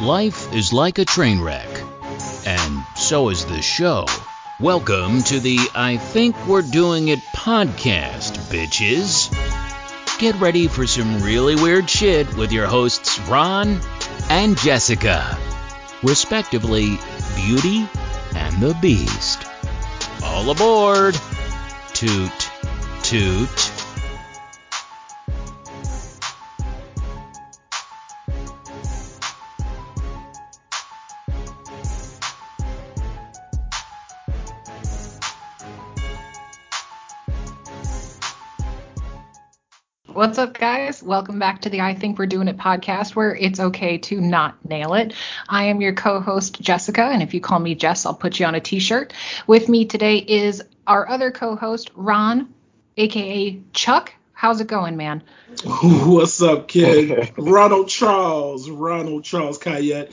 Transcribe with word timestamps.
Life 0.00 0.54
is 0.54 0.72
like 0.72 1.00
a 1.00 1.04
train 1.04 1.40
wreck, 1.40 1.68
and 2.46 2.84
so 2.94 3.30
is 3.30 3.44
the 3.46 3.60
show. 3.60 4.06
Welcome 4.60 5.24
to 5.24 5.40
the 5.40 5.58
I 5.74 5.96
Think 5.96 6.36
We're 6.46 6.62
Doing 6.62 7.08
It 7.08 7.18
podcast, 7.34 8.38
bitches. 8.48 9.28
Get 10.20 10.36
ready 10.36 10.68
for 10.68 10.86
some 10.86 11.20
really 11.20 11.56
weird 11.56 11.90
shit 11.90 12.32
with 12.36 12.52
your 12.52 12.68
hosts 12.68 13.18
Ron 13.22 13.80
and 14.30 14.56
Jessica, 14.56 15.36
respectively, 16.04 16.96
Beauty 17.34 17.88
and 18.36 18.62
the 18.62 18.78
Beast. 18.80 19.44
All 20.22 20.48
aboard! 20.48 21.16
Toot, 21.94 22.50
toot. 23.02 23.77
Welcome 41.08 41.38
back 41.38 41.62
to 41.62 41.70
the 41.70 41.80
I 41.80 41.94
Think 41.94 42.18
We're 42.18 42.26
Doing 42.26 42.48
It 42.48 42.58
podcast, 42.58 43.16
where 43.16 43.34
it's 43.34 43.58
okay 43.58 43.96
to 43.96 44.20
not 44.20 44.62
nail 44.68 44.92
it. 44.92 45.14
I 45.48 45.64
am 45.64 45.80
your 45.80 45.94
co 45.94 46.20
host, 46.20 46.60
Jessica, 46.60 47.02
and 47.02 47.22
if 47.22 47.32
you 47.32 47.40
call 47.40 47.58
me 47.60 47.74
Jess, 47.74 48.04
I'll 48.04 48.12
put 48.12 48.38
you 48.38 48.44
on 48.44 48.54
a 48.54 48.60
t 48.60 48.78
shirt. 48.78 49.14
With 49.46 49.70
me 49.70 49.86
today 49.86 50.18
is 50.18 50.62
our 50.86 51.08
other 51.08 51.30
co 51.30 51.56
host, 51.56 51.90
Ron, 51.94 52.52
aka 52.98 53.58
Chuck. 53.72 54.12
How's 54.34 54.60
it 54.60 54.66
going, 54.66 54.98
man? 54.98 55.22
What's 55.64 56.42
up, 56.42 56.68
kid? 56.68 57.32
Ronald 57.38 57.88
Charles, 57.88 58.68
Ronald 58.68 59.24
Charles 59.24 59.56
Kayette. 59.56 60.12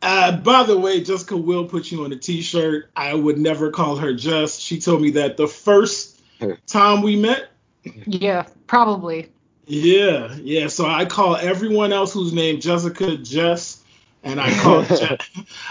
Uh, 0.00 0.36
by 0.36 0.62
the 0.62 0.78
way, 0.78 1.00
Jessica 1.00 1.36
will 1.36 1.64
put 1.64 1.90
you 1.90 2.04
on 2.04 2.12
a 2.12 2.16
t 2.16 2.40
shirt. 2.40 2.88
I 2.94 3.14
would 3.14 3.38
never 3.38 3.72
call 3.72 3.96
her 3.96 4.14
Jess. 4.14 4.60
She 4.60 4.80
told 4.80 5.02
me 5.02 5.10
that 5.10 5.38
the 5.38 5.48
first 5.48 6.22
time 6.68 7.02
we 7.02 7.16
met. 7.16 7.48
Yeah, 8.06 8.46
probably. 8.68 9.32
Yeah, 9.66 10.34
yeah. 10.42 10.68
So 10.68 10.86
I 10.86 11.04
call 11.06 11.36
everyone 11.36 11.92
else 11.92 12.12
who's 12.12 12.32
named 12.32 12.62
Jessica 12.62 13.16
Jess, 13.16 13.82
and 14.22 14.40
I 14.40 14.52
call 14.52 14.82
Je- 14.84 15.18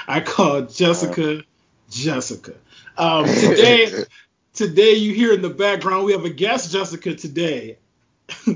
I 0.07 0.19
call 0.19 0.63
Jessica 0.63 1.43
Jessica. 1.89 2.53
Um, 2.97 3.25
today, 3.25 4.03
today 4.53 4.93
you 4.93 5.13
hear 5.13 5.33
in 5.33 5.41
the 5.41 5.49
background 5.49 6.05
we 6.05 6.11
have 6.11 6.25
a 6.25 6.29
guest 6.29 6.71
Jessica 6.71 7.15
today. 7.15 7.77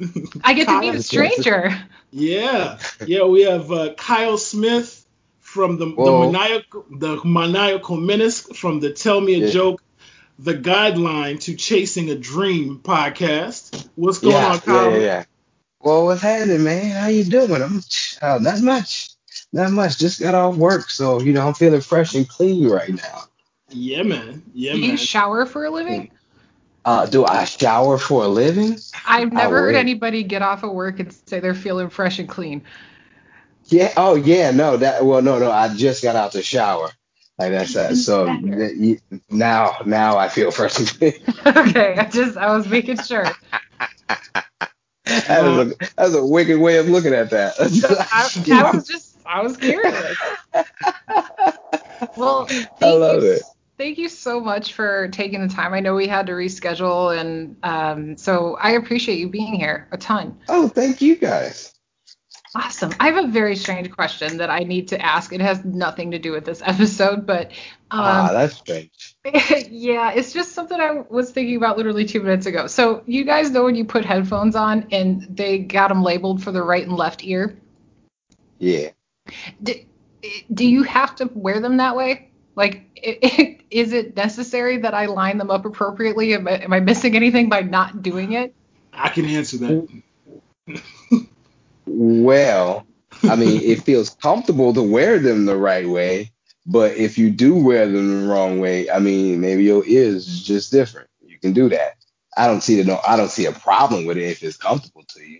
I 0.43 0.53
get 0.53 0.67
to 0.67 0.79
meet 0.79 0.95
a 0.95 1.03
stranger. 1.03 1.71
Yeah, 2.11 2.79
yeah. 3.05 3.23
We 3.25 3.43
have 3.43 3.71
uh, 3.71 3.93
Kyle 3.93 4.37
Smith 4.37 5.05
from 5.39 5.77
the 5.77 5.85
the 5.85 6.19
maniacal 6.19 6.85
the 6.91 7.21
maniacal 7.23 7.97
menace 7.97 8.41
from 8.57 8.79
the 8.81 8.91
Tell 8.91 9.21
Me 9.21 9.35
a 9.35 9.45
Yeah. 9.45 9.51
Joke. 9.51 9.83
The 10.41 10.53
guideline 10.53 11.41
to 11.41 11.55
chasing 11.55 12.09
a 12.11 12.15
dream 12.15 12.79
podcast. 12.81 13.89
What's 13.95 14.19
going 14.19 14.35
yeah, 14.35 14.53
on, 14.53 14.59
Kyle? 14.61 14.91
yeah, 14.91 14.97
yeah, 14.97 15.03
yeah. 15.03 15.23
Well, 15.81 16.05
what's 16.05 16.22
happening, 16.22 16.63
man? 16.63 16.91
How 16.91 17.08
you 17.08 17.23
doing? 17.23 17.61
I'm 17.61 17.81
uh, 18.22 18.39
not 18.41 18.61
much, 18.61 19.11
not 19.53 19.72
much. 19.72 19.97
Just 19.97 20.19
got 20.19 20.35
off 20.35 20.55
work, 20.58 20.89
so 20.89 21.22
you 21.22 21.31
know 21.33 21.47
I'm 21.47 21.53
feeling 21.53 21.81
fresh 21.81 22.16
and 22.16 22.27
clean 22.27 22.67
right 22.67 22.89
now. 22.94 23.23
Yeah, 23.69 24.03
man. 24.03 24.44
Yeah, 24.53 24.73
Do 24.73 24.80
man. 24.80 24.89
you 24.91 24.97
shower 24.97 25.45
for 25.45 25.63
a 25.66 25.69
living? 25.69 26.11
Uh, 26.83 27.05
do 27.05 27.25
I 27.25 27.45
shower 27.45 27.97
for 27.97 28.23
a 28.23 28.27
living? 28.27 28.77
I've 29.05 29.31
never 29.31 29.57
heard 29.57 29.75
anybody 29.75 30.23
get 30.23 30.41
off 30.41 30.63
of 30.63 30.72
work 30.72 31.00
and 31.00 31.13
say 31.27 31.39
they're 31.39 31.53
feeling 31.53 31.89
fresh 31.89 32.19
and 32.19 32.27
clean. 32.27 32.63
Yeah. 33.66 33.94
Oh, 33.95 34.16
yeah. 34.16 34.52
No, 34.52 34.77
that. 34.77 35.05
Well, 35.05 35.22
no, 35.22 35.38
no. 35.39 35.52
I 35.52 35.73
just 35.75 36.02
got 36.03 36.16
out 36.16 36.31
the 36.33 36.41
shower. 36.41 36.89
Like 37.38 37.52
that's 37.52 37.73
that. 37.75 37.95
So 37.95 38.25
Better. 38.25 38.73
you- 38.73 39.00
now, 39.30 39.77
now 39.85 40.17
I 40.17 40.27
feel 40.29 40.51
fresh 40.51 40.78
and 40.79 40.88
clean. 40.90 41.13
okay, 41.46 41.96
I 41.97 42.06
just 42.09 42.38
I 42.38 42.56
was 42.56 42.67
making 42.67 42.97
sure. 42.97 43.25
that, 45.29 45.45
is 45.45 45.72
a, 45.72 45.75
that 45.95 46.07
is 46.07 46.16
a 46.16 46.25
wicked 46.25 46.59
way 46.59 46.78
of 46.78 46.88
looking 46.90 47.13
at 47.13 47.29
that. 47.29 47.53
I, 48.12 48.63
I 48.63 48.75
was 48.75 48.88
just 48.88 49.17
I 49.25 49.41
was 49.41 49.57
curious. 49.57 50.17
Well, 52.16 52.45
thank 52.45 52.81
I 52.81 52.91
love 52.91 53.23
you, 53.23 53.31
it. 53.34 53.44
Thank 53.78 53.97
you 53.97 54.07
so 54.09 54.40
much 54.40 54.73
for 54.73 55.09
taking 55.09 55.45
the 55.45 55.53
time. 55.53 55.73
I 55.73 55.79
know 55.79 55.95
we 55.95 56.07
had 56.07 56.25
to 56.28 56.31
reschedule, 56.34 57.17
and 57.17 57.57
um, 57.63 58.17
so 58.17 58.56
I 58.56 58.72
appreciate 58.72 59.19
you 59.19 59.29
being 59.29 59.53
here 59.53 59.88
a 59.91 59.97
ton. 59.97 60.38
oh, 60.47 60.69
thank 60.69 61.01
you 61.01 61.16
guys. 61.16 61.73
Awesome. 62.55 62.91
I 62.99 63.11
have 63.11 63.23
a 63.23 63.27
very 63.27 63.55
strange 63.55 63.91
question 63.91 64.37
that 64.37 64.49
I 64.49 64.59
need 64.59 64.87
to 64.89 64.99
ask. 64.99 65.31
It 65.31 65.41
has 65.41 65.63
nothing 65.63 66.11
to 66.11 66.19
do 66.19 66.31
with 66.31 66.45
this 66.45 66.61
episode, 66.65 67.25
but 67.27 67.51
ah, 67.91 68.27
um, 68.29 68.33
that's 68.33 68.55
strange. 68.55 69.15
yeah, 69.69 70.11
it's 70.11 70.33
just 70.33 70.53
something 70.53 70.79
I 70.79 71.03
was 71.09 71.31
thinking 71.31 71.57
about 71.57 71.77
literally 71.77 72.05
two 72.05 72.21
minutes 72.21 72.47
ago. 72.47 72.67
So 72.67 73.03
you 73.05 73.23
guys 73.23 73.51
know 73.51 73.63
when 73.65 73.75
you 73.75 73.85
put 73.85 74.03
headphones 74.03 74.55
on 74.55 74.87
and 74.91 75.21
they 75.29 75.59
got 75.59 75.89
them 75.89 76.01
labeled 76.01 76.43
for 76.43 76.51
the 76.51 76.63
right 76.63 76.83
and 76.85 76.95
left 76.95 77.23
ear. 77.23 77.57
Yeah. 78.57 78.89
do, 79.61 79.73
do 80.53 80.67
you 80.67 80.83
have 80.83 81.16
to 81.17 81.29
wear 81.33 81.59
them 81.59 81.77
that 81.77 81.95
way? 81.95 82.31
Like, 82.55 82.89
i- 83.05 83.59
is 83.69 83.93
it 83.93 84.16
necessary 84.16 84.79
that 84.79 84.95
I 84.95 85.05
line 85.05 85.37
them 85.37 85.51
up 85.51 85.66
appropriately? 85.66 86.33
Am 86.33 86.47
I, 86.47 86.63
am 86.63 86.73
I 86.73 86.79
missing 86.79 87.16
anything 87.16 87.47
by 87.47 87.61
not 87.61 88.01
doing 88.01 88.33
it? 88.33 88.55
I 88.91 89.09
can 89.09 89.25
answer 89.25 89.57
that. 89.57 90.01
Well, 91.89 92.85
I 93.23 93.35
mean, 93.35 93.61
it 93.61 93.83
feels 93.85 94.11
comfortable 94.11 94.73
to 94.73 94.81
wear 94.83 95.19
them 95.19 95.45
the 95.45 95.57
right 95.57 95.88
way, 95.88 96.31
but 96.66 96.95
if 96.97 97.17
you 97.17 97.29
do 97.29 97.55
wear 97.55 97.88
them 97.88 98.22
the 98.22 98.27
wrong 98.27 98.59
way, 98.59 98.89
I 98.89 99.00
mean, 99.00 99.41
maybe 99.41 99.63
your 99.63 99.85
ears 99.85 100.28
is 100.28 100.44
just 100.44 100.72
different. 100.72 101.09
You 101.22 101.39
can 101.39 101.53
do 101.53 101.69
that. 101.69 101.95
I 102.38 102.47
don't 102.47 102.61
see 102.61 102.75
the 102.75 102.85
no, 102.85 102.99
I 103.05 103.17
don't 103.17 103.31
see 103.31 103.45
a 103.45 103.51
problem 103.51 104.05
with 104.05 104.17
it 104.17 104.23
if 104.23 104.44
it's 104.44 104.57
comfortable 104.57 105.03
to 105.09 105.23
you. 105.23 105.39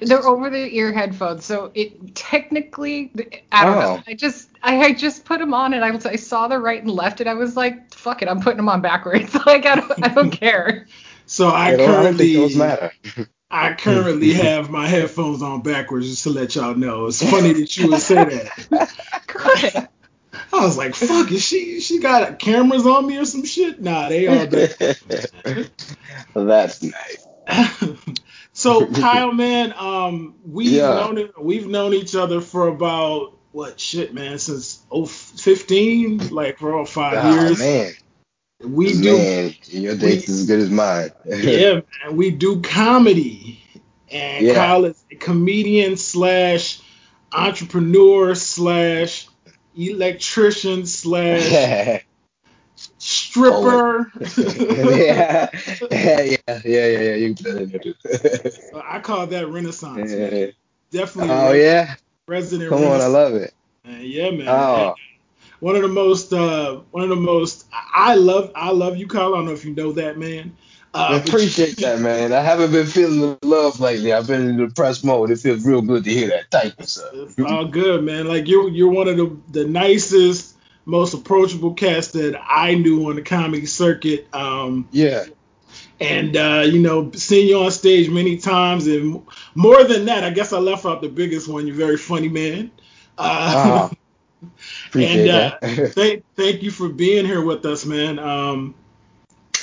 They're 0.00 0.26
over 0.26 0.50
the 0.50 0.74
ear 0.76 0.92
headphones, 0.92 1.44
so 1.44 1.70
it 1.74 2.14
technically, 2.14 3.10
I 3.50 3.64
don't 3.64 3.78
know. 3.78 3.98
Oh. 3.98 4.02
I 4.06 4.14
just, 4.14 4.48
I, 4.62 4.80
I 4.80 4.92
just 4.92 5.24
put 5.24 5.40
them 5.40 5.54
on 5.54 5.74
and 5.74 5.84
I, 5.84 5.90
was, 5.90 6.06
I 6.06 6.16
saw 6.16 6.48
the 6.48 6.58
right 6.58 6.80
and 6.80 6.90
left, 6.90 7.20
and 7.20 7.28
I 7.28 7.34
was 7.34 7.56
like, 7.56 7.92
fuck 7.92 8.22
it, 8.22 8.28
I'm 8.28 8.40
putting 8.40 8.58
them 8.58 8.68
on 8.68 8.80
backwards. 8.80 9.34
like, 9.46 9.66
I 9.66 9.76
don't, 9.76 10.04
I 10.04 10.08
don't 10.08 10.30
care. 10.40 10.86
So 11.26 11.48
I 11.48 11.68
I 11.68 11.76
don't, 11.76 11.90
I 11.90 12.02
don't 12.02 12.16
think 12.16 12.34
currently 12.34 12.36
those 12.36 12.56
matter. 12.56 12.92
I 13.52 13.74
currently 13.74 14.32
have 14.32 14.70
my 14.70 14.86
headphones 14.86 15.42
on 15.42 15.60
backwards 15.62 16.08
just 16.08 16.22
to 16.24 16.30
let 16.30 16.54
y'all 16.56 16.74
know. 16.74 17.06
It's 17.06 17.22
funny 17.22 17.52
that 17.52 17.76
you 17.76 17.88
would 17.88 18.00
say 18.00 18.24
that. 18.24 19.88
I 20.54 20.64
was 20.64 20.76
like, 20.78 20.94
fuck, 20.94 21.30
is 21.30 21.42
she 21.44 21.80
she 21.80 21.98
got 22.00 22.38
cameras 22.38 22.86
on 22.86 23.06
me 23.06 23.18
or 23.18 23.24
some 23.26 23.44
shit? 23.44 23.80
Nah, 23.80 24.08
they 24.08 24.26
all. 24.26 24.46
That's 26.34 26.82
nice. 26.82 27.28
so 28.52 28.86
Kyle, 28.86 29.32
man, 29.32 29.74
um, 29.76 30.36
we've 30.46 30.72
Yeah. 30.72 30.94
known 30.94 31.18
it, 31.18 31.32
we've 31.40 31.66
known 31.66 31.92
each 31.94 32.14
other 32.14 32.40
for 32.40 32.68
about 32.68 33.38
what 33.50 33.78
shit, 33.78 34.14
man, 34.14 34.38
since 34.38 34.82
oh 34.90 35.04
fifteen, 35.06 36.28
like 36.30 36.58
for 36.58 36.74
all 36.74 36.84
five 36.86 37.22
Oh 37.24 37.46
years. 37.48 37.58
man, 37.58 37.92
We 38.64 38.92
do 38.92 39.18
man, 39.18 39.54
your 39.64 39.96
date's 39.96 40.28
as 40.28 40.46
good 40.46 40.60
as 40.60 40.70
mine. 40.70 41.10
yeah, 41.24 41.74
man, 41.74 42.16
we 42.16 42.30
do 42.30 42.60
comedy. 42.60 43.60
And 44.10 44.46
Yeah. 44.46 44.54
Kyle 44.54 44.84
is 44.84 45.02
a 45.10 45.16
comedian 45.16 45.96
slash 45.96 46.80
entrepreneur 47.32 48.34
slash 48.34 49.26
electrician 49.76 50.86
slash 50.86 52.04
stripper. 52.98 54.12
Oh, 54.14 54.20
yeah, 54.76 55.48
yeah, 55.90 56.20
yeah, 56.24 56.58
yeah, 56.64 56.86
yeah. 56.86 57.14
You 57.14 57.34
can 57.34 57.44
put 57.44 57.72
that 57.72 57.82
too. 57.82 58.80
I 58.84 59.00
call 59.00 59.26
that 59.28 59.48
renaissance. 59.48 60.12
Yeah. 60.12 60.46
Definitely 60.90 61.34
Oh 61.34 61.52
yeah, 61.52 61.94
resident 62.28 62.68
come 62.68 62.84
on, 62.84 63.00
I 63.00 63.06
love 63.06 63.34
it. 63.34 63.54
man. 63.84 64.02
Yeah, 64.02 64.30
man. 64.30 64.48
Oh. 64.48 64.94
One 65.62 65.76
of 65.76 65.82
the 65.82 65.88
most, 65.88 66.32
uh, 66.32 66.80
one 66.90 67.04
of 67.04 67.08
the 67.08 67.14
most. 67.14 67.66
I 67.72 68.16
love, 68.16 68.50
I 68.56 68.72
love 68.72 68.96
you, 68.96 69.06
Kyle. 69.06 69.32
I 69.32 69.36
don't 69.36 69.44
know 69.46 69.52
if 69.52 69.64
you 69.64 69.72
know 69.72 69.92
that, 69.92 70.18
man. 70.18 70.56
Uh, 70.92 71.10
I 71.10 71.16
appreciate 71.18 71.76
that, 71.76 72.00
man. 72.00 72.32
I 72.32 72.40
haven't 72.40 72.72
been 72.72 72.84
feeling 72.88 73.20
the 73.40 73.46
love 73.46 73.78
lately. 73.78 74.12
I've 74.12 74.26
been 74.26 74.40
in 74.48 74.56
the 74.56 74.66
depressed 74.66 75.04
mode. 75.04 75.30
It 75.30 75.38
feels 75.38 75.64
real 75.64 75.80
good 75.80 76.02
to 76.02 76.10
hear 76.10 76.30
that. 76.30 76.46
Thank 76.50 76.80
you, 76.80 76.86
sir. 76.86 77.08
It's 77.12 77.38
all 77.38 77.64
good, 77.64 78.02
man. 78.02 78.26
Like 78.26 78.48
you're 78.48 78.70
you're 78.70 78.90
one 78.90 79.06
of 79.06 79.16
the 79.16 79.36
the 79.52 79.64
nicest, 79.64 80.56
most 80.84 81.14
approachable 81.14 81.74
cats 81.74 82.08
that 82.08 82.36
I 82.44 82.74
knew 82.74 83.08
on 83.08 83.14
the 83.14 83.22
comedy 83.22 83.66
circuit. 83.66 84.26
Um, 84.32 84.88
Yeah. 84.90 85.26
and 86.00 86.36
uh, 86.36 86.64
you 86.66 86.80
know, 86.80 87.12
seeing 87.12 87.46
you 87.48 87.60
on 87.60 87.70
stage 87.70 88.10
many 88.10 88.36
times, 88.36 88.88
and 88.88 89.24
more 89.54 89.84
than 89.84 90.06
that, 90.06 90.24
I 90.24 90.30
guess 90.30 90.52
I 90.52 90.58
left 90.58 90.84
out 90.86 91.02
the 91.02 91.08
biggest 91.08 91.46
one. 91.46 91.68
You're 91.68 91.76
very 91.76 91.98
funny 91.98 92.28
man. 92.28 92.72
Uh, 93.16 93.54
Oh, 93.56 93.96
appreciate 94.92 95.28
and 95.28 95.30
uh, 95.30 95.58
that. 95.60 95.92
thank 95.94 96.24
thank 96.36 96.62
you 96.62 96.70
for 96.70 96.88
being 96.88 97.24
here 97.24 97.44
with 97.44 97.64
us, 97.64 97.84
man. 97.86 98.18
Um, 98.18 98.74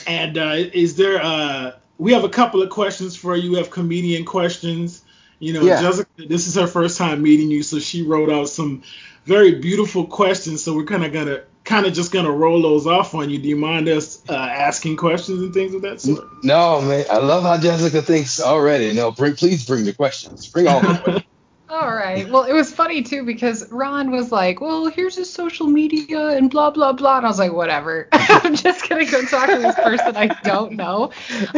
and 0.07 0.37
uh, 0.37 0.55
is 0.55 0.95
there? 0.95 1.21
Uh, 1.21 1.73
we 1.97 2.13
have 2.13 2.23
a 2.23 2.29
couple 2.29 2.61
of 2.61 2.69
questions 2.69 3.15
for 3.15 3.35
you. 3.35 3.51
We 3.51 3.57
have 3.57 3.69
comedian 3.69 4.25
questions. 4.25 5.03
You 5.39 5.53
know, 5.53 5.61
Yeah. 5.61 5.81
Jessica, 5.81 6.09
this 6.27 6.47
is 6.47 6.55
her 6.55 6.67
first 6.67 6.97
time 6.97 7.21
meeting 7.21 7.49
you, 7.49 7.63
so 7.63 7.79
she 7.79 8.01
wrote 8.01 8.29
out 8.29 8.49
some 8.49 8.83
very 9.25 9.55
beautiful 9.55 10.05
questions. 10.05 10.63
So 10.63 10.75
we're 10.75 10.85
kind 10.85 11.05
of 11.05 11.13
gonna 11.13 11.41
kind 11.63 11.85
of 11.85 11.93
just 11.93 12.11
gonna 12.11 12.31
roll 12.31 12.61
those 12.61 12.87
off 12.87 13.13
on 13.13 13.29
you. 13.29 13.37
Do 13.37 13.47
you 13.47 13.55
mind 13.55 13.87
us 13.87 14.23
uh, 14.27 14.33
asking 14.33 14.97
questions 14.97 15.41
and 15.41 15.53
things 15.53 15.75
of 15.75 15.81
that 15.83 16.01
sort? 16.01 16.25
No, 16.43 16.81
man. 16.81 17.05
I 17.09 17.17
love 17.17 17.43
how 17.43 17.57
Jessica 17.57 18.01
thinks 18.01 18.41
already. 18.41 18.93
No, 18.93 19.11
bring 19.11 19.35
please 19.35 19.65
bring 19.65 19.85
the 19.85 19.93
questions. 19.93 20.47
Bring 20.47 20.67
all 20.67 20.81
the 20.81 20.97
questions. 20.97 21.25
All 21.69 21.93
right. 21.93 22.27
Well, 22.27 22.45
it 22.45 22.53
was 22.53 22.73
funny 22.73 23.03
too 23.03 23.23
because 23.23 23.71
Ron 23.71 24.09
was 24.11 24.31
like, 24.31 24.59
"Well, 24.59 24.87
here's 24.87 25.15
his 25.15 25.31
social 25.31 25.67
media 25.67 26.29
and 26.29 26.49
blah 26.49 26.71
blah 26.71 26.93
blah," 26.93 27.17
and 27.17 27.25
I 27.25 27.29
was 27.29 27.37
like, 27.39 27.53
"Whatever. 27.53 28.07
I'm 28.11 28.55
just 28.55 28.89
gonna 28.89 29.05
go 29.05 29.23
talk 29.25 29.51
to 29.51 29.59
this 29.59 29.75
person 29.75 30.17
I 30.17 30.27
don't 30.29 30.73
know." 30.75 31.11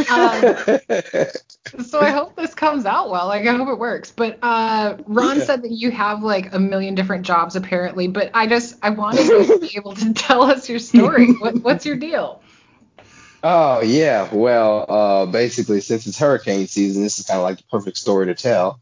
Um, 0.10 0.60
so 1.80 2.02
I 2.02 2.12
hope 2.12 2.36
this 2.36 2.54
comes 2.54 2.86
out 2.86 3.10
well. 3.10 3.28
Like 3.28 3.48
I 3.48 3.54
hope 3.54 3.70
it 3.70 3.80
works. 3.80 4.12
But 4.12 4.40
uh, 4.42 4.98
Ron 5.08 5.40
Yeah. 5.40 5.46
said 5.46 5.64
that 5.64 5.72
you 5.72 5.92
have 5.92 6.24
like 6.24 6.54
a 6.54 6.60
million 6.60 6.96
different 6.96 7.26
jobs 7.26 7.56
apparently. 7.56 8.08
But 8.08 8.32
I 8.34 8.48
just 8.48 8.76
I 8.84 8.90
wanted 8.90 9.32
you 9.34 9.46
to 9.46 9.56
be 9.60 9.72
able 9.78 9.96
to 9.96 10.14
tell 10.16 10.44
us 10.44 10.70
your 10.70 10.80
story. 10.80 11.34
What, 11.40 11.64
what's 11.64 11.86
your 11.86 11.96
deal? 11.96 12.44
Oh 13.44 13.82
yeah, 13.82 14.30
well, 14.32 14.86
uh, 14.88 15.26
basically 15.26 15.82
since 15.82 16.06
it's 16.06 16.20
hurricane 16.20 16.68
season, 16.68 17.02
this 17.02 17.18
is 17.20 17.26
kind 17.26 17.40
of 17.40 17.44
like 17.44 17.58
the 17.58 17.64
perfect 17.72 17.98
story 17.98 18.28
to 18.28 18.36
tell. 18.36 18.80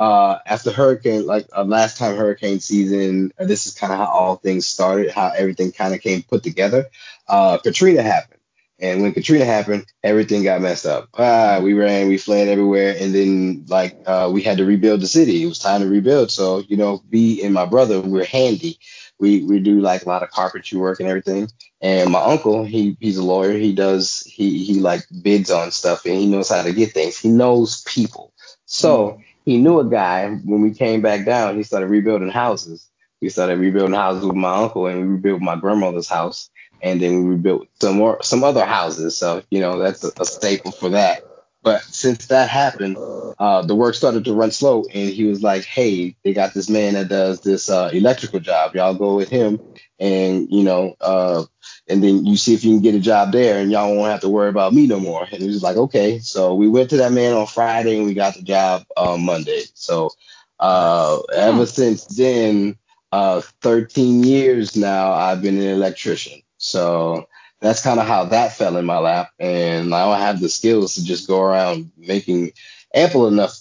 Uh, 0.00 0.38
after 0.46 0.72
hurricane, 0.72 1.26
like 1.26 1.46
uh, 1.54 1.62
last 1.62 1.98
time 1.98 2.16
hurricane 2.16 2.58
season, 2.58 3.32
this 3.38 3.66
is 3.66 3.74
kind 3.74 3.92
of 3.92 3.98
how 3.98 4.06
all 4.06 4.36
things 4.36 4.66
started, 4.66 5.10
how 5.10 5.28
everything 5.36 5.72
kind 5.72 5.94
of 5.94 6.00
came 6.00 6.22
put 6.22 6.42
together. 6.42 6.86
Uh, 7.28 7.58
Katrina 7.58 8.02
happened, 8.02 8.40
and 8.78 9.02
when 9.02 9.12
Katrina 9.12 9.44
happened, 9.44 9.84
everything 10.02 10.42
got 10.42 10.62
messed 10.62 10.86
up. 10.86 11.10
Ah, 11.18 11.60
we 11.62 11.74
ran, 11.74 12.08
we 12.08 12.16
fled 12.16 12.48
everywhere, 12.48 12.96
and 12.98 13.14
then 13.14 13.66
like 13.68 13.94
uh, 14.06 14.30
we 14.32 14.40
had 14.40 14.56
to 14.56 14.64
rebuild 14.64 15.02
the 15.02 15.06
city. 15.06 15.42
It 15.42 15.46
was 15.46 15.58
time 15.58 15.82
to 15.82 15.86
rebuild. 15.86 16.30
So 16.30 16.60
you 16.60 16.78
know, 16.78 17.02
me 17.12 17.44
and 17.44 17.52
my 17.52 17.66
brother, 17.66 18.00
we're 18.00 18.24
handy. 18.24 18.78
We 19.18 19.44
we 19.44 19.60
do 19.60 19.80
like 19.82 20.06
a 20.06 20.08
lot 20.08 20.22
of 20.22 20.30
carpentry 20.30 20.78
work 20.78 21.00
and 21.00 21.10
everything. 21.10 21.50
And 21.82 22.10
my 22.10 22.22
uncle, 22.22 22.64
he 22.64 22.96
he's 23.00 23.18
a 23.18 23.22
lawyer. 23.22 23.52
He 23.52 23.74
does 23.74 24.22
he 24.26 24.64
he 24.64 24.80
like 24.80 25.02
bids 25.22 25.50
on 25.50 25.72
stuff 25.72 26.06
and 26.06 26.14
he 26.14 26.26
knows 26.26 26.48
how 26.48 26.62
to 26.62 26.72
get 26.72 26.92
things. 26.92 27.18
He 27.18 27.28
knows 27.28 27.82
people. 27.82 28.32
So 28.64 29.20
he 29.44 29.58
knew 29.58 29.80
a 29.80 29.84
guy 29.84 30.28
when 30.28 30.62
we 30.62 30.72
came 30.72 31.00
back 31.00 31.24
down. 31.24 31.56
He 31.56 31.62
started 31.62 31.88
rebuilding 31.88 32.30
houses. 32.30 32.88
We 33.20 33.28
started 33.28 33.58
rebuilding 33.58 33.94
houses 33.94 34.24
with 34.24 34.36
my 34.36 34.54
uncle 34.56 34.86
and 34.86 35.00
we 35.00 35.08
rebuilt 35.08 35.40
my 35.40 35.56
grandmother's 35.56 36.08
house. 36.08 36.50
And 36.82 37.00
then 37.00 37.24
we 37.24 37.30
rebuilt 37.30 37.68
some 37.80 37.96
more 37.96 38.22
some 38.22 38.42
other 38.42 38.64
houses. 38.64 39.16
So 39.16 39.42
you 39.50 39.60
know 39.60 39.78
that's 39.78 40.02
a, 40.02 40.12
a 40.18 40.24
staple 40.24 40.72
for 40.72 40.90
that. 40.90 41.24
But 41.62 41.82
since 41.82 42.26
that 42.28 42.48
happened, 42.48 42.96
uh, 43.38 43.62
the 43.62 43.74
work 43.74 43.94
started 43.94 44.24
to 44.24 44.32
run 44.32 44.50
slow, 44.50 44.84
and 44.94 45.10
he 45.10 45.24
was 45.24 45.42
like, 45.42 45.64
"Hey, 45.64 46.16
they 46.24 46.32
got 46.32 46.54
this 46.54 46.70
man 46.70 46.94
that 46.94 47.08
does 47.08 47.42
this 47.42 47.68
uh, 47.68 47.90
electrical 47.92 48.40
job. 48.40 48.74
Y'all 48.74 48.94
go 48.94 49.14
with 49.14 49.28
him, 49.28 49.60
and 49.98 50.50
you 50.50 50.64
know, 50.64 50.96
uh, 51.02 51.44
and 51.90 52.02
then 52.02 52.24
you 52.24 52.36
see 52.36 52.54
if 52.54 52.64
you 52.64 52.72
can 52.72 52.82
get 52.82 52.94
a 52.94 53.00
job 53.00 53.32
there, 53.32 53.60
and 53.60 53.70
y'all 53.70 53.94
won't 53.94 54.10
have 54.10 54.20
to 54.20 54.28
worry 54.28 54.48
about 54.48 54.72
me 54.72 54.86
no 54.86 55.00
more." 55.00 55.26
And 55.30 55.42
it 55.42 55.46
was 55.46 55.62
like, 55.62 55.76
"Okay." 55.76 56.18
So 56.20 56.54
we 56.54 56.68
went 56.68 56.90
to 56.90 56.98
that 56.98 57.12
man 57.12 57.34
on 57.34 57.46
Friday, 57.46 57.96
and 57.96 58.06
we 58.06 58.14
got 58.14 58.34
the 58.34 58.42
job 58.42 58.84
on 58.96 59.24
Monday. 59.24 59.62
So 59.74 60.10
uh, 60.58 61.20
ever 61.34 61.66
since 61.66 62.04
then, 62.06 62.76
uh, 63.12 63.40
13 63.62 64.22
years 64.24 64.76
now, 64.76 65.12
I've 65.12 65.42
been 65.42 65.56
an 65.56 65.68
electrician. 65.68 66.42
So 66.58 67.28
that's 67.60 67.82
kind 67.82 68.00
of 68.00 68.06
how 68.06 68.24
that 68.26 68.56
fell 68.56 68.76
in 68.76 68.86
my 68.86 68.98
lap, 68.98 69.30
and 69.38 69.90
now 69.90 70.10
I 70.10 70.20
have 70.20 70.40
the 70.40 70.48
skills 70.48 70.94
to 70.94 71.04
just 71.04 71.28
go 71.28 71.42
around 71.42 71.90
making 71.96 72.52
ample 72.94 73.28
enough 73.28 73.58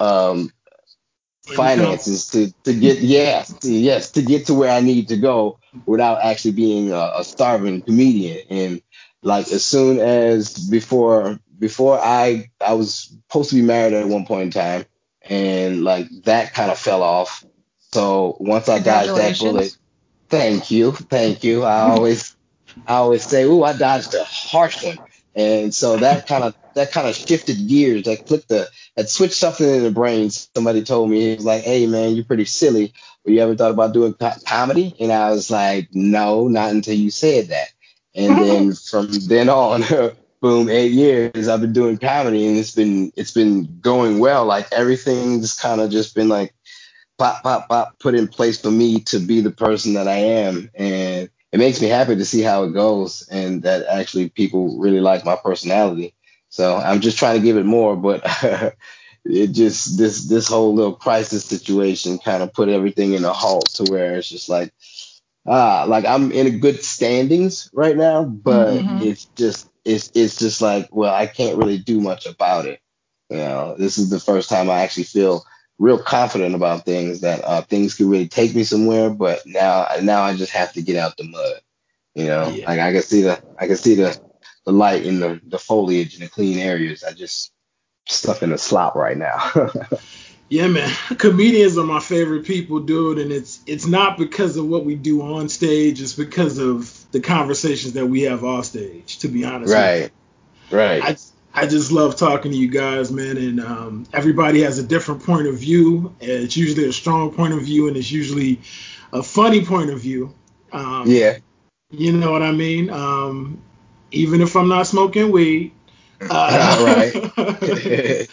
um, 0.00 0.50
finances 1.46 2.28
to 2.28 2.52
to 2.64 2.74
get 2.74 2.98
yes 2.98 3.52
to, 3.58 3.70
yes 3.72 4.10
to 4.12 4.22
get 4.22 4.46
to 4.46 4.54
where 4.54 4.70
I 4.70 4.80
need 4.80 5.08
to 5.08 5.16
go 5.16 5.58
without 5.86 6.22
actually 6.22 6.52
being 6.52 6.92
a, 6.92 7.12
a 7.16 7.24
starving 7.24 7.82
comedian. 7.82 8.46
And 8.48 8.82
like 9.22 9.50
as 9.50 9.64
soon 9.64 9.98
as 9.98 10.54
before 10.68 11.38
before 11.58 11.98
I 11.98 12.50
I 12.60 12.74
was 12.74 13.14
supposed 13.28 13.50
to 13.50 13.56
be 13.56 13.62
married 13.62 13.94
at 13.94 14.08
one 14.08 14.26
point 14.26 14.44
in 14.44 14.50
time, 14.50 14.84
and 15.22 15.84
like 15.84 16.08
that 16.24 16.54
kind 16.54 16.70
of 16.70 16.78
fell 16.78 17.02
off. 17.02 17.44
So 17.92 18.36
once 18.40 18.68
I 18.68 18.80
dodged 18.80 19.14
that 19.14 19.38
bullet, 19.38 19.76
thank 20.28 20.70
you, 20.70 20.92
thank 20.92 21.44
you. 21.44 21.62
I 21.62 21.80
always 21.82 22.36
I 22.86 22.94
always 22.94 23.24
say, 23.24 23.44
"Ooh, 23.44 23.62
I 23.62 23.76
dodged 23.76 24.14
a 24.14 24.24
harsh 24.24 24.82
one," 24.82 24.98
and 25.34 25.74
so 25.74 25.96
that 25.98 26.26
kind 26.26 26.44
of 26.44 26.54
that 26.76 26.92
kind 26.92 27.08
of 27.08 27.16
shifted 27.16 27.68
gears. 27.68 28.04
That 28.04 28.26
flipped 28.26 28.48
the 28.48 28.68
that 28.96 29.08
switched 29.10 29.34
something 29.34 29.68
in 29.68 29.82
the 29.82 29.90
brain. 29.90 30.30
Somebody 30.30 30.82
told 30.84 31.10
me 31.10 31.32
it 31.32 31.36
was 31.38 31.46
like, 31.46 31.62
"Hey, 31.62 31.86
man, 31.86 32.14
you're 32.16 32.24
pretty 32.24 32.44
silly. 32.46 32.92
But 33.24 33.34
you 33.34 33.40
ever 33.40 33.56
thought 33.56 33.72
about 33.72 33.94
doing 33.94 34.14
co- 34.14 34.32
comedy?" 34.46 34.94
And 35.00 35.12
I 35.12 35.30
was 35.30 35.50
like, 35.50 35.88
"No, 35.92 36.48
not 36.48 36.70
until 36.70 36.94
you 36.96 37.10
said 37.10 37.48
that." 37.48 37.68
And 38.14 38.36
then 38.42 38.72
from 38.74 39.08
then 39.28 39.48
on, 39.48 39.84
boom, 40.40 40.68
eight 40.68 40.92
years 40.92 41.48
I've 41.48 41.60
been 41.60 41.72
doing 41.72 41.98
comedy, 41.98 42.46
and 42.46 42.58
it's 42.58 42.74
been 42.74 43.12
it's 43.16 43.32
been 43.32 43.80
going 43.80 44.18
well. 44.18 44.44
Like 44.46 44.72
everything's 44.72 45.54
kind 45.54 45.80
of 45.80 45.90
just 45.90 46.14
been 46.14 46.28
like 46.28 46.54
pop, 47.18 47.42
pop, 47.42 47.68
pop, 47.68 47.98
put 48.00 48.14
in 48.14 48.28
place 48.28 48.60
for 48.60 48.70
me 48.70 49.00
to 49.00 49.18
be 49.18 49.40
the 49.40 49.50
person 49.50 49.94
that 49.94 50.08
I 50.08 50.16
am, 50.16 50.70
and 50.74 51.30
it 51.52 51.58
makes 51.58 51.80
me 51.80 51.86
happy 51.88 52.16
to 52.16 52.24
see 52.24 52.42
how 52.42 52.64
it 52.64 52.72
goes 52.72 53.28
and 53.30 53.62
that 53.62 53.86
actually 53.86 54.28
people 54.28 54.78
really 54.80 55.00
like 55.00 55.24
my 55.24 55.36
personality. 55.36 56.12
So 56.54 56.76
I'm 56.76 57.00
just 57.00 57.18
trying 57.18 57.36
to 57.40 57.44
give 57.44 57.56
it 57.56 57.66
more, 57.66 57.96
but 57.96 58.22
it 59.24 59.48
just 59.48 59.98
this 59.98 60.26
this 60.26 60.48
whole 60.48 60.72
little 60.74 60.94
crisis 60.94 61.44
situation 61.44 62.18
kind 62.18 62.44
of 62.44 62.52
put 62.52 62.68
everything 62.68 63.14
in 63.14 63.24
a 63.24 63.32
halt 63.32 63.70
to 63.74 63.84
where 63.90 64.16
it's 64.16 64.28
just 64.28 64.48
like 64.48 64.72
ah 65.46 65.84
like 65.88 66.04
I'm 66.06 66.32
in 66.32 66.46
a 66.46 66.50
good 66.58 66.82
standings 66.84 67.70
right 67.72 67.96
now, 67.96 68.24
but 68.24 68.86
Mhm. 68.86 69.00
it's 69.00 69.26
just 69.36 69.68
it's 69.84 70.12
it's 70.14 70.36
just 70.38 70.62
like 70.62 70.88
well 70.92 71.12
I 71.14 71.26
can't 71.26 71.58
really 71.58 71.78
do 71.78 72.00
much 72.00 72.26
about 72.26 72.66
it. 72.66 72.80
You 73.30 73.38
know, 73.38 73.74
this 73.78 73.98
is 73.98 74.10
the 74.10 74.20
first 74.20 74.48
time 74.48 74.70
I 74.70 74.80
actually 74.82 75.04
feel 75.04 75.44
real 75.78 75.98
confident 75.98 76.54
about 76.54 76.84
things 76.84 77.22
that 77.22 77.42
uh, 77.44 77.62
things 77.62 77.94
could 77.94 78.06
really 78.06 78.28
take 78.28 78.54
me 78.54 78.64
somewhere, 78.64 79.10
but 79.10 79.44
now 79.46 79.88
now 80.02 80.22
I 80.22 80.36
just 80.36 80.52
have 80.52 80.72
to 80.74 80.82
get 80.82 80.96
out 80.96 81.16
the 81.16 81.24
mud. 81.24 81.60
You 82.14 82.26
know, 82.26 82.50
Yeah. 82.54 82.66
like 82.68 82.80
I 82.80 82.92
can 82.92 83.02
see 83.02 83.22
the 83.22 83.42
I 83.58 83.66
can 83.66 83.76
see 83.76 83.96
the 83.96 84.18
the 84.64 84.72
light 84.72 85.04
in 85.04 85.20
the 85.20 85.40
the 85.46 85.58
foliage 85.58 86.14
and 86.14 86.24
the 86.24 86.28
clean 86.28 86.58
areas. 86.58 87.04
I 87.04 87.12
just 87.12 87.52
stuck 88.06 88.42
in 88.42 88.50
the 88.50 88.58
slop 88.58 88.94
right 88.94 89.16
now. 89.16 89.50
Yeah, 90.48 90.68
man. 90.68 90.90
Comedians 91.18 91.78
are 91.78 91.84
my 91.84 92.00
favorite 92.00 92.44
people, 92.44 92.80
dude, 92.80 93.18
and 93.18 93.32
it's 93.32 93.60
it's 93.66 93.86
not 93.86 94.18
because 94.18 94.56
of 94.56 94.66
what 94.66 94.84
we 94.84 94.94
do 94.94 95.22
on 95.22 95.48
stage. 95.48 96.00
It's 96.02 96.12
because 96.12 96.58
of 96.58 97.10
the 97.12 97.20
conversations 97.20 97.94
that 97.94 98.06
we 98.06 98.22
have 98.22 98.44
off 98.44 98.66
stage. 98.66 99.18
To 99.20 99.28
be 99.28 99.44
honest, 99.44 99.72
right, 99.72 100.10
right. 100.70 101.02
I 101.02 101.16
I 101.54 101.66
just 101.66 101.92
love 101.92 102.16
talking 102.16 102.52
to 102.52 102.56
you 102.56 102.68
guys, 102.68 103.10
man, 103.10 103.36
and 103.36 103.60
um, 103.60 104.06
everybody 104.12 104.62
has 104.62 104.78
a 104.78 104.82
different 104.82 105.24
point 105.24 105.46
of 105.46 105.58
view. 105.58 106.14
It's 106.20 106.56
usually 106.56 106.88
a 106.88 106.92
strong 106.92 107.32
point 107.32 107.54
of 107.54 107.62
view, 107.62 107.88
and 107.88 107.96
it's 107.96 108.12
usually 108.12 108.60
a 109.12 109.22
funny 109.22 109.64
point 109.64 109.90
of 109.90 110.00
view. 110.00 110.34
Um, 110.72 111.04
yeah, 111.06 111.38
You 111.90 112.12
know 112.12 112.30
what 112.30 112.42
I 112.42 112.52
mean? 112.52 112.90
Um, 112.90 113.62
even 114.14 114.40
if 114.40 114.56
I'm 114.56 114.68
not 114.68 114.86
smoking 114.86 115.30
weed. 115.32 115.72
Uh, 116.30 116.78
right. 116.80 117.12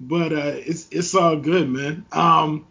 but 0.00 0.32
uh, 0.32 0.54
it's 0.56 0.88
it's 0.90 1.14
all 1.14 1.36
good, 1.36 1.68
man. 1.68 2.04
Um, 2.10 2.66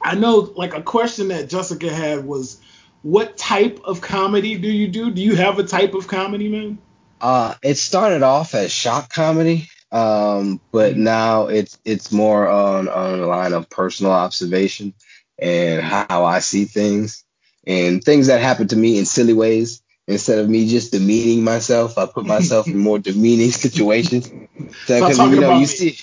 I 0.00 0.16
know, 0.16 0.52
like 0.56 0.74
a 0.74 0.82
question 0.82 1.28
that 1.28 1.48
Jessica 1.48 1.92
had 1.92 2.24
was, 2.24 2.60
what 3.02 3.36
type 3.36 3.80
of 3.84 4.00
comedy 4.00 4.56
do 4.58 4.68
you 4.68 4.88
do? 4.88 5.10
Do 5.10 5.22
you 5.22 5.36
have 5.36 5.58
a 5.58 5.64
type 5.64 5.94
of 5.94 6.08
comedy, 6.08 6.48
man? 6.48 6.78
Uh, 7.20 7.54
it 7.62 7.76
started 7.76 8.22
off 8.22 8.54
as 8.54 8.72
shock 8.72 9.12
comedy, 9.12 9.68
um, 9.92 10.60
but 10.72 10.94
Mhm. 10.94 10.98
now 10.98 11.46
it's 11.46 11.78
it's 11.84 12.10
more 12.10 12.48
on 12.48 12.88
on 12.88 13.20
the 13.20 13.26
line 13.26 13.52
of 13.52 13.70
personal 13.70 14.12
observation 14.12 14.94
and 15.38 15.80
how 15.80 16.24
I 16.24 16.40
see 16.40 16.64
things 16.64 17.24
and 17.66 18.02
things 18.02 18.26
that 18.26 18.40
happen 18.40 18.68
to 18.68 18.76
me 18.76 18.98
in 18.98 19.04
silly 19.06 19.32
ways. 19.34 19.80
Instead 20.08 20.38
of 20.40 20.50
me 20.50 20.68
just 20.68 20.92
demeaning 20.92 21.44
myself, 21.44 21.98
I 21.98 22.06
put 22.06 22.26
myself 22.26 22.68
in 22.68 22.78
more 22.78 22.98
demeaning 22.98 23.50
situations. 23.52 24.26
So, 24.28 24.36
Stop 24.98 25.08
'cause, 25.08 25.18
talking 25.18 25.34
you 25.34 25.40
know, 25.40 25.50
you 25.50 25.60
me. 25.60 25.66
see, 25.66 25.98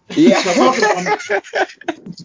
yeah. 0.16 0.42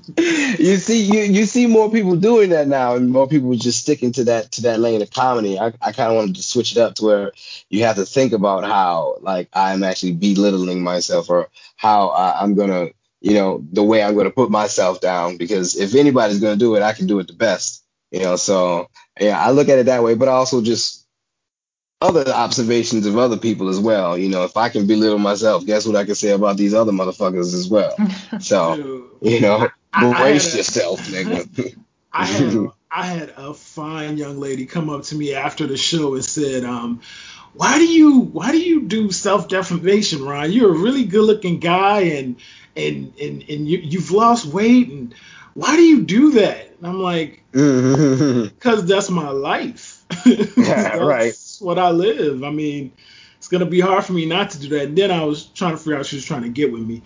you 0.18 0.78
see, 0.78 1.02
you 1.04 1.22
you 1.22 1.46
see 1.46 1.68
more 1.68 1.92
people 1.92 2.16
doing 2.16 2.52
that 2.52 2.68
now, 2.68 2.96
and 2.96 3.10
more 3.12 3.28
people 3.28 3.54
just 3.56 3.82
sticking 3.82 4.12
to 4.14 4.26
that 4.26 4.52
to 4.54 4.62
that 4.64 4.80
lane 4.80 5.02
of 5.02 5.12
comedy. 5.12 5.60
I, 5.60 5.68
I 5.82 5.92
kind 5.92 6.12
of 6.12 6.16
wanted 6.16 6.36
to 6.38 6.44
switch 6.44 6.72
it 6.74 6.78
up 6.80 6.96
to 6.96 7.06
where 7.06 7.32
you 7.70 7.84
have 7.84 7.98
to 7.98 8.06
think 8.06 8.34
about 8.34 8.64
how 8.64 9.18
like 9.22 9.50
I'm 9.54 9.84
actually 9.84 10.14
belittling 10.14 10.84
myself 10.84 11.30
or 11.30 11.50
how 11.78 12.10
I, 12.10 12.42
I'm 12.42 12.56
gonna, 12.56 12.88
you 13.22 13.34
know, 13.36 13.64
the 13.74 13.84
way 13.84 14.04
I'm 14.04 14.16
gonna 14.16 14.32
put 14.32 14.52
myself 14.52 15.02
down. 15.02 15.38
Because 15.38 15.76
if 15.76 15.96
anybody's 15.96 16.40
gonna 16.40 16.56
do 16.58 16.76
it, 16.76 16.84
I 16.84 16.94
can 16.94 17.08
do 17.08 17.20
it 17.20 17.28
the 17.28 17.34
best. 17.34 17.84
You 18.12 18.22
know, 18.22 18.36
so 18.38 18.90
yeah, 19.20 19.40
I 19.40 19.52
look 19.52 19.70
at 19.70 19.80
it 19.80 19.88
that 19.88 20.04
way, 20.04 20.16
but 20.16 20.30
I 20.30 20.34
also 20.34 20.62
just 20.62 20.97
other 22.02 22.30
observations 22.30 23.06
of 23.06 23.18
other 23.18 23.38
people 23.38 23.70
as 23.70 23.80
well. 23.80 24.18
You 24.18 24.30
know, 24.30 24.44
if 24.44 24.56
I 24.56 24.70
can 24.70 24.86
belittle 24.88 25.18
myself, 25.18 25.66
guess 25.66 25.86
what 25.86 25.96
I 25.96 26.06
can 26.06 26.16
say 26.16 26.30
about 26.32 26.58
these 26.58 26.74
other 26.74 26.92
motherfuckers 26.92 27.54
as 27.54 27.68
well. 27.70 27.96
So, 28.40 28.76
you 29.22 29.42
know, 29.42 29.68
I- 29.94 30.06
I 30.06 30.06
had 30.10 30.18
brace 30.18 30.56
yourself, 30.56 31.00
nigga. 31.08 31.76
I 32.14 32.26
had 32.26 32.54
I 32.92 33.06
had 33.06 33.34
a 33.36 33.54
fine 33.54 34.18
young 34.18 34.40
lady 34.40 34.66
come 34.66 34.90
up 34.90 35.04
to 35.06 35.16
me 35.16 35.34
after 35.34 35.68
the 35.68 35.76
show 35.78 36.14
and 36.16 36.24
said, 36.24 36.64
um, 36.64 37.02
"Why 37.54 37.78
do 37.80 37.86
you 37.86 38.20
why 38.20 38.52
do 38.52 38.60
you 38.60 38.84
do 38.84 39.12
self 39.12 39.48
defamation, 39.50 40.24
Ron? 40.24 40.52
You're 40.52 40.74
a 40.74 40.78
really 40.78 41.04
good 41.06 41.24
looking 41.26 41.60
guy 41.60 42.02
and 42.02 42.36
and 42.76 43.14
and 43.20 43.44
and 43.50 43.68
you, 43.68 43.80
you've 43.80 44.12
lost 44.12 44.46
weight 44.46 44.88
and 44.90 45.14
why 45.54 45.76
do 45.76 45.82
you 45.84 46.04
do 46.04 46.32
that?" 46.34 46.70
And 46.78 46.88
I'm 46.88 47.00
like, 47.02 47.44
"Cause 48.60 48.86
that's 48.86 49.10
my 49.10 49.30
life. 49.30 49.97
yeah, 50.26 50.46
that's 50.56 51.00
right. 51.00 51.34
what 51.60 51.80
I 51.80 51.90
live. 51.92 52.44
I 52.44 52.50
mean." 52.52 52.92
It's 53.38 53.48
gonna 53.50 53.68
be 53.68 53.80
hard 53.80 54.04
for 54.04 54.14
me 54.14 54.26
not 54.26 54.50
to 54.50 54.60
do 54.60 54.68
that. 54.70 54.86
And 54.88 54.98
then 54.98 55.12
I 55.12 55.24
was 55.24 55.46
trying 55.46 55.72
to 55.74 55.78
figure 55.78 55.96
out 55.96 56.08
she 56.08 56.16
was 56.16 56.26
trying 56.26 56.42
to 56.42 56.50
get 56.50 56.72
with 56.72 56.82
me. 56.82 57.04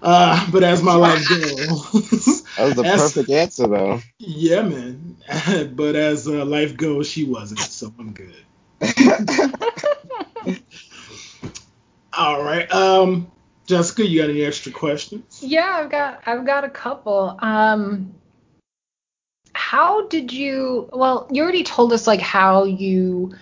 Uh, 0.00 0.50
but 0.50 0.64
as 0.64 0.82
my 0.82 0.94
life 0.94 1.18
goes, 1.28 2.42
That 2.56 2.64
was 2.64 2.74
the 2.74 2.84
as- 2.84 3.00
perfect 3.00 3.28
answer, 3.30 3.66
though. 3.68 4.00
yeah, 4.18 4.62
man. 4.62 5.18
but 5.76 5.94
as 5.94 6.26
uh, 6.26 6.44
life 6.46 6.74
goes, 6.76 7.06
she 7.06 7.24
wasn't, 7.24 7.60
so 7.60 7.92
I'm 7.98 8.12
good. 8.12 8.34
All 12.12 12.42
right. 12.42 12.70
Um, 12.72 13.30
Jessica, 13.66 14.06
you 14.06 14.20
got 14.20 14.30
any 14.30 14.42
extra 14.44 14.72
questions? 14.72 15.40
Yeah, 15.42 15.68
I've 15.80 15.90
got 15.90 16.22
I've 16.26 16.46
got 16.46 16.64
a 16.64 16.70
couple. 16.70 17.36
Um 17.40 18.14
how 19.68 20.06
did 20.06 20.32
you 20.32 20.88
well, 20.94 21.28
you 21.30 21.42
already 21.42 21.62
told 21.62 21.92
us 21.92 22.06
like 22.06 22.20
how 22.20 22.64
you 22.64 23.34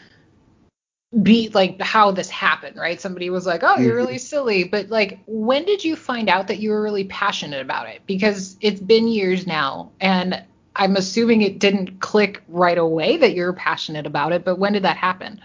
beat 1.22 1.54
like 1.54 1.80
how 1.80 2.10
this 2.10 2.28
happened, 2.28 2.76
right? 2.76 3.00
Somebody 3.00 3.30
was 3.30 3.46
like, 3.46 3.60
"Oh, 3.62 3.78
you're 3.78 3.94
really 3.94 4.18
silly." 4.18 4.64
But 4.64 4.88
like 4.88 5.20
when 5.28 5.64
did 5.64 5.84
you 5.84 5.94
find 5.94 6.28
out 6.28 6.48
that 6.48 6.58
you 6.58 6.70
were 6.70 6.82
really 6.82 7.04
passionate 7.04 7.60
about 7.60 7.88
it? 7.90 8.02
Because 8.06 8.56
it's 8.60 8.80
been 8.80 9.06
years 9.06 9.46
now 9.46 9.92
and 10.00 10.42
I'm 10.74 10.96
assuming 10.96 11.42
it 11.42 11.60
didn't 11.60 12.00
click 12.00 12.42
right 12.48 12.76
away 12.76 13.18
that 13.18 13.36
you're 13.36 13.52
passionate 13.52 14.04
about 14.04 14.32
it, 14.32 14.44
but 14.44 14.58
when 14.58 14.72
did 14.72 14.82
that 14.82 14.96
happen? 14.96 15.40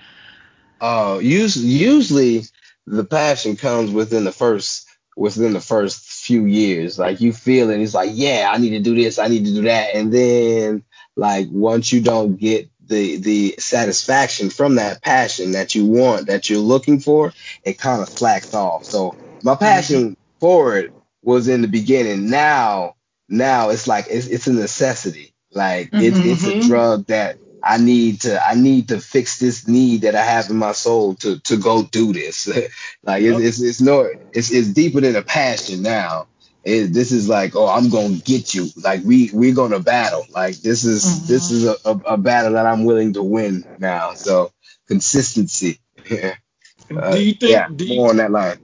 Uh, 0.82 1.20
usually, 1.22 1.68
usually 1.68 2.46
the 2.88 3.06
passion 3.06 3.56
comes 3.56 3.92
within 3.92 4.24
the 4.24 4.32
first 4.32 4.90
within 5.16 5.54
the 5.54 5.62
first 5.62 6.11
few 6.22 6.46
years. 6.46 7.00
Like 7.00 7.22
you 7.22 7.34
feel 7.34 7.70
it, 7.72 7.82
it's 7.82 7.96
like, 7.96 8.12
yeah, 8.14 8.52
I 8.54 8.60
need 8.60 8.72
to 8.72 8.80
do 8.82 8.96
this, 8.96 9.20
I 9.20 9.28
need 9.28 9.46
to 9.46 9.54
do 9.54 9.64
that, 9.64 9.96
and 9.96 10.14
then 10.14 10.84
like 11.18 11.48
once 11.52 11.92
you 11.94 12.02
don't 12.02 12.38
get 12.38 12.70
the 12.88 13.18
the 13.18 13.56
satisfaction 13.60 14.50
from 14.52 14.76
that 14.76 15.04
passion 15.04 15.54
that 15.54 15.76
you 15.76 15.86
want, 15.88 16.28
that 16.28 16.50
you're 16.50 16.60
looking 16.60 17.00
for, 17.02 17.34
it 17.64 17.80
kind 17.80 18.02
of 18.02 18.10
slacks 18.10 18.54
off. 18.54 18.86
So 18.86 19.18
my 19.44 19.56
passion 19.56 20.18
for 20.40 20.78
it 20.78 20.94
was 21.24 21.48
in 21.50 21.62
the 21.62 21.70
beginning. 21.70 22.30
Now, 22.30 22.96
now 23.30 23.70
it's 23.70 23.88
like 23.88 24.08
it's 24.10 24.28
it's 24.28 24.48
a 24.48 24.54
necessity. 24.54 25.34
Like 25.52 25.94
it's 25.98 26.20
it's 26.22 26.46
a 26.46 26.54
Mhm. 26.54 26.68
drug 26.68 27.08
that 27.08 27.40
I 27.64 27.78
need 27.78 28.22
to 28.22 28.46
I 28.46 28.56
need 28.56 28.90
to 28.90 29.00
fix 29.00 29.40
this 29.40 29.68
need 29.68 30.02
that 30.02 30.16
I 30.16 30.24
have 30.24 30.50
in 30.50 30.58
my 30.58 30.72
soul 30.72 31.16
to 31.16 31.40
to 31.40 31.58
go 31.58 31.84
do 31.84 32.14
this. 32.14 32.48
like 33.04 33.24
it's, 33.24 33.40
Yep. 33.40 33.42
it's 33.42 33.62
it's 33.62 33.82
no 33.82 34.10
it's 34.34 34.52
it's 34.52 34.70
deeper 34.70 35.02
than 35.02 35.16
a 35.16 35.22
passion 35.22 35.82
now. 35.82 36.28
It, 36.64 36.94
this 36.94 37.12
is 37.12 37.28
like 37.28 37.56
oh 37.56 37.68
I'm 37.68 37.90
gonna 37.90 38.16
get 38.16 38.54
you. 38.54 38.70
Like 38.84 39.02
we 39.04 39.30
we're 39.34 39.56
gonna 39.56 39.80
battle. 39.80 40.26
Like 40.32 40.58
this 40.58 40.84
is 40.84 41.28
this 41.28 41.52
is 41.52 41.66
a, 41.66 41.76
a, 41.86 41.92
a 42.14 42.18
battle 42.18 42.54
that 42.54 42.66
I'm 42.66 42.86
willing 42.86 43.14
to 43.14 43.24
win 43.24 43.66
now. 43.80 44.14
So 44.14 44.52
consistency. 44.88 45.80
Yeah. 46.10 46.36
Uh, 46.92 47.14
do 47.16 47.24
you 47.24 47.34
think? 47.34 47.52
yeah, 47.54 47.70
do 47.74 47.86
you, 47.86 47.96
more 47.96 48.10
on 48.10 48.18
that 48.18 48.32
line. 48.32 48.58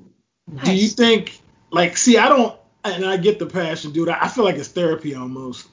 do 0.66 0.76
you 0.76 0.90
think? 0.90 1.40
Like, 1.72 1.96
see, 1.96 2.18
I 2.18 2.28
don't, 2.28 2.60
and 2.84 3.06
I 3.06 3.16
get 3.16 3.40
the 3.40 3.46
passion, 3.46 3.94
dude. 3.94 4.10
I, 4.10 4.24
I 4.24 4.28
feel 4.28 4.44
like 4.44 4.58
it's 4.58 4.68
therapy 4.68 5.16
almost. 5.16 5.66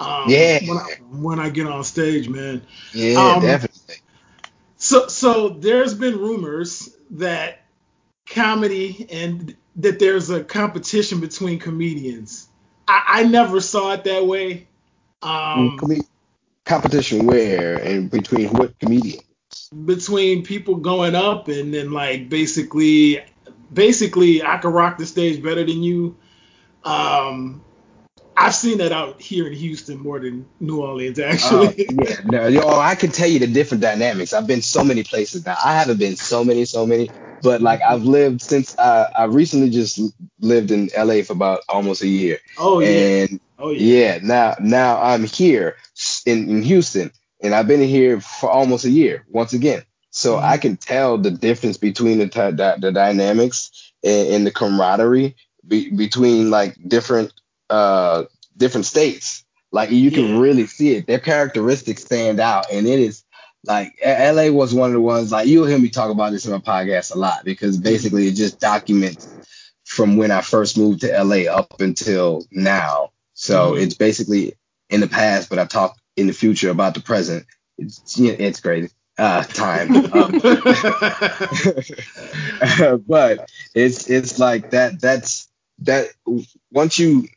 Um, 0.00 0.24
Yeah. 0.28 0.60
When 0.66 0.78
I, 0.78 0.90
when 1.10 1.40
I 1.40 1.50
get 1.50 1.66
on 1.66 1.84
stage, 1.84 2.28
man. 2.28 2.62
Yeah, 2.92 3.34
Um, 3.36 3.42
definitely. 3.42 3.96
So 4.76 5.08
so 5.08 5.48
there's 5.48 5.94
been 5.94 6.18
rumors 6.18 6.94
that 7.12 7.62
comedy 8.26 9.06
and 9.10 9.56
that 9.76 9.98
there's 9.98 10.30
a 10.30 10.44
competition 10.44 11.20
between 11.20 11.58
comedians. 11.58 12.48
I, 12.86 13.02
I 13.08 13.22
never 13.24 13.60
saw 13.60 13.92
it 13.92 14.04
that 14.04 14.26
way. 14.26 14.66
Um, 15.22 15.78
Com- 15.78 16.00
competition 16.64 17.26
where 17.26 17.76
and 17.76 18.10
between 18.10 18.48
what 18.48 18.78
comedians? 18.78 19.22
between 19.86 20.42
people 20.42 20.76
going 20.76 21.14
up 21.14 21.48
and 21.48 21.72
then 21.72 21.92
like 21.92 22.28
basically 22.28 23.22
basically 23.72 24.42
I 24.42 24.58
could 24.58 24.72
rock 24.72 24.98
the 24.98 25.06
stage 25.06 25.42
better 25.42 25.64
than 25.64 25.82
you. 25.82 26.16
Um, 26.84 27.62
I've 28.36 28.54
seen 28.54 28.78
that 28.78 28.92
out 28.92 29.20
here 29.20 29.46
in 29.46 29.52
Houston 29.52 29.98
more 29.98 30.18
than 30.18 30.46
New 30.60 30.82
Orleans 30.82 31.18
actually. 31.18 31.86
yeah, 31.88 32.16
no, 32.24 32.46
yo, 32.48 32.68
I 32.78 32.94
can 32.94 33.10
tell 33.10 33.28
you 33.28 33.38
the 33.38 33.46
different 33.46 33.82
dynamics. 33.82 34.32
I've 34.32 34.46
been 34.46 34.62
so 34.62 34.82
many 34.84 35.04
places 35.04 35.46
now. 35.46 35.56
I 35.64 35.74
haven't 35.74 35.98
been 35.98 36.16
so 36.16 36.44
many, 36.44 36.64
so 36.64 36.86
many, 36.86 37.10
but 37.42 37.62
like 37.62 37.80
I've 37.82 38.02
lived 38.04 38.42
since 38.42 38.76
uh, 38.78 39.10
I 39.16 39.24
recently 39.24 39.70
just 39.70 40.00
lived 40.40 40.70
in 40.70 40.90
LA 40.96 41.22
for 41.22 41.32
about 41.34 41.60
almost 41.68 42.02
a 42.02 42.08
year, 42.08 42.38
oh 42.58 42.80
yeah. 42.80 42.88
and 42.88 43.40
Oh 43.58 43.70
yeah. 43.70 44.14
yeah, 44.14 44.18
now 44.22 44.56
now 44.60 45.00
I'm 45.00 45.24
here 45.24 45.76
in, 46.26 46.48
in 46.50 46.62
Houston, 46.62 47.12
and 47.40 47.54
I've 47.54 47.68
been 47.68 47.80
here 47.82 48.20
for 48.20 48.50
almost 48.50 48.84
a 48.84 48.90
year 48.90 49.24
once 49.30 49.52
again. 49.52 49.84
So 50.10 50.36
Mhm. 50.36 50.42
I 50.42 50.58
can 50.58 50.76
tell 50.76 51.18
the 51.18 51.30
difference 51.30 51.76
between 51.76 52.18
the 52.18 52.28
ty- 52.28 52.50
the, 52.50 52.76
the 52.80 52.92
dynamics 52.92 53.92
and, 54.02 54.28
and 54.28 54.46
the 54.46 54.50
camaraderie 54.50 55.36
be, 55.66 55.90
between 55.90 56.50
like 56.50 56.76
different 56.86 57.32
uh 57.70 58.24
different 58.56 58.86
states. 58.86 59.44
Like 59.72 59.90
you 59.90 60.10
can 60.10 60.26
Yeah. 60.26 60.38
really 60.38 60.66
see 60.66 60.94
it. 60.94 61.06
Their 61.06 61.18
characteristics 61.18 62.02
stand 62.02 62.40
out, 62.40 62.66
and 62.72 62.86
it 62.86 62.98
is 63.00 63.24
like 63.64 63.94
LA 64.04 64.50
was 64.50 64.74
one 64.74 64.90
of 64.90 64.94
the 64.94 65.00
ones. 65.00 65.32
Like 65.32 65.48
you'll 65.48 65.66
hear 65.66 65.78
me 65.78 65.88
talk 65.90 66.10
about 66.10 66.32
this 66.32 66.44
in 66.46 66.52
my 66.52 66.58
podcast 66.58 67.14
a 67.14 67.18
lot 67.18 67.44
because 67.44 67.78
basically 67.78 68.28
it 68.28 68.34
just 68.34 68.60
documents 68.60 69.28
from 69.84 70.16
when 70.16 70.30
I 70.30 70.40
first 70.42 70.78
moved 70.78 71.00
to 71.02 71.12
LA 71.12 71.50
up 71.52 71.80
until 71.80 72.44
now. 72.50 73.10
So 73.34 73.72
Mhm. 73.72 73.74
it's 73.74 73.94
basically 73.94 74.54
in 74.90 75.00
the 75.00 75.08
past, 75.08 75.48
but 75.48 75.58
I 75.58 75.64
talk 75.66 75.96
in 76.16 76.26
the 76.26 76.32
future 76.32 76.70
about 76.70 76.94
the 76.94 77.00
present. 77.00 77.46
It's 77.78 78.02
it's 78.18 78.60
crazy. 78.60 78.90
Uh, 79.18 79.42
time. 79.44 79.90
Um, 80.12 80.40
but 83.06 83.48
it's 83.74 84.08
it's 84.08 84.38
like 84.38 84.70
that. 84.70 85.00
That's 85.00 85.48
that. 85.80 86.08
Once 86.70 86.98
you, 86.98 87.28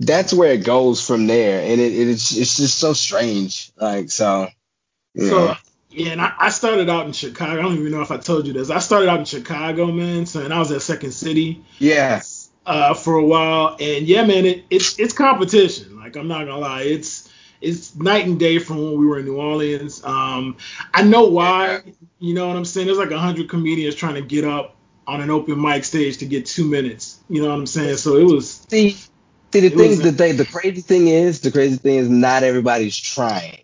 that's 0.00 0.32
where 0.32 0.52
it 0.52 0.64
goes 0.64 1.04
from 1.04 1.26
there, 1.26 1.60
and 1.60 1.80
it, 1.80 1.92
it's 1.92 2.36
it's 2.36 2.56
just 2.56 2.78
so 2.78 2.92
strange. 2.92 3.72
Like 3.76 4.10
so. 4.10 4.48
You 5.14 5.28
So 5.28 5.56
yeah, 5.90 6.12
and 6.12 6.20
I, 6.20 6.34
I 6.38 6.50
started 6.50 6.90
out 6.90 7.06
in 7.06 7.12
Chicago. 7.12 7.58
I 7.58 7.62
don't 7.62 7.78
even 7.78 7.92
know 7.92 8.02
if 8.02 8.10
I 8.10 8.18
told 8.18 8.46
you 8.46 8.52
this. 8.52 8.68
I 8.68 8.78
started 8.80 9.08
out 9.08 9.20
in 9.20 9.24
Chicago, 9.24 9.86
man. 9.86 10.26
So 10.26 10.44
and 10.44 10.52
I 10.52 10.58
was 10.58 10.70
at 10.70 10.82
Second 10.82 11.12
City 11.12 11.64
yeah. 11.78 12.20
uh, 12.66 12.92
for 12.92 13.14
a 13.14 13.24
while, 13.24 13.76
and 13.80 14.06
yeah, 14.06 14.24
man, 14.24 14.44
it, 14.44 14.64
it's 14.68 14.98
it's 14.98 15.14
competition. 15.14 15.98
Like 15.98 16.16
I'm 16.16 16.28
not 16.28 16.46
gonna 16.46 16.58
lie, 16.58 16.82
it's 16.82 17.32
it's 17.62 17.96
night 17.96 18.26
and 18.26 18.38
day 18.38 18.58
from 18.58 18.76
when 18.76 18.98
we 18.98 19.06
were 19.06 19.18
in 19.18 19.24
New 19.24 19.36
Orleans. 19.36 20.04
Um, 20.04 20.58
I 20.92 21.02
know 21.02 21.26
why. 21.26 21.80
You 22.18 22.34
know 22.34 22.48
what 22.48 22.56
I'm 22.56 22.64
saying? 22.64 22.86
There's 22.86 22.98
like 22.98 23.10
a 23.10 23.18
hundred 23.18 23.48
comedians 23.48 23.94
trying 23.94 24.14
to 24.14 24.22
get 24.22 24.44
up 24.44 24.76
on 25.06 25.20
an 25.20 25.30
open 25.30 25.60
mic 25.60 25.84
stage 25.84 26.18
to 26.18 26.26
get 26.26 26.44
two 26.44 26.68
minutes. 26.68 27.18
You 27.28 27.42
know 27.42 27.48
what 27.48 27.58
I'm 27.58 27.66
saying? 27.66 27.96
So 27.96 28.16
it 28.16 28.24
was. 28.24 28.66
See, 28.68 28.96
see 29.52 29.60
the 29.60 29.66
It 29.66 29.76
thing 29.76 29.90
was- 29.90 30.02
that 30.02 30.18
they 30.18 30.32
the 30.32 30.44
crazy 30.44 30.80
thing 30.80 31.08
is 31.08 31.40
the 31.40 31.50
crazy 31.50 31.76
thing 31.76 31.96
is 31.96 32.08
not 32.08 32.42
everybody's 32.42 32.96
trying, 32.96 33.60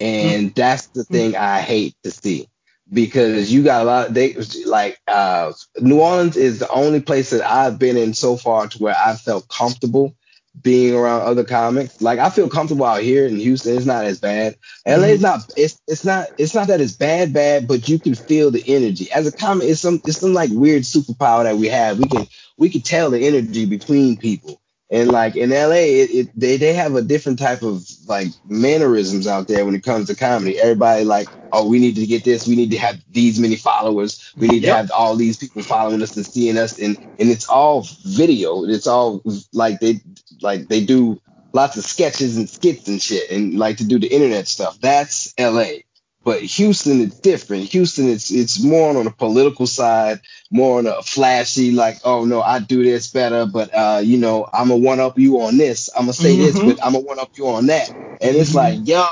and 0.00 0.48
mm-hmm. 0.48 0.54
that's 0.54 0.86
the 0.88 1.02
mm-hmm. 1.02 1.14
thing 1.14 1.36
I 1.36 1.60
hate 1.60 1.94
to 2.04 2.10
see 2.10 2.48
because 2.92 3.52
you 3.52 3.62
got 3.62 3.82
a 3.82 3.84
lot. 3.84 4.08
Of, 4.08 4.14
They 4.14 4.34
like 4.64 4.98
uh, 5.08 5.52
New 5.80 6.00
Orleans 6.00 6.36
is 6.36 6.58
the 6.58 6.70
only 6.70 7.00
place 7.00 7.30
that 7.30 7.48
I've 7.48 7.78
been 7.78 7.96
in 7.96 8.14
so 8.14 8.36
far 8.36 8.68
to 8.68 8.78
where 8.78 8.96
I 8.96 9.16
felt 9.16 9.48
comfortable 9.48 10.14
being 10.62 10.94
around 10.94 11.22
other 11.22 11.44
comics. 11.44 12.00
Like 12.00 12.18
I 12.18 12.30
feel 12.30 12.48
comfortable 12.48 12.86
out 12.86 13.02
here 13.02 13.26
in 13.26 13.36
Houston. 13.36 13.76
It's 13.76 13.86
not 13.86 14.04
as 14.04 14.20
bad. 14.20 14.56
LA 14.86 14.94
mm-hmm. 14.94 15.04
is 15.04 15.20
not. 15.20 15.52
It's 15.56 15.80
it's 15.86 16.04
not. 16.04 16.28
It's 16.38 16.54
not 16.54 16.68
that 16.68 16.80
it's 16.80 16.92
bad, 16.92 17.32
bad, 17.32 17.68
but 17.68 17.88
you 17.88 17.98
can 17.98 18.14
feel 18.14 18.50
the 18.50 18.64
energy. 18.66 19.10
As 19.12 19.26
a 19.26 19.32
comic, 19.32 19.68
it's 19.68 19.80
some 19.80 20.00
it's 20.06 20.18
some 20.18 20.34
like 20.34 20.50
weird 20.50 20.82
superpower 20.82 21.44
that 21.44 21.56
we 21.56 21.68
have. 21.68 21.98
We 21.98 22.08
can 22.08 22.26
we 22.56 22.70
can 22.70 22.82
tell 22.82 23.10
the 23.10 23.26
energy 23.26 23.66
between 23.66 24.16
people. 24.16 24.60
And 24.90 25.10
like 25.10 25.36
in 25.36 25.50
LA, 25.50 25.72
it, 25.86 26.10
it 26.10 26.30
they 26.40 26.56
they 26.58 26.72
have 26.74 26.94
a 26.94 27.02
different 27.02 27.38
type 27.40 27.62
of 27.62 27.84
like 28.06 28.28
mannerisms 28.44 29.26
out 29.26 29.48
there 29.48 29.64
when 29.64 29.74
it 29.74 29.82
comes 29.82 30.06
to 30.08 30.14
comedy. 30.16 30.58
Everybody 30.60 31.04
like, 31.04 31.28
oh, 31.52 31.68
we 31.68 31.80
need 31.80 31.96
to 31.96 32.06
get 32.06 32.24
this. 32.24 32.46
We 32.46 32.56
need 32.56 32.70
to 32.70 32.78
have 32.78 33.00
these 33.10 33.40
many 33.40 33.56
followers. 33.56 34.34
We 34.38 34.48
need 34.48 34.62
Yep. 34.62 34.72
to 34.72 34.76
have 34.76 34.90
all 34.92 35.16
these 35.16 35.38
people 35.38 35.62
following 35.62 36.02
us 36.02 36.16
and 36.16 36.26
seeing 36.26 36.56
us. 36.56 36.78
And 36.78 36.98
and 37.18 37.30
it's 37.30 37.48
all 37.48 37.86
video. 38.04 38.64
It's 38.64 38.86
all 38.86 39.22
like 39.52 39.80
they 39.80 40.00
like 40.40 40.68
they 40.68 40.84
do 40.84 41.20
lots 41.52 41.76
of 41.76 41.84
sketches 41.84 42.36
and 42.36 42.48
skits 42.48 42.86
and 42.88 43.02
shit 43.02 43.30
and 43.30 43.58
like 43.58 43.78
to 43.78 43.84
do 43.88 43.98
the 43.98 44.08
internet 44.08 44.46
stuff. 44.46 44.78
That's 44.80 45.34
LA. 45.38 45.78
But 46.26 46.42
Houston 46.42 47.02
is 47.02 47.20
different. 47.20 47.64
Houston, 47.72 48.10
it's 48.10 48.30
it's 48.32 48.62
more 48.62 48.90
on 48.96 49.08
a 49.08 49.12
political 49.12 49.66
side, 49.68 50.20
more 50.52 50.80
on 50.80 50.88
a 50.88 51.02
flashy, 51.02 51.72
like, 51.72 51.98
oh 52.04 52.26
no, 52.26 52.42
I 52.42 52.60
do 52.60 52.84
this 52.84 53.10
better, 53.12 53.46
but 53.46 53.70
uh, 53.74 54.02
you 54.04 54.18
know, 54.18 54.48
I'm 54.54 54.68
gonna 54.70 54.82
one 54.84 55.00
up 55.00 55.18
you 55.18 55.42
on 55.42 55.58
this. 55.58 55.90
I'm 55.96 56.04
gonna 56.04 56.14
say 56.14 56.36
this, 56.38 56.60
Mhm. 56.60 56.66
but 56.66 56.78
I'm 56.84 56.94
gonna 56.94 57.06
one 57.06 57.20
up 57.20 57.32
you 57.36 57.48
on 57.48 57.68
that. 57.68 57.90
And 58.22 58.36
it's 58.36 58.52
Mhm. 58.52 58.56
like, 58.56 58.80
yo, 58.88 59.08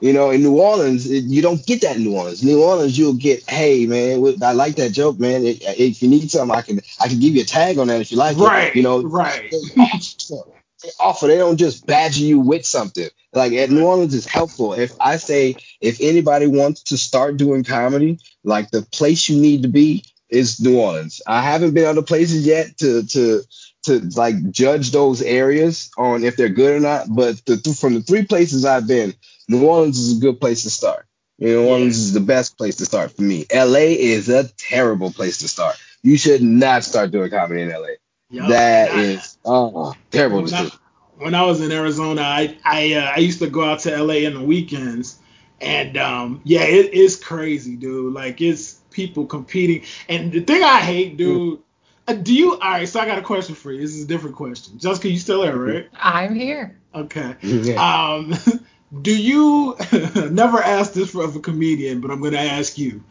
you 0.00 0.14
know, 0.14 0.32
in 0.32 0.42
New 0.42 0.60
Orleans, 0.60 1.10
it, 1.10 1.24
you 1.26 1.42
don't 1.42 1.66
get 1.66 1.82
that 1.82 1.98
in 1.98 2.04
New 2.04 2.16
Orleans. 2.16 2.44
New 2.44 2.62
Orleans, 2.64 2.98
you'll 2.98 3.14
get, 3.14 3.48
hey 3.50 3.86
man, 3.86 4.22
I 4.42 4.52
like 4.54 4.76
that 4.76 4.92
joke, 4.92 5.20
man. 5.20 5.46
If, 5.46 5.60
if 5.62 6.02
you 6.02 6.10
need 6.10 6.32
something, 6.32 6.56
I 6.56 6.62
can 6.62 6.80
I 7.00 7.08
can 7.08 7.20
give 7.20 7.36
you 7.36 7.42
a 7.42 7.46
tag 7.46 7.78
on 7.78 7.88
that 7.88 8.02
if 8.02 8.12
you 8.12 8.18
like 8.18 8.40
it. 8.40 8.40
Right, 8.44 8.68
it. 8.68 8.76
You 8.76 8.82
know, 8.84 9.02
right. 9.02 9.42
they 10.82 10.90
offer, 11.00 11.26
they 11.26 11.38
don't 11.38 11.56
just 11.56 11.86
badger 11.86 12.22
you 12.22 12.40
with 12.40 12.64
something. 12.64 13.08
Like 13.32 13.52
at 13.52 13.70
New 13.70 13.84
Orleans 13.84 14.14
is 14.14 14.26
helpful. 14.26 14.74
If 14.74 14.92
I 15.00 15.16
say 15.16 15.56
if 15.80 15.98
anybody 16.00 16.46
wants 16.46 16.84
to 16.84 16.98
start 16.98 17.36
doing 17.36 17.64
comedy, 17.64 18.18
like 18.44 18.70
the 18.70 18.82
place 18.82 19.28
you 19.28 19.40
need 19.40 19.62
to 19.62 19.68
be 19.68 20.04
is 20.28 20.60
New 20.60 20.78
Orleans. 20.78 21.22
I 21.26 21.42
haven't 21.42 21.74
been 21.74 21.86
other 21.86 22.02
places 22.02 22.46
yet 22.46 22.78
to 22.78 23.06
to 23.06 23.42
to 23.84 24.00
like 24.16 24.50
judge 24.50 24.90
those 24.90 25.22
areas 25.22 25.90
on 25.96 26.24
if 26.24 26.36
they're 26.36 26.48
good 26.48 26.76
or 26.76 26.80
not. 26.80 27.06
But 27.08 27.44
the, 27.46 27.56
from 27.78 27.94
the 27.94 28.02
three 28.02 28.24
places 28.24 28.64
I've 28.64 28.86
been, 28.86 29.14
New 29.48 29.66
Orleans 29.66 29.98
is 29.98 30.18
a 30.18 30.20
good 30.20 30.40
place 30.40 30.62
to 30.64 30.70
start. 30.70 31.06
New 31.38 31.66
Orleans 31.66 31.98
is 31.98 32.12
the 32.12 32.20
best 32.20 32.58
place 32.58 32.76
to 32.76 32.84
start 32.84 33.12
for 33.12 33.22
me. 33.22 33.46
LA 33.54 33.94
is 33.96 34.28
a 34.28 34.48
terrible 34.48 35.12
place 35.12 35.38
to 35.38 35.48
start. 35.48 35.76
You 36.02 36.18
should 36.18 36.42
not 36.42 36.84
start 36.84 37.12
doing 37.12 37.30
comedy 37.30 37.62
in 37.62 37.70
LA. 37.70 37.94
Yo, 38.30 38.46
That 38.48 38.90
and 38.90 39.00
I- 39.00 39.02
is 39.04 39.38
oh 39.44 39.94
terrible 40.10 40.42
when 40.42 40.54
I, 40.54 40.70
when 41.16 41.34
I 41.34 41.42
was 41.44 41.60
in 41.60 41.72
Arizona, 41.72 42.22
I 42.22 42.56
I, 42.64 42.92
uh, 42.94 43.12
I 43.16 43.18
used 43.18 43.38
to 43.40 43.48
go 43.48 43.64
out 43.64 43.80
to 43.80 44.02
LA 44.02 44.26
in 44.26 44.34
the 44.34 44.42
weekends, 44.42 45.18
and 45.60 45.96
um, 45.96 46.40
yeah, 46.44 46.62
it, 46.62 46.90
it's 46.92 47.16
crazy, 47.16 47.74
dude. 47.76 48.12
Like 48.12 48.40
it's 48.40 48.74
people 48.90 49.26
competing, 49.26 49.84
and 50.08 50.30
the 50.30 50.40
thing 50.40 50.62
I 50.62 50.80
hate, 50.80 51.16
dude. 51.16 51.60
Uh, 52.06 52.14
do 52.14 52.34
you? 52.34 52.52
All 52.52 52.58
right, 52.58 52.88
so 52.88 53.00
I 53.00 53.06
got 53.06 53.18
a 53.18 53.22
question 53.22 53.54
for 53.54 53.70
you. 53.72 53.80
This 53.82 53.94
is 53.94 54.04
a 54.04 54.06
different 54.06 54.36
question. 54.36 54.78
Jessica, 54.78 55.10
you 55.10 55.18
still 55.18 55.42
there, 55.42 55.56
right? 55.56 55.88
I'm 55.94 56.34
here. 56.34 56.78
Okay. 56.94 57.34
Yeah. 57.42 58.14
Um, 58.14 58.34
do 59.02 59.14
you 59.14 59.76
never 60.30 60.62
ask 60.62 60.92
this 60.92 61.14
of 61.14 61.36
a 61.36 61.40
comedian, 61.40 62.00
but 62.00 62.10
I'm 62.10 62.22
gonna 62.22 62.38
ask 62.38 62.78
you. 62.78 63.02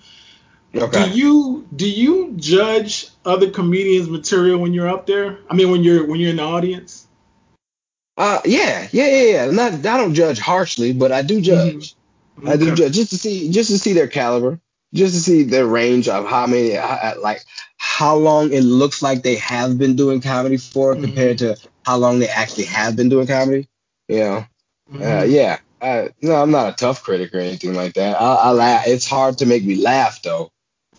Okay. 0.76 1.10
Do 1.10 1.18
you 1.18 1.68
do 1.76 1.90
you 1.90 2.34
judge 2.36 3.08
other 3.26 3.50
comedians' 3.50 4.10
material 4.10 4.60
when 4.60 4.74
you're 4.74 4.90
up 4.90 5.08
there? 5.08 5.40
I 5.50 5.56
mean, 5.56 5.72
when 5.72 5.84
you're 5.84 6.06
when 6.06 6.20
you're 6.20 6.32
in 6.32 6.38
the 6.38 6.44
audience. 6.44 7.08
Uh, 8.18 8.42
yeah, 8.46 8.88
yeah, 8.92 9.08
yeah, 9.08 9.24
yeah. 9.46 9.52
Not, 9.52 9.74
I 9.74 9.98
don't 9.98 10.16
judge 10.16 10.40
harshly, 10.40 10.92
but 10.92 11.12
I 11.12 11.22
do 11.22 11.40
judge. 11.40 11.96
I 12.46 12.58
do 12.58 12.74
judge 12.74 12.94
just 12.94 13.12
to 13.12 13.18
see, 13.18 13.52
just 13.52 13.70
to 13.70 13.78
see 13.78 13.94
their 13.94 14.08
caliber, 14.08 14.60
just 14.94 15.14
to 15.14 15.22
see 15.22 15.44
their 15.44 15.68
range 15.68 16.08
of 16.08 16.28
how 16.28 16.48
many, 16.48 16.72
how, 16.72 17.14
like 17.22 17.44
how 17.78 18.16
long 18.16 18.52
it 18.52 18.62
looks 18.62 19.04
like 19.04 19.22
they 19.22 19.36
have 19.36 19.78
been 19.78 19.96
doing 19.96 20.22
comedy 20.22 20.58
for 20.58 20.96
Mhm. 20.96 21.04
compared 21.04 21.38
to 21.40 21.58
how 21.86 21.98
long 21.98 22.18
they 22.20 22.28
actually 22.28 22.66
have 22.66 22.96
been 22.96 23.10
doing 23.10 23.28
comedy. 23.28 23.68
You 24.08 24.20
know, 24.20 24.46
uh, 24.96 24.98
Mhm. 24.98 25.32
yeah. 25.32 25.60
Uh, 25.80 26.08
no, 26.24 26.42
I'm 26.42 26.50
not 26.50 26.74
a 26.74 26.76
tough 26.76 27.04
critic 27.04 27.36
or 27.36 27.40
anything 27.40 27.76
like 27.76 27.94
that. 27.94 28.20
I, 28.20 28.34
I 28.36 28.52
laugh. 28.52 28.88
It's 28.88 29.06
hard 29.08 29.38
to 29.40 29.46
make 29.46 29.64
me 29.64 29.76
laugh 29.76 30.24
though. 30.24 30.50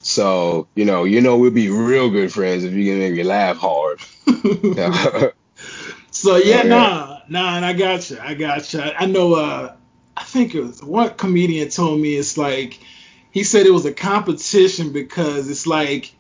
So 0.01 0.69
you 0.75 0.85
know, 0.85 1.05
you 1.05 1.21
know, 1.21 1.37
we'll 1.37 1.51
be 1.51 1.69
real 1.69 2.11
good 2.11 2.33
friends 2.33 2.65
if 2.65 2.73
you 2.73 2.85
can 2.85 2.99
make 2.99 3.15
me 3.15 3.23
laugh 3.23 3.57
hard. 3.57 4.01
So 6.19 6.37
yeah, 6.37 6.63
yeah. 6.63 6.63
nah, 6.65 7.21
nah, 7.29 7.57
and 7.57 7.65
I 7.65 7.73
got 7.75 8.11
you. 8.11 8.19
I 8.21 8.35
got 8.35 8.73
you. 8.73 8.81
I 8.81 9.07
know. 9.07 9.35
Uh, 9.35 9.77
I 10.17 10.25
think 10.25 10.53
it 10.55 10.61
was 10.61 10.83
one 10.83 11.11
comedian 11.11 11.69
told 11.69 12.01
me 12.01 12.17
it's 12.17 12.37
like 12.37 12.81
he 13.31 13.45
said 13.45 13.67
it 13.67 13.73
was 13.73 13.87
a 13.87 13.93
competition 13.93 14.93
because 14.93 15.49
it's 15.49 15.65
like 15.65 16.13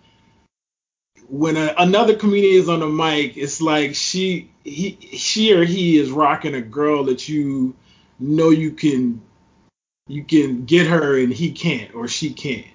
when 1.28 1.56
a, 1.56 1.74
another 1.78 2.14
comedian 2.14 2.62
is 2.62 2.68
on 2.68 2.78
the 2.78 2.86
mic, 2.86 3.36
it's 3.36 3.60
like 3.60 3.96
she 3.96 4.50
he 4.62 4.98
she 5.14 5.52
or 5.52 5.64
he 5.64 5.98
is 5.98 6.12
rocking 6.12 6.54
a 6.54 6.62
girl 6.62 7.04
that 7.04 7.28
you 7.28 7.74
know 8.20 8.50
you 8.50 8.70
can 8.70 9.20
you 10.06 10.22
can 10.22 10.64
get 10.64 10.86
her 10.86 11.18
and 11.18 11.32
he 11.32 11.50
can't 11.50 11.92
or 11.94 12.06
she 12.06 12.32
can't. 12.32 12.66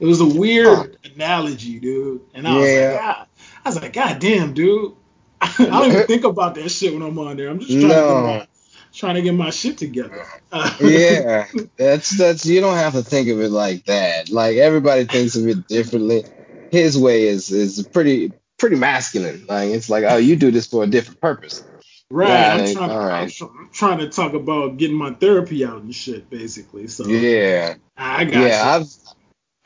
It 0.00 0.06
was 0.06 0.20
a 0.20 0.26
weird 0.26 0.98
analogy, 1.14 1.80
dude. 1.80 2.22
And 2.34 2.48
I 2.48 2.58
was 2.60 2.74
Yeah. 2.74 2.90
like, 2.90 2.92
God, 2.92 3.26
I 3.64 3.68
was 3.68 3.80
like, 3.82 3.92
God 3.92 4.18
damn, 4.20 4.54
dude. 4.54 4.94
I 5.40 5.48
don't 5.66 5.86
even 5.88 6.06
think 6.06 6.24
about 6.24 6.54
that 6.56 6.68
shit 6.70 6.92
when 6.92 7.02
I'm 7.02 7.18
on 7.18 7.36
there. 7.36 7.48
I'm 7.48 7.60
just 7.60 7.80
trying 7.80 7.96
to 7.96 8.02
get 8.02 8.16
my 8.18 8.46
trying 8.94 9.16
to 9.16 9.22
get 9.22 9.34
my 9.34 9.50
shit 9.50 9.78
together. 9.78 10.26
Yeah, 10.78 11.46
that's 11.78 12.10
that's 12.18 12.46
you 12.46 12.60
don't 12.60 12.76
have 12.76 12.94
to 12.94 13.02
think 13.02 13.28
of 13.30 13.40
it 13.40 13.50
like 13.50 13.84
that. 13.86 14.30
Like 14.30 14.58
everybody 14.58 15.06
thinks 15.06 15.36
of 15.36 15.48
it 15.48 15.66
differently. 15.68 16.24
His 16.70 16.98
way 16.98 17.24
is 17.28 17.50
is 17.50 17.86
pretty 17.88 18.34
pretty 18.58 18.76
masculine. 18.76 19.46
Like 19.48 19.70
it's 19.70 19.90
like, 19.90 20.04
oh, 20.04 20.18
you 20.18 20.36
do 20.36 20.50
this 20.52 20.66
for 20.68 20.84
a 20.84 20.88
different 20.88 21.20
purpose. 21.20 21.64
right. 22.10 22.30
Yeah, 22.30 22.54
I'm 22.54 22.64
trying, 22.64 22.90
all 22.90 22.98
I'm, 23.12 23.26
right. 23.26 23.28
tr- 23.28 23.44
I'm 23.44 23.70
trying 23.72 23.98
to 24.00 24.10
talk 24.10 24.34
about 24.34 24.76
getting 24.78 24.96
my 24.96 25.14
therapy 25.14 25.64
out 25.64 25.82
and 25.82 25.94
shit, 25.94 26.30
basically. 26.30 26.88
So 26.88 27.04
Yeah, 27.08 27.74
I 27.96 28.24
got 28.26 28.44
yeah. 28.48 28.64
you. 28.64 28.70
I've 28.76 28.86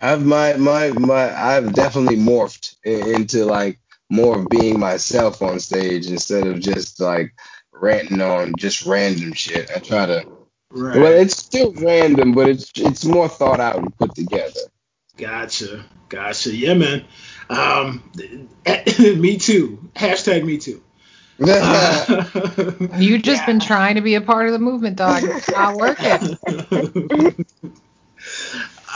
I've 0.02 0.26
my 0.26 0.54
my 0.54 0.90
my 0.90 1.34
I've 1.34 1.74
definitely 1.74 2.16
morphed 2.18 2.76
into 2.84 3.46
like 3.46 3.80
more 4.10 4.40
of 4.40 4.50
being 4.50 4.80
myself 4.80 5.42
on 5.42 5.60
stage 5.60 6.08
instead 6.08 6.46
of 6.46 6.60
just 6.60 7.00
like 7.00 7.34
ranting 7.72 8.22
on 8.22 8.54
just 8.58 8.86
random 8.86 9.34
shit. 9.34 9.70
I 9.74 9.80
try 9.80 10.06
to. 10.06 10.26
right. 10.70 11.00
Well, 11.00 11.12
it's 11.12 11.36
still 11.38 11.72
random, 11.74 12.34
but 12.34 12.48
it's 12.48 12.72
it's 12.76 13.06
more 13.06 13.28
thought 13.28 13.60
out 13.60 13.76
and 13.78 13.96
put 13.98 14.16
together. 14.16 14.60
Gotcha. 15.18 15.84
Gotcha. 16.10 16.54
Yeah, 16.56 16.74
man. 16.74 17.06
Um, 17.50 18.10
me 18.98 19.38
too. 19.38 19.90
Hashtag 19.96 20.44
me 20.44 20.58
too. 20.58 20.82
Uh, 22.92 22.98
You 22.98 23.18
just 23.18 23.42
yeah. 23.42 23.46
been 23.46 23.60
trying 23.60 23.96
to 23.96 24.02
be 24.02 24.16
a 24.16 24.22
part 24.22 24.46
of 24.46 24.52
the 24.52 24.60
movement, 24.60 24.96
dog. 24.96 25.28
It's 25.28 25.50
not 25.50 25.76
working. 25.76 26.38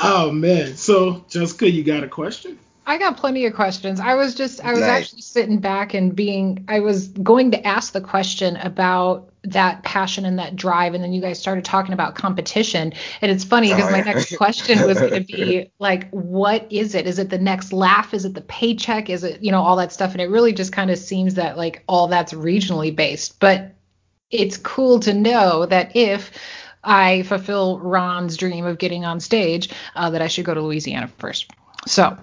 Oh 0.03 0.31
man. 0.31 0.77
So 0.77 1.25
Jessica, 1.29 1.71
you 1.71 1.85
got 1.85 2.05
a 2.05 2.09
question? 2.09 2.59
I 2.89 2.99
got 2.99 3.17
plenty 3.17 3.47
of 3.47 3.55
questions. 3.55 3.99
I 3.99 4.15
was 4.15 4.37
just 4.37 4.65
I 4.65 4.71
was 4.73 4.83
Nice. 4.83 5.03
actually 5.07 5.23
sitting 5.23 5.59
back 5.59 5.93
and 5.95 6.15
being 6.15 6.65
I 6.69 6.79
was 6.81 7.09
going 7.09 7.51
to 7.51 7.67
ask 7.67 7.93
the 7.93 8.01
question 8.01 8.57
about 8.57 9.33
that 9.43 9.83
passion 9.83 10.25
and 10.25 10.39
that 10.39 10.55
drive 10.55 10.95
and 10.95 11.03
then 11.03 11.13
you 11.13 11.21
guys 11.21 11.39
started 11.41 11.65
talking 11.65 11.93
about 11.95 12.15
competition 12.15 12.93
and 13.21 13.31
it's 13.31 13.43
funny 13.45 13.69
because 13.71 13.89
Oh, 13.89 13.91
my 13.93 13.99
yeah. 13.99 14.05
next 14.05 14.37
question 14.37 14.85
was 14.87 14.99
going 15.01 15.15
to 15.15 15.21
be 15.21 15.71
like 15.81 16.09
what 16.11 16.67
is 16.71 16.95
it? 16.95 17.09
Is 17.09 17.19
it 17.19 17.29
the 17.29 17.39
next 17.39 17.73
laugh? 17.73 18.15
Is 18.15 18.25
it 18.25 18.35
the 18.35 18.41
paycheck? 18.41 19.11
Is 19.11 19.25
it, 19.25 19.43
you 19.43 19.51
know, 19.51 19.63
all 19.63 19.77
that 19.77 19.93
stuff 19.93 20.13
and 20.13 20.21
it 20.21 20.31
really 20.31 20.53
just 20.53 20.73
kind 20.73 20.91
of 20.91 20.99
seems 20.99 21.35
that 21.35 21.57
like 21.57 21.83
all 21.89 22.07
that's 22.07 22.33
regionally 22.33 22.95
based. 22.95 23.41
But 23.41 23.73
it's 24.31 24.57
cool 24.59 25.01
to 25.01 25.13
know 25.15 25.67
that 25.67 25.97
if 25.97 26.31
I 26.87 27.25
fulfill 27.25 27.81
Ron's 27.81 28.37
dream 28.37 28.65
of 28.65 28.79
getting 28.79 29.05
on 29.05 29.21
stage, 29.21 29.71
uh, 29.95 30.11
that 30.11 30.23
I 30.23 30.29
should 30.29 30.45
go 30.45 30.55
to 30.55 30.63
Louisiana 30.63 31.09
first. 31.19 31.51
So, 31.87 32.17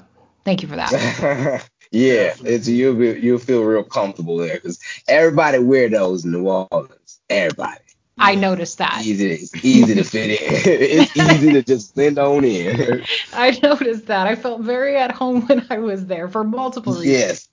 thank 0.46 0.62
you 0.62 0.70
for 0.70 0.78
that. 0.78 0.92
yeah, 1.92 2.34
it's 2.44 2.68
you'll 2.68 2.96
be, 2.96 3.20
you'll 3.20 3.40
feel 3.40 3.64
real 3.64 3.84
comfortable 3.84 4.38
there 4.38 4.56
because 4.56 4.80
everybody 5.08 5.58
weirdos 5.58 6.24
in 6.24 6.32
New 6.32 6.48
Orleans. 6.48 7.20
Everybody. 7.30 7.80
I 8.18 8.36
noticed 8.36 8.78
that. 8.78 9.02
Easy, 9.04 9.48
easy 9.64 9.96
to 9.96 10.04
fit 10.04 10.30
in. 10.30 10.38
it's 10.40 11.18
easy 11.18 11.54
to 11.54 11.64
just 11.64 11.96
blend 11.96 12.20
on 12.20 12.46
in. 12.46 13.04
I 13.34 13.60
noticed 13.62 14.08
that. 14.08 14.28
I 14.28 14.36
felt 14.36 14.62
very 14.62 14.96
at 14.98 15.12
home 15.12 15.42
when 15.48 15.66
I 15.70 15.80
was 15.80 16.06
there 16.06 16.28
for 16.28 16.44
multiple 16.44 16.94
reasons. 16.94 17.10
yes, 17.10 17.50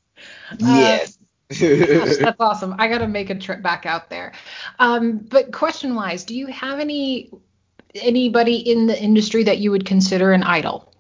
yes. 0.59 1.19
Gosh, 1.51 2.17
that's 2.17 2.37
awesome. 2.41 2.75
I 2.79 2.89
got 2.89 2.99
to 2.99 3.09
make 3.09 3.31
a 3.31 3.35
trip 3.35 3.63
back 3.63 3.87
out 3.87 4.09
there. 4.09 4.33
Um, 4.79 5.19
but 5.19 5.53
question 5.53 5.95
wise, 5.95 6.25
do 6.25 6.35
you 6.35 6.47
have 6.47 6.79
any 6.79 7.31
anybody 7.95 8.57
in 8.57 8.87
the 8.87 9.01
industry 9.01 9.43
that 9.45 9.59
you 9.59 9.71
would 9.73 9.85
consider 9.85 10.33
an 10.33 10.43
idol? 10.43 10.93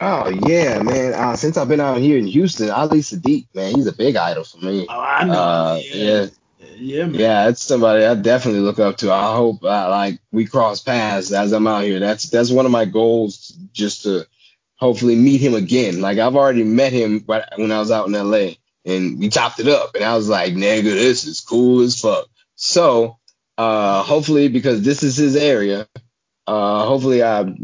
oh 0.00 0.28
yeah, 0.28 0.82
man. 0.82 1.14
Uh, 1.14 1.36
since 1.36 1.56
I've 1.56 1.68
been 1.68 1.80
out 1.80 1.98
here 1.98 2.18
in 2.18 2.26
Houston, 2.26 2.70
Ali 2.70 3.00
Siddiq, 3.00 3.46
man, 3.54 3.74
he's 3.74 3.86
a 3.86 3.92
big 3.92 4.16
idol 4.16 4.44
for 4.44 4.58
me. 4.58 4.86
Oh, 4.88 5.00
I 5.00 5.24
know. 5.24 5.32
Uh, 5.32 5.80
yeah. 5.82 6.26
Yeah, 6.76 7.06
man. 7.06 7.20
Yeah, 7.20 7.48
it's 7.48 7.62
somebody 7.62 8.04
I 8.04 8.14
definitely 8.14 8.60
look 8.60 8.78
up 8.78 8.96
to. 8.98 9.12
I 9.12 9.34
hope 9.34 9.62
uh, 9.62 9.88
like 9.88 10.18
we 10.32 10.46
cross 10.46 10.80
paths 10.80 11.32
as 11.32 11.52
I'm 11.52 11.66
out 11.66 11.84
here. 11.84 12.00
That's 12.00 12.28
that's 12.28 12.50
one 12.50 12.66
of 12.66 12.72
my 12.72 12.84
goals, 12.84 13.56
just 13.72 14.02
to 14.02 14.26
hopefully 14.76 15.14
meet 15.14 15.40
him 15.40 15.54
again. 15.54 16.00
Like 16.00 16.18
I've 16.18 16.34
already 16.36 16.64
met 16.64 16.92
him 16.92 17.24
right 17.28 17.44
when 17.56 17.70
I 17.70 17.78
was 17.78 17.90
out 17.90 18.08
in 18.08 18.12
LA, 18.14 18.54
and 18.84 19.18
we 19.18 19.28
chopped 19.28 19.60
it 19.60 19.68
up, 19.68 19.94
and 19.94 20.04
I 20.04 20.16
was 20.16 20.28
like, 20.28 20.54
nigga, 20.54 20.84
this 20.84 21.24
is 21.24 21.40
cool 21.40 21.80
as 21.80 22.00
fuck. 22.00 22.26
So 22.54 23.18
uh, 23.58 24.02
hopefully, 24.02 24.48
because 24.48 24.82
this 24.82 25.02
is 25.02 25.16
his 25.16 25.36
area, 25.36 25.86
uh, 26.46 26.84
hopefully 26.86 27.22
I 27.22 27.54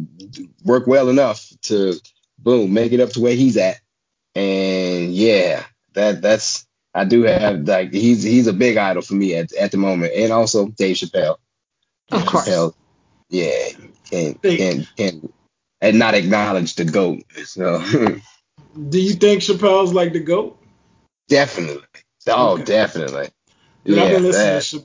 work 0.65 0.87
well 0.87 1.09
enough 1.09 1.47
to 1.63 1.95
boom 2.39 2.73
make 2.73 2.93
it 2.93 3.01
up 3.01 3.11
to 3.11 3.21
where 3.21 3.35
he's 3.35 3.57
at, 3.57 3.81
and 4.35 5.13
yeah, 5.13 5.65
that 5.95 6.23
that's 6.23 6.67
I 6.95 7.05
do 7.05 7.23
have 7.23 7.67
like 7.67 7.93
he's 7.93 8.23
he's 8.23 8.47
a 8.47 8.53
big 8.53 8.77
idol 8.77 9.03
for 9.03 9.15
me 9.15 9.35
at, 9.35 9.53
at 9.55 9.73
the 9.73 9.79
moment, 9.79 10.13
and 10.15 10.33
also 10.33 10.69
Dave 10.69 10.97
Chappelle. 10.97 11.37
Of 12.11 12.27
course. 12.27 12.49
Chappelle, 12.49 12.75
yeah, 13.29 13.69
can't 14.11 14.43
can't 14.43 14.89
can't 14.97 15.35
and 15.81 15.99
not 15.99 16.15
acknowledge 16.15 16.75
the 16.75 16.85
goat. 16.85 17.23
So. 17.45 17.85
Do 18.89 19.01
you 19.01 19.15
think 19.15 19.43
Chappelle's 19.43 19.93
like 19.93 20.13
the 20.13 20.21
goat? 20.21 20.59
Definitely. 21.29 21.85
Oh, 22.27 22.55
okay. 22.55 22.65
definitely. 22.65 23.29
Dude, 23.85 23.97
yeah, 23.97 24.05
I've 24.05 24.11
been 24.11 24.23
listening 24.25 24.55
that. 24.55 24.63
to 24.63 24.85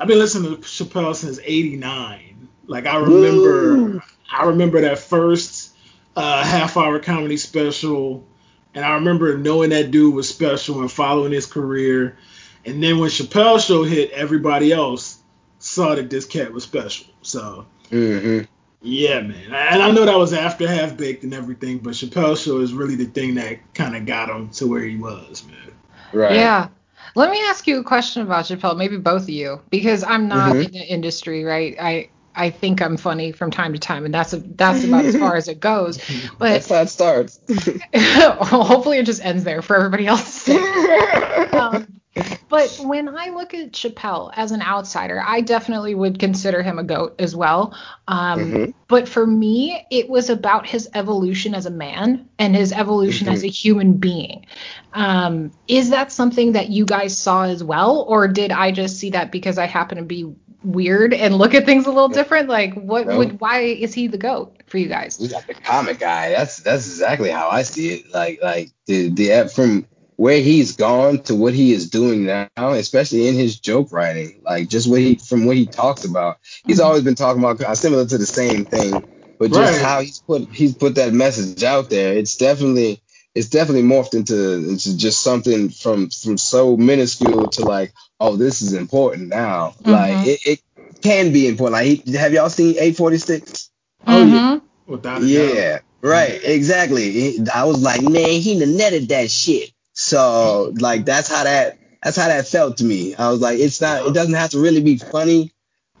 I've 0.00 0.08
been 0.08 0.18
listening 0.18 0.56
to 0.56 0.62
Chappelle 0.62 1.14
since 1.14 1.40
'89. 1.42 2.48
Like 2.66 2.86
I 2.86 2.98
remember. 2.98 4.02
I 4.30 4.44
remember 4.44 4.80
that 4.80 4.98
first 4.98 5.74
uh, 6.16 6.44
half 6.44 6.76
hour 6.76 6.98
comedy 6.98 7.36
special, 7.36 8.26
and 8.74 8.84
I 8.84 8.94
remember 8.94 9.36
knowing 9.38 9.70
that 9.70 9.90
dude 9.90 10.14
was 10.14 10.28
special 10.28 10.80
and 10.80 10.90
following 10.90 11.32
his 11.32 11.46
career. 11.46 12.16
And 12.64 12.82
then 12.82 12.98
when 12.98 13.10
Chappelle 13.10 13.64
show 13.64 13.84
hit, 13.84 14.10
everybody 14.10 14.72
else 14.72 15.18
saw 15.58 15.94
that 15.94 16.10
this 16.10 16.24
cat 16.24 16.52
was 16.52 16.64
special. 16.64 17.06
So 17.22 17.66
mm-hmm. 17.90 18.44
yeah, 18.82 19.20
man. 19.20 19.54
And 19.54 19.82
I 19.82 19.90
know 19.92 20.04
that 20.04 20.18
was 20.18 20.32
after 20.32 20.66
Half 20.66 20.96
Baked 20.96 21.22
and 21.22 21.32
everything, 21.32 21.78
but 21.78 21.94
Chappelle 21.94 22.42
show 22.42 22.58
is 22.58 22.72
really 22.72 22.96
the 22.96 23.04
thing 23.04 23.36
that 23.36 23.74
kind 23.74 23.94
of 23.96 24.06
got 24.06 24.28
him 24.28 24.50
to 24.50 24.66
where 24.66 24.82
he 24.82 24.96
was, 24.96 25.44
man. 25.46 25.72
Right. 26.12 26.34
Yeah. 26.34 26.68
Let 27.14 27.30
me 27.30 27.40
ask 27.44 27.66
you 27.66 27.80
a 27.80 27.84
question 27.84 28.22
about 28.22 28.44
Chappelle, 28.44 28.76
maybe 28.76 28.98
both 28.98 29.22
of 29.22 29.30
you, 29.30 29.62
because 29.70 30.04
I'm 30.04 30.28
not 30.28 30.52
mm-hmm. 30.52 30.62
in 30.62 30.72
the 30.72 30.86
industry, 30.86 31.44
right? 31.44 31.74
I 31.80 32.10
I 32.36 32.50
think 32.50 32.82
I'm 32.82 32.98
funny 32.98 33.32
from 33.32 33.50
time 33.50 33.72
to 33.72 33.78
time, 33.78 34.04
and 34.04 34.12
that's 34.12 34.34
a, 34.34 34.38
that's 34.38 34.84
about 34.84 35.06
as 35.06 35.16
far 35.16 35.36
as 35.36 35.48
it 35.48 35.58
goes. 35.58 35.98
But 36.38 36.50
that's 36.50 36.68
how 36.68 36.82
it 36.82 36.88
starts. 36.90 37.40
hopefully, 37.94 38.98
it 38.98 39.06
just 39.06 39.24
ends 39.24 39.44
there 39.44 39.62
for 39.62 39.74
everybody 39.74 40.06
else. 40.06 40.46
um, 41.54 42.00
but 42.48 42.80
when 42.84 43.08
I 43.08 43.28
look 43.30 43.54
at 43.54 43.72
Chappelle 43.72 44.32
as 44.34 44.52
an 44.52 44.62
outsider, 44.62 45.22
I 45.24 45.40
definitely 45.40 45.94
would 45.94 46.18
consider 46.18 46.62
him 46.62 46.78
a 46.78 46.84
goat 46.84 47.16
as 47.18 47.34
well. 47.34 47.76
Um, 48.08 48.40
mm-hmm. 48.40 48.70
But 48.88 49.08
for 49.08 49.26
me, 49.26 49.86
it 49.90 50.08
was 50.08 50.30
about 50.30 50.66
his 50.66 50.88
evolution 50.94 51.54
as 51.54 51.66
a 51.66 51.70
man 51.70 52.28
and 52.38 52.54
his 52.54 52.72
evolution 52.72 53.26
mm-hmm. 53.26 53.34
as 53.34 53.44
a 53.44 53.48
human 53.48 53.94
being. 53.94 54.46
Um, 54.92 55.50
is 55.68 55.90
that 55.90 56.12
something 56.12 56.52
that 56.52 56.70
you 56.70 56.84
guys 56.84 57.16
saw 57.16 57.44
as 57.44 57.62
well, 57.62 58.04
or 58.08 58.28
did 58.28 58.52
I 58.52 58.72
just 58.72 58.98
see 58.98 59.10
that 59.10 59.30
because 59.30 59.58
I 59.58 59.66
happen 59.66 59.98
to 59.98 60.04
be 60.04 60.32
weird 60.62 61.14
and 61.14 61.36
look 61.36 61.54
at 61.54 61.64
things 61.64 61.86
a 61.86 61.90
little 61.90 62.08
different? 62.08 62.48
Like, 62.48 62.74
what 62.74 63.06
no. 63.06 63.18
would 63.18 63.40
why 63.40 63.60
is 63.60 63.94
he 63.94 64.06
the 64.06 64.18
goat 64.18 64.62
for 64.66 64.78
you 64.78 64.88
guys? 64.88 65.18
We 65.18 65.28
got 65.28 65.46
the 65.46 65.54
comic 65.54 65.98
guy. 65.98 66.30
That's 66.30 66.58
that's 66.58 66.86
exactly 66.86 67.30
how 67.30 67.48
I 67.48 67.62
see 67.62 67.94
it. 67.94 68.12
Like 68.12 68.40
like 68.42 68.70
the 68.86 69.10
the 69.10 69.50
from 69.54 69.86
where 70.16 70.40
he's 70.40 70.76
gone 70.76 71.22
to 71.22 71.34
what 71.34 71.54
he 71.54 71.72
is 71.72 71.90
doing 71.90 72.24
now, 72.24 72.48
especially 72.56 73.28
in 73.28 73.34
his 73.34 73.60
joke 73.60 73.92
writing, 73.92 74.40
like 74.42 74.68
just 74.68 74.88
what 74.88 75.00
he 75.00 75.16
from 75.16 75.44
what 75.44 75.56
he 75.56 75.66
talks 75.66 76.04
about. 76.04 76.38
He's 76.64 76.78
mm-hmm. 76.78 76.86
always 76.86 77.04
been 77.04 77.14
talking 77.14 77.42
about 77.42 77.60
uh, 77.60 77.74
similar 77.74 78.06
to 78.06 78.18
the 78.18 78.26
same 78.26 78.64
thing, 78.64 78.92
but 79.38 79.52
just 79.52 79.72
right. 79.74 79.82
how 79.82 80.00
he's 80.00 80.18
put 80.20 80.48
he's 80.48 80.74
put 80.74 80.94
that 80.96 81.12
message 81.12 81.62
out 81.62 81.90
there. 81.90 82.14
It's 82.14 82.36
definitely 82.36 83.02
it's 83.34 83.50
definitely 83.50 83.82
morphed 83.82 84.14
into 84.14 84.68
into 84.68 84.96
just 84.96 85.22
something 85.22 85.68
from 85.68 86.08
from 86.08 86.38
so 86.38 86.76
minuscule 86.76 87.48
to 87.48 87.64
like, 87.64 87.92
oh, 88.18 88.36
this 88.36 88.62
is 88.62 88.72
important 88.72 89.28
now. 89.28 89.74
Mm-hmm. 89.82 89.90
Like 89.90 90.26
it, 90.26 90.46
it, 90.46 90.60
can 91.02 91.30
be 91.30 91.46
important. 91.46 91.74
Like, 91.74 92.06
have 92.16 92.32
y'all 92.32 92.48
seen 92.48 92.70
846? 92.70 93.70
Oh 94.06 94.24
yeah. 94.24 94.58
Without 94.86 95.22
yeah. 95.22 95.80
Right, 96.00 96.40
exactly. 96.42 97.38
I 97.52 97.64
was 97.64 97.82
like, 97.82 98.02
man, 98.02 98.40
he 98.40 98.54
netted 98.64 99.08
that 99.08 99.30
shit. 99.30 99.72
So 99.96 100.74
like 100.78 101.06
that's 101.06 101.28
how 101.28 101.44
that 101.44 101.78
that's 102.02 102.18
how 102.18 102.28
that 102.28 102.46
felt 102.46 102.76
to 102.76 102.84
me. 102.84 103.14
I 103.16 103.30
was 103.30 103.40
like, 103.40 103.58
it's 103.58 103.80
not 103.80 104.06
it 104.06 104.12
doesn't 104.12 104.34
have 104.34 104.50
to 104.50 104.60
really 104.60 104.82
be 104.82 104.98
funny, 104.98 105.52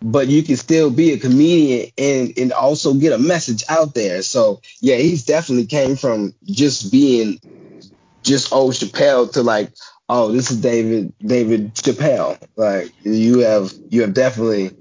but 0.02 0.28
you 0.28 0.42
can 0.42 0.56
still 0.56 0.90
be 0.90 1.12
a 1.12 1.18
comedian 1.18 1.90
and 1.96 2.32
and 2.36 2.52
also 2.52 2.92
get 2.92 3.14
a 3.14 3.18
message 3.18 3.64
out 3.70 3.94
there. 3.94 4.20
So 4.20 4.60
yeah, 4.82 4.96
he's 4.96 5.24
definitely 5.24 5.64
came 5.64 5.96
from 5.96 6.34
just 6.44 6.92
being 6.92 7.40
just 8.22 8.52
old 8.52 8.74
Chappelle 8.74 9.32
to 9.32 9.42
like, 9.42 9.72
oh, 10.10 10.30
this 10.30 10.50
is 10.50 10.60
David 10.60 11.14
David 11.18 11.74
Chappelle. 11.74 12.38
Like 12.54 12.92
you 13.02 13.38
have 13.38 13.72
you 13.88 14.02
have 14.02 14.12
definitely 14.12 14.76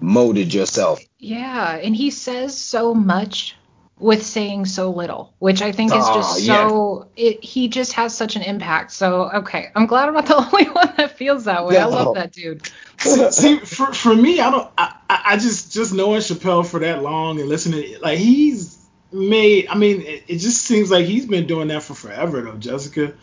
molded 0.00 0.52
yourself. 0.52 1.00
Yeah, 1.18 1.76
and 1.76 1.96
he 1.96 2.10
says 2.10 2.58
so 2.58 2.94
much 2.94 3.56
with 4.00 4.24
saying 4.24 4.64
so 4.64 4.90
little, 4.90 5.34
which 5.38 5.60
I 5.60 5.72
think 5.72 5.92
is 5.92 6.06
just 6.06 6.36
oh, 6.36 6.38
so. 6.38 7.08
Yeah. 7.16 7.28
It, 7.28 7.44
he 7.44 7.68
just 7.68 7.92
has 7.92 8.16
such 8.16 8.34
an 8.34 8.42
impact. 8.42 8.92
So 8.92 9.30
okay, 9.30 9.70
I'm 9.74 9.86
glad 9.86 10.08
I'm 10.08 10.14
not 10.14 10.26
the 10.26 10.36
only 10.52 10.64
one 10.70 10.92
that 10.96 11.12
feels 11.12 11.44
that 11.44 11.66
way. 11.66 11.74
No. 11.74 11.80
I 11.80 11.84
love 11.84 12.14
that 12.14 12.32
dude. 12.32 12.68
See, 12.98 13.58
for, 13.58 13.92
for 13.92 14.14
me, 14.14 14.40
I 14.40 14.50
don't. 14.50 14.70
I, 14.76 14.94
I 15.08 15.36
just 15.36 15.72
just 15.72 15.92
knowing 15.92 16.20
Chappelle 16.20 16.66
for 16.66 16.80
that 16.80 17.02
long 17.02 17.38
and 17.40 17.48
listening, 17.48 18.00
like 18.00 18.18
he's 18.18 18.78
made. 19.12 19.68
I 19.68 19.76
mean, 19.76 20.00
it, 20.02 20.24
it 20.26 20.38
just 20.38 20.62
seems 20.62 20.90
like 20.90 21.06
he's 21.06 21.26
been 21.26 21.46
doing 21.46 21.68
that 21.68 21.82
for 21.82 21.94
forever, 21.94 22.40
though, 22.42 22.56
Jessica. 22.56 23.14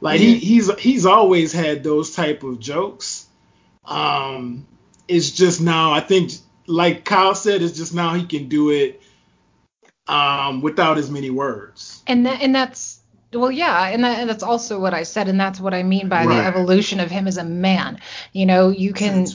Like 0.00 0.20
he 0.20 0.38
he's 0.38 0.72
he's 0.78 1.06
always 1.06 1.52
had 1.52 1.84
those 1.84 2.14
type 2.14 2.42
of 2.42 2.58
jokes. 2.58 3.26
Um, 3.84 4.66
it's 5.06 5.30
just 5.30 5.60
now 5.60 5.92
I 5.92 6.00
think, 6.00 6.32
like 6.66 7.04
Kyle 7.04 7.34
said, 7.34 7.62
it's 7.62 7.76
just 7.76 7.94
now 7.94 8.14
he 8.14 8.26
can 8.26 8.48
do 8.48 8.70
it 8.70 9.00
um, 10.06 10.60
without 10.60 10.98
as 10.98 11.10
many 11.10 11.30
words. 11.30 12.02
And 12.06 12.26
that, 12.26 12.42
and 12.42 12.54
that's 12.54 13.00
well, 13.32 13.50
yeah, 13.50 13.88
and, 13.88 14.04
that, 14.04 14.18
and 14.18 14.30
that's 14.30 14.42
also 14.42 14.78
what 14.78 14.94
I 14.94 15.02
said, 15.02 15.28
and 15.28 15.38
that's 15.38 15.60
what 15.60 15.74
I 15.74 15.82
mean 15.82 16.08
by 16.08 16.24
right. 16.24 16.36
the 16.36 16.44
evolution 16.44 17.00
of 17.00 17.10
him 17.10 17.26
as 17.26 17.36
a 17.36 17.44
man. 17.44 18.00
You 18.32 18.46
know, 18.46 18.68
you 18.68 18.92
can 18.92 19.26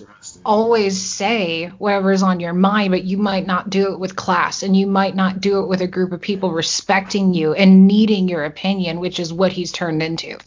always 0.45 0.99
say 0.99 1.67
whatever's 1.77 2.23
on 2.23 2.39
your 2.39 2.53
mind, 2.53 2.91
but 2.91 3.03
you 3.03 3.17
might 3.17 3.45
not 3.45 3.69
do 3.69 3.91
it 3.93 3.99
with 3.99 4.15
class, 4.15 4.63
and 4.63 4.75
you 4.75 4.87
might 4.87 5.15
not 5.15 5.41
do 5.41 5.59
it 5.59 5.67
with 5.67 5.81
a 5.81 5.87
group 5.87 6.11
of 6.11 6.21
people 6.21 6.51
respecting 6.51 7.33
you 7.33 7.53
and 7.53 7.87
needing 7.87 8.27
your 8.27 8.45
opinion, 8.45 8.99
which 8.99 9.19
is 9.19 9.33
what 9.33 9.51
he's 9.51 9.71
turned 9.71 10.01
into. 10.01 10.37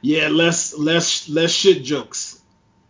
Yeah, 0.00 0.28
less 0.28 0.76
less 0.76 1.28
less 1.28 1.52
shit 1.52 1.82
jokes. 1.82 2.40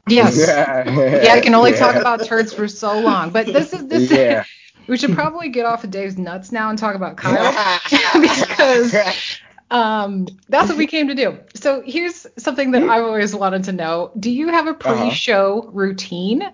Yes. 0.08 0.36
Yeah, 0.46 1.22
yeah 1.22 1.34
I 1.34 1.40
can 1.40 1.54
only 1.54 1.72
yeah. 1.72 1.78
talk 1.78 1.96
about 1.96 2.24
turds 2.24 2.52
for 2.52 2.66
so 2.66 2.98
long, 2.98 3.30
but 3.30 3.46
this 3.46 3.72
is 3.72 3.86
this. 3.86 4.10
Yeah. 4.10 4.44
We 4.86 4.96
should 4.96 5.12
probably 5.14 5.48
get 5.48 5.66
off 5.66 5.84
of 5.84 5.90
Dave's 5.90 6.18
nuts 6.18 6.52
now 6.52 6.70
and 6.70 6.78
talk 6.78 6.94
about 6.94 7.16
Kyle 7.16 7.80
because 8.20 8.94
um, 9.70 10.26
that's 10.48 10.68
what 10.68 10.78
we 10.78 10.86
came 10.86 11.08
to 11.08 11.14
do. 11.14 11.38
So 11.54 11.82
here's 11.84 12.26
something 12.38 12.72
that 12.72 12.82
I've 12.82 13.04
always 13.04 13.34
wanted 13.34 13.64
to 13.64 13.72
know: 13.72 14.12
Do 14.18 14.30
you 14.30 14.48
have 14.48 14.66
a 14.66 14.70
uh-huh. 14.70 15.08
pre-show 15.08 15.60
uh-huh. 15.60 15.70
routine? 15.72 16.52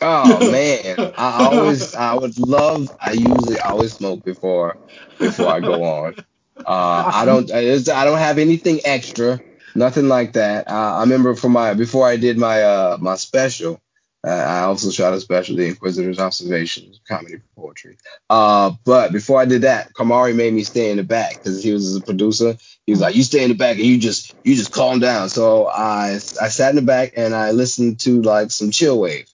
Oh 0.00 0.50
man, 0.50 1.12
I 1.16 1.48
always 1.52 1.94
I 1.94 2.14
would 2.14 2.38
love. 2.38 2.94
I 3.00 3.12
usually 3.12 3.58
always 3.60 3.92
smoke 3.92 4.24
before 4.24 4.76
before 5.18 5.48
I 5.48 5.60
go 5.60 5.82
on. 5.84 6.14
Uh, 6.56 6.62
awesome. 6.66 7.20
I 7.20 7.24
don't 7.24 7.52
I 7.52 8.04
don't 8.04 8.18
have 8.18 8.38
anything 8.38 8.80
extra, 8.84 9.40
nothing 9.74 10.08
like 10.08 10.34
that. 10.34 10.68
Uh, 10.68 10.96
I 10.96 11.00
remember 11.00 11.34
for 11.34 11.48
my 11.48 11.74
before 11.74 12.06
I 12.06 12.16
did 12.16 12.38
my 12.38 12.62
uh 12.62 12.98
my 13.00 13.14
special, 13.14 13.80
uh, 14.24 14.30
I 14.30 14.60
also 14.60 14.90
shot 14.90 15.12
a 15.12 15.20
special, 15.20 15.56
The 15.56 15.66
Inquisitor's 15.66 16.18
Observations, 16.18 17.00
comedy 17.06 17.40
poetry. 17.56 17.98
Uh, 18.30 18.72
but 18.84 19.12
before 19.12 19.40
I 19.40 19.44
did 19.44 19.62
that, 19.62 19.92
Kamari 19.92 20.34
made 20.34 20.54
me 20.54 20.62
stay 20.64 20.90
in 20.90 20.96
the 20.96 21.04
back 21.04 21.34
because 21.34 21.62
he 21.62 21.72
was 21.72 21.94
a 21.94 22.00
producer. 22.00 22.56
He 22.86 22.92
was 22.92 23.00
like, 23.00 23.14
"You 23.14 23.22
stay 23.22 23.42
in 23.42 23.50
the 23.50 23.56
back 23.56 23.76
and 23.76 23.84
you 23.84 23.98
just 23.98 24.34
you 24.42 24.54
just 24.54 24.72
calm 24.72 24.98
down." 24.98 25.28
So 25.28 25.66
I 25.66 26.14
I 26.14 26.48
sat 26.48 26.70
in 26.70 26.76
the 26.76 26.82
back 26.82 27.14
and 27.16 27.34
I 27.34 27.50
listened 27.50 28.00
to 28.00 28.22
like 28.22 28.50
some 28.50 28.70
chill 28.70 28.98
wave, 28.98 29.28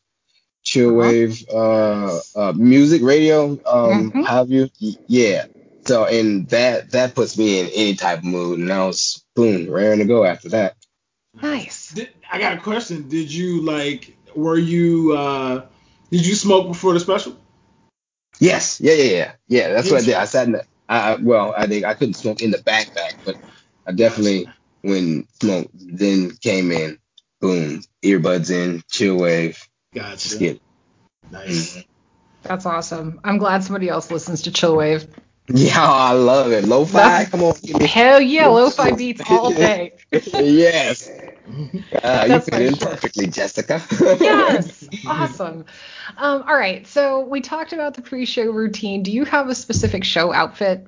chill 0.64 0.98
uh-huh. 0.98 1.08
wave 1.08 1.44
uh, 1.52 2.18
uh, 2.34 2.52
music, 2.52 3.02
radio, 3.02 3.50
um, 3.50 3.60
mm-hmm. 4.10 4.22
have 4.22 4.50
you? 4.50 4.70
Yeah. 5.06 5.46
So 5.84 6.06
and 6.06 6.48
that 6.48 6.90
that 6.92 7.14
puts 7.14 7.38
me 7.38 7.60
in 7.60 7.66
any 7.68 7.94
type 7.94 8.18
of 8.18 8.24
mood, 8.24 8.58
and 8.58 8.72
I 8.72 8.86
was 8.86 9.24
boom, 9.36 9.70
raring 9.70 10.00
to 10.00 10.04
go 10.04 10.24
after 10.24 10.48
that. 10.50 10.76
Nice. 11.40 11.92
Did, 11.92 12.10
I 12.30 12.38
got 12.38 12.58
a 12.58 12.60
question. 12.60 13.08
Did 13.08 13.32
you 13.32 13.62
like 13.62 14.16
were 14.36 14.58
you 14.58 15.16
uh 15.16 15.66
did 16.10 16.26
you 16.26 16.34
smoke 16.34 16.68
before 16.68 16.92
the 16.92 17.00
special? 17.00 17.36
Yes. 18.38 18.80
Yeah, 18.80 18.94
yeah, 18.94 19.12
yeah. 19.12 19.32
Yeah, 19.48 19.72
that's 19.72 19.90
what 19.90 20.02
I 20.02 20.04
did. 20.04 20.14
I 20.14 20.24
sat 20.24 20.46
in 20.46 20.52
the 20.52 20.64
I 20.88 21.16
well, 21.16 21.54
I 21.56 21.66
think 21.66 21.84
I 21.84 21.94
couldn't 21.94 22.14
smoke 22.14 22.42
in 22.42 22.50
the 22.50 22.58
backpack, 22.58 23.24
but 23.24 23.36
I 23.86 23.92
definitely 23.92 24.48
when 24.82 25.26
smoke 25.40 25.70
then 25.74 26.32
came 26.40 26.72
in, 26.72 26.98
boom, 27.40 27.82
earbuds 28.02 28.50
in, 28.50 28.82
chill 28.90 29.16
wave. 29.16 29.62
Gotcha. 29.94 30.28
Skip. 30.28 30.60
Nice. 31.30 31.72
Mm-hmm. 31.72 31.80
That's 32.42 32.66
awesome. 32.66 33.20
I'm 33.22 33.38
glad 33.38 33.62
somebody 33.62 33.88
else 33.88 34.10
listens 34.10 34.42
to 34.42 34.50
Chillwave. 34.50 35.08
Yeah, 35.48 35.74
I 35.78 36.12
love 36.12 36.52
it. 36.52 36.64
Lo-fi, 36.64 37.26
come 37.26 37.42
on. 37.42 37.54
Hell 37.80 38.20
yeah, 38.20 38.46
lo-fi 38.46 38.92
beats 38.92 39.22
all 39.28 39.50
day. 39.54 39.92
yes. 40.12 41.08
Uh, 42.02 42.26
you 42.28 42.40
fit 42.40 42.62
in 42.62 42.76
perfectly, 42.78 43.26
Jessica. 43.26 43.82
yes, 44.20 44.88
awesome. 45.06 45.64
Um, 46.16 46.42
all 46.42 46.54
right, 46.56 46.86
so 46.86 47.20
we 47.20 47.40
talked 47.40 47.72
about 47.72 47.94
the 47.94 48.02
pre-show 48.02 48.44
routine. 48.50 49.02
Do 49.02 49.10
you 49.12 49.24
have 49.24 49.48
a 49.48 49.54
specific 49.54 50.04
show 50.04 50.32
outfit? 50.32 50.86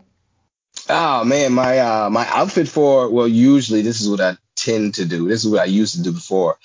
Oh 0.89 1.25
man, 1.25 1.53
my 1.53 1.79
uh, 1.79 2.11
my 2.11 2.27
outfit 2.29 2.69
for 2.69 3.11
well, 3.11 3.29
usually 3.29 3.83
this 3.83 4.01
is 4.01 4.09
what 4.09 4.21
I 4.21 4.37
tend 4.57 4.95
to 4.95 5.05
do. 5.05 5.29
This 5.29 5.45
is 5.45 5.51
what 5.51 5.61
I 5.61 5.67
used 5.67 5.97
to 5.97 6.03
do 6.03 6.13
before. 6.13 6.59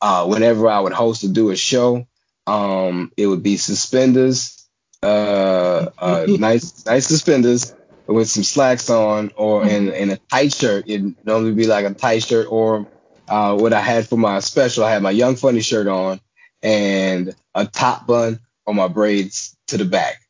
Uh, 0.00 0.26
whenever 0.26 0.68
I 0.68 0.80
would 0.80 0.92
host 0.92 1.24
or 1.24 1.28
do 1.28 1.50
a 1.50 1.56
show, 1.56 2.06
Um, 2.46 3.10
it 3.16 3.26
would 3.26 3.42
be 3.42 3.56
suspenders, 3.56 4.66
uh, 5.02 5.86
uh, 5.98 6.26
nice 6.28 6.84
nice 6.84 7.06
suspenders 7.06 7.74
with 8.06 8.28
some 8.28 8.44
slacks 8.44 8.90
on, 8.90 9.30
or 9.36 9.66
in 9.66 9.90
in 9.92 10.10
a 10.10 10.16
tight 10.16 10.52
shirt. 10.52 10.84
It'd 10.86 11.14
normally 11.24 11.52
be 11.54 11.66
like 11.66 11.86
a 11.86 11.94
tight 11.94 12.22
shirt, 12.22 12.46
or 12.50 12.86
uh, 13.28 13.56
what 13.56 13.72
I 13.72 13.80
had 13.80 14.08
for 14.08 14.16
my 14.16 14.40
special, 14.40 14.84
I 14.84 14.90
had 14.90 15.02
my 15.02 15.10
Young 15.10 15.36
Funny 15.36 15.60
shirt 15.60 15.86
on 15.86 16.20
and 16.62 17.34
a 17.54 17.66
top 17.66 18.06
bun 18.06 18.40
on 18.66 18.76
my 18.76 18.88
braids 18.88 19.56
to 19.68 19.76
the 19.76 19.84
back. 19.84 20.20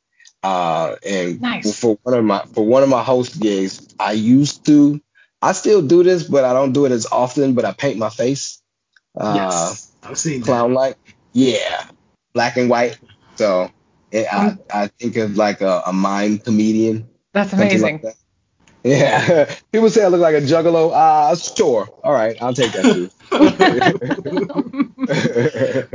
Uh, 0.43 0.97
and 1.07 1.41
Nice. 1.41 1.81
for 1.81 1.99
one 2.03 2.15
of 2.15 2.25
my 2.25 2.45
for 2.53 2.67
one 2.67 2.83
of 2.83 2.89
my 2.91 3.03
host 3.03 3.41
gigs, 3.41 3.95
I 3.99 4.13
used 4.13 4.67
to. 4.67 5.01
I 5.41 5.53
still 5.53 5.81
do 5.83 6.03
this, 6.03 6.25
but 6.25 6.45
I 6.45 6.53
don't 6.53 6.73
do 6.73 6.85
it 6.85 6.93
as 6.93 7.07
often. 7.07 7.55
But 7.55 7.65
I 7.65 7.73
paint 7.73 7.99
my 7.99 8.11
face. 8.11 8.61
Uh, 9.19 9.33
yes, 9.37 9.91
I've 10.03 10.19
seen 10.19 10.41
that. 10.41 10.47
clown 10.47 10.75
like. 10.75 10.99
Yeah, 11.33 11.87
black 12.35 12.57
and 12.57 12.69
white. 12.69 12.99
So 13.37 13.71
it, 14.11 14.27
I, 14.33 14.57
I 14.73 14.87
think 14.87 15.17
of 15.17 15.37
like 15.37 15.61
a, 15.63 15.83
a 15.87 15.93
mime 15.93 16.39
comedian. 16.39 17.09
That's 17.33 17.53
amazing. 17.53 17.81
Like 17.83 18.03
that. 18.03 18.15
Yeah, 18.85 19.53
people 19.73 19.89
say 19.89 20.05
I 20.05 20.09
look 20.09 20.21
like 20.21 20.35
a 20.35 20.43
juggalo. 20.43 20.93
Uh, 20.93 21.35
sure. 21.37 21.89
All 22.05 22.13
right, 22.13 22.37
I'll 22.43 22.53
take 22.53 22.73
that 22.73 22.83
too. 22.83 23.09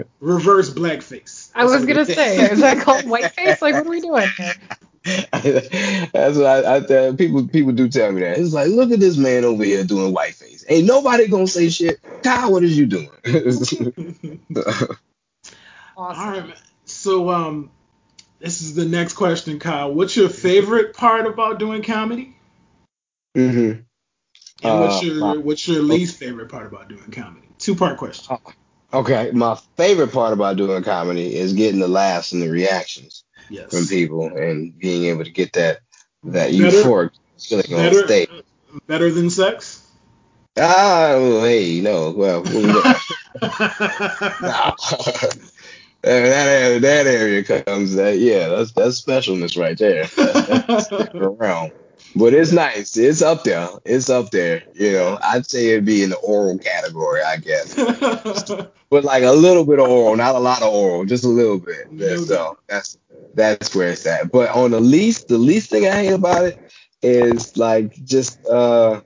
Reverse 0.20 0.74
blackface. 0.74 1.52
I 1.54 1.66
was 1.66 1.86
gonna 1.86 2.06
say, 2.06 2.52
is 2.52 2.62
that 2.62 2.80
called 2.80 3.06
whiteface? 3.06 3.62
Like, 3.62 3.76
what 3.76 3.86
are 3.86 3.90
we 3.90 4.02
doing 4.02 4.28
here? 4.36 4.54
That's 5.32 6.38
what 6.38 6.46
I, 6.46 6.78
I 6.78 6.80
tell 6.82 7.14
people. 7.14 7.48
People 7.48 7.74
do 7.74 7.88
tell 7.88 8.12
me 8.12 8.22
that. 8.22 8.40
It's 8.40 8.54
like, 8.54 8.70
look 8.70 8.92
at 8.92 9.00
this 9.00 9.18
man 9.18 9.46
over 9.46 9.64
here 9.64 9.84
doing 9.84 10.12
whiteface. 10.12 10.66
Ain't 10.68 10.88
nobody 10.88 11.28
gonna 11.28 11.46
say 11.46 11.70
shit. 11.70 12.00
Kyle, 12.24 12.52
what 12.52 12.64
is 12.64 12.76
you 12.76 12.88
doing? 12.88 13.10
Awesome. 15.96 16.30
right, 16.32 16.48
man. 16.48 16.58
So 16.86 17.30
um, 17.30 17.70
this 18.40 18.62
is 18.62 18.74
the 18.74 18.86
next 18.86 19.14
question, 19.14 19.60
Kyle. 19.60 19.94
What's 19.94 20.16
your 20.16 20.30
favorite 20.30 20.96
part 20.96 21.28
about 21.28 21.60
doing 21.60 21.84
comedy? 21.84 22.36
Hmm 23.48 23.72
And 24.64 24.80
what's 24.82 25.02
Uh, 25.02 25.06
your 25.06 25.16
my- 25.16 25.38
what's 25.38 25.68
your 25.68 25.82
least 25.82 26.18
favorite 26.18 26.50
part 26.50 26.66
about 26.68 26.90
doing 26.90 27.10
comedy? 27.12 27.48
Two 27.58 27.76
part 27.76 27.98
question. 27.98 28.38
Okay, 28.92 29.32
my 29.34 29.56
favorite 29.78 30.12
part 30.12 30.34
about 30.34 30.58
doing 30.58 30.82
comedy 30.84 31.36
is 31.36 31.54
getting 31.54 31.80
the 31.80 31.88
laughs 31.88 32.32
and 32.32 32.42
the 32.42 32.50
reactions 32.50 33.24
Yes. 33.50 33.70
from 33.72 33.86
people 33.88 34.26
and 34.36 34.78
being 34.80 35.06
able 35.06 35.24
to 35.24 35.32
get 35.32 35.54
that 35.54 35.80
that 36.24 36.52
Better- 36.52 36.78
euphoric 36.78 37.12
feeling 37.40 37.74
on 37.74 37.80
Better, 37.92 38.06
stage. 38.08 38.30
better 38.88 39.12
than 39.12 39.30
sex? 39.30 39.86
Ah, 40.58 41.14
well, 41.16 41.44
hey, 41.44 41.80
no, 41.82 42.12
well, 42.12 42.44
nah. 42.44 43.00
that 46.02 46.04
area, 46.04 46.80
that 46.80 47.08
area 47.08 47.44
comes 47.44 47.94
that 47.96 48.18
yeah, 48.18 48.48
that's 48.50 48.72
that's 48.74 49.02
specialness 49.02 49.58
right 49.60 49.78
there. 49.78 50.06
That's 50.16 50.92
around. 51.14 51.72
But 52.16 52.34
it's 52.34 52.52
nice. 52.52 52.98
It's 52.98 53.22
up 53.22 53.44
there. 53.44 53.70
It's 53.86 54.10
up 54.10 54.32
there. 54.32 54.64
You 54.74 54.94
know, 54.94 55.20
I'd 55.24 55.46
say 55.50 55.70
it'd 55.70 55.86
be 55.86 56.04
in 56.04 56.10
the 56.10 56.18
oral 56.18 56.58
category, 56.58 57.22
I 57.24 57.38
guess. 57.38 57.76
But 58.90 59.04
like 59.04 59.22
a 59.24 59.32
little 59.32 59.66
bit 59.66 59.80
of 59.80 59.88
oral, 59.88 60.16
not 60.16 60.34
a 60.34 60.40
lot 60.40 60.64
of 60.64 60.74
oral, 60.74 61.06
just 61.06 61.24
a 61.24 61.28
little 61.28 61.60
bit. 61.60 61.88
So 62.28 62.58
that's 62.68 62.98
that's 63.36 63.76
where 63.76 63.90
it's 63.90 64.06
at. 64.08 64.32
But 64.32 64.50
on 64.50 64.72
the 64.72 64.80
least, 64.80 65.28
the 65.28 65.38
least 65.38 65.70
thing 65.70 65.88
I 65.88 65.92
hate 65.92 66.14
about 66.14 66.46
it 66.46 66.60
is 67.04 67.56
like 67.56 67.94
just 68.04 68.44
uh 68.48 69.02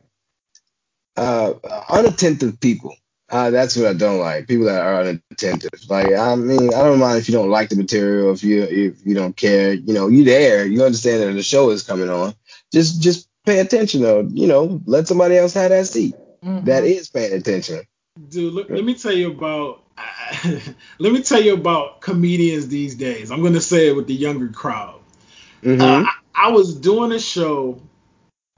uh 1.17 1.53
unattentive 1.89 2.59
people. 2.61 2.95
Uh, 3.29 3.49
that's 3.49 3.75
what 3.75 3.87
I 3.87 3.93
don't 3.93 4.19
like. 4.19 4.47
People 4.47 4.65
that 4.65 4.81
are 4.81 5.01
unattentive. 5.01 5.71
Like, 5.89 6.13
I 6.13 6.35
mean, 6.35 6.71
I 6.73 6.83
don't 6.83 6.99
mind 6.99 7.17
if 7.17 7.27
you 7.27 7.33
don't 7.33 7.49
like 7.49 7.69
the 7.69 7.75
material, 7.75 8.31
if 8.31 8.43
you 8.43 8.61
if 8.63 9.05
you 9.05 9.15
don't 9.15 9.35
care. 9.35 9.73
You 9.73 9.93
know, 9.93 10.07
you 10.07 10.23
there, 10.23 10.65
you 10.65 10.83
understand 10.83 11.23
that 11.23 11.33
the 11.33 11.41
show 11.41 11.71
is 11.71 11.83
coming 11.83 12.09
on. 12.09 12.35
Just 12.73 13.01
just 13.01 13.29
pay 13.45 13.59
attention, 13.59 14.01
though. 14.01 14.27
You 14.29 14.47
know, 14.47 14.81
let 14.85 15.07
somebody 15.07 15.37
else 15.37 15.53
have 15.53 15.69
that 15.69 15.85
seat. 15.85 16.15
Mhm. 16.43 16.65
That 16.65 16.83
is 16.83 17.09
paying 17.09 17.33
attention. 17.33 17.81
Dude, 18.29 18.53
look, 18.53 18.69
let 18.69 18.83
me 18.83 18.95
tell 18.95 19.13
you 19.13 19.31
about 19.31 19.83
let 20.99 21.13
me 21.13 21.21
tell 21.21 21.41
you 21.41 21.53
about 21.53 22.01
comedians 22.01 22.67
these 22.67 22.95
days. 22.95 23.31
I'm 23.31 23.43
gonna 23.43 23.61
say 23.61 23.87
it 23.87 23.95
with 23.95 24.07
the 24.07 24.15
younger 24.15 24.49
crowd. 24.49 24.99
hmm 25.63 25.79
Uh, 25.79 26.03
I, 26.05 26.47
I 26.47 26.51
was 26.51 26.75
doing 26.75 27.11
a 27.11 27.19
show. 27.19 27.79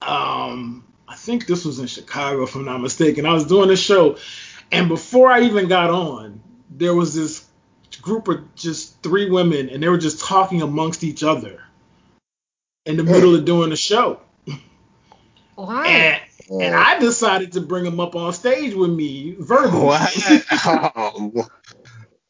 Um, 0.01 0.85
I 1.07 1.15
think 1.15 1.45
this 1.45 1.65
was 1.65 1.79
in 1.79 1.87
Chicago, 1.87 2.43
if 2.43 2.55
I'm 2.55 2.65
not 2.65 2.79
mistaken. 2.81 3.25
I 3.25 3.33
was 3.33 3.45
doing 3.45 3.69
a 3.69 3.75
show, 3.75 4.17
and 4.71 4.87
before 4.87 5.29
I 5.29 5.41
even 5.41 5.67
got 5.67 5.89
on, 5.89 6.41
there 6.69 6.95
was 6.95 7.13
this 7.13 7.45
group 8.01 8.27
of 8.27 8.55
just 8.55 9.01
three 9.03 9.29
women, 9.29 9.69
and 9.69 9.83
they 9.83 9.89
were 9.89 9.97
just 9.97 10.23
talking 10.23 10.61
amongst 10.61 11.03
each 11.03 11.23
other 11.23 11.61
in 12.85 12.97
the 12.97 13.03
middle 13.03 13.35
of 13.35 13.45
doing 13.45 13.69
the 13.69 13.75
show. 13.75 14.19
Why? 15.55 15.87
And, 15.87 16.21
and 16.61 16.75
I 16.75 16.99
decided 16.99 17.53
to 17.53 17.61
bring 17.61 17.85
him 17.85 17.99
up 17.99 18.15
on 18.15 18.33
stage 18.33 18.73
with 18.73 18.91
me 18.91 19.35
verbally. 19.39 19.85
What? 19.85 20.13
oh, 20.51 21.31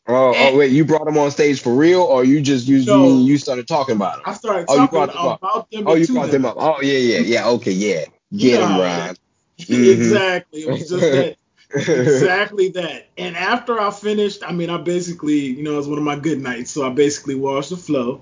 oh, 0.07 0.33
oh, 0.37 0.57
wait, 0.57 0.71
you 0.71 0.85
brought 0.85 1.05
them 1.05 1.17
on 1.17 1.31
stage 1.31 1.61
for 1.61 1.73
real, 1.73 2.01
or 2.01 2.23
you 2.23 2.41
just 2.41 2.67
you, 2.67 2.85
No. 2.85 3.07
you 3.07 3.25
you 3.25 3.37
started 3.37 3.67
talking 3.67 3.95
about 3.95 4.17
him? 4.19 4.23
I 4.25 4.31
them? 4.31 4.39
started 4.39 4.65
Oh, 4.69 4.73
you 4.73 4.79
talking 4.81 4.91
brought 4.97 5.09
them 5.13 5.17
up. 5.27 5.39
about 5.41 5.71
them. 5.71 5.83
Oh, 5.87 5.95
you 5.95 6.07
brought 6.07 6.31
them 6.31 6.45
up. 6.45 6.55
Oh, 6.57 6.81
yeah, 6.81 6.97
yeah, 6.97 7.19
yeah. 7.19 7.47
Okay, 7.49 7.71
yeah. 7.71 8.05
Get 8.35 8.59
Yeah. 8.59 8.67
them, 8.67 8.79
Ryan. 8.79 9.15
Mhm. 9.59 9.91
exactly. 9.93 10.61
It 10.61 10.71
was 10.71 10.89
just 10.89 11.01
that. 11.01 11.35
exactly 11.75 12.69
that. 12.69 13.07
And 13.17 13.35
after 13.35 13.79
I 13.79 13.91
finished, 13.91 14.43
I 14.45 14.51
mean, 14.53 14.69
I 14.69 14.77
basically, 14.77 15.39
you 15.39 15.63
know, 15.63 15.73
it 15.73 15.77
was 15.77 15.87
one 15.87 15.97
of 15.97 16.03
my 16.03 16.15
good 16.15 16.39
nights, 16.41 16.71
so 16.71 16.85
I 16.85 16.89
basically 16.93 17.35
washed 17.35 17.71
the 17.71 17.77
flow. 17.77 18.21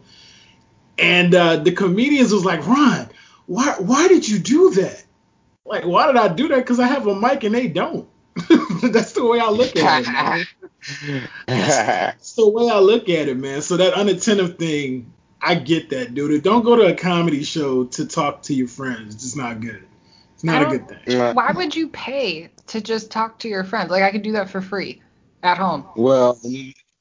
And 0.97 1.33
uh, 1.33 1.57
the 1.57 1.71
comedians 1.71 2.31
was 2.31 2.45
like, 2.45 2.65
Ron, 2.67 3.09
why, 3.45 3.75
why 3.79 4.07
did 4.07 4.27
you 4.27 4.39
do 4.39 4.71
that? 4.71 5.03
Like, 5.65 5.85
why 5.85 6.07
did 6.07 6.17
I 6.17 6.27
do 6.27 6.47
that? 6.49 6.57
Because 6.57 6.79
I 6.79 6.87
have 6.87 7.07
a 7.07 7.15
mic 7.15 7.43
and 7.43 7.55
they 7.55 7.67
don't. 7.67 8.07
That's 8.81 9.13
the 9.13 9.25
way 9.25 9.39
I 9.39 9.49
look 9.49 9.75
at 9.75 10.01
it, 10.01 10.07
man. 10.07 10.45
That's 11.47 12.33
the 12.33 12.49
way 12.49 12.69
I 12.69 12.79
look 12.79 13.09
at 13.09 13.27
it, 13.27 13.37
man. 13.37 13.61
So 13.61 13.77
that 13.77 13.93
unattentive 13.93 14.57
thing, 14.57 15.13
I 15.41 15.55
get 15.55 15.89
that, 15.91 16.13
dude. 16.13 16.43
Don't 16.43 16.63
go 16.63 16.75
to 16.75 16.83
a 16.83 16.95
comedy 16.95 17.43
show 17.43 17.85
to 17.85 18.05
talk 18.05 18.43
to 18.43 18.53
your 18.53 18.67
friends. 18.67 19.15
It's 19.15 19.23
just 19.23 19.37
not 19.37 19.61
good. 19.61 19.85
It's 20.33 20.43
not 20.43 20.63
a 20.63 20.77
good 20.77 20.87
thing. 20.87 21.35
Why 21.35 21.51
would 21.51 21.75
you 21.75 21.89
pay 21.89 22.49
to 22.67 22.81
just 22.81 23.11
talk 23.11 23.39
to 23.39 23.47
your 23.47 23.63
friends? 23.63 23.91
Like 23.91 24.03
I 24.03 24.11
could 24.11 24.23
do 24.23 24.33
that 24.33 24.49
for 24.49 24.61
free 24.61 25.01
at 25.43 25.57
home. 25.57 25.85
Well, 25.95 26.39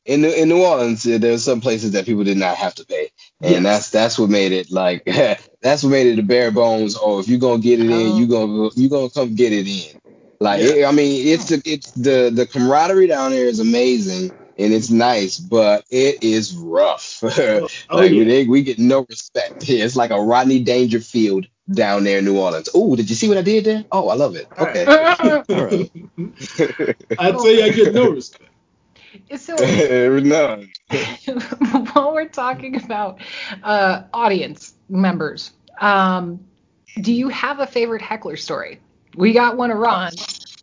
in 0.04 0.22
New- 0.22 0.30
in 0.32 0.48
New 0.48 0.62
Orleans, 0.64 1.02
there's 1.04 1.44
some 1.44 1.60
places 1.60 1.92
that 1.92 2.06
people 2.06 2.24
did 2.24 2.36
not 2.36 2.56
have 2.56 2.74
to 2.76 2.84
pay, 2.86 3.10
and 3.40 3.52
Yes. 3.52 3.62
that's 3.62 3.90
that's 3.90 4.18
what 4.18 4.30
made 4.30 4.52
it 4.52 4.70
like 4.70 5.04
that's 5.62 5.82
what 5.82 5.90
made 5.90 6.06
it 6.08 6.16
the 6.16 6.22
bare 6.22 6.50
bones. 6.50 6.96
Oh, 7.00 7.18
if 7.20 7.28
you're 7.28 7.38
gonna 7.38 7.62
get 7.62 7.80
it 7.80 7.86
in, 7.86 7.92
Oh. 7.92 8.18
you 8.18 8.26
gonna 8.26 8.70
you 8.74 8.88
gonna 8.88 9.10
come 9.10 9.34
get 9.34 9.52
it 9.52 9.66
in. 9.68 10.00
Like 10.40 10.60
Yeah. 10.62 10.68
it- 10.70 10.84
I 10.86 10.92
mean, 10.92 11.28
it's 11.28 11.46
the 11.46 11.62
it's 11.64 11.90
the 11.92 12.30
the 12.34 12.46
camaraderie 12.46 13.06
down 13.06 13.30
there 13.30 13.46
is 13.46 13.60
amazing 13.60 14.32
and 14.58 14.72
it's 14.72 14.90
nice, 14.90 15.38
but 15.38 15.84
it 15.90 16.22
is 16.22 16.54
rough. 16.54 17.22
Oh, 17.38 17.68
oh, 17.90 17.96
like 17.96 18.10
we 18.10 18.44
we 18.48 18.62
get 18.62 18.78
no 18.78 19.06
respect. 19.08 19.62
here. 19.62 19.84
It's 19.86 19.96
like 19.96 20.10
a 20.10 20.20
Rodney 20.20 20.60
Dangerfield 20.60 21.46
down 21.72 22.02
there 22.04 22.18
in 22.18 22.24
New 22.24 22.38
Orleans. 22.38 22.68
Oh, 22.74 22.96
did 22.96 23.08
you 23.08 23.14
see 23.16 23.28
what 23.28 23.38
I 23.38 23.42
did 23.42 23.64
there? 23.64 23.84
Oh, 23.92 24.08
I 24.08 24.14
love 24.14 24.34
it. 24.36 24.46
All 24.58 24.66
right. 24.66 24.76
Okay. 24.88 25.54
All 25.54 25.64
right. 25.64 26.96
I 27.18 27.30
tell 27.30 27.50
you, 27.50 27.62
I 27.62 27.70
get 27.70 27.94
no 27.94 28.10
respect. 28.10 28.50
So 29.36 29.54
no. 30.20 30.64
while 31.92 32.14
we're 32.14 32.28
talking 32.28 32.82
about 32.82 33.20
uh, 33.62 34.02
audience 34.12 34.74
members, 34.88 35.52
um, 35.80 36.44
do 37.00 37.12
you 37.12 37.28
have 37.28 37.60
a 37.60 37.66
favorite 37.66 38.02
heckler 38.02 38.36
story? 38.36 38.80
We 39.14 39.32
got 39.32 39.56
one 39.56 39.70
of 39.70 39.78
Ron, 39.78 40.12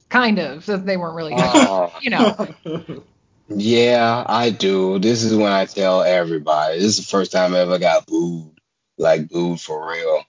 kind 0.10 0.40
of, 0.40 0.66
since 0.66 0.84
they 0.84 0.98
weren't 0.98 1.16
really 1.16 1.36
good. 1.36 1.42
Uh, 1.42 1.90
you 2.02 2.10
know. 2.10 3.04
Yeah, 3.50 4.24
I 4.28 4.52
do. 4.52 5.00
This 5.00 5.24
is 5.24 5.36
when 5.36 5.52
I 5.52 5.66
tell 5.66 6.04
everybody. 6.04 6.80
This 6.80 6.98
is 7.00 7.06
the 7.06 7.12
first 7.12 7.32
time 7.32 7.56
I 7.56 7.60
ever 7.60 7.80
got 7.80 8.06
booed, 8.06 8.60
like 8.98 9.30
booed 9.30 9.60
for 9.60 9.90
real. 9.90 10.24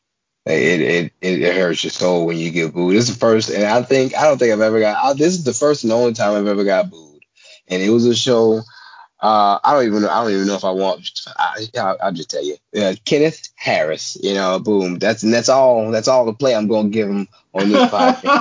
It 0.47 0.81
it 0.81 1.13
it, 1.21 1.43
it 1.43 1.57
hurts 1.57 1.85
your 1.85 1.91
soul 1.91 2.25
when 2.27 2.39
you 2.39 2.51
get 2.51 2.73
booed. 2.73 2.97
This 2.97 3.09
is 3.09 3.15
the 3.15 3.21
first, 3.21 3.51
and 3.51 3.65
I 3.65 3.83
think 3.83 4.17
I 4.17 4.23
don't 4.23 4.39
think 4.39 4.53
I've 4.53 4.61
ever 4.61 4.81
got. 4.81 5.05
Uh, 5.05 5.13
this 5.13 5.35
is 5.35 5.45
the 5.45 5.53
first 5.53 5.85
and 5.85 5.93
only 5.93 6.15
time 6.15 6.35
I've 6.35 6.47
ever 6.47 6.65
got 6.65 6.91
booed, 6.91 7.10
and 7.71 7.83
it 7.83 7.91
was 7.91 8.05
a 8.07 8.15
show. 8.15 8.63
Uh, 9.23 9.59
I 9.63 9.75
don't 9.75 9.87
even 9.87 10.03
know. 10.03 10.09
I 10.09 10.23
don't 10.23 10.33
even 10.33 10.47
know 10.47 10.55
if 10.55 10.65
I 10.65 10.71
want. 10.71 11.11
I, 11.37 11.67
I'll, 11.79 11.97
I'll 12.03 12.13
just 12.13 12.31
tell 12.31 12.43
you. 12.45 12.57
Uh, 12.75 12.95
Kenneth 13.05 13.51
Harris. 13.55 14.17
You 14.23 14.35
know, 14.35 14.59
boom. 14.59 14.99
That's 14.99 15.23
and 15.23 15.33
that's 15.33 15.51
all. 15.51 15.91
That's 15.91 16.09
all 16.09 16.25
the 16.25 16.33
play 16.33 16.55
I'm 16.55 16.69
gonna 16.69 16.89
give 16.89 17.09
him 17.09 17.29
on 17.53 17.69
this 17.69 17.91
podcast. 17.91 18.41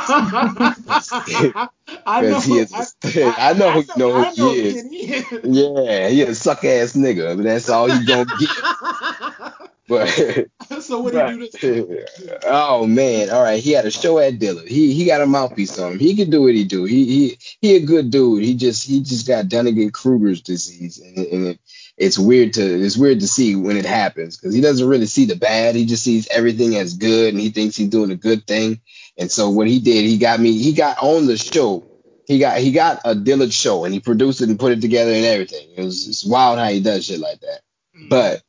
I 2.06 2.22
know. 2.22 2.39
He 2.39 2.60
is. 2.60 2.74
I, 3.04 3.54
know 3.54 3.72
who 3.72 3.84
know 3.98 4.15
I 4.15 4.34
who 4.36 4.54
he 4.54 4.60
is. 4.60 4.89
he 4.89 4.98
is. 5.13 5.26
Yeah, 5.44 6.08
he 6.08 6.22
a 6.22 6.34
suck 6.34 6.63
ass 6.63 6.94
nigga, 6.94 7.36
but 7.36 7.44
that's 7.44 7.70
all 7.70 7.89
you 7.89 8.06
gonna 8.06 8.26
get. 8.39 8.50
But 9.89 10.08
So 10.82 11.02
what 11.02 11.13
did 11.13 11.30
he 11.30 11.38
do 11.38 11.84
this? 11.84 12.43
oh 12.45 12.86
man, 12.86 13.32
all 13.32 13.41
right. 13.41 13.62
He 13.62 13.71
had 13.71 13.86
a 13.86 13.91
show 13.91 14.19
at 14.19 14.38
Dillard. 14.38 14.67
He 14.67 14.93
he 14.93 15.06
got 15.06 15.21
a 15.21 15.25
mouthpiece 15.25 15.78
on 15.80 15.93
him. 15.93 15.99
He 15.99 16.15
can 16.15 16.30
do 16.30 16.43
what 16.43 16.54
he 16.54 16.63
do. 16.63 16.86
He 16.86 17.06
he 17.06 17.39
he 17.60 17.75
a 17.75 17.80
good 17.80 18.12
dude. 18.12 18.43
He 18.43 18.54
just 18.54 18.88
he 18.88 19.02
just 19.02 19.28
got 19.28 19.49
Dunning 19.49 19.89
Kruger's 19.91 20.41
disease, 20.41 20.99
and, 20.99 21.17
and 21.17 21.47
it, 21.47 21.60
it's 21.97 22.19
weird 22.19 22.54
to 22.54 22.62
it's 22.62 22.97
weird 22.97 23.19
to 23.21 23.28
see 23.28 23.56
when 23.56 23.78
it 23.78 23.86
happens 23.86 24.38
because 24.38 24.54
he 24.54 24.62
doesn't 24.62 24.88
really 24.88 25.08
see 25.08 25.25
the 25.25 25.36
bad. 25.36 25.75
He 25.75 25.86
just 25.86 26.04
sees 26.04 26.28
everything 26.30 26.75
as 26.75 26.93
good, 26.93 27.34
and 27.34 27.41
he 27.41 27.49
thinks 27.49 27.75
he's 27.75 27.89
doing 27.89 28.12
a 28.12 28.15
good 28.15 28.45
thing. 28.45 28.80
And 29.17 29.32
so 29.32 29.49
what 29.49 29.67
he 29.67 29.80
did, 29.80 30.06
he 30.06 30.19
got 30.19 30.39
me. 30.39 30.54
He 30.54 30.73
got 30.73 31.02
on 31.02 31.25
the 31.25 31.38
show. 31.38 31.86
He 32.28 32.38
got 32.38 32.60
he 32.60 32.71
got 32.71 33.02
a 33.06 33.15
Dillard 33.15 33.52
show, 33.52 33.86
and 33.86 33.93
he 33.93 33.99
produced 33.99 34.41
it 34.41 34.49
and 34.49 34.60
put 34.60 34.71
it 34.71 34.82
together 34.82 35.12
and 35.12 35.25
everything. 35.25 35.67
It 35.75 35.84
was 35.84 36.08
it's 36.08 36.25
wild 36.25 36.60
how 36.60 36.67
he 36.67 36.80
does 36.80 37.06
shit 37.06 37.19
like 37.19 37.39
that. 37.39 37.62
Mm. 37.97 38.10
But 38.10 38.43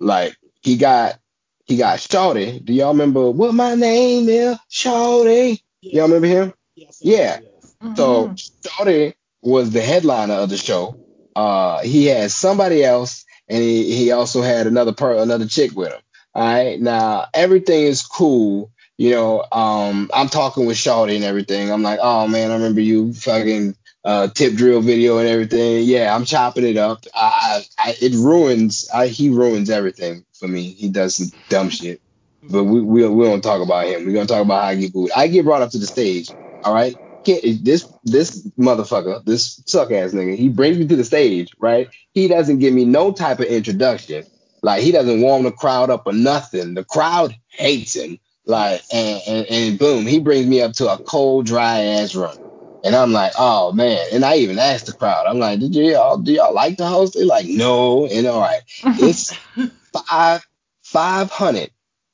like 0.00 0.36
he 0.62 0.76
got 0.76 1.18
he 1.64 1.76
got 1.76 2.00
Shorty. 2.00 2.58
Do 2.58 2.72
y'all 2.72 2.92
remember 2.92 3.30
what 3.30 3.54
my 3.54 3.74
name 3.74 4.28
is? 4.28 4.58
Shorty. 4.68 5.62
Yes. 5.80 5.94
Y'all 5.94 6.06
remember 6.08 6.26
him? 6.26 6.52
Yes. 6.74 6.98
Yeah. 7.00 7.40
Yes. 7.42 7.76
Mm-hmm. 7.82 7.94
So 7.94 8.34
Shorty 8.66 9.14
was 9.42 9.70
the 9.70 9.80
headliner 9.80 10.34
of 10.34 10.50
the 10.50 10.56
show. 10.56 10.98
Uh, 11.34 11.80
he 11.80 12.06
had 12.06 12.30
somebody 12.30 12.84
else, 12.84 13.24
and 13.48 13.62
he, 13.62 13.94
he 13.96 14.10
also 14.10 14.42
had 14.42 14.66
another 14.66 14.92
per 14.92 15.16
another 15.16 15.46
chick 15.46 15.72
with 15.76 15.92
him. 15.92 16.00
All 16.34 16.42
right. 16.44 16.80
Now 16.80 17.26
everything 17.32 17.84
is 17.84 18.02
cool. 18.02 18.72
You 18.98 19.12
know, 19.12 19.44
um, 19.50 20.10
I'm 20.12 20.28
talking 20.28 20.66
with 20.66 20.76
Shorty 20.76 21.16
and 21.16 21.24
everything. 21.24 21.70
I'm 21.70 21.82
like, 21.82 22.00
oh 22.02 22.28
man, 22.28 22.50
I 22.50 22.54
remember 22.54 22.82
you 22.82 23.14
fucking 23.14 23.76
uh, 24.04 24.28
tip 24.28 24.54
drill 24.54 24.82
video 24.82 25.18
and 25.18 25.28
everything. 25.28 25.84
Yeah, 25.84 26.14
I'm 26.14 26.24
chopping 26.26 26.66
it 26.66 26.76
up. 26.76 27.06
I, 27.14 27.62
I 27.78 27.94
it 28.02 28.12
ruins. 28.12 28.90
I, 28.92 29.06
he 29.06 29.30
ruins 29.30 29.70
everything 29.70 30.24
for 30.40 30.48
me. 30.48 30.72
He 30.72 30.88
does 30.88 31.16
some 31.16 31.28
dumb 31.48 31.70
shit. 31.70 32.02
But 32.42 32.64
we 32.64 32.80
we, 32.80 33.06
we 33.06 33.24
don't 33.26 33.42
talk 33.42 33.62
about 33.62 33.86
him. 33.86 34.06
We're 34.06 34.14
gonna 34.14 34.26
talk 34.26 34.44
about 34.44 34.62
how 34.62 34.68
I 34.70 34.74
get 34.76 34.92
booed. 34.92 35.12
I 35.14 35.28
get 35.28 35.44
brought 35.44 35.62
up 35.62 35.70
to 35.72 35.78
the 35.78 35.86
stage. 35.86 36.34
All 36.64 36.74
right. 36.74 36.96
This 37.24 37.92
this 38.04 38.48
motherfucker, 38.58 39.24
this 39.26 39.62
suck 39.66 39.92
ass 39.92 40.12
nigga, 40.12 40.36
he 40.36 40.48
brings 40.48 40.78
me 40.78 40.88
to 40.88 40.96
the 40.96 41.04
stage, 41.04 41.52
right? 41.60 41.88
He 42.14 42.28
doesn't 42.28 42.60
give 42.60 42.74
me 42.74 42.86
no 42.86 43.12
type 43.12 43.40
of 43.40 43.46
introduction. 43.46 44.24
Like 44.62 44.82
he 44.82 44.90
doesn't 44.90 45.20
warm 45.20 45.44
the 45.44 45.52
crowd 45.52 45.90
up 45.90 46.06
or 46.06 46.14
nothing. 46.14 46.74
The 46.74 46.84
crowd 46.84 47.36
hates 47.48 47.94
him. 47.94 48.18
Like 48.46 48.82
and, 48.92 49.20
and, 49.28 49.46
and 49.50 49.78
boom, 49.78 50.06
he 50.06 50.18
brings 50.18 50.46
me 50.46 50.62
up 50.62 50.72
to 50.74 50.88
a 50.90 50.98
cold, 50.98 51.46
dry 51.46 51.80
ass 51.80 52.14
run. 52.14 52.36
And 52.82 52.96
I'm 52.96 53.12
like, 53.12 53.32
oh 53.38 53.72
man. 53.72 54.06
And 54.12 54.24
I 54.24 54.36
even 54.36 54.58
asked 54.58 54.86
the 54.86 54.94
crowd, 54.94 55.26
I'm 55.26 55.38
like, 55.38 55.60
did 55.60 55.74
you 55.74 55.96
all 55.96 56.16
do 56.18 56.32
y'all 56.32 56.54
like 56.54 56.78
the 56.78 56.86
host? 56.86 57.14
They're 57.14 57.26
like, 57.26 57.46
no. 57.46 58.06
And 58.06 58.26
all 58.26 58.40
right, 58.40 58.62
it's 58.98 59.38
five 59.92 60.46
five 60.82 61.30
hundred 61.30 61.70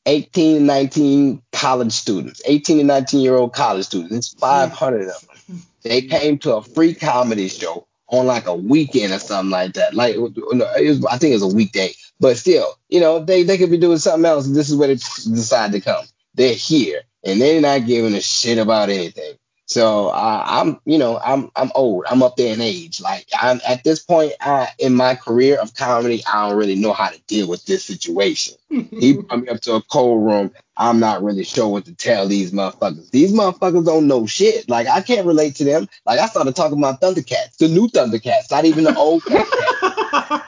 18 0.07 0.59
and 0.59 0.67
19 0.67 1.43
college 1.53 1.93
students, 1.93 2.41
18 2.47 2.79
and 2.79 2.89
19 2.89 3.21
year 3.21 3.35
old 3.35 3.53
college 3.53 3.87
students. 3.87 4.33
It's 4.33 4.41
500 4.41 5.09
of 5.09 5.21
them. 5.21 5.62
They 5.83 6.03
came 6.03 6.39
to 6.39 6.57
a 6.57 6.62
free 6.62 6.95
comedy 6.95 7.49
show 7.49 7.87
on 8.09 8.27
like 8.27 8.47
a 8.47 8.55
weekend 8.55 9.12
or 9.12 9.19
something 9.19 9.51
like 9.51 9.75
that. 9.75 9.95
Like 9.95 10.15
it 10.15 10.21
was, 10.21 11.05
I 11.07 11.19
think 11.19 11.33
it 11.33 11.43
was 11.43 11.53
a 11.53 11.57
weekday, 11.57 11.91
but 12.21 12.37
still, 12.37 12.79
you 12.89 13.01
know, 13.01 13.25
they 13.25 13.43
they 13.43 13.59
could 13.59 13.71
be 13.71 13.79
doing 13.79 13.99
something 13.99 14.25
else. 14.25 14.49
This 14.49 14.71
is 14.71 14.77
where 14.77 14.89
they 14.89 14.95
decide 14.95 15.73
to 15.73 15.81
come. 15.81 16.05
They're 16.35 16.55
here 16.55 17.03
and 17.25 17.41
they're 17.41 17.61
not 17.61 17.87
giving 17.87 18.15
a 18.15 18.21
shit 18.21 18.59
about 18.59 18.91
anything. 18.91 19.35
So 19.67 20.09
uh, 20.09 20.45
I'm, 20.47 20.81
you 20.85 20.97
know, 20.97 21.19
I'm 21.19 21.51
I'm 21.57 21.73
old. 21.75 22.05
I'm 22.09 22.23
up 22.23 22.37
there 22.37 22.55
in 22.55 22.61
age. 22.61 23.01
Like 23.01 23.27
I'm 23.39 23.61
at 23.67 23.83
this 23.83 24.01
point 24.01 24.33
I, 24.41 24.69
in 24.79 24.95
my 24.95 25.17
career 25.17 25.59
of 25.61 25.75
comedy, 25.75 26.23
I 26.33 26.49
don't 26.49 26.57
really 26.57 26.77
know 26.77 26.93
how 26.93 27.09
to 27.09 27.21
deal 27.27 27.49
with 27.49 27.65
this 27.67 27.85
situation. 27.85 28.55
he 28.71 29.15
brought 29.15 29.41
me 29.41 29.49
up 29.49 29.61
to 29.63 29.75
a 29.75 29.83
cold 29.83 30.25
room. 30.25 30.53
I'm 30.77 31.01
not 31.01 31.23
really 31.23 31.43
sure 31.43 31.69
what 31.69 31.85
to 31.87 31.95
tell 31.95 32.29
these 32.29 32.53
motherfuckers. 32.53 33.11
These 33.11 33.33
motherfuckers 33.33 33.85
don't 33.85 34.07
know 34.07 34.25
shit. 34.27 34.69
Like 34.69 34.87
I 34.87 35.01
can't 35.01 35.27
relate 35.27 35.57
to 35.57 35.65
them. 35.65 35.89
Like 36.05 36.21
I 36.21 36.27
started 36.27 36.55
talking 36.55 36.79
about 36.79 37.01
Thundercats, 37.01 37.57
the 37.59 37.67
new 37.67 37.89
Thundercats, 37.89 38.51
not 38.53 38.67
even 38.67 38.85
the 38.85 38.95
old 38.97 39.23
Thundercats. 39.25 40.47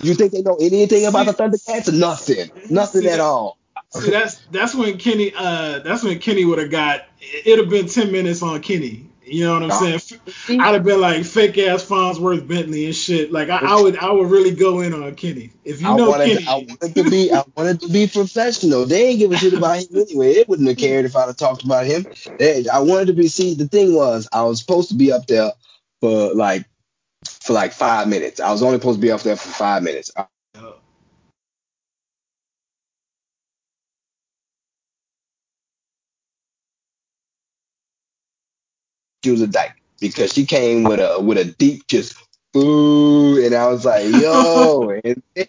you 0.00 0.14
think 0.14 0.30
they 0.32 0.42
know 0.42 0.58
anything 0.60 1.06
about 1.06 1.26
the 1.26 1.32
Thundercats? 1.32 1.92
Nothing. 1.92 2.52
Nothing 2.70 3.06
at 3.06 3.18
all. 3.18 3.58
See, 4.00 4.10
that's 4.10 4.36
that's 4.50 4.74
when 4.74 4.98
Kenny 4.98 5.32
uh 5.36 5.78
that's 5.80 6.02
when 6.02 6.18
Kenny 6.18 6.44
would 6.44 6.58
have 6.58 6.70
got 6.70 7.06
it'd 7.44 7.58
have 7.58 7.70
been 7.70 7.86
ten 7.86 8.10
minutes 8.10 8.42
on 8.42 8.60
Kenny. 8.60 9.08
You 9.26 9.44
know 9.44 9.58
what 9.58 9.70
I'm 9.82 9.98
saying? 9.98 10.60
I'd 10.60 10.74
have 10.74 10.84
been 10.84 11.00
like 11.00 11.24
fake 11.24 11.56
ass 11.56 11.84
Fonzworth 11.84 12.46
Bentley 12.46 12.86
and 12.86 12.94
shit. 12.94 13.32
Like 13.32 13.48
I, 13.48 13.58
I, 13.58 13.80
would 13.80 13.96
I 13.96 14.10
would 14.10 14.30
really 14.30 14.54
go 14.54 14.80
in 14.80 14.92
on 14.92 15.14
Kenny. 15.14 15.50
If 15.64 15.80
you 15.80 15.86
know 15.86 16.06
I 16.06 16.18
wanted, 16.18 16.38
Kenny, 16.38 16.46
I 16.46 16.54
wanted 16.56 16.94
to 16.94 17.10
be 17.10 17.32
I 17.32 17.42
wanted 17.56 17.80
to 17.80 17.88
be 17.88 18.06
professional. 18.06 18.84
They 18.84 19.08
ain't 19.08 19.18
give 19.20 19.32
a 19.32 19.36
shit 19.36 19.54
about 19.54 19.78
him 19.78 19.96
anyway. 19.96 20.32
It 20.32 20.48
wouldn't 20.48 20.68
have 20.68 20.76
cared 20.76 21.06
if 21.06 21.16
I'd 21.16 21.26
have 21.26 21.36
talked 21.36 21.64
about 21.64 21.86
him. 21.86 22.06
They, 22.38 22.66
I 22.68 22.80
wanted 22.80 23.06
to 23.06 23.12
be 23.14 23.28
see 23.28 23.54
the 23.54 23.68
thing 23.68 23.94
was 23.94 24.28
I 24.32 24.42
was 24.42 24.60
supposed 24.60 24.90
to 24.90 24.94
be 24.94 25.10
up 25.10 25.26
there 25.26 25.52
for 26.00 26.34
like 26.34 26.66
for 27.24 27.54
like 27.54 27.72
five 27.72 28.08
minutes. 28.08 28.40
I 28.40 28.52
was 28.52 28.62
only 28.62 28.78
supposed 28.78 28.98
to 28.98 29.02
be 29.02 29.10
up 29.10 29.22
there 29.22 29.36
for 29.36 29.48
five 29.48 29.82
minutes. 29.82 30.10
she 30.16 30.33
was 39.30 39.40
a 39.42 39.46
dyke 39.46 39.74
because 40.00 40.32
she 40.32 40.46
came 40.46 40.84
with 40.84 41.00
a 41.00 41.20
with 41.20 41.38
a 41.38 41.44
deep 41.44 41.86
just 41.86 42.14
boo, 42.52 43.44
and 43.44 43.54
I 43.54 43.68
was 43.68 43.84
like, 43.84 44.06
yo, 44.08 44.90
and 45.04 45.22
then, 45.34 45.46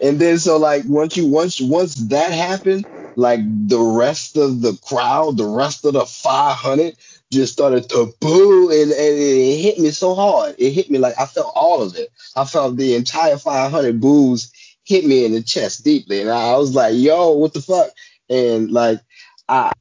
and 0.00 0.18
then 0.18 0.38
so 0.38 0.56
like 0.58 0.84
once 0.86 1.16
you 1.16 1.26
once 1.28 1.60
once 1.60 1.94
that 2.08 2.32
happened, 2.32 2.86
like 3.16 3.40
the 3.68 3.80
rest 3.80 4.36
of 4.36 4.60
the 4.60 4.78
crowd, 4.86 5.36
the 5.36 5.46
rest 5.46 5.84
of 5.84 5.94
the 5.94 6.06
500 6.06 6.96
just 7.32 7.52
started 7.52 7.88
to 7.90 8.12
boo, 8.20 8.70
and, 8.70 8.92
and 8.92 9.18
it 9.18 9.60
hit 9.60 9.78
me 9.78 9.90
so 9.90 10.14
hard. 10.14 10.54
It 10.58 10.72
hit 10.72 10.90
me 10.90 10.98
like 10.98 11.18
I 11.18 11.26
felt 11.26 11.52
all 11.54 11.82
of 11.82 11.96
it. 11.96 12.10
I 12.36 12.44
felt 12.44 12.76
the 12.76 12.94
entire 12.94 13.38
500 13.38 14.00
boos 14.00 14.52
hit 14.84 15.06
me 15.06 15.24
in 15.24 15.32
the 15.32 15.42
chest 15.42 15.84
deeply, 15.84 16.20
and 16.20 16.30
I 16.30 16.56
was 16.56 16.74
like, 16.74 16.94
yo, 16.94 17.32
what 17.32 17.54
the 17.54 17.62
fuck? 17.62 17.90
And 18.28 18.70
like 18.70 19.00
I 19.48 19.72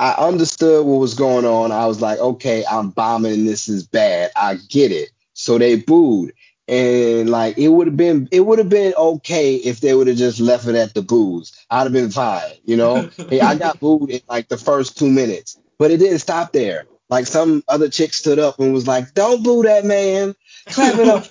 I 0.00 0.14
understood 0.14 0.86
what 0.86 0.96
was 0.96 1.12
going 1.12 1.44
on. 1.44 1.72
I 1.72 1.84
was 1.84 2.00
like, 2.00 2.18
okay, 2.18 2.64
I'm 2.70 2.88
bombing 2.88 3.44
this 3.44 3.68
is 3.68 3.86
bad. 3.86 4.30
I 4.34 4.54
get 4.70 4.92
it. 4.92 5.10
So 5.34 5.58
they 5.58 5.76
booed. 5.76 6.32
And 6.68 7.28
like 7.28 7.58
it 7.58 7.68
would 7.68 7.86
have 7.86 7.98
been 7.98 8.26
it 8.32 8.40
would 8.40 8.58
have 8.58 8.70
been 8.70 8.94
okay 8.94 9.56
if 9.56 9.80
they 9.80 9.92
would 9.94 10.06
have 10.06 10.16
just 10.16 10.40
left 10.40 10.66
it 10.66 10.74
at 10.74 10.94
the 10.94 11.02
booze. 11.02 11.52
I'd 11.68 11.82
have 11.82 11.92
been 11.92 12.10
fine, 12.10 12.52
you 12.64 12.78
know? 12.78 13.10
hey, 13.28 13.42
I 13.42 13.56
got 13.56 13.78
booed 13.78 14.08
in 14.08 14.22
like 14.26 14.48
the 14.48 14.56
first 14.56 14.96
two 14.96 15.10
minutes. 15.10 15.58
But 15.78 15.90
it 15.90 15.98
didn't 15.98 16.20
stop 16.20 16.52
there. 16.52 16.86
Like 17.10 17.26
some 17.26 17.62
other 17.68 17.90
chick 17.90 18.14
stood 18.14 18.38
up 18.38 18.58
and 18.58 18.72
was 18.72 18.86
like, 18.86 19.12
Don't 19.12 19.44
boo 19.44 19.64
that 19.64 19.84
man. 19.84 20.34
Clap 20.70 20.98
it 20.98 21.08
up 21.08 21.26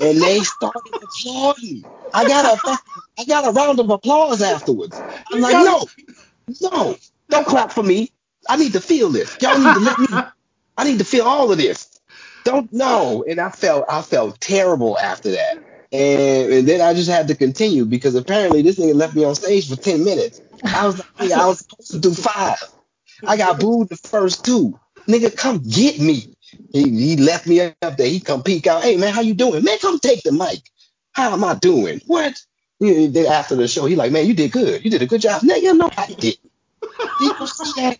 And 0.00 0.22
they 0.22 0.40
started 0.40 0.94
applauding. 1.02 1.84
I 2.14 2.26
got 2.26 2.46
a 2.46 2.78
I 3.18 3.24
got 3.26 3.46
a 3.46 3.50
round 3.50 3.80
of 3.80 3.90
applause 3.90 4.40
afterwards. 4.40 5.02
I'm 5.30 5.40
like, 5.42 5.56
no, 5.56 5.86
no. 6.62 6.96
Don't 7.32 7.46
clap 7.46 7.72
for 7.72 7.82
me. 7.82 8.10
I 8.46 8.56
need 8.56 8.74
to 8.74 8.80
feel 8.80 9.08
this. 9.08 9.38
Y'all 9.40 9.58
need 9.58 9.74
to 9.74 9.80
let 9.80 9.98
me. 9.98 10.06
I 10.78 10.84
need 10.84 10.98
to 10.98 11.04
feel 11.04 11.24
all 11.24 11.50
of 11.50 11.56
this. 11.58 11.98
Don't 12.44 12.70
know. 12.72 13.24
And 13.26 13.40
I 13.40 13.48
felt 13.48 13.86
I 13.88 14.02
felt 14.02 14.38
terrible 14.40 14.98
after 14.98 15.30
that. 15.30 15.56
And, 15.92 16.52
and 16.52 16.68
then 16.68 16.80
I 16.82 16.92
just 16.92 17.10
had 17.10 17.28
to 17.28 17.34
continue 17.34 17.86
because 17.86 18.14
apparently 18.14 18.60
this 18.60 18.78
nigga 18.78 18.94
left 18.94 19.14
me 19.14 19.24
on 19.24 19.34
stage 19.34 19.68
for 19.68 19.76
10 19.76 20.04
minutes. 20.04 20.40
I 20.64 20.86
was 20.86 20.98
like, 21.18 21.32
I 21.32 21.46
was 21.46 21.60
supposed 21.60 21.90
to 21.92 21.98
do 21.98 22.14
five. 22.14 22.58
I 23.26 23.36
got 23.36 23.60
booed 23.60 23.88
the 23.88 23.96
first 23.96 24.44
two. 24.44 24.78
Nigga, 25.06 25.34
come 25.34 25.58
get 25.58 26.00
me. 26.00 26.34
He, 26.72 26.90
he 26.90 27.16
left 27.16 27.46
me 27.46 27.60
up 27.60 27.96
there. 27.96 28.08
He 28.08 28.20
come 28.20 28.42
peek 28.42 28.66
out. 28.66 28.82
Hey 28.82 28.96
man, 28.96 29.12
how 29.12 29.22
you 29.22 29.34
doing? 29.34 29.64
Man, 29.64 29.78
come 29.78 29.98
take 29.98 30.22
the 30.22 30.32
mic. 30.32 30.60
How 31.12 31.32
am 31.32 31.44
I 31.44 31.54
doing? 31.54 32.00
What? 32.06 32.42
Then 32.80 33.26
after 33.26 33.54
the 33.54 33.68
show, 33.68 33.86
he 33.86 33.96
like, 33.96 34.12
man, 34.12 34.26
you 34.26 34.34
did 34.34 34.52
good. 34.52 34.84
You 34.84 34.90
did 34.90 35.02
a 35.02 35.06
good 35.06 35.20
job. 35.20 35.42
Nigga, 35.42 35.76
no, 35.76 35.90
I 35.96 36.06
did. 36.18 36.36
You 37.20 37.46
see 37.46 37.82
that? 37.82 37.98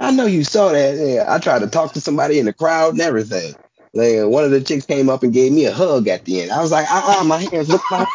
I 0.00 0.12
know 0.12 0.26
you 0.26 0.44
saw 0.44 0.70
that. 0.70 0.96
Yeah, 0.96 1.24
I 1.28 1.38
tried 1.38 1.60
to 1.60 1.66
talk 1.66 1.92
to 1.94 2.00
somebody 2.00 2.38
in 2.38 2.46
the 2.46 2.52
crowd 2.52 2.92
and 2.92 3.00
everything. 3.00 3.54
Like, 3.94 4.30
one 4.30 4.44
of 4.44 4.50
the 4.50 4.60
chicks 4.60 4.86
came 4.86 5.08
up 5.08 5.22
and 5.22 5.32
gave 5.32 5.52
me 5.52 5.64
a 5.64 5.72
hug 5.72 6.08
at 6.08 6.24
the 6.24 6.42
end. 6.42 6.52
I 6.52 6.60
was 6.60 6.70
like, 6.70 6.86
uh 6.90 7.20
uh 7.20 7.24
my 7.24 7.38
hands 7.38 7.68
look 7.68 7.82
my 7.90 8.06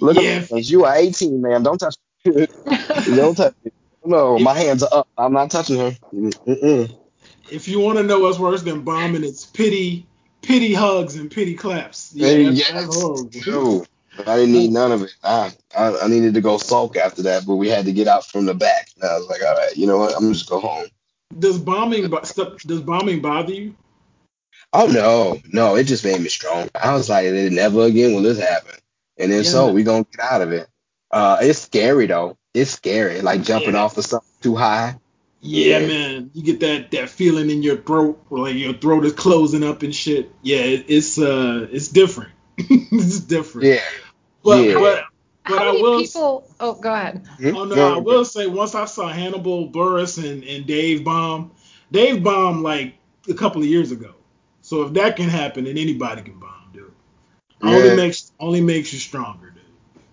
Look 0.00 0.16
yeah. 0.16 0.42
at 0.42 0.52
me. 0.52 0.60
You 0.60 0.84
are 0.84 0.96
18, 0.96 1.40
man. 1.40 1.62
Don't 1.62 1.78
touch 1.78 1.96
me. 2.24 2.46
Don't 3.16 3.36
touch 3.36 3.54
me. 3.64 3.70
No, 4.04 4.38
my 4.38 4.54
hands 4.54 4.82
are 4.82 4.90
up. 4.92 5.08
I'm 5.16 5.32
not 5.32 5.50
touching 5.50 5.78
her. 5.78 5.96
Mm-mm. 6.12 6.94
If 7.50 7.68
you 7.68 7.80
want 7.80 7.98
to 7.98 8.04
know 8.04 8.20
what's 8.20 8.38
worse 8.38 8.62
than 8.62 8.82
bombing, 8.82 9.24
it's 9.24 9.46
pity, 9.46 10.06
pity 10.42 10.74
hugs 10.74 11.16
and 11.16 11.30
pity 11.30 11.54
claps. 11.54 12.12
Yeah, 12.14 12.50
that's, 12.50 13.36
yes. 13.46 13.86
I 14.26 14.36
didn't 14.36 14.52
need 14.52 14.70
none 14.70 14.92
of 14.92 15.02
it. 15.02 15.14
I, 15.22 15.52
I, 15.76 15.98
I 16.02 16.08
needed 16.08 16.34
to 16.34 16.40
go 16.40 16.58
sulk 16.58 16.96
after 16.96 17.22
that, 17.22 17.46
but 17.46 17.56
we 17.56 17.68
had 17.68 17.86
to 17.86 17.92
get 17.92 18.08
out 18.08 18.24
from 18.26 18.46
the 18.46 18.54
back. 18.54 18.88
And 19.00 19.10
I 19.10 19.16
was 19.16 19.26
like, 19.28 19.42
all 19.42 19.54
right, 19.54 19.76
you 19.76 19.86
know 19.86 19.98
what? 19.98 20.14
I'm 20.16 20.32
just 20.32 20.48
go 20.48 20.60
home. 20.60 20.86
Does 21.38 21.58
bombing 21.58 22.08
does 22.08 22.80
bombing 22.80 23.20
bother 23.20 23.52
you? 23.52 23.74
Oh 24.72 24.86
no, 24.86 25.40
no, 25.52 25.76
it 25.76 25.84
just 25.84 26.04
made 26.04 26.20
me 26.20 26.28
strong. 26.28 26.68
I 26.74 26.94
was 26.94 27.08
like, 27.08 27.26
never 27.32 27.82
again 27.84 28.14
will 28.14 28.22
this 28.22 28.38
happen. 28.40 28.74
And 29.18 29.32
if 29.32 29.44
Yeah. 29.44 29.50
so, 29.50 29.72
we 29.72 29.82
gonna 29.84 30.06
get 30.10 30.24
out 30.24 30.42
of 30.42 30.52
it. 30.52 30.68
Uh, 31.10 31.38
it's 31.40 31.60
scary 31.60 32.06
though. 32.06 32.36
It's 32.54 32.70
scary, 32.72 33.20
like 33.20 33.42
jumping 33.42 33.74
Yeah. 33.74 33.82
off 33.82 33.98
of 33.98 34.04
something 34.04 34.28
too 34.42 34.56
high. 34.56 34.98
Yeah, 35.40 35.78
Yeah. 35.80 35.86
man, 35.86 36.30
you 36.34 36.42
get 36.42 36.60
that 36.60 36.90
that 36.92 37.10
feeling 37.10 37.50
in 37.50 37.62
your 37.62 37.76
throat, 37.76 38.18
like 38.30 38.56
your 38.56 38.74
throat 38.74 39.04
is 39.04 39.12
closing 39.12 39.62
up 39.62 39.82
and 39.82 39.94
shit. 39.94 40.30
Yeah, 40.42 40.58
it, 40.58 40.86
it's 40.88 41.18
uh, 41.18 41.68
it's 41.70 41.88
different. 41.88 42.30
it's 42.58 43.20
different. 43.20 43.66
Yeah. 43.68 43.80
But 44.44 44.64
yeah. 44.64 44.74
but 44.74 45.04
but 45.46 45.58
How 45.58 45.64
I 45.64 45.72
many 45.72 45.82
will. 45.82 46.02
people? 46.04 46.48
Oh, 46.60 46.74
go 46.74 46.92
ahead. 46.92 47.26
Hmm? 47.38 47.56
Oh 47.56 47.64
no, 47.64 47.94
I 47.96 47.98
will 47.98 48.24
say 48.24 48.46
once 48.46 48.74
I 48.74 48.84
saw 48.86 49.08
Hannibal 49.08 49.68
Buress 49.70 50.18
and, 50.22 50.44
and 50.44 50.66
Dave 50.66 51.04
Bomb, 51.04 51.52
Dave 51.92 52.22
Bomb 52.22 52.62
like 52.62 52.94
a 53.28 53.34
couple 53.34 53.62
of 53.62 53.68
years 53.68 53.92
ago. 53.92 54.14
So 54.62 54.82
if 54.82 54.92
that 54.94 55.16
can 55.16 55.28
happen, 55.28 55.64
then 55.64 55.78
anybody 55.78 56.22
can 56.22 56.38
bomb, 56.38 56.70
dude. 56.72 56.92
Only 57.62 57.90
makes 57.90 58.32
only 58.40 58.60
makes 58.60 58.92
you 58.92 58.98
stronger, 58.98 59.50
dude. 59.50 59.53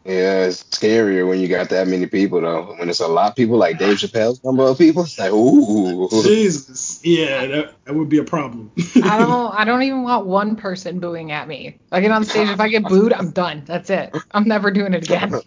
Yeah, 0.06 0.46
it's 0.46 0.64
scarier 0.64 1.28
when 1.30 1.40
you 1.40 1.48
got 1.48 1.70
that 1.70 1.88
many 1.88 2.08
people 2.08 2.42
though. 2.42 2.76
When 2.80 2.90
it's 2.90 3.00
a 3.02 3.08
lot 3.08 3.32
of 3.32 3.36
people, 3.36 3.58
like 3.58 3.78
Dave 3.78 3.98
Chappelle's 3.98 4.44
number 4.44 4.64
of 4.64 4.78
people, 4.78 5.04
it's 5.04 5.20
like 5.20 5.32
ooh. 5.32 6.10
Jesus, 6.10 7.02
yeah, 7.04 7.46
that, 7.48 7.76
that 7.86 7.96
would 7.96 8.10
be 8.10 8.20
a 8.20 8.24
problem. 8.26 8.72
I 9.02 9.18
don't. 9.18 9.54
I 9.54 9.66
don't 9.66 9.84
even 9.84 10.04
want 10.04 10.28
one 10.28 10.56
person 10.58 11.00
booing 11.00 11.32
at 11.32 11.48
me. 11.48 11.80
I 11.92 12.02
get 12.02 12.12
on 12.12 12.26
stage. 12.26 12.50
If 12.50 12.60
I 12.60 12.70
get 12.70 12.88
booed, 12.88 13.14
I'm 13.14 13.32
done. 13.32 13.64
That's 13.66 13.90
it. 13.92 14.16
I'm 14.32 14.48
never 14.48 14.72
doing 14.72 14.94
it 14.94 15.04
again. 15.04 15.40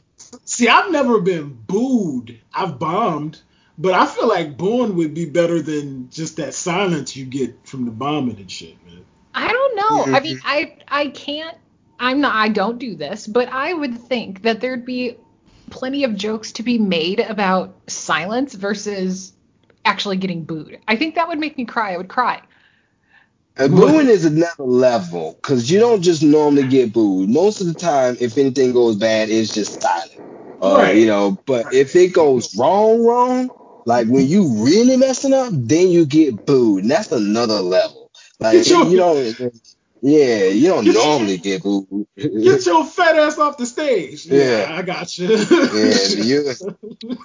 See, 0.45 0.69
I've 0.69 0.93
never 0.93 1.21
been 1.21 1.55
booed. 1.55 2.41
I've 2.55 2.79
bombed, 2.79 3.41
but 3.79 3.95
I 3.95 4.07
feel 4.07 4.29
like 4.29 4.57
booing 4.59 4.97
would 4.97 5.15
be 5.15 5.27
better 5.27 5.63
than 5.63 6.11
just 6.11 6.37
that 6.39 6.55
silence 6.55 7.17
you 7.17 7.27
get 7.27 7.67
from 7.67 7.85
the 7.87 7.91
bombing 7.93 8.39
and 8.39 8.51
shit, 8.51 8.77
man. 8.87 9.05
I 9.35 9.49
don't 9.53 9.77
know. 9.77 10.09
I 10.13 10.21
Mm-hmm. 10.21 10.23
mean, 10.23 10.39
I 10.45 10.77
I 10.89 11.09
can't. 11.09 11.57
I'm 12.05 12.21
not. 12.21 12.35
I 12.35 12.49
don't 12.49 12.79
do 12.79 12.95
this, 12.95 13.27
but 13.27 13.49
I 13.49 13.73
would 13.73 13.99
think 13.99 14.43
that 14.43 14.61
there'd 14.61 14.85
be 14.85 15.17
plenty 15.71 16.05
of 16.05 16.15
jokes 16.15 16.53
to 16.53 16.63
be 16.63 16.77
made 16.77 17.19
about 17.19 17.75
silence 17.87 18.55
versus 18.55 19.33
actually 19.87 20.19
getting 20.19 20.45
booed. 20.45 20.81
I 20.87 20.97
think 20.97 21.15
that 21.15 21.29
would 21.29 21.39
make 21.39 21.57
me 21.57 21.65
cry. 21.65 21.95
I 21.95 21.97
would 21.97 22.09
cry. 22.09 22.43
Uh, 23.57 23.69
booing 23.69 24.09
is 24.09 24.27
another 24.27 24.65
level 24.65 25.39
because 25.41 25.71
you 25.71 25.79
don't 25.79 26.03
just 26.03 26.23
normally 26.23 26.67
get 26.67 26.93
booed. 26.93 27.31
Most 27.31 27.63
of 27.63 27.69
the 27.69 27.75
time, 27.75 28.19
if 28.21 28.37
anything 28.37 28.73
goes 28.73 28.97
bad, 28.97 29.31
it's 29.31 29.55
just 29.55 29.81
silent. 29.81 30.11
Uh, 30.61 30.77
Right. 30.77 30.97
You 30.97 31.07
know, 31.07 31.39
but 31.47 31.73
if 31.73 31.97
it 31.97 32.13
goes 32.13 32.55
wrong, 32.55 33.03
wrong, 33.03 33.51
like 33.87 34.09
when 34.09 34.27
you 34.27 34.63
really 34.63 34.99
messing 34.99 35.33
up, 35.33 35.53
then 35.55 35.89
you 35.89 36.05
get 36.05 36.45
booed, 36.45 36.83
and 36.83 36.91
that's 36.91 37.13
another 37.13 37.61
level. 37.61 38.11
Like 38.41 38.65
Get 38.65 38.69
you 38.69 38.97
don't, 38.97 39.55
yeah, 40.07 40.45
you 40.49 40.69
don't 40.69 40.85
Get 40.85 40.95
normally 40.97 41.39
get 41.39 41.63
booed. 41.63 42.07
Get 42.15 42.67
your 42.67 42.85
fat 42.85 43.17
ass 43.17 43.39
off 43.39 43.57
the 43.57 43.65
stage. 43.65 44.27
Yeah. 44.27 44.67
I 44.69 44.83
got 44.83 45.17
you. 45.17 45.29
Yeah, 45.35 46.23
you 46.23 46.53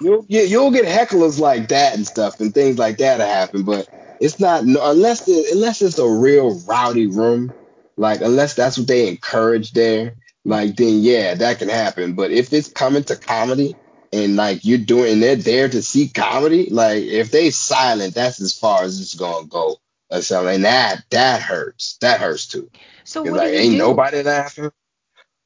you'll 0.00 0.22
get 0.22 0.48
you'll 0.48 0.70
get 0.70 0.86
hecklers 0.86 1.38
like 1.38 1.68
that 1.68 1.94
and 1.94 2.06
stuff 2.06 2.40
and 2.40 2.54
things 2.54 2.78
like 2.78 2.96
that 2.96 3.18
to 3.18 3.26
happen, 3.26 3.64
but 3.64 3.86
it's 4.18 4.40
not 4.40 4.62
unless 4.62 5.28
it, 5.28 5.52
unless 5.52 5.82
it's 5.82 5.98
a 5.98 6.08
real 6.08 6.58
rowdy 6.60 7.06
room, 7.06 7.52
like 7.98 8.22
unless 8.22 8.54
that's 8.54 8.78
what 8.78 8.88
they 8.88 9.08
encourage 9.08 9.72
there, 9.72 10.14
like 10.46 10.76
then 10.76 11.00
yeah, 11.02 11.34
that 11.34 11.58
can 11.58 11.68
happen. 11.68 12.14
But 12.14 12.30
if 12.30 12.50
it's 12.50 12.68
coming 12.68 13.04
to 13.04 13.16
comedy 13.16 13.76
and 14.10 14.36
like 14.36 14.64
you're 14.64 14.78
doing 14.78 15.12
and 15.12 15.22
they're 15.22 15.36
there 15.36 15.68
to 15.68 15.82
see 15.82 16.08
comedy, 16.08 16.70
like 16.70 17.02
if 17.02 17.30
they 17.30 17.50
silent, 17.50 18.14
that's 18.14 18.40
as 18.40 18.58
far 18.58 18.84
as 18.84 18.98
it's 19.02 19.16
gonna 19.16 19.46
go. 19.46 19.76
Or 20.10 20.20
something. 20.22 20.56
And 20.56 20.64
that 20.64 21.04
that 21.10 21.42
hurts. 21.42 21.96
That 22.00 22.20
hurts 22.20 22.46
too. 22.46 22.70
So 23.04 23.22
what 23.22 23.34
like 23.34 23.48
do 23.48 23.54
you 23.54 23.58
ain't 23.60 23.72
do? 23.72 23.78
nobody 23.78 24.22
laughing. 24.22 24.70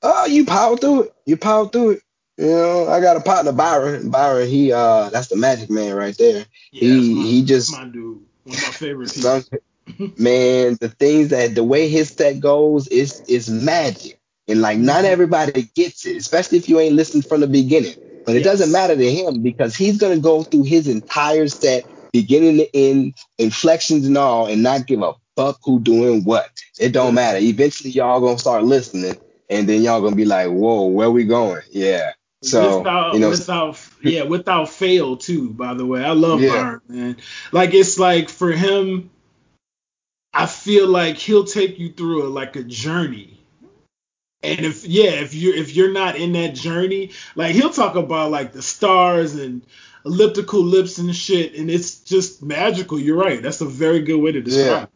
Oh, 0.03 0.27
you 0.27 0.45
power 0.45 0.77
through 0.77 1.05
it. 1.05 1.15
You 1.27 1.37
power 1.37 1.69
through 1.69 1.91
it. 1.93 2.01
You 2.39 2.49
know, 2.49 2.89
I 2.89 3.01
got 3.01 3.17
a 3.17 3.21
partner, 3.21 3.53
Byron. 3.53 4.11
Byron, 4.11 4.49
he 4.49 4.73
uh, 4.73 5.09
that's 5.11 5.29
the 5.29 5.37
magic 5.37 5.71
man 5.71 5.95
right 5.95 6.17
there. 6.19 6.47
Yeah, 6.73 6.81
He- 6.81 7.15
my, 7.15 7.23
he 7.25 7.45
just- 7.45 7.73
my 7.73 7.85
dude. 7.87 8.21
One 8.45 8.57
of 8.57 8.63
my 8.63 8.73
favorite 8.73 9.09
people. 9.15 9.41
Some, 9.41 9.45
man, 10.19 10.77
the 10.81 10.89
things 10.89 11.29
that 11.29 11.55
the 11.55 11.65
way 11.65 11.89
his 11.89 12.09
set 12.11 12.41
goes 12.41 12.89
is 12.89 13.21
is 13.29 13.49
magic, 13.49 14.19
and 14.49 14.61
like 14.61 14.79
not 14.79 15.05
Mhm. 15.05 15.09
everybody 15.09 15.63
gets 15.75 16.07
it, 16.07 16.17
especially 16.17 16.59
if 16.59 16.69
you 16.69 16.81
ain't 16.81 16.97
listened 16.97 17.27
from 17.27 17.41
the 17.41 17.47
beginning. 17.47 17.95
But 18.27 18.37
it 18.37 18.45
Yes. 18.45 18.59
doesn't 18.59 18.73
matter 18.73 18.97
to 18.97 19.11
him 19.13 19.43
because 19.43 19.77
he's 19.77 19.99
gonna 19.99 20.19
go 20.19 20.43
through 20.43 20.65
his 20.65 20.89
entire 20.89 21.49
set, 21.49 21.85
beginning 22.15 22.59
to 22.59 22.77
end, 22.77 23.13
inflections 23.39 24.07
and 24.07 24.17
all, 24.17 24.47
and 24.47 24.63
not 24.63 24.87
give 24.87 25.03
a 25.03 25.15
fuck 25.35 25.59
who 25.65 25.81
doing 25.81 26.23
what. 26.23 26.49
It 26.79 26.93
don't 26.93 27.15
matter. 27.15 27.39
Eventually, 27.39 27.91
y'all 27.91 28.21
gonna 28.21 28.39
start 28.39 28.63
listening, 28.63 29.17
and 29.51 29.69
then 29.69 29.83
y'all 29.83 30.01
gonna 30.01 30.15
be 30.15 30.25
like, 30.25 30.49
"Whoa, 30.49 30.87
where 30.87 31.11
we 31.11 31.25
going?" 31.25 31.63
Yeah. 31.73 32.13
So 32.45 32.79
without, 32.79 33.15
you 33.15 33.21
know, 33.21 33.31
without, 33.31 33.89
yeah, 34.01 34.23
without 34.23 34.69
fail 34.69 35.17
too. 35.17 35.51
By 35.51 35.75
the 35.75 35.85
way, 35.85 36.05
I 36.05 36.13
love 36.13 36.41
Yeah. 36.41 36.51
Byron, 36.51 36.81
man. 36.89 37.17
Like 37.51 37.75
it's 37.75 37.99
like 37.99 38.29
for 38.29 38.53
him, 38.53 39.11
I 40.33 40.47
feel 40.47 40.87
like 40.87 41.17
he'll 41.17 41.45
take 41.45 41.81
you 41.81 41.93
through 41.93 42.29
a, 42.29 42.29
like 42.29 42.55
a 42.55 42.63
journey. 42.63 43.41
And 44.45 44.61
if 44.61 44.85
yeah, 44.85 45.13
if 45.13 45.35
you're 45.35 45.55
if 45.55 45.75
you're 45.75 45.93
not 45.93 46.17
in 46.17 46.33
that 46.35 46.55
journey, 46.55 47.11
like 47.35 47.57
he'll 47.57 47.71
talk 47.71 47.97
about 47.97 48.31
like 48.31 48.53
the 48.53 48.63
stars 48.63 49.35
and 49.35 49.63
elliptical 50.05 50.63
lips 50.63 50.99
and 50.99 51.15
shit, 51.15 51.55
and 51.55 51.71
it's 51.71 52.01
just 52.01 52.43
magical. 52.43 52.99
You're 52.99 53.17
right. 53.17 53.43
That's 53.43 53.61
a 53.61 53.67
very 53.67 54.01
good 54.01 54.19
way 54.19 54.33
to 54.33 54.41
describe. 54.43 54.91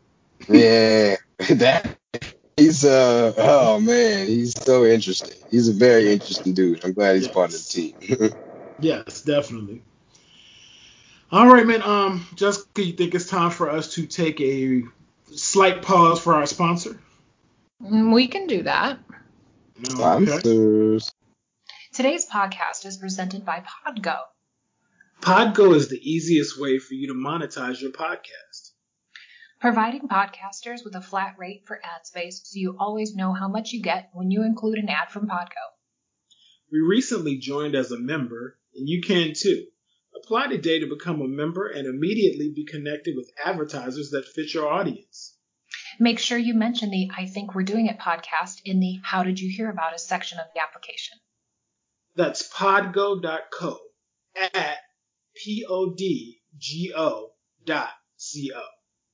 Yeah, 0.48 1.16
that 1.50 1.98
he's 2.56 2.84
uh 2.84 3.32
oh 3.36 3.80
man, 3.80 4.26
he's 4.26 4.54
so 4.62 4.84
interesting. 4.84 5.36
He's 5.50 5.68
a 5.68 5.72
very 5.72 6.12
interesting 6.12 6.54
dude. 6.54 6.84
I'm 6.84 6.92
glad 6.92 7.16
he's 7.16 7.28
part 7.28 7.52
of 7.52 7.58
the 7.64 7.68
team. 7.68 7.94
it. 8.00 8.34
Yes, 8.80 9.22
definitely. 9.22 9.82
All 11.32 11.52
right, 11.52 11.66
man. 11.66 11.82
Um, 11.82 12.24
Jessica, 12.36 12.80
you 12.80 12.92
think 12.92 13.12
it's 13.12 13.26
time 13.26 13.50
for 13.50 13.68
us 13.68 13.94
to 13.94 14.06
take 14.06 14.40
a 14.40 14.84
slight 15.34 15.82
pause 15.82 16.20
for 16.20 16.34
our 16.34 16.46
sponsor? 16.46 16.96
Mm, 17.82 18.14
We 18.14 18.28
can 18.28 18.46
do 18.46 18.62
that. 18.62 19.00
No, 19.78 20.04
okay. 20.04 20.26
Sponsors. 20.26 21.12
Today's 21.92 22.24
podcast 22.26 22.86
is 22.86 22.96
presented 22.96 23.44
by 23.44 23.64
Podgo. 23.86 24.18
Podgo 25.28 25.74
is 25.74 25.90
the 25.90 26.00
easiest 26.00 26.58
way 26.58 26.78
for 26.78 26.94
you 26.94 27.08
to 27.08 27.12
monetize 27.12 27.82
your 27.82 27.90
podcast. 27.90 28.70
providing 29.60 30.08
podcasters 30.08 30.82
with 30.86 30.94
a 30.94 31.02
flat 31.02 31.34
rate 31.36 31.64
for 31.66 31.78
ad 31.84 32.06
space 32.06 32.40
so 32.44 32.58
you 32.58 32.74
always 32.80 33.14
know 33.14 33.34
how 33.34 33.46
much 33.46 33.72
you 33.72 33.82
get 33.82 34.08
when 34.14 34.30
you 34.30 34.42
include 34.42 34.78
an 34.78 34.88
ad 34.88 35.10
from 35.10 35.28
Podgo. 35.28 35.50
We 36.72 36.78
recently 36.78 37.36
joined 37.36 37.74
as 37.74 37.92
a 37.92 37.98
member, 37.98 38.58
and 38.74 38.88
you 38.88 39.02
can 39.02 39.34
too. 39.36 39.66
Apply 40.16 40.46
today 40.46 40.78
to 40.78 40.86
become 40.86 41.20
a 41.20 41.28
member 41.28 41.68
and 41.68 41.86
immediately 41.86 42.50
be 42.56 42.64
connected 42.64 43.14
with 43.14 43.30
advertisers 43.44 44.08
that 44.12 44.24
fit 44.24 44.54
your 44.54 44.66
audience. 44.66 45.36
Make 46.00 46.20
sure 46.20 46.38
you 46.38 46.54
mention 46.54 46.88
the 46.90 47.10
I 47.14 47.26
Think 47.26 47.54
We're 47.54 47.64
Doing 47.64 47.88
It 47.88 47.98
podcast 47.98 48.62
in 48.64 48.80
the 48.80 48.98
How 49.02 49.24
Did 49.24 49.38
You 49.38 49.54
Hear 49.54 49.68
About 49.68 49.92
Us 49.92 50.08
section 50.08 50.38
of 50.38 50.46
the 50.54 50.62
application. 50.62 51.18
That's 52.16 52.50
podgo.co 52.50 53.76
at 54.54 54.78
P-O-D-G-O 55.38 57.30
dot 57.64 57.90
C-O. 58.16 58.60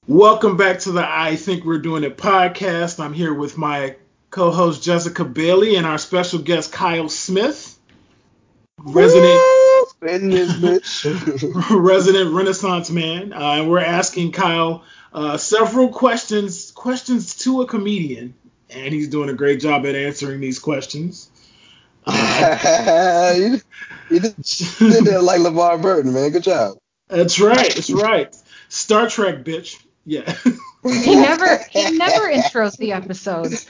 Welcome 0.06 0.56
back 0.56 0.78
to 0.80 0.92
the 0.92 1.06
I 1.06 1.36
Think 1.36 1.64
We're 1.66 1.80
Doing 1.80 2.02
It 2.02 2.16
podcast. 2.16 2.98
I'm 2.98 3.12
here 3.12 3.34
with 3.34 3.58
my 3.58 3.96
co-host 4.30 4.82
Jessica 4.82 5.22
Bailey 5.22 5.76
and 5.76 5.84
our 5.84 5.98
special 5.98 6.38
guest 6.38 6.72
Kyle 6.72 7.10
Smith, 7.10 7.78
resident 8.78 9.38
resident 11.70 12.30
Renaissance 12.32 12.90
man, 12.90 13.34
uh, 13.34 13.56
and 13.58 13.70
we're 13.70 13.80
asking 13.80 14.32
Kyle 14.32 14.82
uh, 15.12 15.36
several 15.36 15.90
questions, 15.90 16.70
questions 16.70 17.34
to 17.36 17.60
a 17.60 17.66
comedian, 17.66 18.32
and 18.70 18.94
he's 18.94 19.08
doing 19.08 19.28
a 19.28 19.34
great 19.34 19.60
job 19.60 19.84
at 19.84 19.94
answering 19.94 20.40
these 20.40 20.58
questions. 20.58 21.28
Uh, 22.06 23.58
you, 24.11 24.16
you 24.16 24.20
did 24.20 24.36
did 24.36 25.05
that 25.07 25.22
like 25.22 25.40
LeVar 25.40 25.80
Burton, 25.82 26.12
man. 26.12 26.30
Good 26.30 26.44
job. 26.44 26.76
that's 27.09 27.40
right, 27.40 27.74
that's 27.74 27.90
right. 27.90 28.34
Star 28.68 29.09
Trek, 29.09 29.44
bitch. 29.44 29.82
Yeah. 30.05 30.30
He 30.84 31.16
never 31.16 31.59
he 31.70 31.96
never 31.96 32.30
intros 32.30 32.76
the 32.76 32.92
episodes. 32.92 33.66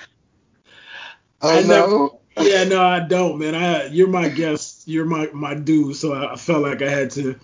Oh 1.41 1.59
I 1.59 1.63
no. 1.63 2.21
yeah, 2.39 2.65
no, 2.65 2.83
I 2.85 3.01
don't, 3.01 3.39
man. 3.39 3.55
I 3.55 3.87
you're 3.87 4.09
my 4.09 4.29
guest, 4.29 4.89
you're 4.89 5.05
my 5.05 5.29
my 5.33 5.55
dude, 5.55 5.95
so 5.95 6.13
I, 6.13 6.33
I 6.33 6.37
felt 6.37 6.63
like 6.63 6.83
I 6.83 6.89
had 6.89 7.11
to 7.13 7.39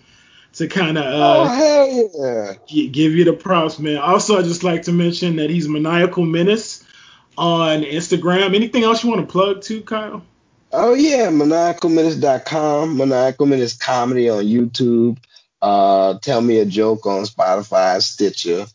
to 0.53 0.67
kind 0.67 0.97
of 0.97 1.05
Oh 1.05 1.43
uh, 1.43 1.47
hell 1.47 2.09
yeah. 2.13 2.53
gi- 2.67 2.89
give 2.89 3.13
you 3.13 3.23
the 3.23 3.33
props, 3.33 3.79
man. 3.79 3.97
Also, 3.97 4.37
I 4.37 4.41
just 4.41 4.63
like 4.63 4.83
to 4.83 4.91
mention 4.91 5.37
that 5.37 5.49
he's 5.49 5.69
maniacal 5.69 6.25
menace 6.25 6.83
on 7.37 7.83
Instagram. 7.83 8.53
Anything 8.53 8.83
else 8.83 9.03
you 9.03 9.09
want 9.09 9.21
to 9.21 9.31
plug 9.31 9.61
too, 9.61 9.81
Kyle? 9.81 10.23
Oh 10.73 10.93
yeah, 10.93 11.27
maniacalminutes.com, 11.27 12.97
maniacal 12.97 13.45
minutes 13.45 13.75
comedy 13.75 14.29
on 14.29 14.45
YouTube. 14.45 15.17
Uh, 15.61 16.17
tell 16.19 16.41
me 16.41 16.59
a 16.59 16.65
joke 16.65 17.05
on 17.05 17.23
Spotify, 17.25 18.01
Stitcher. 18.01 18.65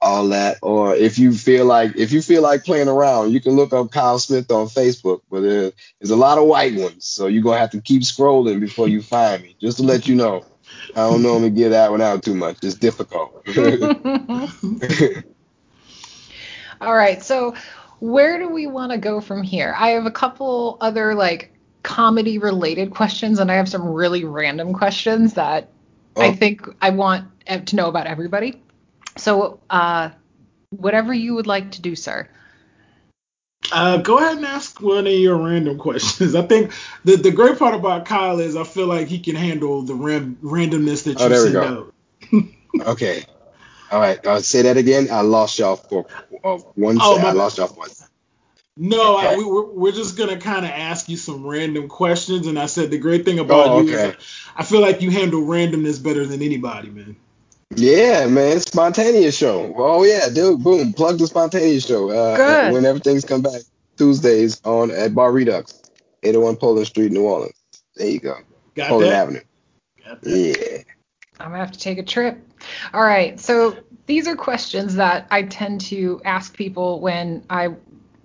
all 0.00 0.28
that. 0.28 0.58
Or 0.62 0.94
if 0.94 1.18
you 1.18 1.32
feel 1.32 1.64
like 1.64 1.96
if 1.96 2.12
you 2.12 2.22
feel 2.22 2.42
like 2.42 2.64
playing 2.64 2.88
around, 2.88 3.32
you 3.32 3.40
can 3.40 3.52
look 3.52 3.72
up 3.72 3.90
Kyle 3.90 4.18
Smith 4.18 4.50
on 4.50 4.66
Facebook. 4.66 5.20
But 5.30 5.40
there, 5.42 5.72
there's 6.00 6.10
a 6.10 6.16
lot 6.16 6.38
of 6.38 6.44
white 6.46 6.74
ones, 6.74 7.04
so 7.06 7.26
you're 7.28 7.42
gonna 7.42 7.58
have 7.58 7.70
to 7.70 7.80
keep 7.80 8.02
scrolling 8.02 8.60
before 8.60 8.88
you 8.88 9.00
find 9.00 9.42
me. 9.42 9.56
Just 9.60 9.78
to 9.78 9.84
let 9.84 10.06
you 10.06 10.14
know. 10.14 10.44
I 10.96 11.08
don't 11.08 11.22
normally 11.22 11.50
give 11.50 11.70
that 11.70 11.90
one 11.90 12.00
out 12.02 12.22
too 12.22 12.34
much. 12.34 12.58
It's 12.62 12.74
difficult. 12.74 13.46
All 16.80 16.94
right. 16.94 17.22
So 17.22 17.54
where 18.00 18.38
do 18.38 18.48
we 18.48 18.66
want 18.66 18.92
to 18.92 18.98
go 18.98 19.20
from 19.20 19.42
here? 19.42 19.74
I 19.76 19.90
have 19.90 20.06
a 20.06 20.10
couple 20.10 20.76
other 20.80 21.14
like 21.14 21.52
comedy 21.82 22.38
related 22.38 22.92
questions 22.92 23.38
and 23.38 23.50
I 23.50 23.54
have 23.54 23.68
some 23.68 23.86
really 23.86 24.24
random 24.24 24.72
questions 24.72 25.34
that 25.34 25.68
oh. 26.16 26.22
I 26.22 26.32
think 26.32 26.62
I 26.80 26.90
want 26.90 27.28
to 27.46 27.76
know 27.76 27.88
about 27.88 28.06
everybody. 28.06 28.60
So, 29.16 29.60
uh, 29.70 30.10
whatever 30.70 31.14
you 31.14 31.34
would 31.34 31.46
like 31.46 31.72
to 31.72 31.82
do, 31.82 31.94
sir. 31.94 32.28
Uh, 33.72 33.98
go 33.98 34.18
ahead 34.18 34.36
and 34.36 34.44
ask 34.44 34.80
one 34.80 35.06
of 35.06 35.12
your 35.12 35.36
random 35.36 35.78
questions. 35.78 36.34
I 36.34 36.42
think 36.42 36.72
the 37.04 37.16
the 37.16 37.30
great 37.30 37.58
part 37.58 37.74
about 37.74 38.04
Kyle 38.04 38.38
is 38.40 38.56
I 38.56 38.64
feel 38.64 38.86
like 38.86 39.08
he 39.08 39.18
can 39.18 39.36
handle 39.36 39.82
the 39.82 39.94
ram- 39.94 40.38
randomness 40.42 41.04
that 41.04 41.20
oh, 41.20 41.28
you 41.28 41.36
send 41.36 41.56
out. 41.56 41.94
okay. 42.88 43.24
All 43.94 44.00
right. 44.00 44.26
I'll 44.26 44.40
say 44.40 44.62
that 44.62 44.76
again. 44.76 45.06
I 45.12 45.20
lost 45.20 45.56
y'all 45.60 45.76
for 45.76 46.04
uh, 46.42 46.56
one. 46.74 46.98
Oh, 47.00 47.16
I 47.16 47.30
lost 47.30 47.58
y'all 47.58 47.68
for 47.68 47.86
no, 48.76 49.18
okay. 49.18 49.28
I, 49.28 49.36
we, 49.36 49.44
we're, 49.44 49.66
we're 49.66 49.92
just 49.92 50.18
gonna 50.18 50.36
kind 50.36 50.64
of 50.64 50.72
ask 50.72 51.08
you 51.08 51.16
some 51.16 51.46
random 51.46 51.86
questions, 51.86 52.48
and 52.48 52.58
I 52.58 52.66
said 52.66 52.90
the 52.90 52.98
great 52.98 53.24
thing 53.24 53.38
about 53.38 53.68
oh, 53.68 53.80
you 53.82 53.96
is 53.96 54.16
I 54.56 54.64
feel 54.64 54.80
like 54.80 55.00
you 55.00 55.12
handle 55.12 55.42
randomness 55.42 56.02
better 56.02 56.26
than 56.26 56.42
anybody, 56.42 56.90
man. 56.90 57.14
Yeah, 57.76 58.26
man, 58.26 58.58
spontaneous 58.58 59.36
show. 59.36 59.72
Oh 59.76 60.02
yeah, 60.02 60.28
dude, 60.28 60.64
boom, 60.64 60.92
plug 60.92 61.18
the 61.18 61.28
spontaneous 61.28 61.86
show. 61.86 62.10
Uh, 62.10 62.36
Good. 62.36 62.72
When 62.72 62.84
everything's 62.84 63.24
come 63.24 63.42
back 63.42 63.62
Tuesdays 63.96 64.60
on 64.64 64.90
at 64.90 65.14
Bar 65.14 65.30
Redux, 65.30 65.80
801 66.24 66.56
Poland 66.56 66.88
Street, 66.88 67.12
New 67.12 67.22
Orleans. 67.22 67.54
There 67.94 68.08
you 68.08 68.18
go. 68.18 68.38
Got 68.74 68.88
Poland 68.88 69.12
that? 69.12 69.22
Avenue. 69.22 69.40
Got 70.04 70.22
that. 70.22 70.30
Yeah. 70.30 70.94
I'm 71.38 71.50
gonna 71.50 71.58
have 71.58 71.72
to 71.72 71.78
take 71.78 71.98
a 71.98 72.02
trip. 72.02 72.38
All 72.92 73.02
right, 73.02 73.38
so 73.38 73.76
these 74.06 74.28
are 74.28 74.36
questions 74.36 74.94
that 74.96 75.26
I 75.30 75.42
tend 75.42 75.80
to 75.82 76.20
ask 76.24 76.54
people 76.54 77.00
when 77.00 77.44
I 77.50 77.68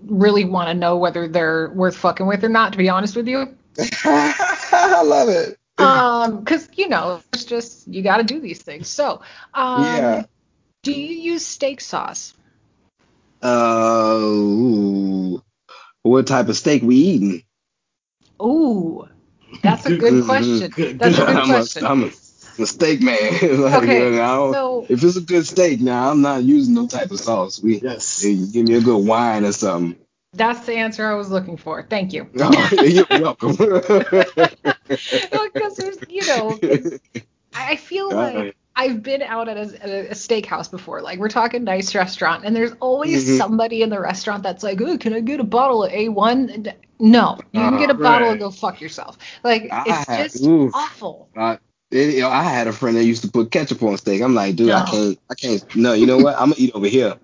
really 0.05 0.45
want 0.45 0.69
to 0.69 0.73
know 0.73 0.97
whether 0.97 1.27
they're 1.27 1.69
worth 1.69 1.95
fucking 1.97 2.25
with 2.25 2.43
or 2.43 2.49
not. 2.49 2.71
To 2.73 2.77
be 2.77 2.89
honest 2.89 3.15
with 3.15 3.27
you. 3.27 3.55
I 4.03 5.01
love 5.03 5.29
it. 5.29 5.57
Um, 5.77 6.39
because 6.39 6.67
you 6.75 6.89
know, 6.89 7.21
it's 7.33 7.45
just 7.45 7.87
you 7.87 8.01
got 8.01 8.17
to 8.17 8.23
do 8.23 8.39
these 8.39 8.61
things. 8.61 8.87
So, 8.87 9.21
um, 9.53 9.83
yeah. 9.83 10.25
Do 10.83 10.93
you 10.93 11.15
use 11.33 11.45
steak 11.45 11.81
sauce? 11.81 12.33
Uh, 13.41 14.17
ooh. 14.19 15.41
what 16.03 16.27
type 16.27 16.49
of 16.49 16.57
steak 16.57 16.83
we 16.83 16.95
eating? 16.95 17.43
Ooh, 18.41 19.07
that's 19.61 19.85
a 19.85 19.97
good 19.97 20.23
question. 20.25 20.73
That's 20.97 21.17
a 21.17 21.25
good 21.25 21.43
question. 21.45 21.85
I'm 21.85 22.03
a, 22.03 22.05
I'm 22.05 22.09
a 22.09 22.11
a 22.59 22.67
steak 22.67 23.01
man. 23.01 23.17
like, 23.61 23.83
okay, 23.83 24.11
you 24.11 24.17
know, 24.17 24.53
so, 24.53 24.85
if 24.89 25.03
it's 25.03 25.15
a 25.15 25.21
good 25.21 25.45
steak, 25.45 25.81
now 25.81 26.11
I'm 26.11 26.21
not 26.21 26.43
using 26.43 26.75
no 26.75 26.87
type 26.87 27.11
of 27.11 27.19
sauce. 27.19 27.61
We 27.61 27.79
yes. 27.79 28.23
give 28.23 28.67
me 28.67 28.75
a 28.75 28.81
good 28.81 29.05
wine 29.05 29.45
or 29.45 29.51
something. 29.51 29.97
That's 30.33 30.65
the 30.65 30.75
answer 30.75 31.07
I 31.07 31.15
was 31.15 31.31
looking 31.31 31.57
for. 31.57 31.83
Thank 31.83 32.13
you. 32.13 32.29
Oh, 32.39 32.69
you're 32.83 33.05
welcome. 33.09 33.55
Because 35.53 35.77
there's, 35.77 35.97
you 36.09 36.25
know, 36.27 36.59
I 37.53 37.75
feel 37.75 38.11
like 38.11 38.55
I've 38.75 39.03
been 39.03 39.21
out 39.21 39.49
at 39.49 39.57
a, 39.57 40.09
a, 40.09 40.13
steakhouse 40.13 40.71
before. 40.71 41.01
Like 41.01 41.19
we're 41.19 41.27
talking 41.27 41.63
nice 41.63 41.93
restaurant, 41.93 42.45
and 42.45 42.55
there's 42.55 42.71
always 42.79 43.25
mm-hmm. 43.25 43.37
somebody 43.37 43.81
in 43.81 43.89
the 43.89 43.99
restaurant 43.99 44.43
that's 44.43 44.63
like, 44.63 44.79
"Oh, 44.81 44.97
can 44.97 45.13
I 45.13 45.19
get 45.19 45.39
a 45.39 45.43
bottle 45.43 45.83
of 45.83 45.91
A1?" 45.91 46.73
No, 46.99 47.37
you 47.51 47.59
can 47.59 47.77
get 47.77 47.89
a 47.89 47.93
bottle 47.93 48.29
and 48.29 48.39
go 48.39 48.51
fuck 48.51 48.79
yourself. 48.79 49.17
Like 49.43 49.69
it's 49.71 50.05
just 50.33 50.45
oof. 50.45 50.71
awful. 50.73 51.29
Uh, 51.35 51.57
it, 51.91 52.15
you 52.15 52.21
know, 52.21 52.29
I 52.29 52.43
had 52.43 52.67
a 52.67 52.73
friend 52.73 52.95
that 52.97 53.03
used 53.03 53.23
to 53.23 53.31
put 53.31 53.51
ketchup 53.51 53.81
on 53.83 53.97
steak. 53.97 54.21
I'm 54.21 54.35
like, 54.35 54.55
dude, 54.55 54.67
no. 54.67 54.75
I 54.75 54.85
can't, 54.85 55.19
I 55.29 55.35
can't. 55.35 55.75
No, 55.75 55.93
you 55.93 56.05
know 56.05 56.17
what? 56.17 56.35
I'm 56.35 56.49
gonna 56.49 56.55
eat 56.57 56.73
over 56.75 56.87
here. 56.87 57.15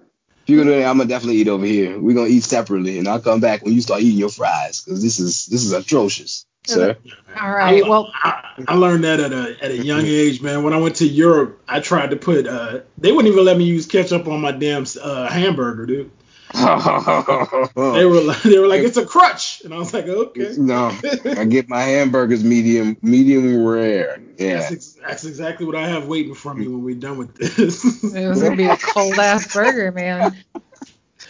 If 0.43 0.49
you're 0.49 0.63
gonna, 0.63 0.77
I'm 0.85 0.97
gonna 0.97 1.09
definitely 1.09 1.37
eat 1.37 1.47
over 1.47 1.65
here. 1.65 1.99
We're 1.99 2.15
gonna 2.15 2.29
eat 2.29 2.43
separately, 2.43 2.97
and 2.97 3.07
I'll 3.07 3.19
come 3.19 3.39
back 3.39 3.63
when 3.63 3.73
you 3.73 3.81
start 3.81 4.01
eating 4.01 4.17
your 4.17 4.29
fries, 4.29 4.81
because 4.81 5.01
this 5.01 5.19
is 5.19 5.45
this 5.47 5.63
is 5.63 5.71
atrocious, 5.71 6.45
sir. 6.65 6.97
All 7.39 7.51
right. 7.51 7.83
I, 7.83 7.89
well, 7.89 8.11
I, 8.13 8.63
I, 8.67 8.75
learned 8.75 9.03
that 9.03 9.19
at 9.19 9.33
a 9.33 9.55
at 9.61 9.71
a 9.71 9.77
young 9.77 10.01
age, 10.05 10.41
man. 10.41 10.63
When 10.63 10.73
I 10.73 10.77
went 10.77 10.97
to 10.97 11.07
Europe, 11.07 11.61
I 11.67 11.79
tried 11.79 12.11
to 12.11 12.15
put. 12.15 12.47
Uh, 12.47 12.81
they 12.97 13.11
wouldn't 13.11 13.31
even 13.31 13.45
let 13.45 13.57
me 13.57 13.65
use 13.65 13.85
ketchup 13.85 14.27
on 14.27 14.41
my 14.41 14.51
damn 14.51 14.85
uh, 15.01 15.29
hamburger, 15.29 15.85
dude. 15.85 16.11
They 16.55 18.05
were 18.05 18.21
like, 18.21 18.41
they 18.43 18.57
were 18.57 18.67
like, 18.67 18.81
it's 18.81 18.97
a 18.97 19.05
crutch, 19.05 19.61
and 19.63 19.73
I 19.73 19.77
was 19.77 19.93
like, 19.93 20.07
okay. 20.07 20.53
No, 20.57 20.97
I 21.25 21.45
get 21.45 21.67
my 21.67 21.81
hamburgers 21.81 22.43
medium, 22.43 22.97
medium 23.01 23.65
rare. 23.65 24.21
Yeah, 24.37 24.59
that's, 24.59 24.71
ex- 24.71 24.97
that's 25.05 25.25
exactly 25.25 25.65
what 25.65 25.75
I 25.75 25.87
have 25.87 26.07
waiting 26.07 26.33
for 26.33 26.53
me 26.53 26.67
when 26.67 26.83
we're 26.83 26.95
done 26.95 27.17
with 27.17 27.35
this. 27.35 27.83
it 28.15 28.27
was 28.27 28.41
gonna 28.41 28.55
be 28.55 28.65
a 28.65 28.77
cold 28.77 29.19
ass 29.19 29.53
burger, 29.53 29.91
man. 29.91 30.35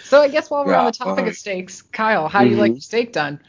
So 0.04 0.22
I 0.22 0.28
guess 0.28 0.52
while 0.52 0.64
we're 0.66 0.76
on 0.76 0.86
the 0.86 0.92
topic 0.92 1.26
of 1.26 1.36
steaks, 1.36 1.82
Kyle, 1.82 2.28
how 2.28 2.44
do 2.44 2.46
you 2.46 2.52
mm-hmm. 2.52 2.62
like 2.62 2.72
your 2.74 2.82
steak 2.82 3.12
done? 3.12 3.40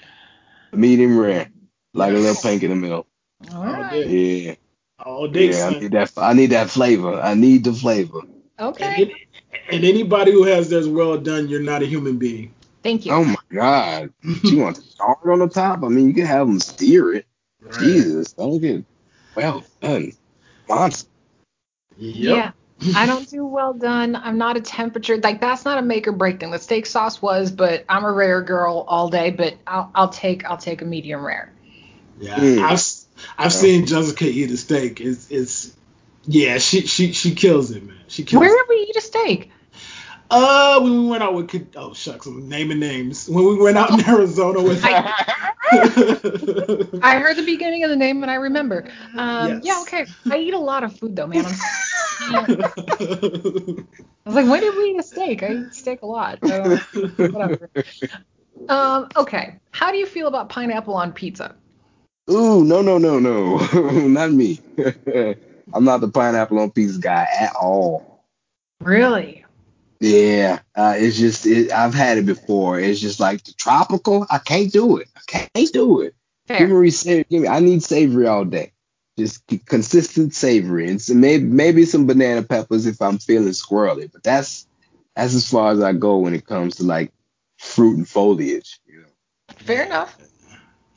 Medium 0.73 1.19
rare, 1.19 1.51
like 1.93 2.13
a 2.13 2.17
little 2.17 2.41
pink 2.41 2.63
in 2.63 2.71
the 2.71 2.77
middle. 2.77 3.07
All 3.53 3.65
right. 3.65 4.07
Yeah. 4.07 4.55
All 5.05 5.29
day. 5.29 5.51
Yeah, 5.51 5.71
son. 5.71 5.75
I 5.75 5.79
need 5.79 5.93
that. 5.93 6.13
I 6.17 6.33
need 6.33 6.51
that 6.51 6.71
flavor. 6.71 7.21
I 7.21 7.35
need 7.35 7.65
the 7.65 7.73
flavor. 7.75 8.23
Okay. 8.59 9.26
And 9.69 9.85
anybody 9.85 10.33
who 10.33 10.45
has 10.45 10.71
theirs 10.71 10.89
well 10.89 11.19
done, 11.19 11.49
you're 11.49 11.61
not 11.61 11.83
a 11.83 11.87
human 11.87 12.19
being. 12.19 12.55
Thank 12.83 13.07
you. 13.07 13.13
Oh 13.13 13.25
my 13.25 13.35
God. 13.53 14.13
you 14.23 14.59
want 14.59 14.77
to 14.77 14.83
start 14.83 15.19
on 15.25 15.41
the 15.41 15.49
top? 15.49 15.83
I 15.83 15.89
mean, 15.89 16.09
you 16.09 16.15
can 16.15 16.27
have 16.27 16.47
them 16.47 16.61
steer 16.61 17.15
it. 17.15 17.27
Right. 17.61 17.81
Jesus, 17.81 18.33
don't 18.33 18.61
get 18.61 18.85
well 19.35 19.65
done. 19.81 20.13
Monster. 20.69 21.09
Yep. 21.99 22.37
Yeah. 22.37 22.53
I 22.95 23.07
don't 23.07 23.29
do 23.29 23.45
well 23.47 23.73
done. 23.73 24.15
I'm 24.17 24.37
not 24.37 24.57
a 24.57 24.61
temperature 24.61 25.17
like 25.17 25.41
that's 25.41 25.65
not 25.65 25.79
a 25.79 25.83
make 25.83 26.07
or 26.07 26.13
break 26.13 26.41
thing. 26.41 26.51
The 26.51 26.59
steak 26.59 26.85
sauce 26.85 27.23
was, 27.23 27.51
but 27.51 27.85
I'm 27.89 28.05
a 28.05 28.13
rare 28.13 28.43
girl 28.43 28.85
all 28.87 29.09
day. 29.09 29.31
But 29.31 29.55
I'll, 29.67 29.91
I'll 29.95 30.09
take 30.11 30.45
I'll 30.45 30.59
take 30.59 30.83
a 30.83 30.85
medium 30.85 31.25
rare. 31.25 31.53
Yeah, 32.21 32.37
mm. 32.37 32.59
I've 32.61 32.83
I've 33.39 33.53
seen 33.53 33.87
Jessica 33.87 34.27
eat 34.27 34.51
a 34.51 34.57
steak. 34.59 35.01
It's 35.01 35.31
it's 35.31 35.75
yeah, 36.27 36.59
she 36.59 36.83
she 36.83 37.13
she 37.13 37.35
kills 37.35 37.71
it, 37.71 37.83
man. 37.83 37.97
She 38.09 38.25
kills. 38.25 38.41
Where 38.41 38.55
did 38.55 38.67
we 38.69 38.87
eat 38.89 38.97
a 38.97 39.01
steak? 39.01 39.51
Uh, 40.31 40.81
when 40.81 41.03
we 41.03 41.09
went 41.09 41.23
out 41.23 41.35
with 41.35 41.69
oh 41.77 41.95
shucks, 41.95 42.27
I'm 42.27 42.49
naming 42.49 42.81
names. 42.81 43.29
When 43.29 43.45
we 43.45 43.57
went 43.57 43.79
out 43.79 43.91
in 43.91 44.09
Arizona 44.09 44.63
with. 44.63 44.81
I, 44.85 45.13
I 47.03 47.19
heard 47.19 47.37
the 47.37 47.45
beginning 47.45 47.85
of 47.85 47.91
the 47.91 47.97
name 47.97 48.23
and 48.23 48.31
I 48.31 48.35
remember. 48.37 48.89
Um, 49.17 49.49
yes. 49.49 49.65
Yeah, 49.65 49.81
okay. 49.83 50.07
I 50.31 50.39
eat 50.39 50.55
a 50.55 50.59
lot 50.59 50.85
of 50.85 50.99
food 50.99 51.17
though, 51.17 51.27
man. 51.27 51.45
I 52.29 52.45
was 54.25 54.35
like, 54.35 54.47
when 54.49 54.61
did 54.61 54.77
we 54.77 54.91
eat 54.91 54.99
a 54.99 55.03
steak? 55.03 55.43
I 55.43 55.55
eat 55.55 55.75
steak 55.75 56.03
a 56.03 56.07
lot. 56.07 56.39
So 56.45 56.77
whatever. 57.17 57.71
Um, 58.69 59.09
okay. 59.17 59.61
How 59.71 59.93
do 59.93 59.99
you 59.99 60.07
feel 60.07 60.27
about 60.27 60.49
pineapple 60.49 60.95
on 60.95 61.13
pizza? 61.13 61.55
Ooh, 62.29 62.65
no, 62.65 62.83
no, 62.83 62.99
no, 62.99 63.21
no, 63.21 63.59
not 64.09 64.33
me. 64.33 64.61
I'm 65.73 65.85
not 65.85 66.01
the 66.01 66.09
pineapple 66.09 66.59
on 66.59 66.73
pizza 66.73 66.99
guy 66.99 67.29
at 67.39 67.55
all. 67.55 68.25
Really? 68.81 69.46
Yeah, 70.01 70.61
uh, 70.75 70.95
it's 70.97 71.17
just 71.19 71.47
it, 71.47 71.73
I've 71.73 71.95
had 71.95 72.19
it 72.19 72.27
before. 72.27 72.79
It's 72.79 73.01
just 73.01 73.21
like 73.21 73.45
the 73.45 73.53
tropical. 73.53 74.27
I 74.31 74.39
can't 74.39 74.71
do 74.73 74.99
it. 74.99 75.09
I 75.17 75.21
can't 75.27 75.73
do 75.73 76.01
it. 76.03 76.15
Fair. 76.47 76.59
Give 76.59 76.71
me 76.71 76.91
savory. 76.91 77.27
Give 77.31 77.43
me. 77.43 77.49
I 77.49 77.61
need 77.61 77.83
savory 77.83 78.27
all 78.27 78.45
day. 78.45 78.73
Just 79.19 79.43
consistent 79.65 80.35
savory 80.35 80.91
and 80.91 81.01
some, 81.01 81.21
maybe 81.21 81.45
maybe 81.45 81.87
some 81.87 82.07
banana 82.07 82.43
peppers 82.43 82.85
if 82.85 83.01
I'm 83.01 83.19
feeling 83.19 83.49
squirrely. 83.49 84.11
But 84.13 84.23
that's 84.23 84.67
that's 85.15 85.35
as 85.35 85.49
far 85.49 85.73
as 85.73 85.81
I 85.81 85.95
go 85.95 86.19
when 86.19 86.35
it 86.35 86.47
comes 86.47 86.77
to 86.77 86.85
like 86.85 87.13
fruit 87.57 87.97
and 87.97 88.09
foliage. 88.09 88.79
You 88.87 89.01
know. 89.01 89.09
Fair 89.57 89.85
enough. 89.85 90.17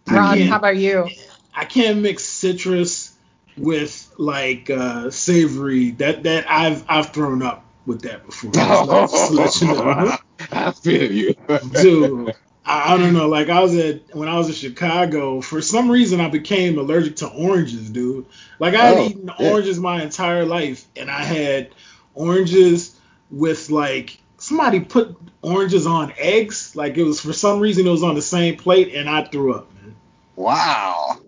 Ron, 0.09 0.39
how 0.41 0.57
about 0.57 0.75
you? 0.77 1.07
I 1.55 1.65
can't 1.65 1.99
mix 1.99 2.25
citrus 2.25 3.13
with 3.57 4.13
like 4.17 4.69
uh, 4.69 5.11
savory. 5.11 5.91
That 5.91 6.23
that 6.23 6.49
I've 6.49 6.83
I've 6.89 7.13
thrown 7.13 7.41
up 7.41 7.63
with 7.85 8.01
that 8.03 8.25
before. 8.25 8.51
Just, 8.51 9.31
let 9.31 9.61
you 9.61 9.67
know. 9.67 10.17
I 10.51 10.71
feel 10.71 11.11
you, 11.11 11.35
dude. 11.73 12.35
I, 12.65 12.93
I, 12.93 12.97
don't 12.97 13.13
know. 13.13 13.27
Like 13.27 13.49
I 13.49 13.61
was 13.61 13.75
at 13.75 14.15
when 14.15 14.29
I 14.29 14.37
was 14.37 14.47
in 14.47 14.53
Chicago, 14.53 15.41
for 15.41 15.61
some 15.61 15.89
reason 15.89 16.21
I 16.21 16.29
became 16.29 16.77
allergic 16.77 17.17
to 17.17 17.27
oranges, 17.27 17.89
dude. 17.89 18.25
Like 18.59 18.75
I 18.75 18.85
had 18.85 18.97
oh, 18.97 19.05
eaten 19.05 19.31
yeah. 19.39 19.51
oranges 19.51 19.79
my 19.79 20.03
entire 20.03 20.45
life, 20.45 20.85
and 20.95 21.09
I 21.09 21.23
had 21.23 21.69
oranges 22.13 22.95
with 23.31 23.69
like 23.69 24.19
somebody 24.37 24.79
put 24.79 25.17
oranges 25.41 25.87
on 25.87 26.13
eggs. 26.17 26.75
Like 26.75 26.97
it 26.97 27.03
was 27.03 27.19
for 27.19 27.33
some 27.33 27.59
reason 27.59 27.87
it 27.87 27.91
was 27.91 28.03
on 28.03 28.15
the 28.15 28.21
same 28.21 28.57
plate, 28.57 28.93
and 28.93 29.09
I 29.09 29.23
threw 29.23 29.55
up, 29.55 29.73
man. 29.75 29.95
Wow. 30.35 31.19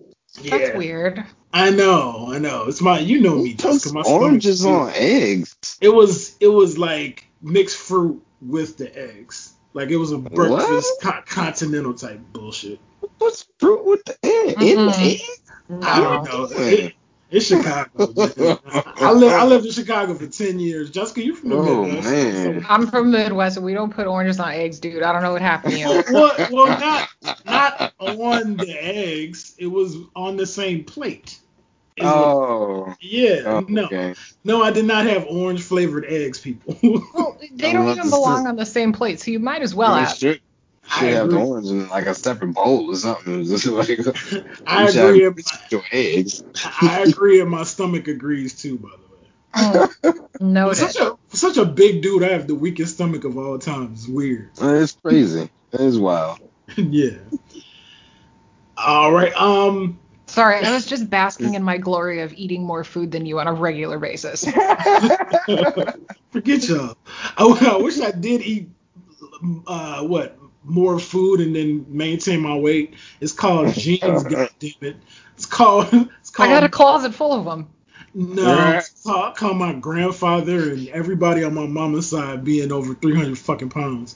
Yeah. 0.41 0.57
That's 0.57 0.77
weird. 0.77 1.25
I 1.53 1.69
know, 1.69 2.27
I 2.29 2.39
know. 2.39 2.65
It's 2.67 2.81
my, 2.81 2.99
you 2.99 3.19
know 3.19 3.35
me, 3.35 3.53
Jessica. 3.53 3.93
My 3.93 4.01
oranges 4.01 4.65
on 4.65 4.91
eggs. 4.95 5.77
It 5.81 5.89
was, 5.89 6.35
it 6.39 6.47
was 6.47 6.77
like 6.77 7.27
mixed 7.41 7.77
fruit 7.77 8.23
with 8.41 8.77
the 8.77 8.95
eggs. 8.97 9.53
Like 9.73 9.89
it 9.89 9.97
was 9.97 10.11
a 10.11 10.17
breakfast 10.17 10.91
co- 11.01 11.21
continental 11.25 11.93
type 11.93 12.19
bullshit. 12.33 12.79
What's 13.17 13.47
fruit 13.59 13.85
with 13.85 14.03
the 14.05 14.17
egg? 14.23 14.61
In 14.61 14.85
the 14.85 14.91
mm-hmm. 14.91 15.73
egg? 15.73 15.83
I 15.83 15.99
don't 15.99 16.25
know. 16.25 16.47
It- 16.51 16.93
it's 17.31 17.45
Chicago. 17.47 17.89
I 19.01 19.11
lived 19.11 19.33
I 19.33 19.45
lived 19.45 19.65
in 19.65 19.71
Chicago 19.71 20.13
for 20.13 20.27
ten 20.27 20.59
years. 20.59 20.89
Jessica, 20.91 21.23
you 21.23 21.35
from 21.35 21.49
the 21.49 21.55
Oh, 21.57 21.85
Midwest? 21.85 22.09
man. 22.09 22.65
I'm 22.69 22.87
from 22.87 23.11
the 23.11 23.17
Midwest, 23.19 23.57
and 23.57 23.65
we 23.65 23.73
don't 23.73 23.93
put 23.93 24.05
oranges 24.07 24.39
on 24.39 24.51
eggs, 24.51 24.79
dude. 24.79 25.01
I 25.03 25.11
don't 25.13 25.23
know 25.23 25.31
what 25.31 25.41
happened 25.41 25.73
to 25.73 25.79
you. 25.79 25.85
well, 26.11 26.35
well, 26.37 26.49
well, 26.51 26.79
not 26.79 27.09
not 27.45 27.93
on 27.99 28.57
the 28.57 28.75
eggs. 28.79 29.55
It 29.57 29.67
was 29.67 29.97
on 30.15 30.35
the 30.37 30.45
same 30.45 30.83
plate. 30.83 31.39
Is 31.97 32.05
what- 32.05 32.13
Oh. 32.15 32.95
yeah. 33.01 33.41
oh, 33.45 33.65
No, 33.67 33.85
okay. 33.85 34.15
no, 34.45 34.63
I 34.63 34.71
did 34.71 34.85
not 34.85 35.05
have 35.05 35.25
orange 35.27 35.61
flavored 35.61 36.05
eggs, 36.05 36.39
people. 36.39 36.77
Well, 37.13 37.37
they 37.53 37.73
don't 37.73 37.89
even 37.89 38.09
belong 38.09 38.47
on 38.47 38.55
the 38.55 38.65
same 38.65 38.93
plate, 38.93 39.19
so 39.19 39.29
you 39.31 39.39
might 39.39 39.61
as 39.61 39.75
well 39.75 39.95
You 39.99 40.05
have. 40.05 40.15
should, 40.17 40.41
I 40.93 41.05
have 41.05 41.29
the 41.29 41.37
agree. 41.37 41.47
orange 41.47 41.67
in 41.69 41.87
like 41.89 42.05
a 42.05 42.13
separate 42.15 42.53
bowl 42.53 42.91
or 42.91 42.95
something. 42.95 43.43
Just 43.45 43.65
like, 43.67 43.89
I 44.67 44.85
should 44.87 44.95
have 44.95 45.09
agree. 45.09 45.25
and 45.25 45.35
mixed 45.35 45.53
with 45.53 45.71
your 45.71 45.83
eggs. 45.91 46.43
I 46.81 46.99
agree, 47.01 47.39
and 47.41 47.49
my 47.49 47.63
stomach 47.63 48.07
agrees 48.07 48.61
too. 48.61 48.77
By 48.77 48.89
the 48.89 48.95
way, 48.95 49.01
Mm, 49.53 49.89
for 50.39 50.43
Noted. 50.43 50.75
such 50.77 50.95
a 50.97 51.17
such 51.29 51.57
a 51.57 51.65
big 51.65 52.01
dude, 52.01 52.23
I 52.23 52.29
have 52.29 52.47
the 52.47 52.55
weakest 52.55 52.95
stomach 52.95 53.25
of 53.25 53.37
all 53.37 53.59
time. 53.59 53.91
It's 53.93 54.07
weird. 54.07 54.51
It's 54.61 54.93
crazy. 54.93 55.49
It 55.73 55.81
is 55.81 55.99
wild. 55.99 56.39
yeah. 56.77 57.17
All 58.77 59.11
right. 59.11 59.33
Um. 59.35 59.99
Sorry, 60.27 60.63
I 60.63 60.71
was 60.73 60.85
just 60.89 61.09
basking 61.09 61.55
in 61.55 61.63
my 61.63 61.77
glory 61.77 62.21
of 62.21 62.31
eating 62.33 62.63
more 62.63 62.85
food 62.85 63.11
than 63.11 63.25
you 63.25 63.39
on 63.39 63.47
a 63.47 63.53
regular 63.53 63.99
basis. 63.99 64.45
Forget 64.45 64.59
y'all. 66.69 66.95
I, 67.37 67.71
I 67.73 67.77
wish 67.81 67.99
I 67.99 68.11
did 68.11 68.41
eat 68.41 68.69
uh 69.67 70.03
what 70.03 70.37
more 70.63 70.99
food 70.99 71.39
and 71.41 71.55
then 71.55 71.85
maintain 71.89 72.39
my 72.41 72.55
weight. 72.55 72.95
It's 73.19 73.33
called 73.33 73.73
genes, 73.73 74.01
goddammit. 74.01 74.95
It's 75.35 75.45
called 75.45 75.87
it's 76.19 76.29
called. 76.29 76.49
I 76.49 76.51
called 76.53 76.61
got 76.61 76.63
a 76.63 76.69
closet 76.69 77.13
full 77.13 77.33
of 77.33 77.45
them. 77.45 77.69
no. 78.13 78.77
It's 78.77 79.03
called, 79.03 79.35
called 79.35 79.57
my 79.57 79.73
grandfather 79.73 80.71
and 80.71 80.87
everybody 80.89 81.43
on 81.43 81.53
my 81.53 81.65
mama's 81.65 82.09
side 82.09 82.43
being 82.43 82.71
over 82.71 82.93
300 82.93 83.37
fucking 83.37 83.69
pounds. 83.69 84.15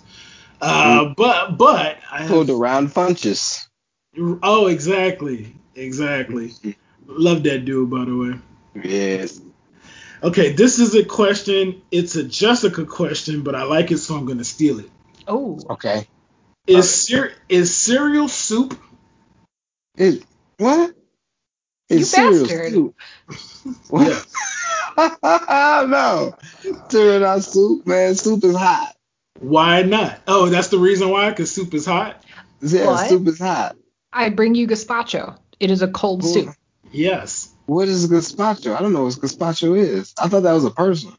Uh, 0.62 1.14
but 1.18 1.58
but 1.58 1.98
I 2.12 2.26
Pulled 2.28 2.48
have, 2.50 2.58
around 2.58 2.93
punches. 2.93 3.68
oh 4.18 4.68
exactly 4.68 5.56
exactly. 5.76 6.54
Love 7.08 7.43
that 7.43 7.66
dude 7.66 7.89
by 7.89 8.06
the 8.06 8.16
way. 8.16 8.39
Yes. 8.84 9.41
Okay, 10.24 10.54
this 10.54 10.80
is 10.80 10.96
a 10.96 11.04
question. 11.04 11.82
It's 11.91 12.16
a 12.16 12.24
Jessica 12.24 12.86
question, 12.86 13.43
but 13.43 13.54
I 13.54 13.64
like 13.64 13.91
it, 13.91 13.98
so 14.00 14.16
I'm 14.16 14.26
gonna 14.26 14.43
steal 14.46 14.80
it. 14.80 14.89
Oh, 15.28 15.60
Okay. 15.70 16.08
Is 16.68 16.93
cer- 16.93 17.34
is 17.47 17.76
cereal 17.76 18.28
soup? 18.28 18.80
It 19.97 20.24
what? 20.57 20.95
You 21.89 22.03
cereal 22.03 22.47
bastard. 22.47 22.74
soup. 22.74 22.95
What? 23.89 24.28
no. 25.89 26.36
Cereal 26.89 27.20
not 27.20 27.43
soup, 27.43 27.86
man. 27.88 28.16
Soup 28.16 28.43
is 28.43 28.55
hot. 28.55 28.95
Why 29.39 29.82
not? 29.82 30.20
Oh, 30.28 30.47
that's 30.49 30.70
the 30.70 30.78
reason 30.80 31.09
why, 31.09 31.30
because 31.30 31.51
soup 31.51 31.74
is 31.74 31.86
hot. 31.86 32.24
Yeah, 32.61 32.88
What? 32.88 33.09
soup 33.09 33.28
is 33.28 33.39
hot. 33.39 33.76
I 34.13 34.30
bring 34.30 34.55
you 34.55 34.68
gazpacho. 34.68 35.38
It 35.59 35.72
is 35.72 35.82
a 35.82 35.88
cold 35.88 36.24
Ooh. 36.24 36.28
soup. 36.28 36.55
Yes. 36.91 37.49
What 37.66 37.88
is 37.88 38.07
gazpacho? 38.07 38.76
I 38.76 38.82
don't 38.82 38.93
know 38.93 39.03
what 39.03 39.13
gazpacho 39.16 39.78
is. 39.78 40.13
I 40.20 40.28
thought 40.30 40.43
that 40.43 40.53
was 40.53 40.66
a 40.66 40.72
person. 40.72 41.11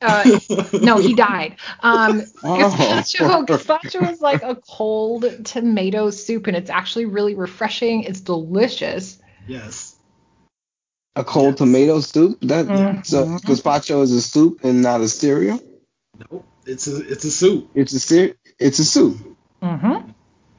Uh, 0.00 0.38
no, 0.80 0.98
he 0.98 1.14
died. 1.14 1.56
Um, 1.80 2.22
Oh. 2.44 2.56
gazpacho, 3.02 3.46
gazpacho 3.46 4.10
is 4.12 4.20
like 4.20 4.42
a 4.42 4.54
cold 4.56 5.24
tomato 5.44 6.10
soup, 6.10 6.46
and 6.46 6.56
it's 6.56 6.70
actually 6.70 7.06
really 7.06 7.34
refreshing. 7.34 8.04
It's 8.04 8.20
delicious. 8.20 9.18
yes. 9.46 9.94
A 11.16 11.24
cold 11.24 11.54
Yes. 11.54 11.58
tomato 11.58 12.00
soup? 12.00 12.38
That 12.42 12.66
Mhm. 12.66 13.04
so 13.04 13.24
gazpacho 13.44 14.02
is 14.02 14.12
a 14.12 14.22
soup 14.22 14.60
and 14.62 14.82
not 14.82 15.00
a 15.00 15.08
cereal? 15.08 15.60
Nope. 16.30 16.44
It's 16.64 16.86
a 16.86 16.96
it's 17.08 17.24
a 17.24 17.30
soup. 17.32 17.68
It's 17.74 17.92
a 17.92 17.98
cer- 17.98 18.34
it's 18.60 18.78
a 18.78 18.84
soup. 18.84 19.16
Mm-hmm. 19.60 20.10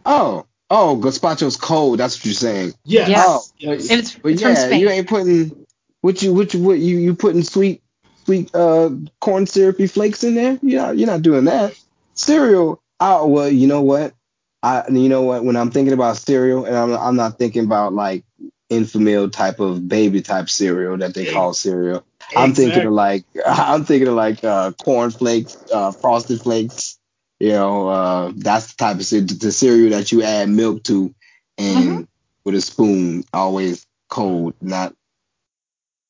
Oh. 0.06 0.46
Oh, 0.70 1.00
gazpacho's 1.02 1.56
cold. 1.56 2.00
That's 2.00 2.18
what 2.18 2.26
you're 2.26 2.34
saying. 2.34 2.74
Yes. 2.84 3.08
Yes. 3.10 3.26
Oh, 3.28 3.42
Yes. 3.58 3.90
And 3.90 4.00
it's, 4.02 4.16
But 4.16 4.32
it's 4.34 4.42
from 4.42 4.52
yeah, 4.52 4.66
Spain. 4.66 4.80
you 4.82 4.90
ain't 4.90 5.08
putting 5.08 5.66
what 6.02 6.22
you 6.22 6.34
what 6.34 6.54
you 6.54 6.62
what 6.62 6.78
you 6.80 6.98
you 6.98 7.16
putting 7.16 7.44
sweet 7.44 7.82
sweet 8.30 8.54
uh 8.54 8.92
corn 9.22 9.48
syrupy 9.48 9.88
flakes 9.88 10.24
in 10.24 10.36
there. 10.36 10.60
You're 10.62 10.82
not, 10.82 10.98
you're 11.00 11.08
not 11.08 11.24
doing 11.24 11.46
that. 11.46 11.74
Cereal. 12.14 12.80
Oh 13.00 13.26
well, 13.28 13.50
you 13.50 13.66
know 13.66 13.82
what? 13.82 14.14
I 14.62 14.84
you 14.90 15.10
know 15.10 15.24
what? 15.24 15.44
When 15.44 15.56
I'm 15.56 15.72
thinking 15.72 15.94
about 15.94 16.18
cereal, 16.18 16.66
and 16.66 16.76
I'm 16.76 16.94
I'm 16.94 17.16
not 17.16 17.40
thinking 17.40 17.64
about 17.64 17.94
like 17.94 18.24
Enfamil 18.70 19.32
type 19.32 19.60
of 19.60 19.88
baby 19.88 20.22
type 20.22 20.48
cereal 20.48 20.96
that 20.98 21.16
they 21.16 21.26
call 21.34 21.54
cereal. 21.54 22.04
I'm 22.36 22.54
thinking 22.54 22.86
of 22.86 22.94
like 22.94 23.24
I'm 23.48 23.84
thinking 23.86 24.10
of 24.10 24.14
like 24.14 24.44
uh, 24.44 24.74
corn 24.74 25.10
flakes, 25.10 25.58
uh, 25.74 25.92
frosted 25.92 26.42
flakes. 26.42 27.00
You 27.40 27.54
know, 27.54 27.88
uh, 27.88 28.32
that's 28.36 28.74
the 28.74 28.78
type 28.78 28.98
of 28.98 29.06
cere- 29.06 29.22
the 29.22 29.52
cereal 29.52 29.90
that 29.92 30.12
you 30.12 30.22
add 30.22 30.50
milk 30.50 30.84
to, 30.84 31.16
and 31.58 32.08
with 32.44 32.54
a 32.54 32.62
spoon, 32.62 33.24
always 33.34 33.88
cold, 34.08 34.54
not 34.62 34.94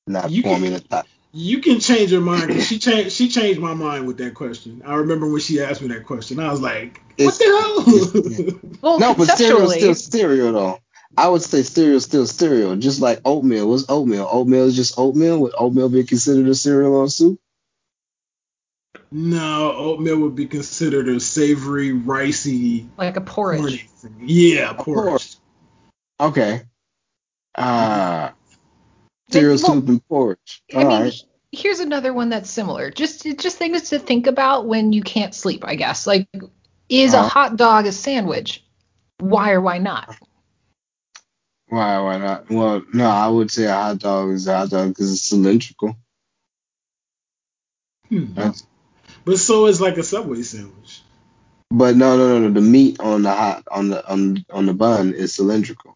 not 0.07 0.31
You 0.31 0.41
can- 0.43 0.51
formula 0.53 0.79
type. 0.81 1.05
You 1.31 1.59
can 1.59 1.79
change 1.79 2.11
your 2.11 2.21
mind 2.21 2.47
because 2.47 2.65
she 2.67 2.79
changed. 2.79 3.11
She 3.11 3.29
changed 3.29 3.59
my 3.59 3.73
mind 3.75 4.07
with 4.07 4.17
that 4.17 4.33
question. 4.33 4.81
I 4.85 4.95
remember 4.95 5.29
when 5.29 5.41
she 5.41 5.61
asked 5.61 5.81
me 5.81 5.87
that 5.89 6.05
question. 6.05 6.39
I 6.39 6.49
was 6.51 6.59
like, 6.61 7.01
"What 7.17 7.35
It's- 7.35 7.37
the 7.37 7.45
hell?" 7.45 8.59
Well, 8.81 8.99
No, 8.99 9.13
but 9.13 9.37
cereal 9.37 9.69
is 9.69 9.77
still 9.77 9.93
cereal 9.95 10.53
though. 10.53 10.79
I 11.17 11.27
would 11.27 11.41
say 11.43 11.61
cereal 11.63 11.97
is 11.97 12.05
still 12.05 12.25
cereal, 12.25 12.75
just 12.77 13.01
like 13.01 13.19
oatmeal. 13.25 13.69
What's 13.69 13.85
oatmeal? 13.89 14.27
Oatmeal 14.31 14.65
is 14.65 14.75
just 14.75 14.97
oatmeal. 14.97 15.39
Would 15.41 15.53
oatmeal 15.57 15.89
be 15.89 16.03
considered 16.03 16.47
a 16.47 16.55
cereal 16.55 16.95
or 16.95 17.03
a 17.05 17.09
soup? 17.09 17.39
no, 19.11 19.71
oatmeal 19.75 20.17
would 20.19 20.35
be 20.35 20.45
considered 20.47 21.09
a 21.09 21.19
savory, 21.19 21.91
ricey, 21.91 22.87
like 22.97 23.17
a 23.17 23.21
porridge. 23.21 23.59
corny 23.61 23.77
thing. 23.97 24.15
Yeah, 24.25 24.73
porridge. 24.73 25.05
porridge. 25.05 25.35
Okay. 26.19 26.61
Uh 27.55 28.27
They- 28.27 28.33
cereal 29.29 29.57
well, 29.61 29.73
soup 29.75 29.87
and 29.89 30.07
porridge. 30.07 30.63
I 30.73 30.77
mean, 30.79 30.87
right. 30.87 31.13
here's 31.51 31.79
another 31.79 32.13
one 32.13 32.29
that's 32.29 32.49
similar. 32.49 32.91
Just 32.91 33.23
just 33.37 33.57
things 33.57 33.89
to 33.89 33.99
think 33.99 34.27
about 34.27 34.67
when 34.67 34.93
you 34.93 35.01
can't 35.01 35.33
sleep, 35.33 35.63
I 35.65 35.75
guess. 35.75 36.05
Like, 36.07 36.27
is 36.89 37.13
a 37.13 37.19
Uh-huh. 37.19 37.29
hot 37.29 37.55
dog 37.57 37.85
a 37.85 37.91
sandwich? 37.91 38.63
Why 39.19 39.51
or 39.51 39.61
why 39.61 39.77
not? 39.79 40.15
Why? 41.67 41.95
Or 41.95 42.03
why 42.05 42.17
not? 42.17 42.49
Well, 42.49 42.81
no, 42.93 43.07
I 43.07 43.27
would 43.27 43.51
say 43.51 43.65
a 43.65 43.73
hot 43.73 43.99
dog 43.99 44.31
is 44.31 44.47
a 44.47 44.57
hot 44.57 44.69
dog 44.69 44.87
because 44.89 45.11
it's 45.13 45.21
cylindrical. 45.21 45.95
Hmm. 48.09 48.33
That's- 48.33 48.65
But 49.25 49.37
so 49.37 49.67
is 49.67 49.79
like 49.81 49.97
a 49.97 50.03
Subway 50.03 50.41
sandwich. 50.41 51.01
But 51.69 51.95
no, 51.95 52.17
no, 52.17 52.39
no, 52.39 52.47
no. 52.47 52.53
The 52.53 52.61
meat 52.61 52.99
on 52.99 53.21
the 53.21 53.31
hot 53.31 53.63
on 53.69 53.89
the 53.89 54.07
on 54.09 54.43
on 54.49 54.65
the 54.65 54.73
bun 54.73 55.13
is 55.13 55.35
cylindrical. 55.35 55.95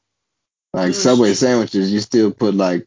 Like. 0.73 0.93
Subway 0.93 1.33
sandwiches, 1.33 1.91
you 1.91 1.99
still 1.99 2.31
put 2.31 2.53
like, 2.53 2.85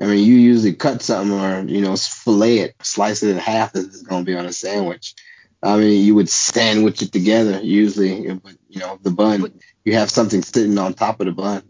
I 0.00 0.06
mean, 0.06 0.26
you 0.26 0.34
usually 0.34 0.74
cut 0.74 1.02
something 1.02 1.38
or 1.38 1.60
you 1.62 1.80
know 1.80 1.96
fillet 1.96 2.58
it, 2.58 2.74
slice 2.82 3.22
it 3.22 3.30
in 3.30 3.38
half. 3.38 3.74
If 3.74 3.86
it's 3.86 4.02
gonna 4.02 4.24
be 4.24 4.36
on 4.36 4.46
a 4.46 4.52
sandwich. 4.52 5.14
I 5.62 5.78
mean, 5.78 6.04
you 6.04 6.14
would 6.14 6.28
sandwich 6.28 7.02
it 7.02 7.12
together 7.12 7.60
usually, 7.62 8.32
but 8.34 8.52
you 8.68 8.80
know 8.80 8.98
the 9.02 9.10
bun, 9.10 9.52
you 9.84 9.94
have 9.94 10.10
something 10.10 10.42
sitting 10.42 10.78
on 10.78 10.94
top 10.94 11.20
of 11.20 11.26
the 11.26 11.32
bun. 11.32 11.62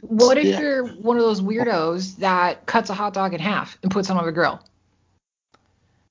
What 0.00 0.38
if 0.38 0.46
Yeah. 0.46 0.60
you're 0.60 0.84
one 0.84 1.16
of 1.16 1.22
those 1.22 1.40
weirdos 1.40 2.16
that 2.16 2.66
cuts 2.66 2.90
a 2.90 2.94
hot 2.94 3.14
dog 3.14 3.34
in 3.34 3.40
half 3.40 3.78
and 3.82 3.90
puts 3.92 4.08
it 4.10 4.16
on 4.16 4.24
the 4.24 4.32
grill? 4.32 4.60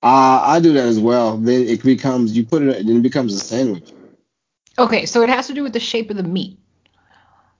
Uh, 0.03 0.41
I 0.43 0.59
do 0.59 0.73
that 0.73 0.85
as 0.85 0.99
well. 0.99 1.37
Then 1.37 1.67
it 1.67 1.83
becomes 1.83 2.35
you 2.35 2.45
put 2.45 2.61
it, 2.61 2.85
then 2.85 2.97
it 2.97 3.01
becomes 3.03 3.33
a 3.33 3.39
sandwich. 3.39 3.91
Okay, 4.79 5.05
so 5.05 5.21
it 5.21 5.29
has 5.29 5.47
to 5.47 5.53
do 5.53 5.63
with 5.63 5.73
the 5.73 5.79
shape 5.79 6.09
of 6.09 6.17
the 6.17 6.23
meat. 6.23 6.57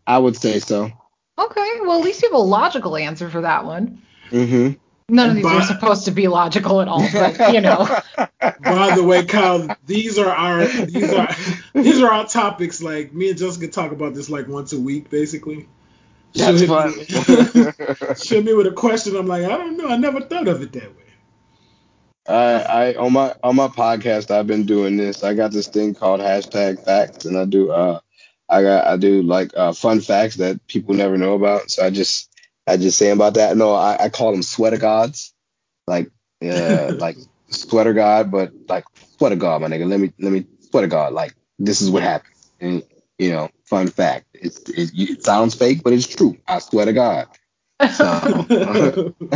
I 0.08 0.18
would 0.18 0.36
say 0.38 0.60
so. 0.60 0.92
Okay, 1.40 1.80
well 1.82 2.00
at 2.00 2.04
least 2.06 2.22
you 2.22 2.30
have 2.30 2.36
a 2.40 2.44
logical 2.44 2.96
answer 2.98 3.30
for 3.30 3.42
that 3.42 3.66
one. 3.66 4.02
Mm-hmm. 4.30 4.78
None 5.14 5.30
of 5.30 5.36
these 5.36 5.44
But- 5.44 5.56
are 5.56 5.62
supposed 5.64 6.06
to 6.06 6.12
be 6.12 6.28
logical 6.28 6.80
at 6.82 6.88
all, 6.88 7.06
but 7.12 7.54
you 7.54 7.62
know. 7.62 7.86
By 8.40 8.96
the 8.96 9.04
way, 9.06 9.26
Kyle, 9.26 9.76
these 9.86 10.18
are 10.18 10.30
our 10.30 10.66
these 10.66 11.12
are 11.14 11.28
these 11.74 12.02
are 12.02 12.12
our 12.12 12.26
topics. 12.28 12.82
Like 12.82 13.14
me 13.14 13.30
and 13.30 13.38
Jessica 13.38 13.68
talk 13.68 13.92
about 13.92 14.14
this 14.14 14.30
like 14.30 14.48
once 14.48 14.72
a 14.74 14.80
week, 14.80 15.10
basically. 15.10 15.68
She'll 16.34 16.54
That's 16.54 16.62
hit 16.62 16.70
fun. 16.70 18.08
me- 18.08 18.16
she'll 18.16 18.42
me 18.44 18.54
with 18.54 18.68
a 18.68 18.72
question. 18.72 19.18
I'm 19.18 19.28
like, 19.28 19.44
I 19.44 19.50
don't 19.50 19.76
know. 19.78 19.88
I 19.90 19.98
never 19.98 20.22
thought 20.22 20.48
of 20.48 20.62
it 20.62 20.72
that 20.74 20.96
way. 20.96 20.98
I, 22.28 22.62
I 22.62 22.96
on 22.96 23.12
my 23.14 23.36
on 23.44 23.56
my 23.58 23.68
podcast 23.68 24.32
I've 24.32 24.48
been 24.48 24.66
doing 24.66 24.96
this. 24.96 25.24
I 25.24 25.34
got 25.34 25.52
this 25.52 25.68
thing 25.68 25.94
called 25.94 26.22
hashtag 26.22 26.86
facts, 26.86 27.26
and 27.26 27.38
I 27.38 27.44
do 27.46 27.72
uh 27.72 28.00
I 28.52 28.64
got 28.64 28.88
I 28.88 28.98
do 28.98 29.24
like 29.24 29.52
uh 29.58 29.74
fun 29.74 30.02
facts 30.02 30.38
that 30.38 30.66
people 30.68 30.96
never 30.96 31.18
know 31.18 31.36
about. 31.36 31.72
So 31.72 31.86
I 31.86 31.92
just 31.92 32.30
I 32.68 32.78
just 32.78 32.98
say 32.98 33.12
about 33.12 33.36
that. 33.36 33.58
No, 33.58 33.74
I, 33.74 34.06
I 34.06 34.10
call 34.10 34.32
them 34.34 34.44
sweater 34.44 34.78
gods, 34.78 35.34
like 35.88 36.12
uh 36.44 36.94
like 36.98 37.18
sweater 37.50 37.94
god, 37.94 38.32
but 38.32 38.54
like 38.70 38.86
swear 39.18 39.32
to 39.32 39.38
God, 39.38 39.62
my 39.62 39.70
nigga, 39.70 39.88
let 39.88 40.00
me 40.00 40.14
let 40.20 40.34
me 40.34 40.46
swear 40.70 40.82
to 40.82 40.88
God, 40.90 41.14
like 41.14 41.36
this 41.60 41.82
is 41.82 41.92
what 41.92 42.04
happened. 42.04 42.36
And 42.62 42.84
you 43.20 43.32
know, 43.32 43.50
fun 43.66 43.88
fact, 43.88 44.28
it, 44.34 44.58
it, 44.70 44.92
it 44.96 45.24
sounds 45.24 45.56
fake, 45.56 45.84
but 45.84 45.94
it's 45.94 46.08
true. 46.08 46.38
I 46.48 46.60
swear 46.60 46.86
to 46.86 46.94
God. 46.94 47.28
So. 47.90 49.16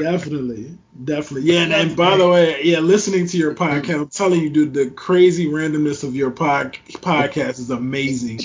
definitely, 0.00 0.76
definitely, 1.04 1.52
yeah. 1.52 1.62
And, 1.62 1.72
and 1.72 1.96
by 1.96 2.16
the 2.16 2.28
way, 2.28 2.62
yeah, 2.64 2.80
listening 2.80 3.26
to 3.28 3.38
your 3.38 3.54
podcast, 3.54 3.94
I'm 3.94 4.08
telling 4.08 4.40
you, 4.40 4.50
dude, 4.50 4.74
the 4.74 4.90
crazy 4.90 5.46
randomness 5.46 6.02
of 6.02 6.16
your 6.16 6.30
pod, 6.30 6.76
podcast 6.88 7.60
is 7.60 7.70
amazing. 7.70 8.40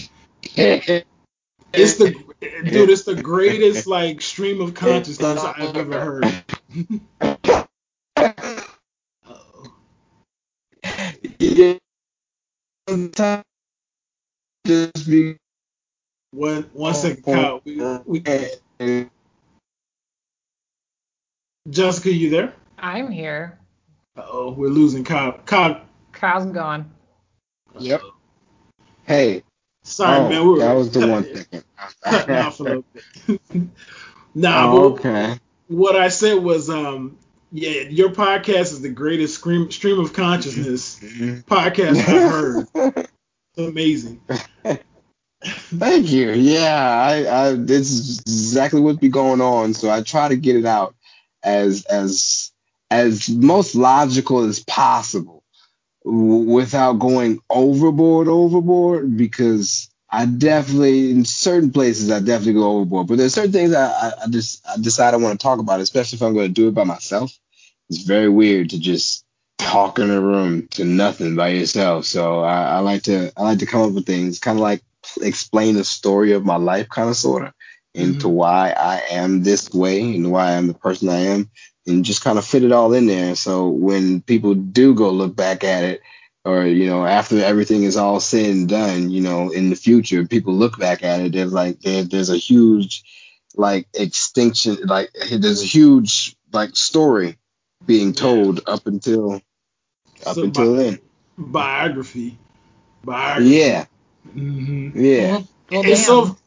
It's 1.77 1.97
the 1.97 2.11
dude, 2.41 2.89
it's 2.89 3.03
the 3.03 3.15
greatest 3.15 3.85
like 3.85 4.21
stream 4.21 4.61
of 4.61 4.73
consciousness 4.73 5.43
I've 5.43 5.75
ever 5.75 5.99
heard. 5.99 6.23
yeah. 11.39 11.73
Just 14.65 15.09
be 15.09 15.35
one 16.36 16.69
one 16.73 16.93
second, 16.93 17.23
Kyle. 17.23 17.61
We, 17.63 17.81
we, 18.05 19.07
Jessica, 21.69 22.11
you 22.13 22.29
there? 22.29 22.53
I'm 22.77 23.09
here. 23.09 23.57
oh, 24.17 24.51
we're 24.51 24.67
losing 24.69 25.03
Kyle. 25.03 25.39
Kyle. 25.45 25.81
Kyle's 26.11 26.45
gone. 26.51 26.91
Yep. 27.79 28.01
Hey. 29.05 29.43
Sorry, 29.83 30.17
oh, 30.19 30.29
man. 30.29 30.41
We 30.43 30.53
were 30.53 30.59
that 30.59 30.73
was 30.73 30.91
the 30.91 31.07
one 31.07 31.23
thing. 31.33 31.63
cutting 32.03 32.36
off 32.36 32.59
a 32.59 32.63
little 32.63 32.86
bit. 33.27 33.41
nah, 34.36 34.71
Oh, 34.71 34.89
but 34.91 34.99
okay. 34.99 35.39
what 35.67 35.95
I 35.95 36.07
said 36.09 36.36
was, 36.43 36.69
um, 36.69 37.17
yeah, 37.51 37.81
your 37.81 38.09
podcast 38.09 38.73
is 38.73 38.81
the 38.81 38.89
greatest 38.89 39.36
stream 39.38 39.71
stream 39.71 39.99
of 39.99 40.13
consciousness 40.13 40.99
podcast 40.99 41.97
I've 42.07 42.31
heard. 42.86 43.07
Amazing. 43.57 44.19
Thank 45.45 46.11
you. 46.11 46.31
Yeah, 46.31 46.75
I, 46.75 47.47
I 47.49 47.53
this 47.53 47.91
is 47.91 48.19
exactly 48.21 48.81
what 48.81 48.99
be 48.99 49.09
going 49.09 49.41
on. 49.41 49.73
So 49.73 49.89
I 49.89 50.01
try 50.01 50.27
to 50.27 50.35
get 50.35 50.55
it 50.55 50.65
out 50.65 50.95
as 51.43 51.85
as 51.85 52.51
as 52.89 53.29
most 53.29 53.75
logical 53.75 54.43
as 54.43 54.59
possible 54.59 55.43
without 56.03 56.93
going 56.93 57.39
overboard 57.49 58.27
overboard 58.27 59.17
because 59.17 59.89
I 60.09 60.25
definitely 60.25 61.11
in 61.11 61.25
certain 61.25 61.71
places 61.71 62.11
I 62.11 62.19
definitely 62.19 62.53
go 62.53 62.77
overboard. 62.77 63.07
But 63.07 63.17
there's 63.17 63.33
certain 63.33 63.51
things 63.51 63.73
I, 63.73 63.87
I, 63.87 64.11
I 64.23 64.27
just 64.29 64.65
I 64.67 64.77
decide 64.77 65.13
I 65.13 65.17
want 65.17 65.39
to 65.39 65.43
talk 65.43 65.59
about, 65.59 65.79
especially 65.79 66.17
if 66.17 66.23
I'm 66.23 66.33
going 66.33 66.47
to 66.47 66.53
do 66.53 66.67
it 66.67 66.73
by 66.73 66.83
myself. 66.83 67.37
It's 67.89 68.03
very 68.03 68.29
weird 68.29 68.71
to 68.71 68.79
just 68.79 69.25
talk 69.57 69.99
in 69.99 70.09
a 70.09 70.19
room 70.19 70.67
to 70.69 70.85
nothing 70.85 71.35
by 71.35 71.49
yourself. 71.49 72.05
So 72.05 72.41
I, 72.41 72.77
I 72.77 72.79
like 72.79 73.03
to 73.03 73.31
I 73.37 73.43
like 73.43 73.59
to 73.59 73.65
come 73.65 73.81
up 73.81 73.91
with 73.91 74.05
things, 74.05 74.39
kind 74.39 74.57
of 74.57 74.61
like 74.61 74.81
explain 75.22 75.76
the 75.76 75.84
story 75.84 76.34
of 76.34 76.45
my 76.45 76.57
life, 76.57 76.89
kind 76.89 77.09
of 77.09 77.18
sort 77.18 77.43
of, 77.43 77.53
into 77.93 78.28
Mhm. 78.28 78.34
why 78.34 78.72
I 78.72 79.01
am 79.11 79.43
this 79.43 79.72
way 79.74 80.01
and 80.01 80.32
why 80.32 80.55
I'm 80.55 80.68
the 80.68 80.74
person 80.74 81.09
I 81.09 81.20
am, 81.20 81.49
and 81.88 82.03
just 82.05 82.24
kind 82.24 82.38
of 82.38 82.45
fit 82.45 82.63
it 82.63 82.72
all 82.72 82.93
in 82.93 83.05
there. 83.07 83.36
So 83.36 83.70
when 83.70 84.22
people 84.22 84.53
do 84.53 84.93
go 84.93 85.11
look 85.11 85.36
back 85.36 85.63
at 85.63 85.84
it, 85.84 86.01
or 86.43 86.66
you 86.66 86.88
know, 86.88 87.05
after 87.05 87.39
everything 87.43 87.84
is 87.84 87.97
all 87.97 88.20
said 88.20 88.49
and 88.49 88.70
done, 88.70 89.09
you 89.09 89.22
know, 89.22 89.49
in 89.51 89.70
the 89.70 89.76
future, 89.76 90.26
people 90.28 90.53
look 90.53 90.78
back 90.78 91.03
at 91.03 91.22
it, 91.22 91.32
there's 91.34 91.53
like 91.53 91.80
there, 91.82 92.03
there's 92.03 92.30
a 92.30 92.38
huge 92.38 93.03
like 93.55 93.88
extinction, 93.93 94.78
like 94.86 95.09
there's 95.32 95.61
a 95.61 95.66
huge 95.66 96.36
like 96.51 96.76
story 96.76 97.38
being 97.86 98.13
told 98.13 98.61
up 98.68 98.86
until 98.88 99.36
up 100.26 100.36
So 100.36 100.43
until 100.43 100.76
bi- 100.76 100.84
then. 100.84 100.99
biography. 101.38 102.38
Biography. 103.03 103.49
Yeah, 103.49 103.86
hmm 104.34 104.89
yeah. 104.93 105.32
Well, 105.32 105.47
well, 105.71 105.84
it's 105.86 106.05
so 106.05 106.38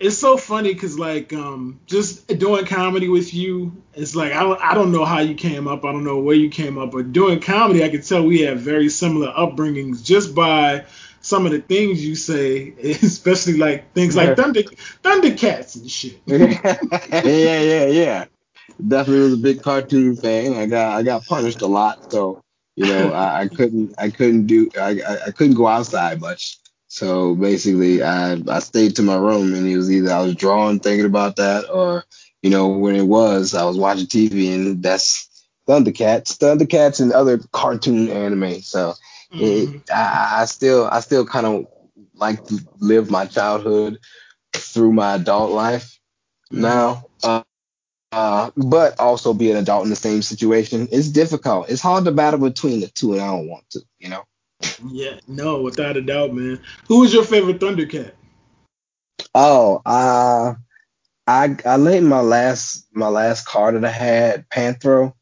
it's 0.00 0.18
so 0.18 0.36
funny 0.36 0.74
because 0.74 0.98
like 0.98 1.32
um 1.32 1.80
just 1.86 2.26
doing 2.38 2.66
comedy 2.66 3.08
with 3.08 3.32
you 3.32 3.82
it's 3.94 4.14
like 4.14 4.32
I 4.32 4.42
don't, 4.42 4.60
I 4.60 4.74
don't 4.74 4.92
know 4.92 5.04
how 5.04 5.20
you 5.20 5.34
came 5.34 5.68
up 5.68 5.84
i 5.84 5.92
don't 5.92 6.04
know 6.04 6.18
where 6.18 6.34
you 6.34 6.48
came 6.48 6.78
up 6.78 6.92
but 6.92 7.12
doing 7.12 7.40
comedy 7.40 7.84
i 7.84 7.88
can 7.88 8.02
tell 8.02 8.24
we 8.24 8.40
have 8.40 8.60
very 8.60 8.88
similar 8.88 9.28
upbringings 9.32 10.02
just 10.04 10.34
by 10.34 10.84
some 11.20 11.46
of 11.46 11.52
the 11.52 11.60
things 11.60 12.04
you 12.04 12.14
say 12.16 12.74
especially 12.82 13.56
like 13.56 13.92
things 13.92 14.16
like 14.16 14.36
thunder 14.36 14.62
thundercats 15.02 15.76
and 15.76 15.90
shit 15.90 16.20
yeah, 16.26 17.60
yeah, 17.60 17.86
yeah. 17.86 18.24
Definitely 18.86 19.22
was 19.22 19.34
a 19.34 19.36
big 19.36 19.62
cartoon 19.62 20.16
fan. 20.16 20.54
I 20.54 20.66
got 20.66 20.96
I 20.96 21.02
got 21.02 21.24
punished 21.26 21.62
a 21.62 21.66
lot, 21.66 22.10
so 22.10 22.42
you 22.74 22.86
know 22.86 23.12
I, 23.12 23.42
I 23.42 23.48
couldn't 23.48 23.94
I 23.98 24.10
couldn't 24.10 24.46
do 24.46 24.70
I, 24.78 25.00
I 25.06 25.18
I 25.26 25.30
couldn't 25.30 25.54
go 25.54 25.66
outside 25.66 26.20
much. 26.20 26.58
So 26.92 27.34
basically, 27.34 28.02
I 28.02 28.34
I 28.48 28.58
stayed 28.58 28.96
to 28.96 29.02
my 29.02 29.16
room, 29.16 29.54
and 29.54 29.66
it 29.66 29.78
was 29.78 29.90
either 29.90 30.12
I 30.12 30.20
was 30.20 30.34
drawing, 30.34 30.78
thinking 30.78 31.06
about 31.06 31.36
that, 31.36 31.70
or 31.70 32.04
you 32.42 32.50
know 32.50 32.68
when 32.68 32.96
it 32.96 33.06
was 33.06 33.54
I 33.54 33.64
was 33.64 33.78
watching 33.78 34.06
TV, 34.06 34.54
and 34.54 34.82
that's 34.82 35.26
Thundercats, 35.66 36.36
Thundercats, 36.36 37.00
and 37.00 37.10
other 37.14 37.38
cartoon 37.52 38.10
anime. 38.10 38.60
So 38.60 38.92
Mhm. 39.32 39.74
it, 39.86 39.90
I, 39.90 40.42
I 40.42 40.44
still 40.44 40.86
I 40.92 41.00
still 41.00 41.24
kind 41.24 41.46
of 41.46 41.66
like 42.14 42.44
to 42.48 42.58
live 42.80 43.10
my 43.10 43.24
childhood 43.24 43.98
through 44.52 44.92
my 44.92 45.14
adult 45.14 45.52
life 45.52 45.98
now. 46.50 47.06
Uh, 47.24 47.42
uh, 48.12 48.50
but 48.56 49.00
also 49.00 49.32
be 49.32 49.50
an 49.50 49.56
adult 49.56 49.84
in 49.84 49.90
the 49.90 49.96
same 49.96 50.20
situation. 50.20 50.88
It's 50.92 51.08
difficult. 51.08 51.70
It's 51.70 51.80
hard 51.80 52.04
to 52.04 52.12
battle 52.12 52.40
between 52.40 52.80
the 52.80 52.88
two, 52.88 53.14
and 53.14 53.22
I 53.22 53.28
don't 53.28 53.48
want 53.48 53.70
to, 53.70 53.80
you 53.98 54.10
know. 54.10 54.24
Yeah 54.88 55.18
no 55.28 55.62
without 55.62 55.96
a 55.96 56.02
doubt 56.02 56.32
man. 56.32 56.60
Who 56.88 57.00
was 57.00 57.12
your 57.12 57.24
favorite 57.24 57.60
thundercat? 57.60 58.12
Oh, 59.34 59.80
uh, 59.86 60.54
I 61.26 61.56
I 61.64 61.76
laid 61.76 62.02
my 62.02 62.20
last 62.20 62.86
my 62.92 63.08
last 63.08 63.46
card 63.46 63.76
that 63.76 63.84
I 63.84 63.90
had 63.90 64.48
Panthro, 64.48 65.14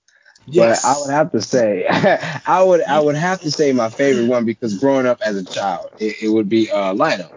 yes. 0.47 0.83
But 0.83 0.89
I 0.89 1.01
would 1.01 1.11
have 1.13 1.33
to 1.33 1.43
say 1.43 1.87
I 2.47 2.63
would 2.63 2.83
I 2.83 3.01
would 3.01 3.17
have 3.17 3.41
to 3.43 3.51
say 3.51 3.73
my 3.73 3.91
favorite 3.91 4.27
one 4.27 4.45
because 4.45 4.79
growing 4.79 5.07
up 5.07 5.21
as 5.25 5.37
a 5.37 5.45
child, 5.45 5.91
it, 5.99 6.23
it 6.23 6.29
would 6.29 6.49
be 6.49 6.71
uh 6.71 6.95
Lion-O. 6.95 7.31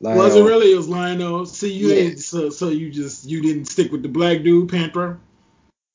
Lion-O. 0.00 0.24
was 0.24 0.36
it 0.36 0.42
really? 0.42 0.72
It 0.72 0.76
was 0.76 0.88
lionel? 0.88 1.46
See 1.46 1.72
you 1.72 1.88
Yeah. 1.88 2.14
so 2.16 2.50
so 2.50 2.68
you 2.68 2.90
just 2.90 3.24
you 3.24 3.40
didn't 3.42 3.66
stick 3.66 3.90
with 3.90 4.02
the 4.02 4.08
black 4.08 4.42
dude 4.42 4.68
panther 4.68 5.18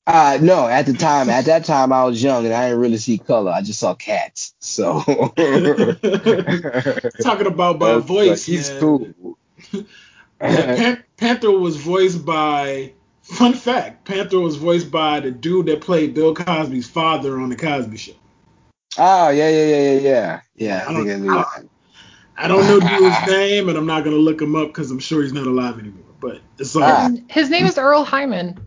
Uh, 0.06 0.38
no, 0.40 0.66
at 0.66 0.86
the 0.86 0.92
time, 0.92 1.28
at 1.30 1.44
that 1.44 1.64
time, 1.64 1.92
I 1.92 2.04
was 2.04 2.20
young 2.22 2.44
and 2.44 2.54
I 2.54 2.68
didn't 2.68 2.80
really 2.80 2.96
see 2.96 3.18
color. 3.18 3.52
I 3.52 3.62
just 3.62 3.78
saw 3.78 3.94
cats. 3.94 4.54
So 4.58 5.00
talking 7.22 7.46
about 7.46 7.78
by 7.78 7.94
That's- 7.94 8.04
voice 8.06 8.46
he's 8.46 8.70
man. 8.70 8.80
cool. 8.80 9.38
Pan- 10.40 11.04
Panther 11.16 11.50
was 11.52 11.76
voiced 11.76 12.24
by. 12.24 12.94
Fun 13.22 13.52
fact: 13.52 14.04
Panther 14.06 14.40
was 14.40 14.56
voiced 14.56 14.90
by 14.90 15.20
the 15.20 15.30
dude 15.30 15.66
that 15.66 15.82
played 15.82 16.14
Bill 16.14 16.34
Cosby's 16.34 16.88
father 16.88 17.38
on 17.38 17.50
the 17.50 17.56
Cosby 17.56 17.96
Show. 17.96 18.12
Oh 18.98 19.28
yeah, 19.28 19.48
yeah, 19.48 19.66
yeah, 19.66 19.76
yeah, 19.76 20.00
yeah. 20.00 20.40
Yeah, 20.56 20.84
I 20.88 20.90
I 20.90 20.94
think 20.94 21.08
I 21.08 21.12
don't- 21.12 21.22
knew 21.22 21.30
I 21.30 21.34
that. 21.36 21.64
I 22.36 22.48
don't 22.48 22.66
know 22.66 22.80
dude's 22.98 23.26
name, 23.30 23.68
and 23.68 23.78
I'm 23.78 23.86
not 23.86 24.02
gonna 24.02 24.16
look 24.16 24.40
him 24.40 24.56
up 24.56 24.68
because 24.68 24.90
I'm 24.90 24.98
sure 24.98 25.22
he's 25.22 25.32
not 25.34 25.46
alive 25.46 25.78
anymore. 25.78 26.02
But 26.20 26.40
it's 26.58 26.74
all 26.74 26.82
Ah. 26.82 27.10
His 27.28 27.50
name 27.50 27.66
is 27.66 27.78
Earle 27.78 28.04
Hyman. 28.04 28.58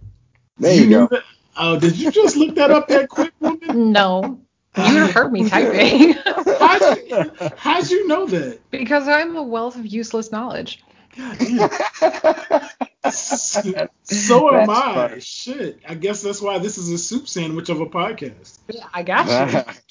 There 0.58 0.74
you 0.76 0.88
knew 0.88 1.08
go. 1.08 1.08
that? 1.08 1.24
Oh, 1.58 1.80
did 1.80 1.98
you 1.98 2.12
just 2.12 2.36
look 2.36 2.56
that 2.56 2.72
up 2.72 2.88
that 2.88 3.10
quick, 3.10 3.34
woman? 3.40 3.92
No, 3.92 4.40
you 4.76 4.84
uh, 4.84 5.12
heard 5.12 5.32
me 5.32 5.48
typing. 5.50 6.14
How'd 6.14 6.98
you, 6.98 7.32
how'd 7.58 7.90
you 7.90 8.08
know 8.08 8.26
that? 8.28 8.60
because 8.72 9.08
I'm 9.08 9.36
a 9.36 9.44
wealth 9.44 9.76
of 9.76 9.86
useless 9.86 10.32
knowledge. 10.32 10.84
God 11.16 11.38
damn. 11.38 12.70
So 13.12 14.50
am 14.50 14.66
That's 14.68 14.70
I. 14.70 14.94
funny. 14.94 15.20
Shit. 15.20 15.82
I 15.88 15.94
guess 15.96 16.22
that's 16.22 16.42
why 16.42 16.58
this 16.60 16.78
is 16.78 16.90
a 16.90 16.98
soup 16.98 17.28
sandwich 17.28 17.68
of 17.70 17.82
a 17.82 17.86
podcast. 17.86 18.60
Yeah, 18.70 18.88
I 18.94 19.04
got 19.04 19.28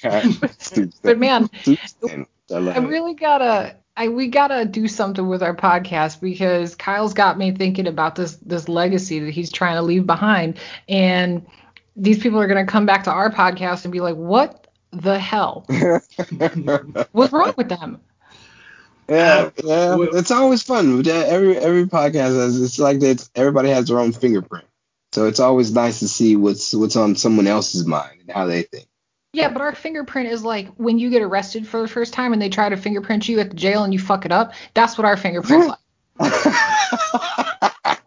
you. 0.02 0.88
But 1.02 1.18
man. 1.18 1.50
I 1.66 2.26
I 2.50 2.78
really 2.78 3.14
gotta 3.14 3.76
I 3.96 4.08
we 4.08 4.28
gotta 4.28 4.64
do 4.64 4.88
something 4.88 5.28
with 5.28 5.42
our 5.42 5.54
podcast 5.54 6.20
because 6.20 6.74
Kyle's 6.74 7.12
got 7.14 7.36
me 7.38 7.52
thinking 7.52 7.86
about 7.86 8.14
this 8.14 8.36
this 8.36 8.68
legacy 8.68 9.18
that 9.20 9.30
he's 9.30 9.52
trying 9.52 9.76
to 9.76 9.82
leave 9.82 10.06
behind. 10.06 10.58
And 10.88 11.46
these 11.96 12.18
people 12.18 12.40
are 12.40 12.46
gonna 12.46 12.66
come 12.66 12.86
back 12.86 13.04
to 13.04 13.10
our 13.12 13.30
podcast 13.30 13.84
and 13.84 13.92
be 13.92 14.00
like, 14.00 14.16
What 14.16 14.66
the 14.92 15.18
hell? 15.18 15.66
What's 17.12 17.32
wrong 17.32 17.54
with 17.56 17.68
them? 17.68 18.00
yeah, 19.08 19.50
uh, 19.58 19.62
yeah. 19.64 19.96
It's 20.14 20.30
always 20.30 20.62
fun. 20.62 21.04
Yeah, 21.04 21.24
Every 21.26 21.56
every 21.58 21.86
podcast 21.86 22.36
has 22.36 22.60
it's 22.60 22.78
like 22.78 23.00
that. 23.00 23.28
Everybody 23.34 23.68
has 23.70 23.88
their 23.88 23.98
own 23.98 24.12
fingerprint. 24.12 24.64
So 25.12 25.26
it's 25.26 25.40
always 25.40 25.72
nice 25.72 25.98
to 26.00 26.08
see 26.08 26.36
what's 26.36 26.72
what's 26.74 26.96
on 26.96 27.16
someone 27.16 27.46
else's 27.46 27.86
mind 27.86 28.20
and 28.20 28.30
how 28.30 28.46
they 28.46 28.62
think. 28.62 28.86
Yeah, 29.34 29.48
but 29.48 29.62
our 29.62 29.74
fingerprint 29.74 30.28
is 30.28 30.44
like 30.44 30.68
when 30.76 30.98
you 30.98 31.08
get 31.08 31.22
arrested 31.22 31.66
for 31.66 31.80
the 31.80 31.88
first 31.88 32.12
time 32.12 32.34
and 32.34 32.42
they 32.42 32.50
try 32.50 32.68
to 32.68 32.76
fingerprint 32.76 33.28
you 33.28 33.40
at 33.40 33.48
the 33.50 33.56
jail 33.56 33.82
and 33.82 33.92
you 33.92 33.98
fuck 33.98 34.26
it 34.26 34.32
up. 34.32 34.52
That's 34.74 34.98
what 34.98 35.06
our 35.06 35.16
fingerprint's 35.16 35.68
like. 35.68 35.78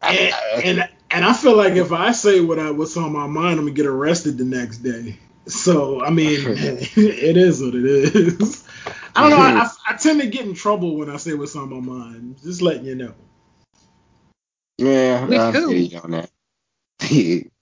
and, 0.03 0.34
and 0.63 0.89
and 1.09 1.26
I 1.26 1.34
feel 1.34 1.57
like 1.57 1.73
if 1.73 1.91
I 1.91 2.11
say 2.11 2.41
what 2.41 2.59
I 2.59 2.69
what's 2.69 2.95
on 2.95 3.11
my 3.11 3.26
mind, 3.26 3.57
I'm 3.59 3.65
gonna 3.65 3.71
get 3.71 3.88
arrested 3.88 4.38
the 4.38 4.45
next 4.45 4.80
day. 4.80 5.17
So 5.47 6.03
I 6.03 6.11
mean, 6.11 6.39
it 6.47 7.38
is 7.38 7.61
what 7.61 7.73
it 7.73 7.86
is. 7.86 8.63
I 9.15 9.21
don't 9.21 9.32
know. 9.32 9.38
I, 9.38 9.63
I, 9.63 9.69
I, 9.88 9.95
tend 9.95 10.21
to 10.21 10.28
get 10.28 10.45
in 10.45 10.53
trouble 10.53 10.97
when 10.97 11.09
I 11.09 11.17
say 11.17 11.34
what's 11.34 11.55
on 11.55 11.69
my 11.69 11.80
mind. 11.80 12.38
Just 12.43 12.61
letting 12.61 12.86
you 12.86 12.95
know. 12.95 13.13
Yeah, 14.78 15.26
With 15.26 15.39
I 15.39 15.51
who? 15.51 15.69
feel 15.69 16.01
on 16.03 16.11
that. 16.11 16.30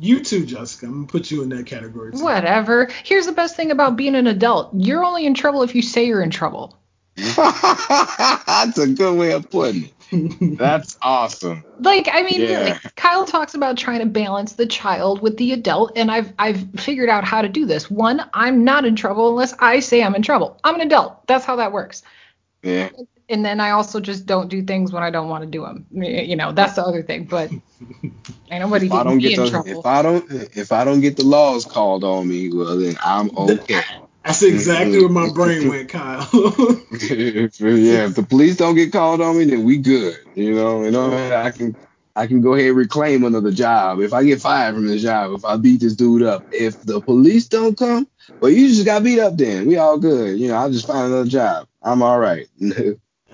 You 0.00 0.20
too, 0.20 0.44
Jessica. 0.44 0.86
I'm 0.86 0.92
gonna 0.92 1.06
put 1.06 1.30
you 1.30 1.42
in 1.42 1.48
that 1.50 1.66
category. 1.66 2.12
Too. 2.12 2.22
Whatever. 2.22 2.88
Here's 3.04 3.26
the 3.26 3.32
best 3.32 3.54
thing 3.56 3.70
about 3.70 3.96
being 3.96 4.14
an 4.16 4.26
adult. 4.26 4.70
You're 4.74 5.04
only 5.04 5.24
in 5.26 5.34
trouble 5.34 5.62
if 5.62 5.74
you 5.74 5.82
say 5.82 6.06
you're 6.06 6.22
in 6.22 6.30
trouble. 6.30 6.76
That's 7.16 8.78
a 8.78 8.88
good 8.88 9.16
way 9.16 9.32
of 9.32 9.48
putting 9.50 9.84
it. 9.84 10.58
That's 10.58 10.98
awesome. 11.00 11.64
Like, 11.78 12.08
I 12.12 12.22
mean, 12.22 12.40
Yeah. 12.40 12.58
really, 12.64 12.78
Kyle 12.96 13.24
talks 13.24 13.54
about 13.54 13.76
trying 13.78 14.00
to 14.00 14.06
balance 14.06 14.54
the 14.54 14.66
child 14.66 15.22
with 15.22 15.36
the 15.36 15.52
adult, 15.52 15.92
and 15.96 16.10
I've 16.10 16.32
I've 16.38 16.68
figured 16.80 17.08
out 17.08 17.24
how 17.24 17.42
to 17.42 17.48
do 17.48 17.64
this. 17.64 17.88
One, 17.90 18.20
I'm 18.34 18.64
not 18.64 18.84
in 18.84 18.96
trouble 18.96 19.28
unless 19.28 19.54
I 19.60 19.78
say 19.80 20.02
I'm 20.02 20.14
in 20.16 20.22
trouble. 20.22 20.58
I'm 20.64 20.74
an 20.74 20.80
adult. 20.82 21.26
That's 21.28 21.44
how 21.44 21.56
that 21.56 21.72
works. 21.72 22.02
Yeah. 22.62 22.90
And 23.28 23.44
then 23.44 23.58
I 23.60 23.70
also 23.70 24.00
just 24.00 24.26
don't 24.26 24.48
do 24.48 24.62
things 24.62 24.92
when 24.92 25.02
I 25.02 25.10
don't 25.10 25.28
want 25.28 25.44
to 25.44 25.50
do 25.50 25.62
them. 25.62 25.86
You 25.90 26.36
know, 26.36 26.52
that's 26.52 26.74
the 26.74 26.82
other 26.82 27.02
thing. 27.02 27.24
But 27.24 27.50
ain't 28.02 28.12
nobody 28.50 28.86
If 28.86 28.92
I 28.92 28.96
getting 28.96 29.10
don't 29.10 29.16
me 29.16 29.22
get 29.22 29.38
in 29.38 29.44
the, 29.44 29.50
trouble. 29.50 29.78
if 29.78 29.86
I 29.86 30.02
don't 30.02 30.30
if 30.56 30.72
I 30.72 30.84
don't 30.84 31.00
get 31.00 31.16
the 31.16 31.24
laws 31.24 31.64
called 31.64 32.04
on 32.04 32.28
me, 32.28 32.52
well 32.52 32.76
then 32.78 32.96
I'm 33.02 33.30
okay. 33.36 33.80
That's 34.24 34.42
exactly 34.42 35.00
where 35.00 35.10
my 35.10 35.30
brain 35.34 35.62
mm-hmm. 35.62 35.68
went, 35.68 35.88
Kyle. 35.90 36.26
yeah, 37.76 38.06
if 38.06 38.14
the 38.14 38.26
police 38.26 38.56
don't 38.56 38.74
get 38.74 38.90
called 38.90 39.20
on 39.20 39.36
me, 39.36 39.44
then 39.44 39.64
we 39.64 39.76
good. 39.76 40.16
You 40.34 40.54
know, 40.54 40.82
you 40.82 40.90
know, 40.90 41.12
I 41.36 41.50
can 41.50 41.76
I 42.16 42.26
can 42.26 42.40
go 42.40 42.54
ahead 42.54 42.68
and 42.68 42.76
reclaim 42.76 43.24
another 43.24 43.52
job. 43.52 44.00
If 44.00 44.14
I 44.14 44.24
get 44.24 44.40
fired 44.40 44.74
from 44.76 44.86
the 44.86 44.98
job, 44.98 45.32
if 45.32 45.44
I 45.44 45.58
beat 45.58 45.80
this 45.80 45.94
dude 45.94 46.22
up, 46.22 46.46
if 46.52 46.80
the 46.82 47.00
police 47.02 47.48
don't 47.48 47.76
come, 47.76 48.08
well, 48.40 48.50
you 48.50 48.68
just 48.68 48.86
got 48.86 49.02
beat 49.02 49.20
up. 49.20 49.36
Then 49.36 49.66
we 49.66 49.76
all 49.76 49.98
good. 49.98 50.38
You 50.38 50.48
know, 50.48 50.54
I'll 50.54 50.70
just 50.70 50.86
find 50.86 51.12
another 51.12 51.28
job. 51.28 51.68
I'm 51.82 52.02
all 52.02 52.18
right. 52.18 52.46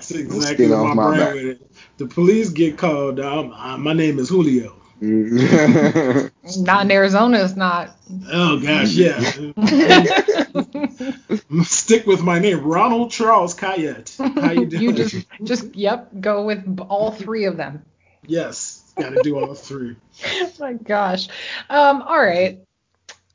That's 0.08 0.10
exactly 0.12 0.66
skin 0.66 0.70
my 0.70 0.94
my 0.94 1.08
brain 1.08 1.20
back. 1.20 1.34
went. 1.34 1.76
The 1.98 2.06
police 2.06 2.50
get 2.50 2.78
called. 2.78 3.20
Um, 3.20 3.52
uh, 3.52 3.76
my 3.76 3.92
name 3.92 4.18
is 4.18 4.28
Julio. 4.28 4.76
Not 5.02 6.84
in 6.84 6.90
Arizona, 6.90 7.42
it's 7.42 7.56
not. 7.56 7.96
Oh 8.30 8.60
gosh, 8.60 8.92
yeah. 8.92 9.18
Stick 11.64 12.06
with 12.06 12.22
my 12.22 12.38
name, 12.38 12.62
Ronald 12.62 13.10
Charles 13.10 13.54
Kayet. 13.54 14.16
How 14.42 14.52
you 14.52 14.66
doing? 14.66 14.82
you 14.82 14.92
just 14.92 15.26
just 15.42 15.74
yep, 15.74 16.10
go 16.20 16.44
with 16.44 16.80
all 16.88 17.12
three 17.12 17.46
of 17.46 17.56
them. 17.56 17.82
yes, 18.26 18.92
got 18.96 19.10
to 19.10 19.22
do 19.22 19.38
all 19.38 19.54
three. 19.54 19.96
Oh 20.26 20.52
my 20.60 20.74
gosh. 20.74 21.28
Um, 21.70 22.02
all 22.02 22.20
right. 22.20 22.60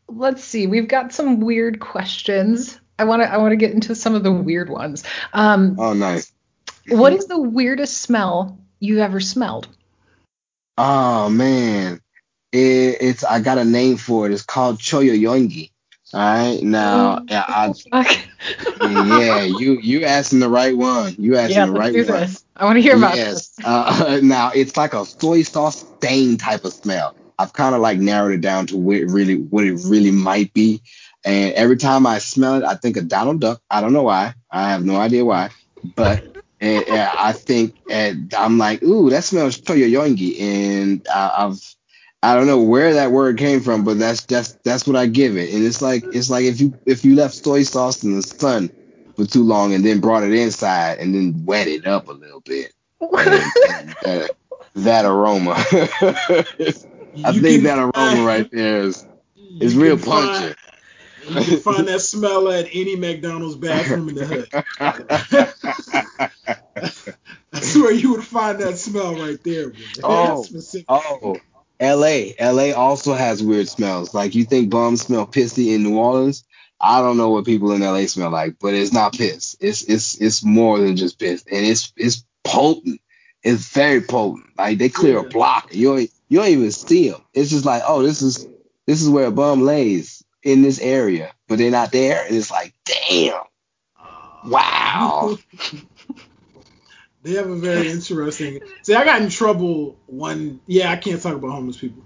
Let's 0.07 0.43
see. 0.43 0.67
We've 0.67 0.87
got 0.87 1.13
some 1.13 1.39
weird 1.39 1.79
questions. 1.79 2.79
I 2.99 3.05
want 3.05 3.23
to 3.23 3.31
I 3.31 3.37
want 3.37 3.53
to 3.53 3.57
get 3.57 3.71
into 3.71 3.95
some 3.95 4.13
of 4.13 4.23
the 4.23 4.31
weird 4.31 4.69
ones. 4.69 5.03
Um, 5.33 5.77
oh, 5.79 5.93
nice. 5.93 6.31
What 6.89 7.13
is 7.13 7.27
the 7.27 7.39
weirdest 7.39 7.97
smell 7.97 8.57
you've 8.79 8.99
ever 8.99 9.19
smelled? 9.19 9.67
Oh 10.77 11.29
man, 11.29 12.01
it, 12.51 12.97
it's 13.01 13.23
I 13.23 13.39
got 13.39 13.57
a 13.57 13.65
name 13.65 13.97
for 13.97 14.25
it. 14.25 14.33
It's 14.33 14.43
called 14.43 14.79
choyoyongi. 14.79 15.71
All 16.13 16.19
right, 16.19 16.61
now 16.61 17.23
yeah, 17.27 17.43
I, 17.47 17.73
Fuck. 17.91 18.17
yeah, 18.81 19.43
you 19.43 19.79
you 19.81 20.05
asking 20.05 20.39
the 20.39 20.49
right 20.49 20.77
one. 20.77 21.15
You 21.17 21.35
asking 21.35 21.57
yeah, 21.57 21.65
the 21.65 21.71
let's 21.71 21.79
right 21.79 21.93
do 21.93 22.11
one. 22.11 22.21
this. 22.21 22.45
I 22.55 22.65
want 22.65 22.77
to 22.77 22.81
hear 22.81 22.95
about 22.95 23.15
yes. 23.15 23.49
this. 23.49 23.65
Uh, 23.65 24.19
now 24.23 24.51
it's 24.53 24.77
like 24.77 24.93
a 24.93 25.05
soy 25.05 25.41
sauce 25.41 25.85
stain 25.97 26.37
type 26.37 26.63
of 26.63 26.73
smell. 26.73 27.15
I've 27.37 27.53
kind 27.53 27.75
of 27.75 27.81
like 27.81 27.99
narrowed 27.99 28.33
it 28.33 28.41
down 28.41 28.67
to 28.67 28.77
what 28.77 28.97
it 28.97 29.07
really 29.07 29.35
what 29.35 29.65
it 29.65 29.79
really 29.85 30.11
might 30.11 30.53
be. 30.53 30.81
And 31.25 31.53
every 31.55 31.77
time 31.77 32.05
I 32.05 32.19
smell 32.19 32.55
it, 32.55 32.63
I 32.63 32.75
think 32.75 32.97
of 32.97 33.07
Donald 33.07 33.41
Duck. 33.41 33.61
I 33.69 33.81
don't 33.81 33.93
know 33.93 34.03
why. 34.03 34.35
I 34.51 34.69
have 34.69 34.85
no 34.85 34.95
idea 34.97 35.25
why. 35.25 35.49
But 35.95 36.34
eh, 36.65 36.83
eh, 36.87 37.09
I 37.17 37.31
think 37.33 37.75
and 37.89 38.33
I'm 38.37 38.57
like, 38.57 38.81
ooh, 38.83 39.09
that 39.09 39.23
smells 39.23 39.59
choyoyongi. 39.59 40.39
And 40.41 41.07
I, 41.13 41.33
I've 41.45 41.75
I 42.23 42.33
don't 42.35 42.47
know 42.47 42.61
where 42.61 42.93
that 42.95 43.11
word 43.11 43.37
came 43.37 43.61
from, 43.61 43.83
but 43.83 43.99
that's 43.99 44.25
that's 44.25 44.53
that's 44.63 44.87
what 44.87 44.95
I 44.95 45.05
give 45.05 45.37
it. 45.37 45.53
And 45.53 45.63
it's 45.63 45.81
like 45.81 46.03
it's 46.13 46.29
like 46.29 46.45
if 46.45 46.59
you 46.59 46.73
if 46.85 47.05
you 47.05 47.15
left 47.15 47.35
soy 47.35 47.63
sauce 47.63 48.03
in 48.03 48.15
the 48.15 48.23
sun 48.23 48.69
for 49.15 49.25
too 49.25 49.43
long 49.43 49.73
and 49.73 49.85
then 49.85 49.99
brought 50.01 50.23
it 50.23 50.33
inside 50.33 50.97
and 50.99 51.13
then 51.13 51.45
wet 51.45 51.67
it 51.67 51.85
up 51.85 52.07
a 52.07 52.13
little 52.13 52.41
bit. 52.41 52.73
And 52.99 53.11
that, 54.03 54.31
that 54.75 55.05
aroma. 55.05 55.53
I 55.57 57.31
You 57.31 57.41
think 57.41 57.63
that 57.63 57.77
aroma 57.77 57.91
find- 57.93 58.25
right 58.25 58.51
there 58.51 58.81
is 58.81 59.05
is 59.59 59.75
real 59.75 59.97
find- 59.97 60.55
You 61.29 61.41
can 61.41 61.59
find 61.59 61.87
that 61.87 62.01
smell 62.01 62.49
at 62.49 62.67
any 62.73 62.95
McDonald's 62.95 63.55
bathroom 63.55 64.09
in 64.09 64.15
the 64.15 64.25
hood. 64.25 64.49
That's 67.51 67.75
where 67.75 67.93
you 67.93 68.11
would 68.11 68.23
find 68.23 68.59
that 68.59 68.77
smell 68.77 69.15
right 69.15 69.41
there. 69.43 69.69
Man. 69.69 69.79
Oh. 70.03 70.45
Oh, 70.87 71.37
L.A. 71.79 72.35
L.A. 72.37 72.73
also 72.73 73.13
has 73.13 73.41
weird 73.41 73.67
smells. 73.67 74.13
Like 74.13 74.35
you 74.35 74.45
think 74.45 74.69
bums 74.69 75.03
smell 75.03 75.25
pissy 75.25 75.73
in 75.73 75.83
New 75.83 75.97
Orleans. 75.97 76.43
I 76.79 77.01
don't 77.01 77.17
know 77.17 77.29
what 77.29 77.45
people 77.45 77.71
in 77.71 77.81
L.A. 77.81 78.07
smell 78.07 78.29
like, 78.29 78.57
but 78.59 78.73
it's 78.73 78.93
not 78.93 79.13
piss. 79.13 79.55
It's 79.59 79.83
it's 79.83 80.21
it's 80.21 80.43
more 80.43 80.79
than 80.79 80.97
just 80.97 81.17
piss, 81.17 81.43
and 81.49 81.65
it's 81.65 81.93
it's 81.95 82.25
potent. 82.43 83.01
It's 83.41 83.69
very 83.69 84.01
potent. 84.01 84.47
Like 84.57 84.77
they 84.77 84.89
clear 84.89 85.19
a 85.19 85.23
block. 85.23 85.73
You 85.73 85.95
don't 85.95 86.09
you 86.27 86.39
don't 86.39 86.49
even 86.49 86.71
see 86.71 87.09
them. 87.09 87.21
It's 87.33 87.49
just 87.49 87.65
like, 87.65 87.83
oh, 87.87 88.03
this 88.03 88.21
is 88.21 88.45
this 88.85 89.01
is 89.01 89.09
where 89.09 89.27
a 89.27 89.31
bum 89.31 89.63
lays 89.63 90.24
in 90.45 90.61
this 90.61 90.79
area, 90.79 91.33
but 91.49 91.57
they're 91.57 91.71
not 91.71 91.91
there. 91.91 92.23
And 92.25 92.35
it's 92.35 92.51
like, 92.51 92.73
damn, 92.85 93.41
wow. 94.45 95.37
They 97.23 97.33
have 97.33 97.49
a 97.49 97.55
very 97.55 97.89
interesting. 97.89 98.59
See, 98.83 98.93
I 98.93 99.03
got 99.03 99.19
in 99.19 99.29
trouble 99.29 99.97
one. 100.05 100.59
Yeah, 100.67 100.91
I 100.91 100.95
can't 100.95 101.19
talk 101.19 101.33
about 101.33 101.53
homeless 101.53 101.77
people. 101.77 102.03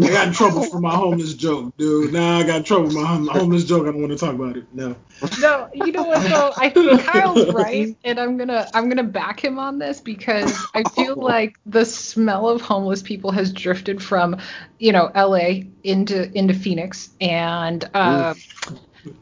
I 0.00 0.08
got 0.08 0.28
in 0.28 0.32
trouble 0.32 0.62
for 0.64 0.80
my 0.80 0.94
homeless 0.94 1.34
joke, 1.34 1.76
dude. 1.76 2.14
Nah, 2.14 2.38
I 2.38 2.42
got 2.44 2.56
in 2.58 2.62
trouble 2.64 2.84
with 2.84 2.94
my 2.94 3.04
hom- 3.04 3.26
homeless 3.26 3.64
joke. 3.64 3.82
I 3.82 3.92
don't 3.92 4.00
want 4.00 4.12
to 4.12 4.18
talk 4.18 4.34
about 4.34 4.56
it. 4.56 4.64
No. 4.72 4.96
No, 5.38 5.68
you 5.74 5.92
know 5.92 6.04
what 6.04 6.22
though? 6.22 6.52
I 6.56 6.70
think 6.70 7.02
Kyle's 7.02 7.46
right, 7.52 7.94
and 8.02 8.18
I'm 8.18 8.38
gonna 8.38 8.70
I'm 8.72 8.88
gonna 8.88 9.02
back 9.02 9.44
him 9.44 9.58
on 9.58 9.78
this 9.78 10.00
because 10.00 10.66
I 10.74 10.84
feel 10.84 11.14
like 11.20 11.58
the 11.66 11.84
smell 11.84 12.48
of 12.48 12.62
homeless 12.62 13.02
people 13.02 13.32
has 13.32 13.52
drifted 13.52 14.02
from, 14.02 14.38
you 14.78 14.92
know, 14.92 15.10
L.A. 15.14 15.68
into 15.84 16.30
into 16.36 16.54
Phoenix, 16.54 17.10
and 17.20 17.84
uh, 17.92 18.34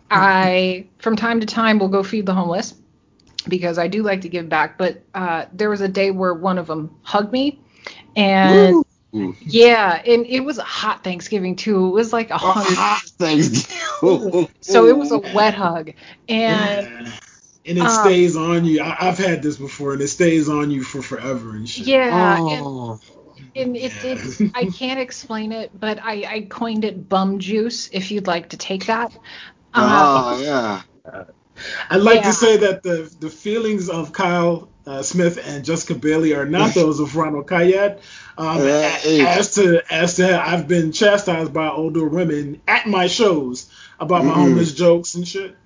I 0.08 0.86
from 0.98 1.16
time 1.16 1.40
to 1.40 1.46
time 1.46 1.80
will 1.80 1.88
go 1.88 2.04
feed 2.04 2.26
the 2.26 2.34
homeless 2.34 2.74
because 3.48 3.76
I 3.76 3.88
do 3.88 4.04
like 4.04 4.20
to 4.20 4.28
give 4.28 4.48
back. 4.48 4.78
But 4.78 5.02
uh, 5.14 5.46
there 5.52 5.68
was 5.68 5.80
a 5.80 5.88
day 5.88 6.12
where 6.12 6.32
one 6.32 6.58
of 6.58 6.68
them 6.68 6.96
hugged 7.02 7.32
me, 7.32 7.60
and 8.14 8.84
Ooh. 9.14 9.34
yeah, 9.40 10.00
and 10.06 10.24
it 10.26 10.40
was 10.40 10.58
a 10.58 10.62
hot 10.62 11.02
Thanksgiving 11.02 11.56
too. 11.56 11.86
It 11.88 11.90
was 11.90 12.12
like 12.12 12.30
a 12.30 12.38
hundred. 12.38 12.76
hot 12.76 13.02
Thanksgiving. 13.18 13.76
So 14.62 14.86
it 14.86 14.96
was 14.96 15.10
a 15.10 15.18
wet 15.18 15.54
hug, 15.54 15.90
and 16.28 16.86
Yeah. 16.86 17.12
And 17.66 17.76
it 17.76 17.82
Um, 17.84 17.90
stays 17.90 18.36
on 18.36 18.64
you. 18.64 18.80
I, 18.82 19.08
I've 19.08 19.18
had 19.18 19.42
this 19.42 19.56
before, 19.56 19.92
and 19.92 20.00
it 20.00 20.08
stays 20.08 20.48
on 20.48 20.70
you 20.70 20.82
for 20.82 21.02
forever 21.02 21.50
and 21.50 21.68
shit. 21.68 21.86
yeah, 21.86 22.36
and 22.38 22.64
Oh. 22.64 23.00
And 23.54 23.76
it, 23.76 23.92
it's 24.02 24.40
I 24.54 24.64
can't 24.66 25.00
explain 25.00 25.52
it, 25.52 25.70
but 25.78 25.98
I, 26.02 26.24
I 26.36 26.40
coined 26.42 26.84
it 26.84 27.08
bum 27.08 27.38
juice. 27.38 27.88
If 27.92 28.10
you'd 28.10 28.26
like 28.26 28.50
to 28.50 28.56
take 28.56 28.86
that. 28.86 29.12
Uh, 29.74 30.34
Oh 30.34 30.40
yeah. 30.42 30.82
I'd 31.90 32.02
like 32.02 32.16
Yeah. 32.20 32.28
to 32.28 32.32
say 32.32 32.56
that 32.58 32.82
the 32.82 33.14
the 33.20 33.28
feelings 33.30 33.88
of 33.90 34.12
Kyle 34.12 34.70
uh, 34.86 35.02
Smith 35.02 35.38
and 35.46 35.64
Jessica 35.64 35.94
Bailey 35.94 36.34
are 36.34 36.46
not 36.46 36.74
those 36.74 37.00
of 37.00 37.14
Ronald 37.16 37.46
Kayat. 37.46 38.00
Um, 38.38 38.58
hey. 38.58 39.24
as 39.26 39.54
to 39.56 39.82
as 39.92 40.16
to 40.16 40.40
I've 40.40 40.66
been 40.66 40.92
chastised 40.92 41.52
by 41.52 41.68
older 41.68 42.08
women 42.08 42.60
at 42.66 42.86
my 42.86 43.06
shows 43.06 43.70
about 43.98 44.24
my 44.24 44.30
Mm-mm. 44.32 44.34
homeless 44.34 44.72
jokes 44.74 45.14
and 45.14 45.26
shit. 45.28 45.56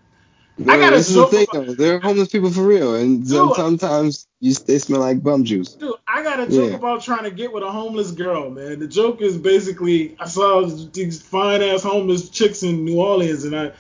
I 0.69 0.77
got 0.79 0.93
a 0.93 0.97
this 0.97 1.09
is 1.09 1.15
the 1.17 1.21
joke 1.23 1.31
thing 1.31 1.47
about- 1.53 1.67
though. 1.67 1.75
They're 1.75 2.01
homeless 2.01 2.29
people 2.29 2.51
for 2.51 2.63
real, 2.63 2.95
and 2.95 3.27
Dude. 3.29 3.55
sometimes 3.57 4.27
you 4.41 4.55
they 4.55 4.79
smell 4.79 5.01
like 5.01 5.23
bum 5.23 5.45
juice. 5.45 5.75
Dude, 5.75 5.95
I 6.07 6.23
got 6.23 6.39
a 6.41 6.47
joke 6.49 6.71
Yeah. 6.71 6.77
about 6.77 7.03
trying 7.03 7.25
to 7.25 7.31
get 7.31 7.53
with 7.53 7.63
a 7.65 7.71
homeless 7.73 8.11
girl, 8.13 8.51
man. 8.51 8.79
The 8.79 8.87
joke 8.89 9.21
is 9.21 9.37
basically 9.37 10.17
I 10.21 10.27
saw 10.29 10.65
these 10.67 11.21
fine 11.23 11.63
ass 11.63 11.83
homeless 11.83 12.29
chicks 12.29 12.63
in 12.63 12.85
New 12.85 13.01
Orleans, 13.01 13.45
and 13.45 13.57
I 13.57 13.73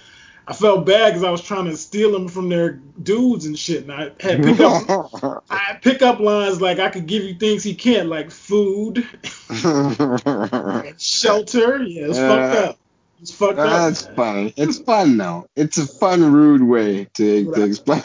I 0.46 0.52
felt 0.52 0.84
bad 0.84 1.10
because 1.10 1.24
I 1.24 1.30
was 1.30 1.40
trying 1.42 1.64
to 1.66 1.76
steal 1.76 2.12
them 2.12 2.28
from 2.28 2.48
their 2.50 2.72
dudes 3.02 3.46
and 3.46 3.58
shit, 3.58 3.82
and 3.84 3.92
I 3.92 4.10
had 4.20 4.42
pick 4.42 4.60
up 4.60 5.42
I 5.50 5.56
had 5.56 5.82
pick 5.82 6.02
up 6.02 6.20
lines 6.20 6.60
like 6.60 6.78
I 6.78 6.90
could 6.90 7.06
give 7.06 7.22
you 7.22 7.34
things 7.34 7.62
he 7.62 7.74
can't, 7.74 8.08
like 8.08 8.30
food, 8.30 9.06
shelter. 10.98 11.82
Yeah, 11.82 12.06
it's 12.08 12.18
Uh, 12.18 12.28
fucked 12.28 12.68
up. 12.68 12.78
It's 13.20 13.30
fucked 13.32 13.56
That's 13.56 14.06
up. 14.06 14.16
fun. 14.16 14.52
It's 14.56 14.78
fun 14.80 15.16
though. 15.16 15.46
It's 15.56 15.78
a 15.78 15.86
fun, 15.86 16.32
rude 16.32 16.62
way 16.62 17.06
to, 17.14 17.44
to 17.44 17.50
Right. 17.50 17.62
explain. 17.62 18.02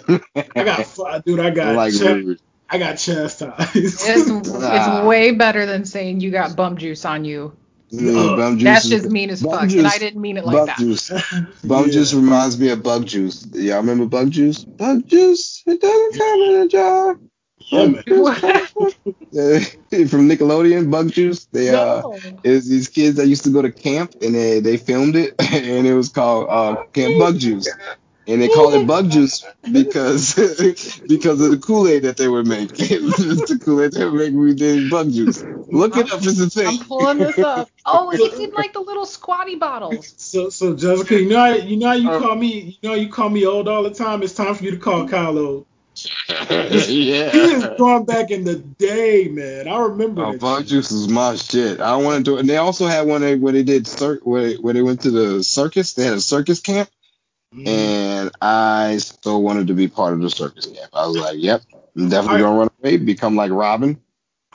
I 0.55 0.63
got, 0.63 1.25
dude, 1.25 1.39
I 1.39 1.49
got, 1.49 1.75
like 1.75 1.93
cha- 1.97 2.13
rude. 2.13 2.39
I 2.69 2.77
got 2.77 2.97
chastised. 2.97 3.75
it's, 3.75 4.07
it's 4.07 5.05
way 5.05 5.31
better 5.31 5.65
than 5.65 5.85
saying 5.85 6.21
you 6.21 6.31
got 6.31 6.55
bum 6.55 6.77
juice 6.77 7.03
on 7.03 7.25
you. 7.25 7.53
Yeah, 7.91 8.35
bum 8.35 8.57
juice. 8.57 8.63
That's 8.65 8.85
is- 8.85 8.91
just 8.91 9.09
mean 9.11 9.29
as 9.29 9.41
bum 9.41 9.51
fuck, 9.59 9.71
and 9.77 9.87
I 9.87 9.97
didn't 9.97 10.21
mean 10.21 10.37
it 10.37 10.45
like 10.45 10.55
bum 10.57 10.65
that. 10.67 10.77
juice. 10.77 11.09
Bum 11.63 11.85
Yeah. 11.87 11.91
juice 11.93 12.13
reminds 12.13 12.59
me 12.59 12.69
of 12.69 12.83
bug 12.83 13.05
juice. 13.05 13.45
Y'all 13.53 13.77
remember 13.77 14.05
bug 14.05 14.31
juice? 14.31 14.63
Bug 14.63 15.07
juice. 15.07 15.63
It 15.65 15.81
doesn't 15.81 16.17
come 16.17 16.41
in 16.41 16.61
a 16.61 16.67
jar. 16.67 17.19
Yeah. 17.71 18.01
Uh, 19.31 19.59
from 20.07 20.27
Nickelodeon, 20.27 20.89
bug 20.89 21.11
juice. 21.11 21.45
They 21.51 21.69
uh, 21.69 22.01
No. 22.01 22.17
is 22.43 22.67
these 22.67 22.87
kids 22.87 23.17
that 23.17 23.27
used 23.27 23.43
to 23.43 23.51
go 23.51 23.61
to 23.61 23.71
camp 23.71 24.15
and 24.23 24.33
they, 24.33 24.59
they 24.59 24.77
filmed 24.77 25.15
it 25.15 25.35
and 25.39 25.85
it 25.85 25.93
was 25.93 26.09
called 26.09 26.47
uh, 26.49 26.83
Camp 26.93 27.19
Bug 27.19 27.37
Juice. 27.37 27.69
And 28.29 28.41
they 28.41 28.47
called 28.47 28.75
it 28.75 28.85
bug 28.85 29.09
juice 29.09 29.43
because 29.71 30.35
because 31.07 31.41
of 31.41 31.49
the 31.49 31.57
Kool-Aid 31.57 32.03
that 32.03 32.17
they 32.17 32.27
were 32.27 32.43
making. 32.43 32.77
the 32.77 33.59
Kool-Aid 33.63 33.93
they 33.93 34.05
were 34.05 34.11
making 34.11 34.39
we 34.39 34.53
did 34.53 34.89
bug 34.89 35.11
juice. 35.11 35.43
Look 35.71 35.97
it 35.97 36.11
up, 36.11 36.19
it's 36.21 36.39
a 36.39 36.49
thing. 36.49 36.67
I'm 36.67 36.79
pulling 36.85 37.17
this 37.17 37.37
up. 37.39 37.69
Oh, 37.85 38.11
it's 38.11 38.39
in 38.39 38.51
like 38.55 38.73
the 38.73 38.81
little 38.81 39.05
squatty 39.05 39.55
bottles. 39.55 40.13
So, 40.17 40.49
so 40.49 40.75
Jessica, 40.75 41.19
you 41.19 41.29
know, 41.29 41.39
how, 41.39 41.53
you 41.55 41.77
know, 41.77 41.87
how 41.87 41.93
you 41.93 42.09
Uh, 42.09 42.19
call 42.19 42.35
me, 42.35 42.77
you 42.81 42.89
know, 42.89 42.95
you 42.95 43.09
call 43.09 43.29
me 43.29 43.45
old 43.45 43.67
all 43.67 43.83
the 43.83 43.93
time. 43.93 44.21
It's 44.21 44.33
time 44.33 44.53
for 44.55 44.63
you 44.63 44.71
to 44.71 44.77
call 44.77 45.07
Kyle 45.07 45.37
old. 45.37 45.65
He 46.49 47.51
is 47.51 47.65
going 47.77 48.05
back 48.05 48.31
in 48.31 48.43
the 48.43 48.55
day, 48.77 49.27
man. 49.27 49.67
I 49.67 49.79
remember 49.79 50.25
Oh, 50.25 50.37
bug 50.37 50.65
juice 50.65 50.91
is 50.91 51.07
my 51.07 51.35
shit. 51.35 51.79
I 51.79 51.95
want 51.97 52.17
to 52.17 52.23
do 52.23 52.37
it. 52.37 52.41
And 52.41 52.49
they 52.49 52.57
also 52.57 52.87
had 52.87 53.07
one 53.07 53.21
where 53.21 53.37
where 53.37 53.53
they 53.53 53.63
did 53.63 53.87
cir- 53.87 54.19
where 54.23 54.43
they, 54.49 54.55
where 54.55 54.73
they 54.73 54.81
went 54.81 55.01
to 55.01 55.11
the 55.11 55.43
circus. 55.43 55.93
They 55.93 56.05
had 56.05 56.13
a 56.13 56.21
circus 56.21 56.59
camp, 56.59 56.89
And 57.65 58.31
I 58.41 58.97
still 58.97 59.41
wanted 59.41 59.67
to 59.67 59.73
be 59.73 59.87
part 59.87 60.13
of 60.13 60.21
the 60.21 60.29
circus 60.29 60.67
camp. 60.67 60.89
I 60.93 61.07
was 61.07 61.17
like, 61.17 61.37
"Yep, 61.39 61.63
I'm 61.97 62.09
definitely 62.09 62.41
gonna 62.41 62.59
run 62.59 62.69
away, 62.79 62.97
become 62.97 63.35
like 63.35 63.51
Robin." 63.51 63.99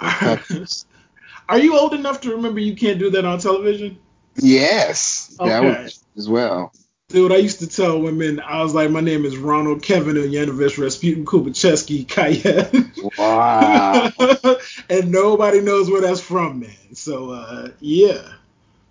Are 1.48 1.58
you 1.58 1.76
old 1.76 1.92
enough 1.92 2.20
to 2.22 2.30
remember 2.36 2.60
you 2.60 2.76
can't 2.76 2.98
do 2.98 3.10
that 3.10 3.24
on 3.24 3.38
television? 3.38 3.98
Yes, 4.36 5.36
that 5.38 5.62
Okay. 5.62 5.82
was 5.82 6.04
as 6.16 6.28
well. 6.28 6.72
Dude, 7.08 7.32
I 7.32 7.36
used 7.36 7.58
to 7.60 7.66
tell 7.66 8.00
women, 8.00 8.40
I 8.40 8.62
was 8.62 8.74
like, 8.74 8.90
my 8.90 9.00
name 9.00 9.24
is 9.24 9.36
Ronald 9.36 9.82
Kevin 9.82 10.16
Yanovich 10.16 10.78
Rasputin 10.78 11.24
Kubacheski 11.26 12.08
Kaya. 12.08 12.70
Wow. 13.18 14.10
and 14.88 15.12
nobody 15.12 15.60
knows 15.60 15.90
where 15.90 16.00
that's 16.00 16.20
from, 16.20 16.60
man. 16.60 16.94
So, 16.94 17.30
uh, 17.30 17.68
yeah. 17.80 18.32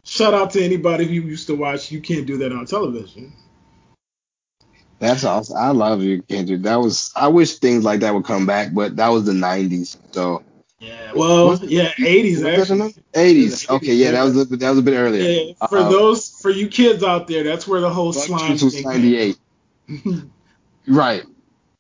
Shout 0.04 0.34
out 0.34 0.52
to 0.52 0.64
anybody 0.64 1.06
who 1.06 1.14
used 1.14 1.48
to 1.48 1.56
watch 1.56 1.92
You 1.92 2.02
Can't 2.02 2.28
Do 2.28 2.38
That 2.38 2.52
on 2.52 2.66
television. 2.66 3.34
That's 5.04 5.26
awesome. 5.26 5.58
I 5.58 5.72
love 5.72 6.02
you, 6.02 6.22
Kendrick. 6.22 6.62
That 6.62 6.78
was. 6.78 7.12
I 7.14 7.28
wish 7.28 7.58
things 7.58 7.84
like 7.84 8.00
that 8.00 8.14
would 8.14 8.24
come 8.24 8.46
back, 8.46 8.74
but 8.74 8.96
that 8.96 9.10
was 9.10 9.26
the 9.26 9.34
'90s. 9.34 9.98
So 10.14 10.42
Yeah, 10.80 11.12
well, 11.14 11.60
yeah, 11.66 11.92
80s 11.92 12.32
Was 12.32 12.42
that 12.42 12.56
the 12.56 12.84
actually. 12.84 12.96
80s. 13.14 13.70
Okay, 13.70 13.94
yeah, 13.96 14.12
that 14.12 14.24
was 14.24 14.38
a, 14.38 14.46
that 14.46 14.70
was 14.70 14.80
a 14.80 14.82
bit 14.82 14.96
earlier. 14.96 15.24
Yeah, 15.24 15.68
for 15.68 15.80
Uh, 15.80 15.90
those, 15.90 16.30
for 16.30 16.50
you 16.50 16.70
kids 16.70 17.04
out 17.04 17.28
there, 17.28 17.44
that's 17.44 17.68
where 17.68 17.82
the 17.82 17.90
whole 17.90 18.14
Bug 18.14 18.24
slime 18.24 18.52
was 18.54 18.74
thing 18.74 18.84
98. 18.84 19.38
Right. 20.88 21.24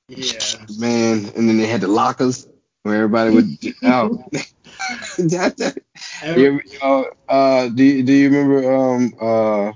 yeah. 0.09 0.39
man. 0.77 1.31
And 1.35 1.47
then 1.47 1.57
they 1.57 1.67
had 1.67 1.79
the 1.79 1.87
lockers 1.87 2.45
where 2.83 2.95
everybody 2.95 3.31
would. 3.31 3.45
oh, 3.83 4.25
that, 5.17 5.55
that, 5.57 5.77
you, 6.37 6.59
you 6.65 6.79
know, 6.81 7.09
uh, 7.29 7.69
do 7.69 7.83
you, 7.83 8.03
do 8.03 8.11
you 8.13 8.29
remember 8.29 8.73
um 8.73 9.13
uh 9.21 9.71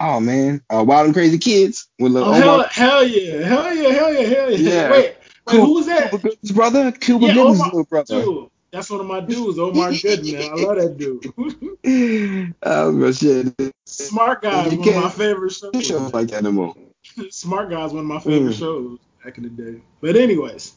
oh 0.00 0.18
man 0.20 0.62
uh, 0.70 0.82
Wild 0.82 1.06
and 1.06 1.14
Crazy 1.14 1.38
Kids 1.38 1.88
with 1.98 2.12
little 2.12 2.28
Oh, 2.30 2.32
hell, 2.32 2.54
Omar 2.54 2.66
hell 2.68 3.04
yeah, 3.06 3.46
hell 3.46 3.74
yeah, 3.74 3.88
hell 3.90 4.12
yeah, 4.14 4.20
hell 4.26 4.50
yeah. 4.50 4.56
Yeah. 4.58 4.90
Wait, 4.90 5.02
wait, 5.04 5.16
Cuba- 5.48 5.64
who 5.66 5.74
was 5.74 5.86
that? 5.86 6.10
Cuba 6.10 6.22
Gooding's 6.28 6.52
brother, 6.52 6.92
Cuba 6.92 7.26
Yeah, 7.26 7.34
Gooding's 7.34 7.56
Omar- 7.60 7.66
little 7.68 7.84
brother. 7.84 8.22
Dude, 8.22 8.48
that's 8.72 8.88
one 8.90 9.00
of 9.00 9.06
my 9.06 9.20
dudes, 9.20 9.58
Omar 9.58 9.92
Gooding. 9.92 10.36
I 10.36 10.54
love 10.54 10.76
that 10.76 10.96
dude. 10.96 12.54
oh 12.62 12.92
my 12.92 13.10
shit. 13.12 13.54
Smart 13.86 14.42
Guy 14.42 14.66
is 14.66 14.72
You 14.72 14.78
one 14.80 14.88
of 14.88 14.94
my 14.94 15.00
can't- 15.02 15.14
favorite 15.14 15.52
shows. 15.52 15.86
Shows 15.86 16.12
like 16.14 16.28
that 16.28 16.42
no. 16.44 16.76
Smart 17.30 17.70
Guy 17.70 17.84
is 17.84 17.92
one 17.92 18.00
of 18.00 18.06
my 18.06 18.20
favorite 18.20 18.54
Mm. 18.54 18.58
shows 18.58 18.98
back 19.24 19.38
in 19.38 19.44
the 19.44 19.48
day. 19.50 19.80
But 20.00 20.16
anyways, 20.16 20.74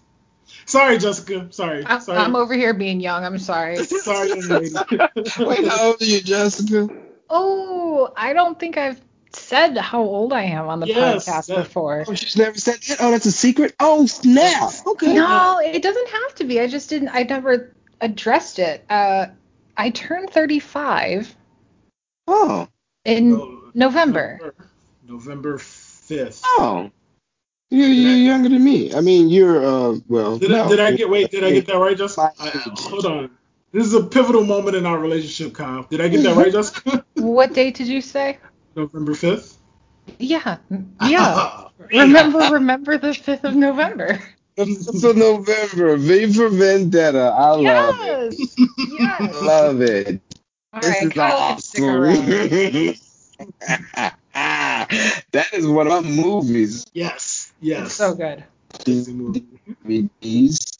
sorry, 0.65 0.97
Jessica. 0.97 1.47
Sorry, 1.51 1.85
I'm, 1.85 2.01
sorry. 2.01 2.17
I'm 2.19 2.35
over 2.35 2.53
here 2.55 2.73
being 2.73 2.99
young. 2.99 3.23
I'm 3.23 3.37
sorry. 3.37 3.77
sorry, 3.85 4.29
young 4.29 4.39
lady. 4.47 4.73
Wait, 5.39 5.67
how 5.67 5.87
old 5.87 6.01
are 6.01 6.05
you, 6.05 6.21
Jessica? 6.21 6.89
Oh, 7.29 8.11
I 8.17 8.33
don't 8.33 8.59
think 8.59 8.77
I've 8.77 8.99
said 9.35 9.77
how 9.77 10.01
old 10.01 10.33
I 10.33 10.43
am 10.43 10.67
on 10.67 10.79
the 10.79 10.87
Yes, 10.87 11.27
podcast 11.27 11.47
that- 11.47 11.63
before. 11.63 12.05
Oh, 12.07 12.13
she's 12.13 12.37
never 12.37 12.57
said 12.57 12.79
that. 12.87 12.97
Oh, 12.99 13.11
that's 13.11 13.25
a 13.25 13.31
secret. 13.31 13.75
Oh 13.79 14.05
snap. 14.05 14.71
Okay. 14.85 15.13
No, 15.13 15.59
it 15.63 15.81
doesn't 15.81 16.09
have 16.09 16.35
to 16.35 16.43
be. 16.43 16.59
I 16.59 16.67
just 16.67 16.89
didn't. 16.89 17.09
I 17.09 17.23
never 17.23 17.75
addressed 18.01 18.59
it. 18.59 18.83
Uh, 18.89 19.27
I 19.75 19.89
turned 19.89 20.29
35 20.29 21.35
Oh. 22.27 22.67
in 23.05 23.31
No, 23.31 23.61
November. 23.73 24.53
November 25.07 25.57
5th. 25.57 26.41
Oh. 26.45 26.91
You're, 27.69 27.87
you're 27.89 28.15
younger 28.17 28.49
than 28.49 28.63
me. 28.63 28.93
I 28.93 29.01
mean, 29.01 29.29
you're 29.29 29.65
uh 29.65 29.97
well. 30.07 30.37
Did, 30.37 30.53
I, 30.53 30.67
did 30.69 30.79
I 30.79 30.91
get 30.91 31.09
wait? 31.09 31.31
Did 31.31 31.43
I 31.43 31.51
get 31.51 31.65
that 31.67 31.77
right, 31.77 31.97
Jessica? 31.97 32.31
My 32.39 32.45
I- 32.45 32.49
I- 32.49 32.75
hold 32.89 33.05
on. 33.05 33.31
This 33.71 33.87
is 33.87 33.95
a 33.95 34.03
pivotal 34.03 34.43
moment 34.45 34.75
in 34.75 34.85
our 34.85 34.99
relationship, 34.99 35.55
Kyle. 35.55 35.81
Did 35.89 35.99
I 35.99 36.07
get 36.07 36.21
that 36.21 36.35
right, 36.35 36.51
Jessica? 36.51 37.03
What 37.15 37.53
date 37.53 37.73
did 37.75 37.87
you 37.87 38.01
say? 38.01 38.37
November 38.75 39.13
5th? 39.13 39.57
Yeah, 40.19 40.57
yeah. 40.99 41.69
remember, 41.77 42.39
remember 42.47 42.97
the 42.97 43.09
5th 43.09 43.43
of 43.45 43.55
November. 43.55 44.19
So 44.57 45.11
November, 45.13 45.97
V 45.97 46.33
for 46.33 46.49
Vendetta. 46.49 47.33
I 47.35 47.51
love 47.51 47.99
it. 48.01 48.35
Yes, 48.37 48.55
yes. 48.85 49.41
Love 49.41 49.81
it. 49.81 50.21
All 50.73 50.81
This 50.81 50.89
right, 50.89 51.03
is 51.03 51.13
Kyle 51.13 51.41
can 51.41 51.57
stick 51.59 51.87
around. 51.87 52.29
awesome. 52.29 52.95
that 54.33 55.49
is 55.53 55.67
one 55.67 55.87
of 55.87 56.03
my 56.03 56.09
movies. 56.09 56.85
Yes, 56.93 57.51
It's 57.77 57.93
yes. 57.93 57.93
so 57.93 58.15
good. 58.15 58.43
Disney 58.85 59.13
movie. 59.13 59.45
DVDs. 59.85 60.77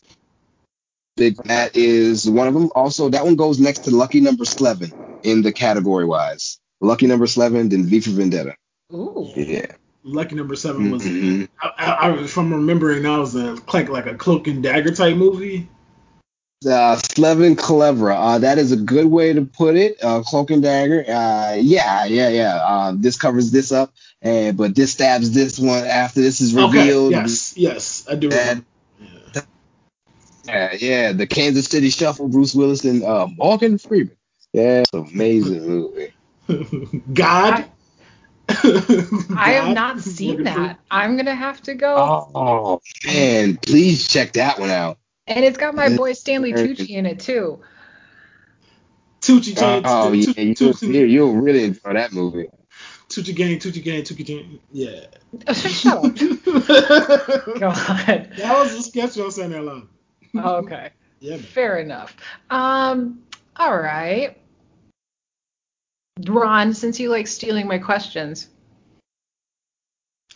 Big 1.17 1.37
that 1.45 1.75
is 1.77 2.29
one 2.29 2.47
of 2.47 2.53
them. 2.53 2.71
Also, 2.75 3.09
that 3.09 3.25
one 3.25 3.35
goes 3.35 3.59
next 3.59 3.79
to 3.81 3.91
Lucky 3.95 4.21
Number 4.21 4.45
Slevin 4.45 4.93
in 5.23 5.41
the 5.43 5.51
category 5.51 6.05
wise. 6.05 6.59
Lucky 6.83 7.07
Number 7.07 7.25
Slevin, 7.27 7.69
then 7.69 7.85
V 7.85 7.99
for 8.01 8.11
Vendetta. 8.11 8.55
Ooh. 8.93 9.31
Yeah. 9.35 9.67
Lucky 10.03 10.35
Number 10.35 10.55
Seven 10.55 10.91
was, 10.91 11.03
Mhm. 11.03 11.47
I, 11.61 11.71
I, 11.77 11.91
I, 12.09 12.23
if 12.23 12.37
I'm 12.37 12.53
remembering 12.53 13.03
now, 13.03 13.17
it 13.17 13.19
was 13.21 13.35
a, 13.35 13.57
like 13.73 13.87
like 13.89 14.05
a 14.05 14.15
cloak 14.15 14.47
and 14.47 14.61
dagger 14.61 14.93
type 14.93 15.15
movie. 15.15 15.69
Uh, 16.65 16.95
Slevin 16.95 17.55
Clever. 17.57 18.11
Uh, 18.11 18.37
that 18.39 18.57
is 18.57 18.71
a 18.71 18.77
good 18.77 19.05
way 19.07 19.33
to 19.33 19.41
put 19.43 19.75
it. 19.75 20.01
Uh, 20.01 20.21
Cloak 20.21 20.49
and 20.49 20.63
Dagger. 20.63 21.01
Uh, 21.01 21.55
yeah, 21.59 22.05
yeah, 22.05 22.29
yeah. 22.29 22.55
Uh, 22.55 22.93
this 22.95 23.17
covers 23.17 23.51
this 23.51 23.73
up, 23.73 23.93
and 24.21 24.55
but 24.55 24.73
this 24.73 24.93
stabs 24.93 25.31
this 25.31 25.59
one 25.59 25.83
after 25.83 26.21
this 26.21 26.39
is 26.39 26.53
revealed. 26.53 27.13
Okay. 27.13 27.21
Yes. 27.21 27.57
Yes. 27.57 28.07
I 28.09 28.15
do. 28.15 28.29
And- 28.31 28.63
remember. 28.97 29.47
Yeah, 30.45 30.73
yeah. 30.77 31.11
The 31.13 31.27
Kansas 31.27 31.65
City 31.65 31.89
Shuffle. 31.89 32.27
Bruce 32.29 32.53
Willis 32.55 32.83
and 32.85 33.03
uh, 33.03 33.27
Morgan 33.27 33.77
Freeman. 33.77 34.15
Yeah, 34.53 34.81
it's 34.81 34.93
an 34.93 35.07
amazing 35.13 35.65
movie. 35.67 36.12
Yeah. 36.47 36.63
God. 37.13 37.65
I 38.49 39.53
have 39.53 39.65
God? 39.65 39.73
not 39.73 40.01
seen 40.01 40.43
that. 40.43 40.79
I'm 40.91 41.15
gonna 41.17 41.35
have 41.35 41.61
to 41.63 41.73
go. 41.75 42.29
Oh 42.35 42.81
man, 43.05 43.57
please 43.57 44.07
check 44.07 44.33
that 44.33 44.59
one 44.59 44.69
out. 44.69 44.97
And 45.27 45.45
it's 45.45 45.57
got 45.57 45.75
my 45.75 45.95
boy 45.95 46.13
Stanley 46.13 46.53
Tucci 46.53 46.89
in 46.89 47.05
it 47.05 47.19
too. 47.19 47.61
Tucci 49.21 49.57
Uh, 49.57 49.61
Chain. 49.61 49.83
oh 49.85 50.11
yeah, 50.11 50.33
you'll, 50.35 50.73
Tucci, 50.73 51.09
you'll 51.09 51.35
really 51.35 51.63
enjoy 51.63 51.93
that 51.93 52.11
movie. 52.11 52.49
Tucci 53.07 53.33
Gang, 53.33 53.57
Tucci 53.57 53.81
Gang, 53.81 54.01
Tucci 54.01 54.25
Gang. 54.25 54.59
Yeah. 54.71 55.05
Shut 55.53 55.97
up. 55.97 56.03
that 56.15 57.53
was 58.37 58.73
a 58.73 58.83
sketch 58.83 59.17
on 59.17 59.31
Saturday 59.31 59.55
Night 59.55 59.63
Live. 59.63 59.87
Okay. 60.35 60.89
Yeah, 61.19 61.37
man. 61.37 61.43
Fair 61.43 61.77
enough. 61.77 62.17
Um. 62.49 63.23
All 63.55 63.77
right. 63.77 64.37
Ron, 66.19 66.73
since 66.73 66.99
you 66.99 67.09
like 67.09 67.27
stealing 67.27 67.67
my 67.67 67.79
questions, 67.79 68.47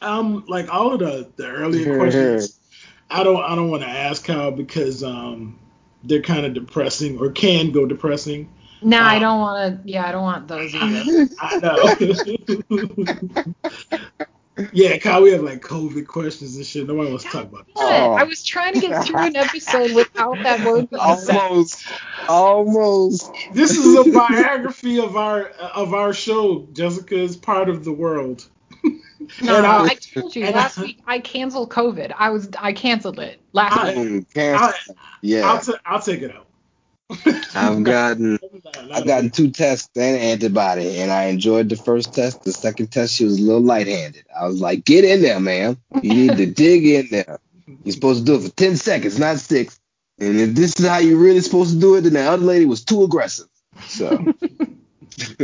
Um, 0.01 0.43
like 0.47 0.71
all 0.73 0.93
of 0.93 0.99
the 0.99 1.30
the 1.38 1.47
earlier 1.47 1.97
questions, 1.97 2.59
I 3.09 3.23
don't 3.23 3.41
I 3.43 3.55
don't 3.55 3.69
want 3.69 3.84
to 3.84 3.89
ask 3.89 4.23
Kyle 4.23 4.51
because 4.51 5.03
um 5.03 5.59
they're 6.03 6.21
kind 6.21 6.45
of 6.45 6.53
depressing 6.53 7.19
or 7.19 7.32
can 7.32 7.71
go 7.71 7.86
depressing. 7.86 8.49
nah, 8.82 9.03
I 9.03 9.15
Um, 9.15 9.21
don't 9.21 9.39
want 9.39 9.84
to. 9.84 9.89
Yeah, 9.89 10.07
I 10.07 10.11
don't 10.11 10.23
want 10.23 10.47
those 10.47 10.73
either. 10.75 11.30
I 11.41 11.57
know. 11.59 11.95
yeah, 14.74 14.97
Kyle, 14.97 15.22
we 15.22 15.32
have 15.32 15.41
like 15.43 15.62
COVID 15.62 16.08
questions 16.08 16.55
and 16.55 16.66
shit. 16.66 16.88
Nobody 16.88 17.10
wants 17.10 17.24
to 17.26 17.30
talk 17.30 17.43
about 17.45 17.68
Damn 17.76 17.86
it. 17.86 18.05
Oh. 18.08 18.14
I 18.14 18.24
was 18.24 18.43
trying 18.43 18.74
to 18.74 18.80
get 18.80 19.05
through 19.05 19.20
an 19.20 19.36
episode 19.36 19.93
without 19.93 20.36
that 20.43 20.66
word 20.66 20.88
almost, 20.93 21.86
almost. 22.28 23.32
this. 23.53 23.72
This 23.76 23.78
is 23.78 24.08
a 24.08 24.12
biography 24.12 24.99
of 24.99 25.16
our 25.18 25.47
of 25.49 25.93
our 25.93 26.14
show. 26.14 26.68
Jessica 26.74 27.16
is 27.16 27.36
part 27.38 27.70
of 27.70 27.84
the 27.84 27.91
world. 27.93 28.47
No, 29.41 29.58
And 29.58 29.66
I- 29.66 29.84
I 29.86 29.93
told 29.95 30.36
you 30.36 30.45
last 30.45 30.78
I- 30.78 30.84
week 30.84 30.99
I 31.05 31.20
canceled 31.20 31.70
COVID. 31.70 32.14
I 32.18 32.30
was 32.30 32.49
I 32.60 32.72
canceled 32.72 33.20
it 33.20 33.41
last 33.51 33.76
I- 33.78 33.88
week. 33.95 33.97
Mm, 33.97 34.34
cancer. 34.34 34.64
I'll 34.64 34.95
Yeah, 35.22 35.62
I'll 35.86 35.99
take 36.01 36.22
it 36.22 36.34
out. 36.34 36.47
I've 37.55 37.84
gotten 37.84 38.39
I've 38.93 39.05
gotten 39.05 39.30
two 39.30 39.51
tests 39.51 39.89
and 39.95 40.18
antibody, 40.18 40.99
and 40.99 41.12
I 41.12 41.26
enjoyed 41.26 41.70
the 41.70 41.76
first 41.76 42.14
test. 42.14 42.43
The 42.43 42.51
second 42.51 42.91
test, 42.91 43.14
she 43.16 43.24
was 43.26 43.39
a 43.39 43.43
little 43.43 43.62
light-handed. 43.62 44.26
I 44.36 44.45
was 44.47 44.60
like, 44.62 44.86
"Get 44.86 45.05
in 45.05 45.22
there, 45.22 45.39
man. 45.39 45.78
You 46.01 46.14
need 46.14 46.38
to 46.38 46.45
dig 46.45 46.86
in 46.86 47.08
there. 47.10 47.39
You're 47.84 47.93
supposed 47.93 48.26
to 48.26 48.26
do 48.26 48.36
it 48.36 48.49
for 48.49 48.55
ten 48.55 48.76
seconds, 48.76 49.20
not 49.20 49.38
six. 49.39 49.80
And 50.20 50.39
if 50.39 50.55
this 50.55 50.80
is 50.80 50.88
how 50.88 50.97
you're 50.97 51.20
really 51.20 51.41
supposed 51.41 51.74
to 51.76 51.80
do 51.80 51.95
it, 51.95 52.01
then 52.01 52.14
the 52.14 52.22
other 52.24 52.43
lady 52.43 52.66
was 52.66 52.84
too 52.84 53.03
aggressive. 53.03 53.47
So, 53.86 54.28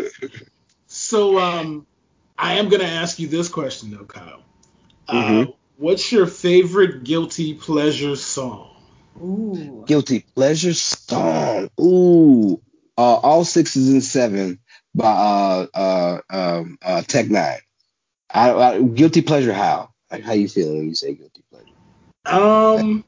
So 0.88 1.40
um, 1.40 1.88
I 2.38 2.54
am 2.56 2.70
gonna 2.70 2.84
ask 2.84 3.20
you 3.20 3.28
this 3.28 3.50
question 3.50 3.92
though, 3.92 4.06
Kyle. 4.06 4.44
Uh, 5.08 5.14
Mhm. 5.46 5.54
what's 5.78 6.12
your 6.12 6.28
favorite 6.28 7.04
guilty 7.04 7.54
pleasure 7.54 8.16
song? 8.16 8.73
Ooh. 9.22 9.84
guilty 9.88 10.26
pleasure 10.36 10.74
song. 10.74 11.70
Ooh, 11.80 12.62
uh, 12.98 13.16
all 13.16 13.46
sixes 13.46 13.90
and 13.90 14.04
seven 14.04 14.60
by 14.96 15.12
uh 15.12 15.68
uh 15.74 16.22
um 16.30 16.78
uh 16.82 17.02
Tech 17.02 17.28
N9ne. 17.28 17.60
I, 18.34 18.52
I, 18.52 18.82
guilty 18.82 19.22
pleasure. 19.22 19.54
How? 19.54 19.92
Like, 20.12 20.24
how 20.24 20.34
you 20.34 20.48
feeling 20.50 20.78
when 20.78 20.90
you 20.90 20.96
say 20.96 21.14
guilty 21.14 21.44
pleasure? 21.52 21.68
Um, 22.26 23.04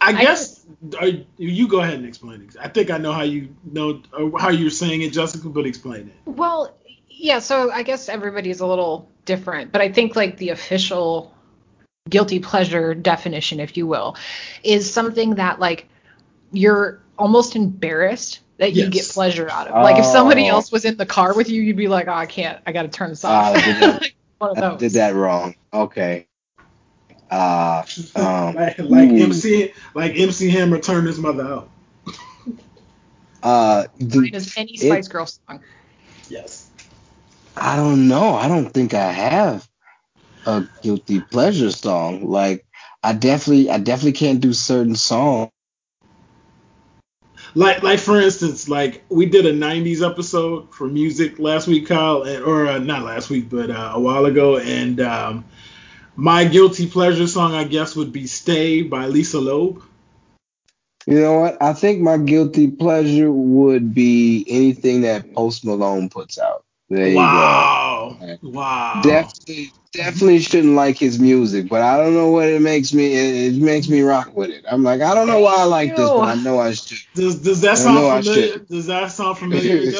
I 0.00 0.10
I 0.10 0.12
guess 0.12 0.64
uh, 1.00 1.10
you 1.36 1.68
go 1.68 1.80
ahead 1.80 1.94
and 1.94 2.06
explain 2.06 2.42
it. 2.42 2.56
I 2.60 2.68
think 2.68 2.90
I 2.90 2.98
know 2.98 3.12
how 3.12 3.22
you 3.22 3.54
know 3.64 4.02
uh, 4.12 4.36
how 4.38 4.50
you're 4.50 4.70
saying 4.70 5.02
it, 5.02 5.12
Jessica, 5.12 5.48
but 5.48 5.66
explain 5.66 6.08
it. 6.08 6.30
Well, 6.30 6.76
yeah, 7.08 7.40
so 7.40 7.70
I 7.70 7.82
guess 7.82 8.08
everybody's 8.08 8.60
a 8.60 8.66
little 8.66 9.08
different, 9.24 9.72
but 9.72 9.80
I 9.80 9.90
think 9.90 10.14
like 10.14 10.36
the 10.36 10.50
official 10.50 11.33
guilty 12.08 12.38
pleasure 12.38 12.94
definition, 12.94 13.60
if 13.60 13.76
you 13.76 13.86
will, 13.86 14.16
is 14.62 14.92
something 14.92 15.36
that 15.36 15.58
like 15.58 15.88
you're 16.52 17.00
almost 17.18 17.56
embarrassed 17.56 18.40
that 18.58 18.72
you 18.74 18.88
get 18.90 19.08
pleasure 19.08 19.48
out 19.50 19.68
of. 19.68 19.82
Like 19.82 19.98
if 19.98 20.04
somebody 20.04 20.44
Oh. 20.50 20.54
else 20.54 20.70
was 20.70 20.84
in 20.84 20.96
the 20.96 21.06
car 21.06 21.34
with 21.34 21.48
you, 21.48 21.62
you'd 21.62 21.76
be 21.76 21.88
like, 21.88 22.06
oh, 22.08 22.12
I 22.12 22.26
can't, 22.26 22.60
I 22.66 22.72
got 22.72 22.82
to 22.82 22.88
turn 22.88 23.10
this 23.10 23.24
Ah, 23.24 23.50
off. 23.50 23.56
I 23.56 23.60
did 23.62 23.76
that. 23.82 24.02
Like, 24.02 24.14
one 24.38 24.58
of 24.58 24.74
I 24.74 24.76
did 24.76 24.92
that 24.92 25.14
wrong. 25.14 25.54
Okay. 25.72 26.26
Uh, 27.30 27.82
um, 28.16 28.54
like 28.54 28.78
like. 28.78 29.08
MC 29.10 29.72
like 29.94 30.18
MC 30.18 30.50
Hammer 30.50 30.78
turned 30.78 31.06
his 31.06 31.18
mother 31.18 31.42
out. 31.46 31.70
uh, 33.42 33.84
the- 33.98 34.30
is 34.32 34.54
any 34.56 34.76
Spice 34.76 35.08
Girl 35.08 35.26
song. 35.26 35.60
Yes. 36.28 36.68
I 37.56 37.76
don't 37.76 38.08
know. 38.08 38.34
I 38.34 38.48
don't 38.48 38.70
think 38.70 38.94
I 38.94 39.10
have 39.12 39.66
a 40.46 40.66
guilty 40.82 41.20
pleasure 41.20 41.70
song. 41.70 42.26
Like, 42.26 42.66
I 43.02 43.12
definitely, 43.12 43.70
I 43.70 43.78
definitely 43.78 44.12
can't 44.12 44.40
do 44.40 44.52
certain 44.52 44.96
songs. 44.96 45.50
Like 47.56 47.82
like 47.84 48.00
for 48.00 48.20
instance, 48.20 48.68
like 48.68 49.04
we 49.08 49.26
did 49.26 49.46
a 49.46 49.52
'90s 49.52 50.02
episode 50.02 50.74
for 50.74 50.88
music 50.88 51.38
last 51.38 51.68
week, 51.68 51.86
Kyle, 51.86 52.22
and, 52.22 52.42
or 52.42 52.66
uh, 52.66 52.78
not 52.78 53.02
last 53.04 53.30
week, 53.30 53.48
but 53.48 53.70
uh, 53.70 53.92
a 53.94 54.00
while 54.00 54.24
ago, 54.26 54.58
and 54.58 55.00
um, 55.00 55.44
my 56.16 56.44
guilty 56.44 56.86
pleasure 56.86 57.28
song, 57.28 57.54
I 57.54 57.64
guess, 57.64 57.94
would 57.94 58.12
be 58.12 58.26
"Stay" 58.26 58.82
by 58.82 59.06
Lisa 59.06 59.40
Loeb. 59.40 59.82
You 61.06 61.20
know 61.20 61.40
what? 61.40 61.62
I 61.62 61.74
think 61.74 62.00
my 62.00 62.16
guilty 62.16 62.70
pleasure 62.70 63.30
would 63.30 63.94
be 63.94 64.44
anything 64.48 65.02
that 65.02 65.34
Post 65.34 65.64
Malone 65.64 66.08
puts 66.08 66.38
out. 66.38 66.63
There 66.90 67.08
you 67.08 67.14
wow, 67.16 68.16
go. 68.20 68.38
wow. 68.42 69.00
Definitely, 69.02 69.72
definitely 69.92 70.38
shouldn't 70.40 70.74
like 70.74 70.98
his 70.98 71.18
music, 71.18 71.68
but 71.68 71.80
I 71.80 71.96
don't 71.96 72.14
know 72.14 72.30
what 72.30 72.48
it 72.48 72.60
makes 72.60 72.92
me. 72.92 73.14
It, 73.14 73.54
it 73.54 73.60
makes 73.60 73.88
me 73.88 74.02
rock 74.02 74.36
with 74.36 74.50
it. 74.50 74.64
I'm 74.70 74.82
like, 74.82 75.00
I 75.00 75.14
don't 75.14 75.26
know 75.26 75.40
why 75.40 75.56
I 75.56 75.64
like 75.64 75.96
this, 75.96 76.10
but 76.10 76.28
I 76.28 76.34
know 76.34 76.58
I 76.58 76.72
should. 76.74 76.98
Does 77.14 77.40
does 77.40 77.62
that 77.62 77.72
I 77.72 77.74
sound 77.76 78.24
familiar? 78.24 78.48
should. 78.48 78.68
Does 78.68 78.86
that 78.86 79.12
sound 79.12 79.38
familiar? 79.38 79.80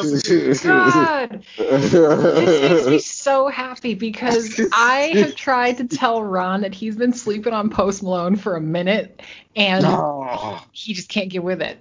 God, 0.63 1.43
this 1.57 2.61
makes 2.61 2.87
me 2.87 2.99
so 2.99 3.47
happy 3.47 3.95
because 3.95 4.61
I 4.71 5.11
have 5.15 5.35
tried 5.35 5.77
to 5.77 5.85
tell 5.85 6.23
Ron 6.23 6.61
that 6.61 6.75
he's 6.75 6.95
been 6.95 7.13
sleeping 7.13 7.53
on 7.53 7.69
Post 7.69 8.03
Malone 8.03 8.35
for 8.35 8.55
a 8.55 8.61
minute 8.61 9.23
and 9.55 9.85
Oh, 9.85 10.63
he 10.71 10.93
just 10.93 11.09
can't 11.09 11.29
get 11.29 11.43
with 11.43 11.61
it. 11.61 11.79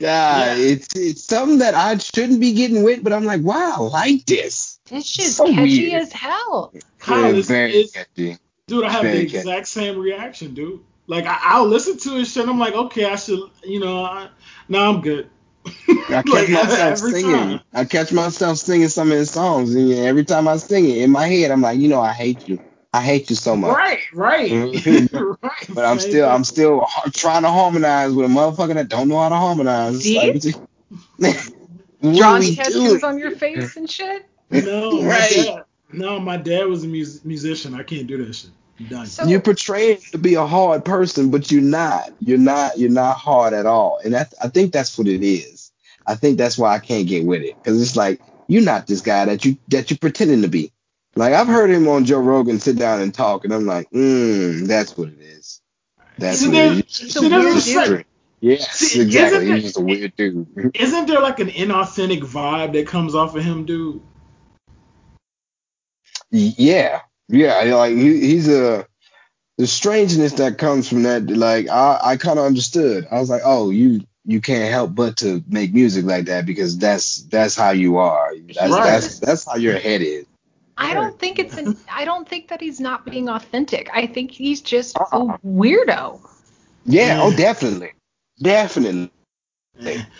God, 0.00 0.06
Yeah. 0.06 0.54
it's 0.56 0.94
it's 0.94 1.24
something 1.24 1.58
that 1.58 1.74
I 1.74 1.96
shouldn't 1.98 2.40
be 2.40 2.52
getting 2.52 2.82
with, 2.82 3.02
but 3.02 3.12
I'm 3.12 3.24
like, 3.24 3.42
wow, 3.42 3.90
I 3.94 4.08
like 4.08 4.26
this. 4.26 4.78
It's 4.90 5.10
just 5.10 5.36
So 5.36 5.46
catchy 5.46 5.88
weird. 5.90 6.02
as 6.02 6.12
hell. 6.12 6.72
Kyle, 6.98 7.22
Yeah, 7.22 7.28
it's- 7.30 7.46
very 7.48 7.70
it's- 7.72 7.92
catchy. 7.92 8.38
Dude, 8.68 8.84
I 8.84 8.90
have 8.90 9.02
the 9.04 9.10
Very 9.10 9.24
catchy. 9.26 9.38
exact 9.38 9.68
same 9.68 9.96
reaction, 9.98 10.52
dude. 10.52 10.80
Like 11.06 11.24
I, 11.26 11.38
I'll 11.40 11.66
listen 11.68 11.96
to 11.98 12.14
his 12.16 12.32
shit. 12.32 12.48
I'm 12.48 12.58
like, 12.58 12.74
okay, 12.74 13.04
I 13.04 13.14
should, 13.16 13.38
you 13.64 13.78
know, 13.80 14.02
I, 14.04 14.28
no, 14.68 14.88
I'm 14.90 15.00
good. 15.00 15.30
I 15.66 15.70
catch 16.08 16.26
Like, 16.26 16.48
myself 16.50 16.80
every 16.80 17.12
singing. 17.12 17.32
time. 17.36 17.60
I 17.72 17.84
catch 17.84 18.12
myself 18.12 18.58
singing 18.58 18.88
some 18.88 19.10
of 19.12 19.16
his 19.18 19.30
songs, 19.30 19.74
and 19.74 19.92
every 19.92 20.24
time 20.24 20.46
I 20.48 20.56
sing 20.58 20.88
it 20.90 20.98
in 20.98 21.10
my 21.10 21.26
head, 21.26 21.50
I'm 21.52 21.60
like, 21.60 21.78
you 21.78 21.88
know, 21.88 22.00
I 22.00 22.12
hate 22.12 22.48
you. 22.48 22.60
I 22.92 23.02
hate 23.02 23.28
you 23.30 23.36
so 23.36 23.56
much. 23.56 23.76
Right, 23.76 24.00
right, 24.14 24.50
right. 25.12 25.66
But 25.74 25.84
I'm 25.84 25.98
still. 25.98 26.28
I'm 26.28 26.44
still 26.44 26.86
trying 27.12 27.42
to 27.42 27.50
harmonize 27.50 28.12
with 28.12 28.26
a 28.26 28.28
motherfucker 28.28 28.74
that 28.74 28.88
don't 28.88 29.08
know 29.08 29.18
how 29.18 29.28
to 29.28 29.36
harmonize. 29.36 30.02
See? 30.02 30.16
Like, 31.18 31.36
what 32.00 32.22
are 32.22 32.54
tattoos 32.54 33.02
on 33.02 33.18
your 33.18 33.32
face 33.32 33.76
and 33.76 33.90
shit. 33.90 34.26
No, 34.50 34.90
my 35.02 35.08
Right. 35.08 35.30
dad. 35.30 35.64
No, 35.92 36.18
my 36.18 36.36
dad 36.36 36.66
was 36.66 36.84
a 36.84 36.88
mus- 36.88 37.24
musician. 37.24 37.74
I 37.74 37.82
can't 37.82 38.06
do 38.06 38.24
that 38.24 38.34
shit. 38.34 38.50
I'm 38.78 38.86
done. 38.86 39.06
So 39.06 39.26
you 39.26 39.40
portray 39.40 39.96
to 40.12 40.18
be 40.18 40.34
a 40.34 40.46
hard 40.46 40.84
person, 40.84 41.30
but 41.30 41.50
you're 41.50 41.62
not. 41.62 42.10
You're 42.20 42.38
not. 42.38 42.78
You're 42.78 42.90
not 42.90 43.16
hard 43.16 43.54
at 43.54 43.66
all. 43.66 44.00
And 44.04 44.14
that, 44.14 44.34
I 44.42 44.48
think 44.48 44.72
that's 44.72 44.98
what 44.98 45.06
it 45.06 45.22
is. 45.22 45.72
I 46.06 46.14
think 46.14 46.38
that's 46.38 46.58
why 46.58 46.74
I 46.74 46.78
can't 46.78 47.08
get 47.08 47.24
with 47.24 47.42
it 47.42 47.56
because 47.56 47.80
it's 47.80 47.96
like 47.96 48.20
you're 48.48 48.62
not 48.62 48.86
this 48.86 49.00
guy 49.00 49.24
that 49.24 49.44
you 49.44 49.56
that 49.68 49.90
you're 49.90 49.98
pretending 49.98 50.42
to 50.42 50.48
be. 50.48 50.72
Like 51.16 51.32
I've 51.34 51.46
heard 51.48 51.70
him 51.70 51.88
on 51.88 52.04
Joe 52.04 52.20
Rogan 52.20 52.60
sit 52.60 52.76
down 52.76 53.00
and 53.00 53.12
talk, 53.12 53.44
and 53.44 53.52
I'm 53.54 53.64
like, 53.66 53.90
mm, 53.90 54.66
that's 54.66 54.96
what 54.96 55.08
it 55.08 55.18
is. 55.20 55.60
That's 56.18 56.38
See, 56.40 56.46
what 56.46 56.52
there- 56.54 56.72
it 56.72 56.86
is. 56.86 56.96
he's 56.98 57.14
see, 57.14 57.26
a 57.26 57.30
weird 57.30 57.44
a 57.46 57.52
dude. 57.54 57.62
certain- 57.62 58.04
Yes, 58.40 58.70
See, 58.72 59.00
exactly. 59.00 59.38
isn't 59.44 59.54
He's 59.54 59.62
just 59.64 59.78
a 59.78 59.80
weird 59.80 60.14
dude. 60.14 60.46
Isn't 60.74 61.06
there 61.06 61.20
like 61.22 61.40
an 61.40 61.48
inauthentic 61.48 62.20
vibe 62.20 62.74
that 62.74 62.86
comes 62.86 63.14
off 63.14 63.34
of 63.34 63.42
him, 63.42 63.64
dude? 63.64 64.02
Yeah, 66.30 67.00
yeah. 67.28 67.62
Like 67.74 67.94
he, 67.96 68.20
he's 68.20 68.48
a 68.48 68.86
the 69.56 69.66
strangeness 69.66 70.32
that 70.34 70.58
comes 70.58 70.86
from 70.88 71.04
that. 71.04 71.26
Like 71.28 71.68
I, 71.68 71.98
I 72.02 72.16
kind 72.18 72.38
of 72.38 72.44
understood. 72.44 73.08
I 73.10 73.18
was 73.20 73.30
like, 73.30 73.42
oh, 73.44 73.70
you 73.70 74.02
you 74.26 74.40
can't 74.42 74.70
help 74.70 74.94
but 74.94 75.16
to 75.18 75.42
make 75.48 75.72
music 75.72 76.04
like 76.04 76.26
that 76.26 76.44
because 76.46 76.76
that's 76.78 77.22
that's 77.24 77.56
how 77.56 77.70
you 77.70 77.96
are. 77.98 78.32
That's 78.54 78.70
Right. 78.70 78.84
that's 78.84 79.18
that's 79.18 79.44
how 79.46 79.56
your 79.56 79.78
head 79.78 80.02
is. 80.02 80.26
I 80.76 80.94
don't 80.94 81.18
think 81.18 81.38
it's 81.38 81.56
an 81.56 81.76
I 81.92 82.04
don't 82.04 82.28
think 82.28 82.48
that 82.48 82.60
he's 82.60 82.80
not 82.80 83.04
being 83.04 83.28
authentic. 83.28 83.88
I 83.92 84.06
think 84.06 84.30
he's 84.30 84.60
just 84.60 84.96
Uh-uh. 84.96 85.18
a 85.18 85.38
weirdo. 85.46 86.20
Yeah. 86.84 87.18
Oh, 87.20 87.34
definitely, 87.36 87.92
definitely. 88.40 89.10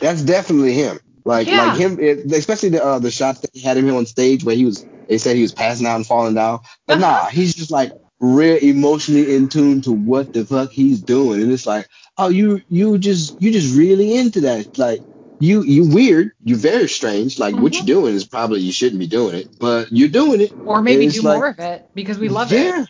That's 0.00 0.22
definitely 0.22 0.72
him. 0.74 0.98
Like 1.24 1.48
Yeah. 1.48 1.66
like 1.66 1.74
him, 1.74 1.98
it, 2.00 2.30
especially 2.32 2.70
the 2.70 2.84
uh, 2.84 2.98
the 2.98 3.10
shots 3.10 3.40
that 3.40 3.50
he 3.52 3.60
had 3.60 3.76
him 3.76 3.86
here 3.86 3.94
on 3.96 4.06
stage 4.06 4.44
where 4.44 4.56
he 4.56 4.64
was. 4.64 4.86
They 5.08 5.18
said 5.18 5.36
he 5.36 5.42
was 5.42 5.52
passing 5.52 5.86
out 5.86 5.96
and 5.96 6.06
falling 6.06 6.34
down, 6.34 6.60
but 6.88 6.98
Uh-huh. 6.98 7.26
nah, 7.26 7.26
he's 7.26 7.54
just 7.54 7.70
like 7.70 7.92
real 8.18 8.56
emotionally 8.56 9.36
in 9.36 9.48
tune 9.48 9.80
to 9.82 9.92
what 9.92 10.32
the 10.32 10.44
fuck 10.44 10.72
he's 10.72 11.00
doing, 11.00 11.42
and 11.42 11.52
it's 11.52 11.66
like, 11.66 11.88
oh, 12.18 12.28
you 12.28 12.60
you 12.68 12.98
just 12.98 13.40
you 13.40 13.52
just 13.52 13.76
really 13.76 14.16
into 14.16 14.40
that. 14.42 14.66
Like 14.76 15.02
you 15.38 15.62
you 15.62 15.88
weird, 15.88 16.32
you 16.44 16.56
very 16.56 16.88
strange. 16.88 17.38
Like 17.38 17.54
what 17.54 17.72
Mhm. 17.72 17.76
you're 17.76 18.00
doing 18.00 18.14
is 18.14 18.24
probably 18.24 18.60
you 18.60 18.72
shouldn't 18.72 18.98
be 19.00 19.06
doing 19.06 19.34
it, 19.36 19.58
but 19.58 19.92
you're 19.92 20.08
doing 20.08 20.40
it. 20.40 20.52
Or 20.64 20.80
maybe 20.82 21.08
do 21.08 21.22
like- 21.22 21.36
more 21.38 21.48
of 21.48 21.58
it 21.58 21.88
because 21.94 22.18
we 22.18 22.28
love 22.28 22.52
yeah, 22.52 22.82
it. 22.82 22.88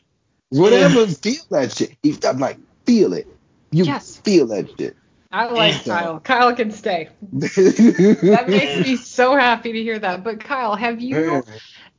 whatever. 0.51 1.07
Feel 1.07 1.43
that 1.51 1.73
shit. 1.73 2.25
I'm 2.25 2.39
like, 2.39 2.59
feel 2.85 3.13
it. 3.13 3.27
You 3.73 3.85
Yes. 3.85 4.17
feel 4.19 4.47
that 4.49 4.69
shit. 4.79 4.97
I 5.33 5.47
like 5.51 5.85
Yeah. 5.87 5.99
Kyle. 6.01 6.21
Kyle 6.21 6.55
can 6.55 6.71
stay. 6.71 7.09
That 7.33 8.19
that 8.23 8.49
makes 8.49 8.87
me 8.89 8.97
so 8.97 9.35
happy 9.37 9.73
to 9.73 9.83
hear 9.83 9.99
that. 9.99 10.23
But 10.25 10.41
Kyle, 10.41 10.77
have 10.77 11.01
you 11.01 11.43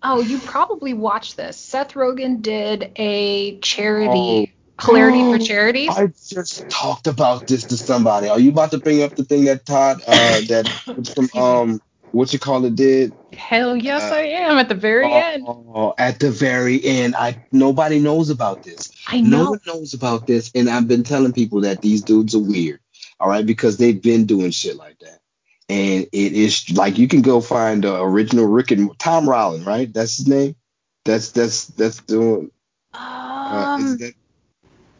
Oh, 0.03 0.21
you 0.21 0.37
probably 0.37 0.93
watched 0.93 1.37
this. 1.37 1.57
Seth 1.57 1.93
Rogen 1.93 2.41
did 2.41 2.91
a 2.97 3.57
charity 3.59 4.53
Hilarity 4.81 5.23
for 5.31 5.39
Charity. 5.39 5.89
I 5.89 6.07
just 6.27 6.69
talked 6.69 7.07
about 7.07 7.47
this 7.47 7.65
to 7.65 7.77
somebody. 7.77 8.27
Are 8.27 8.39
you 8.39 8.51
about 8.51 8.71
to 8.71 8.77
bring 8.77 9.03
up 9.03 9.15
the 9.15 9.23
thing 9.23 9.45
that 9.45 9.65
Todd, 9.65 10.01
uh, 10.07 10.41
that 10.47 10.67
from 11.15 11.41
um, 11.41 11.81
what 12.11 12.31
you 12.33 12.39
call 12.39 12.63
it, 12.65 12.75
did? 12.75 13.13
Hell 13.33 13.75
yes, 13.75 14.01
uh, 14.11 14.15
I 14.15 14.21
am 14.21 14.57
at 14.57 14.69
the 14.69 14.75
very 14.75 15.11
end. 15.11 15.43
Oh, 15.47 15.93
at 15.97 16.19
the 16.19 16.31
very 16.31 16.83
end, 16.83 17.15
I 17.15 17.43
nobody 17.51 17.99
knows 17.99 18.29
about 18.29 18.63
this. 18.63 18.91
I 19.07 19.21
know. 19.21 19.43
No 19.43 19.49
one 19.51 19.59
knows 19.65 19.93
about 19.93 20.27
this, 20.27 20.51
and 20.55 20.69
I've 20.69 20.87
been 20.87 21.03
telling 21.03 21.33
people 21.33 21.61
that 21.61 21.81
these 21.81 22.03
dudes 22.03 22.35
are 22.35 22.39
weird. 22.39 22.79
All 23.19 23.29
right, 23.29 23.45
because 23.45 23.77
they've 23.77 24.01
been 24.01 24.25
doing 24.25 24.51
shit 24.51 24.75
like 24.77 24.99
that, 24.99 25.19
and 25.69 26.03
it 26.11 26.33
is 26.33 26.71
like 26.71 26.97
you 26.97 27.07
can 27.07 27.21
go 27.21 27.41
find 27.41 27.83
the 27.83 27.99
original 28.01 28.45
Rick 28.45 28.71
and 28.71 28.97
Tom 28.99 29.27
Rollin, 29.27 29.65
right? 29.65 29.91
That's 29.91 30.17
his 30.17 30.27
name. 30.27 30.55
That's 31.03 31.31
that's 31.31 31.65
that's 31.67 32.01
the 32.01 32.49
uh, 32.93 32.97
Um, 32.97 33.97
that 33.97 34.13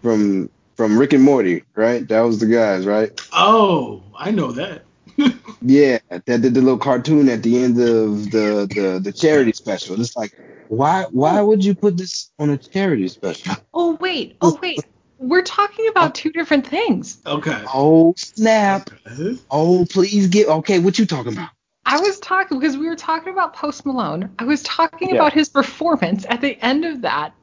from 0.01 0.49
from 0.75 0.97
Rick 0.97 1.13
and 1.13 1.23
Morty, 1.23 1.63
right? 1.75 2.07
That 2.07 2.21
was 2.21 2.39
the 2.39 2.45
guys, 2.45 2.85
right? 2.85 3.11
Oh, 3.33 4.03
I 4.17 4.31
know 4.31 4.51
that. 4.51 4.83
Yeah, 5.59 5.97
that 6.09 6.23
did 6.41 6.53
the 6.53 6.61
little 6.61 6.77
cartoon 6.77 7.27
at 7.29 7.41
the 7.41 7.63
end 7.63 7.79
of 7.79 8.29
the 8.29 8.67
the 8.71 8.99
the 9.03 9.11
charity 9.11 9.51
special. 9.53 9.99
It's 9.99 10.15
like, 10.15 10.31
why 10.67 11.05
why 11.09 11.41
would 11.41 11.65
you 11.65 11.73
put 11.73 11.97
this 11.97 12.31
on 12.37 12.51
a 12.51 12.57
charity 12.57 13.07
special? 13.07 13.55
Oh 13.73 13.97
wait, 13.99 14.37
oh 14.41 14.57
wait. 14.61 14.79
We're 15.17 15.41
talking 15.41 15.87
about 15.87 16.13
two 16.13 16.29
different 16.29 16.67
things. 16.67 17.17
Okay. 17.25 17.63
Oh 17.73 18.13
snap! 18.17 18.91
Uh-huh. 19.07 19.33
Oh 19.49 19.87
please 19.89 20.27
get 20.27 20.47
okay. 20.47 20.77
What 20.77 20.99
you 20.99 21.07
talking 21.07 21.33
about? 21.33 21.49
I 21.87 21.99
was 21.99 22.19
talking 22.19 22.59
because 22.59 22.77
we 22.77 22.87
were 22.87 22.95
talking 22.95 23.33
about 23.33 23.55
Post 23.55 23.83
Malone. 23.83 24.29
I 24.37 24.43
was 24.43 24.61
talking 24.61 25.09
Yeah. 25.09 25.15
about 25.15 25.33
his 25.33 25.49
performance 25.49 26.23
at 26.29 26.39
the 26.41 26.55
end 26.63 26.85
of 26.85 27.01
that. 27.01 27.33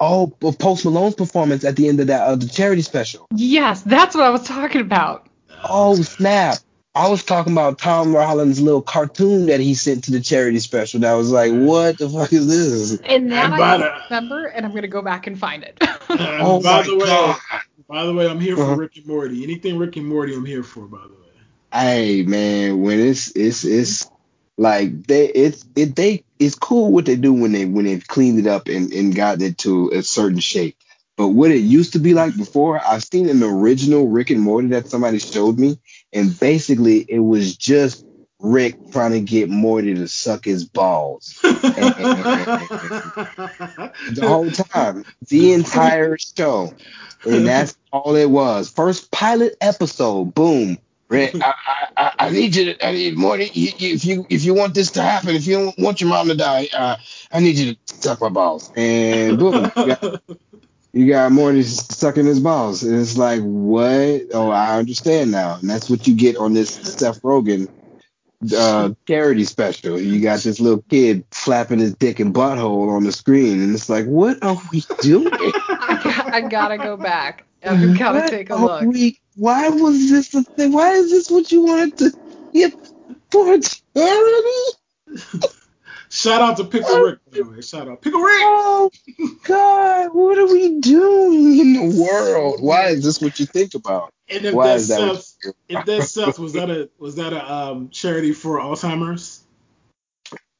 Oh, 0.00 0.32
of 0.42 0.58
Post 0.58 0.84
Malone's 0.84 1.14
performance 1.14 1.64
at 1.64 1.76
the 1.76 1.88
end 1.88 2.00
of 2.00 2.06
that 2.08 2.22
uh, 2.22 2.36
the 2.36 2.48
charity 2.48 2.82
special. 2.82 3.26
Yes, 3.34 3.82
that's 3.82 4.14
what 4.14 4.24
I 4.24 4.30
was 4.30 4.44
talking 4.46 4.80
about. 4.80 5.26
Oh 5.64 5.96
snap! 5.96 6.58
I 6.94 7.08
was 7.08 7.24
talking 7.24 7.52
about 7.52 7.78
Tom 7.78 8.14
Rollins' 8.14 8.60
little 8.60 8.82
cartoon 8.82 9.46
that 9.46 9.60
he 9.60 9.74
sent 9.74 10.04
to 10.04 10.12
the 10.12 10.20
charity 10.20 10.60
special. 10.60 11.00
That 11.00 11.14
was 11.14 11.30
like, 11.30 11.52
what 11.52 11.98
the 11.98 12.08
fuck 12.08 12.32
is 12.32 12.46
this? 12.46 13.00
And 13.00 13.32
that 13.32 13.46
And 13.46 13.54
I 13.54 13.58
by 13.58 13.76
don't 13.76 13.80
the- 13.80 14.02
remember, 14.16 14.46
and 14.46 14.64
I'm 14.66 14.72
gonna 14.74 14.86
go 14.88 15.02
back 15.02 15.26
and 15.26 15.38
find 15.38 15.64
it. 15.64 15.76
And 15.80 15.90
Oh 16.10 16.62
by 16.62 16.82
the 16.82 16.96
way, 16.96 17.06
god! 17.06 17.36
by 17.88 18.04
the 18.04 18.14
way, 18.14 18.28
I'm 18.28 18.40
here 18.40 18.54
for 18.56 18.62
Uh-huh. 18.62 18.76
Rick 18.76 18.96
and 18.98 19.06
Morty. 19.06 19.42
Anything 19.42 19.78
Rick 19.78 19.96
and 19.96 20.06
Morty, 20.06 20.34
I'm 20.34 20.44
here 20.44 20.62
for. 20.62 20.86
By 20.86 20.98
the 21.02 21.08
way. 21.14 21.14
Hey 21.72 22.22
man, 22.22 22.80
when 22.82 23.00
it's 23.00 23.32
it's 23.36 23.64
it's 23.64 24.08
like 24.58 25.06
they 25.06 25.26
it's 25.28 25.64
it 25.76 25.96
they 25.96 26.24
it's 26.38 26.56
cool 26.56 26.92
what 26.92 27.06
they 27.06 27.16
do 27.16 27.32
when 27.32 27.52
they 27.52 27.64
when 27.64 27.86
they've 27.86 28.06
cleaned 28.06 28.40
it 28.40 28.46
up 28.46 28.68
and 28.68 28.92
and 28.92 29.14
gotten 29.14 29.42
it 29.42 29.58
to 29.58 29.90
a 29.90 30.02
certain 30.02 30.40
shape. 30.40 30.76
But 31.16 31.28
what 31.28 31.50
it 31.50 31.58
used 31.58 31.94
to 31.94 31.98
be 31.98 32.14
like 32.14 32.36
before, 32.36 32.80
I've 32.84 33.02
seen 33.02 33.28
an 33.28 33.42
original 33.42 34.08
Rick 34.08 34.30
and 34.30 34.40
Morty 34.40 34.68
that 34.68 34.88
somebody 34.88 35.18
showed 35.18 35.58
me, 35.58 35.80
and 36.12 36.38
basically 36.38 36.98
it 37.08 37.18
was 37.18 37.56
just 37.56 38.04
Rick 38.40 38.92
trying 38.92 39.12
to 39.12 39.20
get 39.20 39.48
Morty 39.48 39.94
to 39.94 40.06
suck 40.06 40.44
his 40.44 40.64
balls 40.64 41.38
the 41.42 42.68
whole 44.22 44.50
time, 44.50 45.04
the 45.28 45.54
entire 45.54 46.16
show, 46.18 46.72
and 47.26 47.46
that's 47.46 47.76
all 47.92 48.14
it 48.14 48.30
was. 48.30 48.70
First 48.70 49.10
pilot 49.10 49.56
episode, 49.60 50.34
boom. 50.34 50.78
Rick, 51.08 51.36
I, 51.40 51.54
I, 51.96 52.12
I- 52.18 52.30
need 52.30 52.54
you 52.54 52.74
to, 52.74 52.86
I 52.86 52.92
need. 52.92 53.16
You, 53.16 53.72
you, 53.76 53.94
if 53.94 54.04
you, 54.04 54.26
if 54.28 54.44
you 54.44 54.54
want 54.54 54.74
this 54.74 54.90
to 54.92 55.02
happen, 55.02 55.30
if 55.30 55.46
you 55.46 55.56
don't 55.56 55.78
want 55.78 56.00
your 56.00 56.10
mom 56.10 56.28
to 56.28 56.34
die, 56.36 56.68
uh, 56.76 56.96
I 57.32 57.40
need 57.40 57.56
you 57.56 57.74
to 57.74 57.78
suck 57.86 58.20
my 58.20 58.28
balls. 58.28 58.70
And 58.76 59.38
boom, 59.38 59.70
you 59.76 59.86
got, 59.86 60.22
you 60.92 61.08
got 61.08 61.32
Morty 61.32 61.62
sucking 61.62 62.26
his 62.26 62.40
balls, 62.40 62.82
and 62.82 62.98
it's 63.00 63.16
like, 63.16 63.40
what? 63.42 64.22
Oh, 64.34 64.50
I 64.50 64.76
understand 64.78 65.30
now, 65.30 65.56
and 65.60 65.68
that's 65.68 65.88
what 65.88 66.06
you 66.06 66.14
get 66.14 66.36
on 66.36 66.52
this 66.52 66.70
Seth 66.74 67.22
Rogen 67.22 67.68
uh, 68.56 68.90
charity 69.06 69.44
special. 69.44 69.98
You 69.98 70.20
got 70.20 70.40
this 70.40 70.60
little 70.60 70.82
kid 70.90 71.24
flapping 71.30 71.78
his 71.78 71.94
dick 71.94 72.20
and 72.20 72.34
butthole 72.34 72.90
on 72.90 73.04
the 73.04 73.12
screen, 73.12 73.60
and 73.62 73.74
it's 73.74 73.88
like, 73.88 74.06
what 74.06 74.42
are 74.44 74.60
we 74.72 74.82
doing? 75.00 75.30
I, 75.32 76.00
got, 76.04 76.34
I 76.34 76.40
gotta 76.42 76.78
go 76.78 76.96
back. 76.96 77.44
I've 77.64 77.98
gotta 77.98 78.20
What 78.20 78.30
take 78.30 78.50
a 78.50 78.54
are 78.56 78.66
look. 78.66 78.88
we- 78.88 79.18
why 79.38 79.68
was 79.68 80.10
this 80.10 80.30
the 80.30 80.42
thing? 80.42 80.72
Why 80.72 80.92
is 80.92 81.10
this 81.10 81.30
what 81.30 81.50
you 81.52 81.64
wanted 81.64 81.96
to 81.98 82.12
get 82.52 82.74
for 83.30 83.58
charity? 83.94 85.46
Shout 86.10 86.40
out 86.40 86.56
to 86.56 86.64
Pickle 86.64 86.98
Rick. 87.00 87.18
By 87.30 87.38
the 87.38 87.44
way. 87.44 87.60
Shout 87.60 87.86
out 87.86 88.02
Pickle 88.02 88.20
Rick. 88.20 88.40
Oh 88.40 88.90
God, 89.44 90.08
what 90.12 90.38
are 90.38 90.46
we 90.46 90.80
doing 90.80 91.58
in 91.58 91.72
the 91.74 92.02
world? 92.02 92.60
Why 92.60 92.88
is 92.88 93.04
this 93.04 93.20
what 93.20 93.38
you 93.38 93.46
think 93.46 93.74
about? 93.74 94.12
And 94.28 94.44
if 94.44 94.54
Why 94.54 94.68
that 94.68 94.76
is 94.76 94.88
that? 94.88 95.00
What 95.00 95.16
Seth, 95.16 95.34
you 95.44 95.54
if 95.68 95.84
that 95.86 96.02
Seth 96.02 96.38
was 96.38 96.54
that 96.54 96.70
a 96.70 96.90
was 96.98 97.16
that 97.16 97.32
a 97.32 97.52
um, 97.52 97.90
charity 97.90 98.32
for 98.32 98.58
Alzheimer's? 98.58 99.44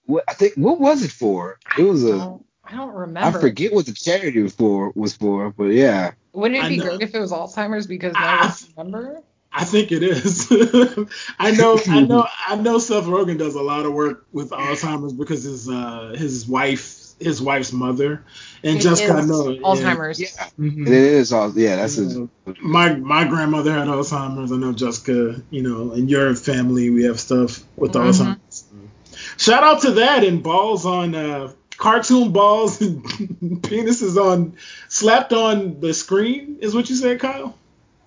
what, 0.09 0.25
I 0.27 0.35
think 0.35 0.55
what 0.55 0.81
was 0.81 1.03
it 1.03 1.11
for? 1.11 1.59
It 1.77 1.83
was 1.83 2.05
I 2.05 2.09
a 2.09 2.19
don't, 2.19 2.47
I 2.69 2.77
don't 2.77 2.95
remember. 2.95 3.39
I 3.39 3.41
forget 3.41 3.73
what 3.73 3.87
the 3.87 3.93
charity 3.93 4.43
was 4.43 4.55
for 4.55 4.93
was 4.95 5.15
for, 5.17 5.51
but 5.51 5.65
yeah. 5.69 6.13
Wouldn't 6.33 6.63
it 6.65 6.69
be 6.69 6.77
great 6.79 7.01
if 7.01 7.15
it 7.15 7.19
was 7.21 7.33
Alzheimer's 7.33 7.87
because 7.87 8.13
no 8.13 8.21
Ah. 8.23 8.57
one 8.75 8.93
remember? 8.93 9.23
I 9.51 9.65
think 9.65 9.91
it 9.93 10.03
is. 10.03 10.47
I 11.39 11.53
know, 11.53 11.81
I 11.89 12.01
know, 12.01 12.27
I 12.47 12.57
know. 12.57 12.79
Seth 12.79 13.05
Rogen 13.05 13.39
does 13.39 13.55
a 13.55 13.63
lot 13.63 13.87
of 13.87 13.95
work 13.95 14.27
with 14.33 14.51
Alzheimer's 14.51 15.15
because 15.15 15.43
his 15.45 15.69
uh, 15.69 16.15
his 16.17 16.47
wife, 16.47 17.15
his 17.19 17.41
wife's 17.41 17.73
mother, 17.73 18.23
and 18.63 18.77
It 18.77 18.83
Jessica. 18.83 19.15
I 19.15 19.19
is 19.21 19.27
know 19.29 19.49
yeah. 19.49 19.61
Alzheimer's. 19.63 20.21
Yeah. 20.21 20.29
Mhm. 20.61 20.77
And 20.85 20.89
it 20.89 20.93
is 20.95 21.33
all 21.33 21.51
yeah, 21.59 21.77
that's 21.77 21.95
his 21.95 22.15
You 22.15 22.31
know, 22.47 22.55
my 22.63 22.95
my 22.95 23.25
grandmother 23.25 23.73
had 23.73 23.89
Alzheimer's. 23.89 24.53
I 24.53 24.57
know 24.57 24.73
Jessica. 24.75 25.43
You 25.51 25.63
know, 25.63 25.93
in 25.93 26.09
your 26.11 26.35
family, 26.35 26.91
we 26.91 27.05
have 27.05 27.19
stuff 27.19 27.65
with 27.77 27.93
Mhm. 27.93 28.05
Alzheimer's. 28.05 28.65
Shout 29.39 29.63
out 29.65 29.81
to 29.83 29.93
that 29.93 30.25
and 30.25 30.43
balls 30.43 30.85
on 30.85 31.15
uh, 31.15 31.53
cartoon 31.79 32.33
balls 32.33 32.81
and 32.83 33.03
penises 33.63 34.17
on 34.17 34.57
slapped 34.89 35.33
on 35.33 35.81
the 35.81 35.95
screen 35.95 36.59
is 36.61 36.75
what 36.75 36.91
you 36.91 36.97
said, 36.97 37.21
Kyle. 37.21 37.57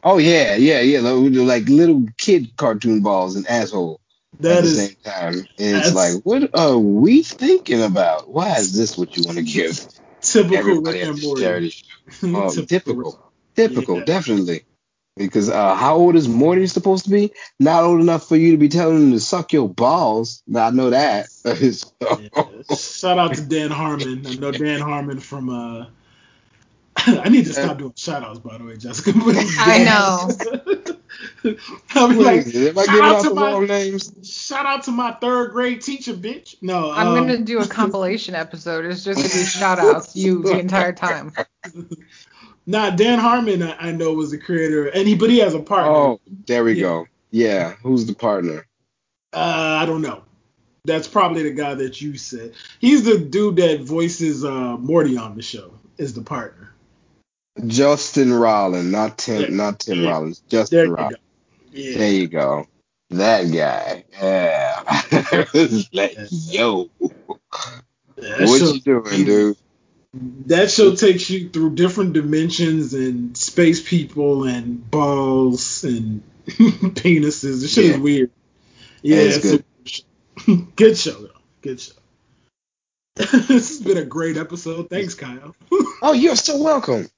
Oh 0.04 0.18
yeah, 0.18 0.56
yeah, 0.56 0.82
yeah. 0.82 1.00
Like, 1.00 1.34
like 1.34 1.70
little 1.70 2.06
kid 2.18 2.56
cartoon 2.58 3.02
balls 3.02 3.36
and 3.36 3.48
asshole 3.48 4.02
at 4.44 4.62
the 4.62 4.68
is 4.68 4.90
same 4.90 4.96
time. 5.04 5.48
It's 5.58 5.94
like, 5.94 6.24
what 6.24 6.58
are 6.58 6.78
we 6.78 7.24
thinking 7.24 7.82
about? 7.84 8.30
Why 8.30 8.58
is 8.58 8.76
this 8.76 8.98
what 8.98 9.16
you 9.16 9.24
want 9.26 9.38
to 9.38 9.44
give 9.44 9.80
typical 10.22 10.58
everybody 10.58 11.00
Rick 11.00 11.10
and 11.10 11.22
Morty. 11.22 11.42
charity 11.42 11.70
show? 11.70 11.86
Oh, 12.24 12.50
Typical. 12.52 12.68
typical. 12.68 13.34
Typical, 13.56 13.96
Yeah. 13.98 14.06
definitely. 14.06 14.64
Because 15.18 15.50
uh, 15.50 15.76
how 15.76 15.98
old 15.98 16.16
is 16.16 16.28
Morty 16.30 16.66
supposed 16.68 17.04
to 17.04 17.12
be? 17.12 17.32
Not 17.60 17.84
old 17.84 18.00
enough 18.00 18.28
for 18.28 18.38
you 18.38 18.52
to 18.52 18.58
be 18.58 18.70
telling 18.70 19.04
him 19.04 19.12
to 19.12 19.20
suck 19.20 19.52
your 19.52 19.68
balls. 19.68 20.42
Now, 20.48 20.68
I 20.68 20.70
know 20.70 20.90
that. 20.90 21.28
Yeah. 21.46 22.76
Shout 22.76 23.20
out 23.20 23.34
to 23.36 23.42
Dan 23.42 23.72
Harmon. 23.72 24.26
I 24.26 24.36
know 24.36 24.52
Dan 24.52 24.80
Harmon 24.80 25.20
from 25.20 25.50
uh 25.50 25.86
I 27.08 27.30
need 27.30 27.46
to 27.46 27.54
stop 27.54 27.78
doing 27.78 27.94
shout 27.96 28.24
outs 28.24 28.40
by 28.40 28.58
the 28.58 28.64
way, 28.64 28.78
Jessica. 28.78 29.12
I 29.60 29.84
know. 29.84 30.30
I'm 31.96 32.18
like, 32.18 32.46
is? 32.46 32.56
Am 32.56 32.78
I 32.78 32.84
shout 32.84 32.96
giving 32.96 33.06
out 33.06 33.16
out 33.16 33.24
to 33.24 33.34
my- 33.34 33.66
names? 33.66 34.14
shout 34.24 34.66
out 34.66 34.84
to 34.84 34.92
my 34.92 35.12
third 35.14 35.52
grade 35.52 35.82
teacher, 35.82 36.14
bitch. 36.14 36.56
No, 36.62 36.92
I'm 36.92 37.08
um, 37.08 37.16
gonna 37.16 37.40
do 37.40 37.60
a 37.60 37.68
compilation 37.68 38.36
episode. 38.36 38.86
It's 38.86 39.04
just 39.04 39.18
gonna 39.18 39.30
be 39.30 39.46
shout 39.46 39.80
outs 39.80 40.16
you 40.16 40.44
the 40.44 40.60
entire 40.60 40.94
time. 40.94 41.34
Nah, 42.68 42.92
Dan 42.92 43.20
Harmon 43.20 43.64
I, 43.64 43.90
I 43.90 43.92
know 43.92 44.14
was 44.14 44.32
the 44.32 44.38
creator, 44.38 44.88
and 44.88 45.08
he 45.08 45.16
but 45.16 45.30
he 45.30 45.40
has 45.40 45.54
a 45.54 45.60
partner. 45.60 45.92
Oh, 45.92 46.20
there 46.48 46.64
we 46.64 46.74
Yeah. 46.74 46.82
go. 46.82 47.08
Yeah, 47.32 47.74
who's 47.82 48.06
the 48.06 48.14
partner? 48.16 48.68
Uh, 49.34 49.78
I 49.82 49.86
don't 49.86 50.02
know. 50.02 50.24
That's 50.84 51.08
probably 51.08 51.44
the 51.44 51.52
guy 51.52 51.76
that 51.76 52.02
you 52.02 52.18
said. 52.18 52.54
He's 52.80 53.04
the 53.04 53.18
dude 53.18 53.56
that 53.58 53.82
voices 53.82 54.44
uh, 54.44 54.78
Morty 54.78 55.18
on 55.18 55.36
the 55.36 55.42
show. 55.42 55.74
Is 55.98 56.14
the 56.14 56.22
partner. 56.24 56.74
Justin 57.68 58.34
Rollins, 58.34 58.92
not 58.92 59.18
Tim, 59.18 59.42
Yeah. 59.42 59.48
not 59.50 59.80
Tim 59.80 60.02
Yeah. 60.02 60.10
Rollins. 60.10 60.42
There 60.50 60.62
Justin 60.62 60.92
Rollins. 60.92 61.16
go. 61.16 61.22
Yeah. 61.74 61.98
There 61.98 62.12
you 62.12 62.28
go. 62.28 62.68
That 63.12 63.44
guy. 63.52 64.06
Yeah. 64.22 64.84
Like, 65.94 66.18
yo, 66.30 66.90
what 68.16 68.62
you 68.62 68.80
doing, 68.80 69.26
dude? 69.26 69.58
That 70.14 70.70
show 70.70 70.94
takes 70.96 71.30
you 71.30 71.50
through 71.50 71.76
different 71.76 72.14
dimensions 72.14 72.94
and 72.94 73.36
space 73.38 73.82
people 73.88 74.44
and 74.44 74.90
balls 74.92 75.84
and 75.86 76.22
penises. 76.48 77.62
The 77.62 77.68
shit 77.70 77.86
Yeah. 77.86 77.92
is 77.94 77.98
weird. 78.00 78.32
Yeah, 79.02 79.18
it's 79.20 79.46
a- 79.46 80.56
good 80.76 80.98
show 80.98 81.14
though. 81.14 81.30
Good 81.62 81.80
show. 81.80 81.94
this 83.16 83.48
has 83.48 83.80
been 83.80 83.98
a 83.98 84.04
great 84.06 84.38
episode. 84.38 84.90
Thanks, 84.90 85.14
Kyle. 85.14 85.56
Oh, 86.02 86.14
you're 86.14 86.36
so 86.36 86.62
welcome. 86.62 87.10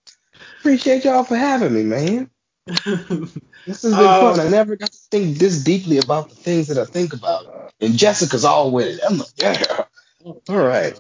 Appreciate 0.60 1.04
y'all 1.06 1.24
for 1.24 1.36
having 1.36 1.74
me, 1.74 1.84
man. 1.84 2.30
This 2.68 3.82
has 3.82 3.82
been 3.84 3.94
Uh, 3.94 4.36
fun. 4.36 4.40
I 4.40 4.50
never 4.50 4.76
got 4.76 4.92
to 4.92 4.98
think 5.12 5.38
this 5.38 5.64
deeply 5.64 5.98
about 5.98 6.30
the 6.30 6.36
things 6.36 6.68
that 6.68 6.78
I 6.78 6.86
think 6.86 7.14
about. 7.14 7.72
And 7.82 7.98
Jessica's 7.98 8.46
all 8.46 8.72
with 8.72 8.88
it. 8.88 9.00
I'm 9.08 9.18
like, 9.18 9.28
yeah. 9.38 9.84
All 10.24 10.58
right. 10.58 11.00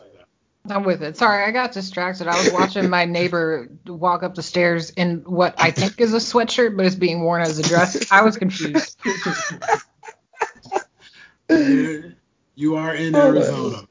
I'm 0.69 0.83
with 0.83 1.03
it. 1.03 1.17
Sorry, 1.17 1.43
I 1.43 1.51
got 1.51 1.73
distracted. 1.73 2.27
I 2.27 2.37
was 2.37 2.53
watching 2.53 2.89
my 2.89 3.03
neighbor 3.03 3.67
walk 3.85 4.23
up 4.23 4.35
the 4.35 4.43
stairs 4.43 4.91
in 4.91 5.23
what 5.25 5.55
I 5.57 5.71
think 5.71 5.99
is 5.99 6.13
a 6.13 6.17
sweatshirt, 6.17 6.77
but 6.77 6.85
is 6.85 6.95
being 6.95 7.21
worn 7.21 7.41
as 7.41 7.59
a 7.59 7.63
dress. 7.63 8.11
I 8.11 8.21
was 8.21 8.37
confused. 8.37 8.97
You 12.55 12.75
are 12.75 12.93
in 12.93 13.15
Arizona. 13.15 13.87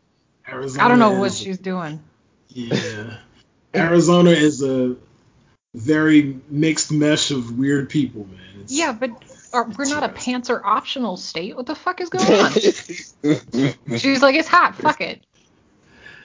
Arizona. 0.49 0.85
I 0.85 0.89
don't 0.89 0.99
know 0.99 1.19
what 1.19 1.33
she's 1.33 1.59
doing. 1.59 2.01
Yeah. 2.49 3.19
Arizona 3.75 4.31
is 4.31 4.63
a 4.63 4.97
very 5.75 6.39
mixed 6.49 6.93
mesh 6.93 7.31
of 7.31 7.59
weird 7.59 7.89
people, 7.91 8.27
man. 8.27 8.63
It's, 8.63 8.73
Yeah, 8.73 8.93
but 8.93 9.11
are, 9.53 9.69
we're 9.69 9.87
not 9.87 10.03
a 10.03 10.07
uh, 10.07 10.13
pants 10.13 10.51
are 10.51 10.65
optional 10.65 11.17
state. 11.17 11.57
What 11.57 11.67
the 11.67 11.75
fuck 11.75 12.01
is 12.01 12.09
going 12.09 12.25
on? 12.41 12.53
She's 13.99 14.23
like, 14.23 14.37
it's 14.37 14.49
hot. 14.49 14.77
Fuck 14.77 15.01
it. 15.01 15.25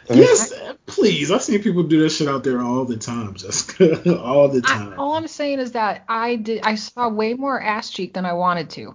Yes, 0.10 0.54
please. 0.86 1.32
I 1.32 1.38
see 1.40 1.58
people 1.58 1.84
do 1.84 2.00
this 2.00 2.18
shit 2.18 2.28
out 2.28 2.44
there 2.44 2.62
all 2.62 2.86
the 2.86 2.98
time, 2.98 3.34
Jessica. 3.36 4.20
all 4.22 4.48
the 4.50 4.62
I, 4.66 4.74
time. 4.78 5.00
all 5.00 5.14
I'm 5.16 5.28
saying 5.28 5.60
is 5.60 5.74
that 5.74 6.04
I 6.08 6.36
did. 6.38 6.64
I 6.64 6.76
saw 6.76 7.10
way 7.10 7.34
more 7.34 7.62
ass 7.62 7.90
cheek 7.90 8.14
than 8.14 8.26
I 8.26 8.34
wanted 8.34 8.70
to. 8.72 8.94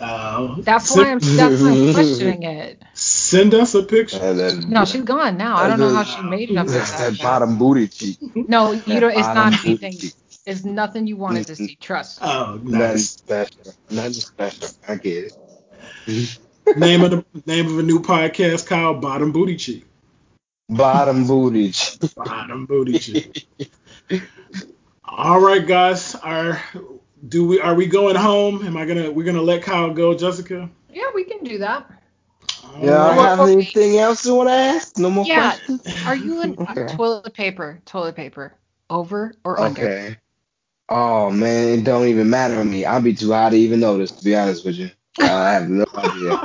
Uh, 0.00 0.56
That's 0.58 0.88
send, 0.88 1.06
why 1.06 1.12
I'm. 1.12 1.18
That's 1.20 1.62
why 1.62 1.70
I'm 1.70 1.94
questioning 1.94 2.42
it. 2.42 2.82
Send 2.92 3.54
us 3.54 3.74
a 3.74 3.82
picture. 3.84 4.18
And 4.20 4.38
then- 4.38 4.68
No, 4.70 4.84
she's 4.84 5.02
gone 5.02 5.36
now. 5.36 5.56
I 5.56 5.68
don't 5.68 5.78
know 5.78 5.94
how 5.94 6.02
she 6.02 6.22
made 6.22 6.50
it 6.50 6.56
up 6.56 6.66
That's 6.66 6.90
there. 6.98 7.10
that 7.12 7.22
bottom 7.22 7.56
booty 7.56 7.86
cheek. 7.88 8.18
No, 8.34 8.72
you 8.72 9.00
don't. 9.00 9.12
It's 9.12 9.20
not 9.20 9.64
anything. 9.64 9.92
cheek. 9.92 10.14
It's 10.44 10.64
nothing 10.64 11.06
you 11.06 11.16
wanted 11.16 11.46
to 11.46 11.54
see. 11.56 11.76
Trust. 11.76 12.18
Oh, 12.20 12.58
Nothing 12.64 12.72
nice. 12.78 13.10
special. 13.10 13.74
Nothing 13.90 14.12
special. 14.12 14.68
I 14.88 14.96
get 14.96 15.32
it. 16.06 16.38
name 16.76 17.02
of 17.04 17.10
the 17.12 17.24
name 17.46 17.66
of 17.68 17.78
a 17.78 17.82
new 17.82 18.00
podcast, 18.00 18.66
Kyle. 18.66 18.94
Bottom 18.94 19.30
booty 19.30 19.54
cheek. 19.56 19.84
Bottom 20.68 21.26
booty. 21.28 21.72
Bottom 22.16 22.66
booty. 22.66 23.46
All 25.04 25.40
right, 25.40 25.66
guys. 25.66 26.14
Are 26.14 26.62
do 27.28 27.46
we 27.46 27.60
are 27.60 27.74
we 27.74 27.86
going 27.86 28.16
home? 28.16 28.66
Am 28.66 28.76
I 28.76 28.84
gonna 28.86 29.10
we're 29.10 29.26
gonna 29.26 29.42
let 29.42 29.62
Kyle 29.62 29.92
go, 29.92 30.14
Jessica? 30.14 30.68
Yeah, 30.90 31.04
we 31.14 31.24
can 31.24 31.44
do 31.44 31.58
that. 31.58 31.90
All 32.64 32.84
Yeah, 32.86 33.04
I 33.04 33.16
right. 33.16 33.18
have 33.18 33.40
anything 33.40 33.98
else 33.98 34.24
you 34.24 34.34
want 34.34 34.48
to 34.48 34.54
ask? 34.54 34.98
No 34.98 35.10
more 35.10 35.26
Yeah. 35.26 35.50
questions? 35.50 35.82
Are 36.06 36.16
you 36.16 36.42
in 36.42 36.54
Okay. 36.58 36.86
toilet 36.96 37.34
paper? 37.34 37.80
Toilet 37.84 38.16
paper. 38.16 38.54
Over 38.88 39.32
or 39.44 39.60
under? 39.60 39.82
Okay. 39.82 40.16
Oh 40.88 41.30
man, 41.30 41.78
it 41.80 41.84
don't 41.84 42.06
even 42.08 42.28
matter 42.28 42.56
to 42.56 42.64
me. 42.64 42.84
I'd 42.84 43.04
be 43.04 43.14
too 43.14 43.32
high 43.32 43.50
to 43.50 43.56
even 43.56 43.80
notice, 43.80 44.10
to 44.12 44.24
be 44.24 44.36
honest 44.36 44.64
with 44.64 44.76
you. 44.76 44.90
I 45.20 45.52
have 45.54 45.68
no 45.70 45.86
idea. 45.96 46.36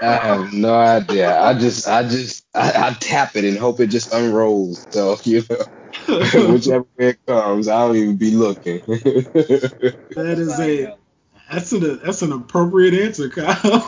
I 0.00 0.12
have 0.16 0.52
no 0.52 0.74
idea. 0.74 1.38
I 1.40 1.54
just, 1.54 1.88
I 1.88 2.02
just, 2.04 2.46
I, 2.54 2.72
I 2.90 2.96
tap 3.00 3.36
it 3.36 3.44
and 3.44 3.58
hope 3.58 3.80
it 3.80 3.88
just 3.88 4.12
unrolls. 4.12 4.86
So 4.90 5.16
you 5.24 5.44
know, 5.50 5.66
whichever 6.52 6.86
way 6.98 7.10
it 7.10 7.20
comes, 7.26 7.68
I 7.68 7.86
don't 7.86 7.96
even 7.96 8.16
be 8.16 8.32
looking. 8.32 8.80
that 8.86 10.38
is 10.38 10.60
a 10.60 10.96
that's 11.50 11.72
an 11.72 12.00
that's 12.04 12.22
an 12.22 12.32
appropriate 12.32 12.94
answer, 12.94 13.28
Kyle. 13.30 13.86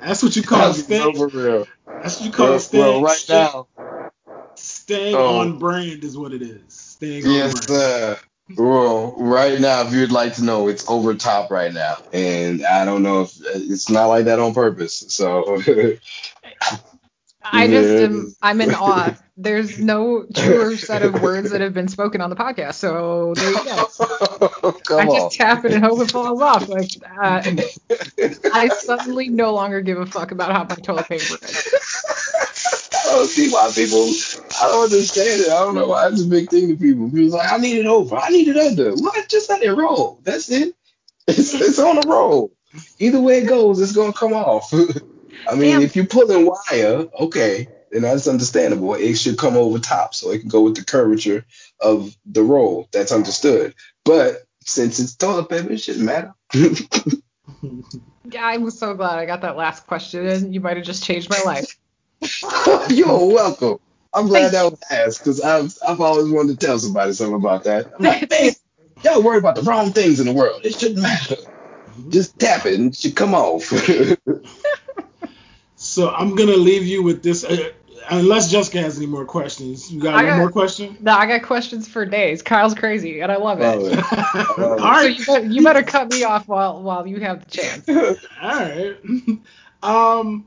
that's 0.00 0.22
what 0.22 0.36
you 0.36 0.42
call 0.42 0.74
That's 0.74 0.78
staying. 0.84 1.14
for 1.16 1.28
real. 1.28 1.68
That's 2.02 2.20
what 2.20 2.26
you 2.26 2.32
call 2.32 2.46
Well, 2.48 2.58
staying. 2.58 2.82
well, 2.94 3.02
right 3.02 3.26
now, 3.28 3.68
staying 4.56 5.16
Oh. 5.16 5.40
on 5.40 5.58
brand 5.58 6.04
is 6.04 6.16
what 6.18 6.32
it 6.32 6.42
is. 6.42 6.62
Staying 6.74 7.26
on 7.26 7.32
yes, 7.32 7.52
brand. 7.52 7.68
sir. 7.68 8.18
Well, 8.56 9.14
right 9.18 9.60
now, 9.60 9.82
if 9.86 9.92
you'd 9.92 10.12
like 10.12 10.34
to 10.34 10.44
know, 10.44 10.68
it's 10.68 10.88
over 10.88 11.14
top 11.14 11.50
right 11.50 11.72
now, 11.72 11.96
and 12.12 12.64
I 12.64 12.84
don't 12.84 13.02
know 13.02 13.22
if 13.22 13.32
it's 13.54 13.90
not 13.90 14.06
like 14.06 14.24
that 14.26 14.38
on 14.38 14.54
purpose. 14.54 15.04
So, 15.08 15.62
I 17.42 17.66
just 17.66 17.88
am. 17.88 18.34
I'm 18.42 18.60
in 18.60 18.74
awe. 18.74 19.16
There's 19.36 19.78
no 19.78 20.26
truer 20.34 20.76
set 20.76 21.02
of 21.02 21.22
words 21.22 21.50
that 21.52 21.62
have 21.62 21.72
been 21.72 21.88
spoken 21.88 22.20
on 22.20 22.28
the 22.28 22.36
podcast. 22.36 22.74
So 22.74 23.32
there 23.34 23.50
you 23.50 23.64
go. 23.64 23.86
I 24.98 25.06
on. 25.06 25.16
just 25.16 25.36
tap 25.36 25.64
it 25.64 25.72
and 25.72 25.82
hope 25.82 26.00
it 26.00 26.10
falls 26.10 26.42
off. 26.42 26.68
Like 26.68 26.90
uh, 27.18 27.42
I 28.52 28.68
suddenly 28.68 29.30
no 29.30 29.54
longer 29.54 29.80
give 29.80 29.98
a 29.98 30.04
fuck 30.04 30.32
about 30.32 30.52
how 30.52 30.64
my 30.64 30.74
toilet 30.74 31.08
paper 31.08 31.38
is. 31.42 31.74
I 32.92 33.12
don't 33.14 33.26
see 33.28 33.50
why 33.50 33.70
people. 33.74 34.10
I 34.60 34.68
don't 34.68 34.84
understand 34.84 35.40
it. 35.40 35.48
I 35.48 35.60
don't 35.60 35.74
know 35.74 35.88
why 35.88 36.08
it's 36.08 36.22
a 36.22 36.26
big 36.26 36.50
thing 36.50 36.68
to 36.68 36.76
people. 36.76 37.10
People's 37.10 37.32
like, 37.34 37.52
I 37.52 37.56
need 37.58 37.78
it 37.78 37.86
over. 37.86 38.16
I 38.16 38.28
need 38.28 38.48
it 38.48 38.56
under. 38.56 38.92
What? 38.92 39.28
Just 39.28 39.48
let 39.48 39.62
it 39.62 39.72
roll. 39.72 40.20
That's 40.22 40.50
it. 40.50 40.74
It's, 41.26 41.54
it's 41.54 41.78
on 41.78 41.98
a 41.98 42.08
roll. 42.08 42.50
Either 42.98 43.20
way 43.20 43.38
it 43.38 43.46
goes, 43.46 43.80
it's 43.80 43.92
gonna 43.92 44.12
come 44.12 44.32
off. 44.32 44.72
I 45.48 45.54
mean, 45.54 45.74
Damn. 45.74 45.82
if 45.82 45.94
you're 45.94 46.06
pulling 46.06 46.44
wire, 46.44 47.06
okay, 47.20 47.68
then 47.92 48.02
that's 48.02 48.26
understandable. 48.26 48.94
It 48.94 49.14
should 49.14 49.38
come 49.38 49.54
over 49.54 49.78
top 49.78 50.14
so 50.14 50.32
it 50.32 50.40
can 50.40 50.48
go 50.48 50.62
with 50.62 50.74
the 50.76 50.84
curvature 50.84 51.44
of 51.78 52.16
the 52.26 52.42
roll. 52.42 52.88
That's 52.90 53.12
understood. 53.12 53.74
But 54.04 54.42
since 54.64 54.98
it's 54.98 55.14
toilet 55.14 55.48
paper, 55.48 55.70
it 55.70 55.78
shouldn't 55.78 56.04
matter. 56.04 56.34
Yeah, 58.32 58.46
I'm 58.46 58.70
so 58.70 58.94
glad 58.94 59.18
I 59.18 59.26
got 59.26 59.40
that 59.42 59.56
last 59.56 59.86
question 59.86 60.26
in. 60.26 60.52
You 60.52 60.60
might 60.60 60.76
have 60.76 60.86
just 60.86 61.02
changed 61.02 61.30
my 61.30 61.40
life. 61.44 61.76
You're 62.90 63.26
welcome. 63.26 63.78
I'm 64.12 64.26
glad 64.26 64.52
that 64.52 64.70
was 64.70 64.80
asked 64.90 65.20
because 65.20 65.40
I've 65.40 65.76
I've 65.86 66.00
always 66.00 66.30
wanted 66.32 66.58
to 66.58 66.66
tell 66.66 66.78
somebody 66.78 67.12
something 67.12 67.36
about 67.36 67.64
that. 67.64 67.92
I'm 67.98 68.04
like, 68.04 68.28
man, 68.40 68.52
y'all 69.04 69.22
worry 69.22 69.38
about 69.38 69.54
the 69.56 69.62
wrong 69.62 69.92
things 69.92 70.20
in 70.20 70.26
the 70.26 70.32
world. 70.32 70.62
It 70.64 70.74
shouldn't 70.74 71.00
matter. 71.00 71.36
Just 72.08 72.38
tap 72.38 72.66
it 72.66 72.78
and 72.78 72.92
it 72.92 72.96
should 72.96 73.14
come 73.16 73.34
off. 73.34 73.72
So 75.82 76.10
I'm 76.10 76.34
gonna 76.36 76.52
leave 76.58 76.84
you 76.86 77.02
with 77.02 77.22
this. 77.22 77.42
Uh, 77.42 77.70
unless 78.10 78.50
Jessica 78.50 78.82
has 78.82 78.98
any 78.98 79.06
more 79.06 79.24
questions, 79.24 79.90
you 79.90 79.98
got 79.98 80.12
I 80.14 80.18
one 80.18 80.26
got- 80.26 80.36
more 80.36 80.50
question? 80.50 80.98
No, 81.00 81.12
I 81.14 81.24
got 81.26 81.42
questions 81.42 81.88
for 81.88 82.04
days. 82.04 82.42
Kyle's 82.42 82.74
crazy, 82.74 83.20
and 83.20 83.32
I 83.32 83.36
love 83.36 83.60
Love 83.60 83.80
it. 83.84 83.98
it. 83.98 84.58
All 84.58 84.78
All 84.78 85.00
So 85.00 85.06
you 85.06 85.24
better, 85.24 85.46
you 85.46 85.64
better 85.64 85.82
cut 85.82 86.10
me 86.12 86.22
off 86.24 86.46
while 86.46 86.82
while 86.82 87.06
you 87.06 87.18
have 87.20 87.46
the 87.46 87.50
chance. 87.50 87.88
All 88.42 88.58
right. 88.58 88.96
Um, 89.82 90.44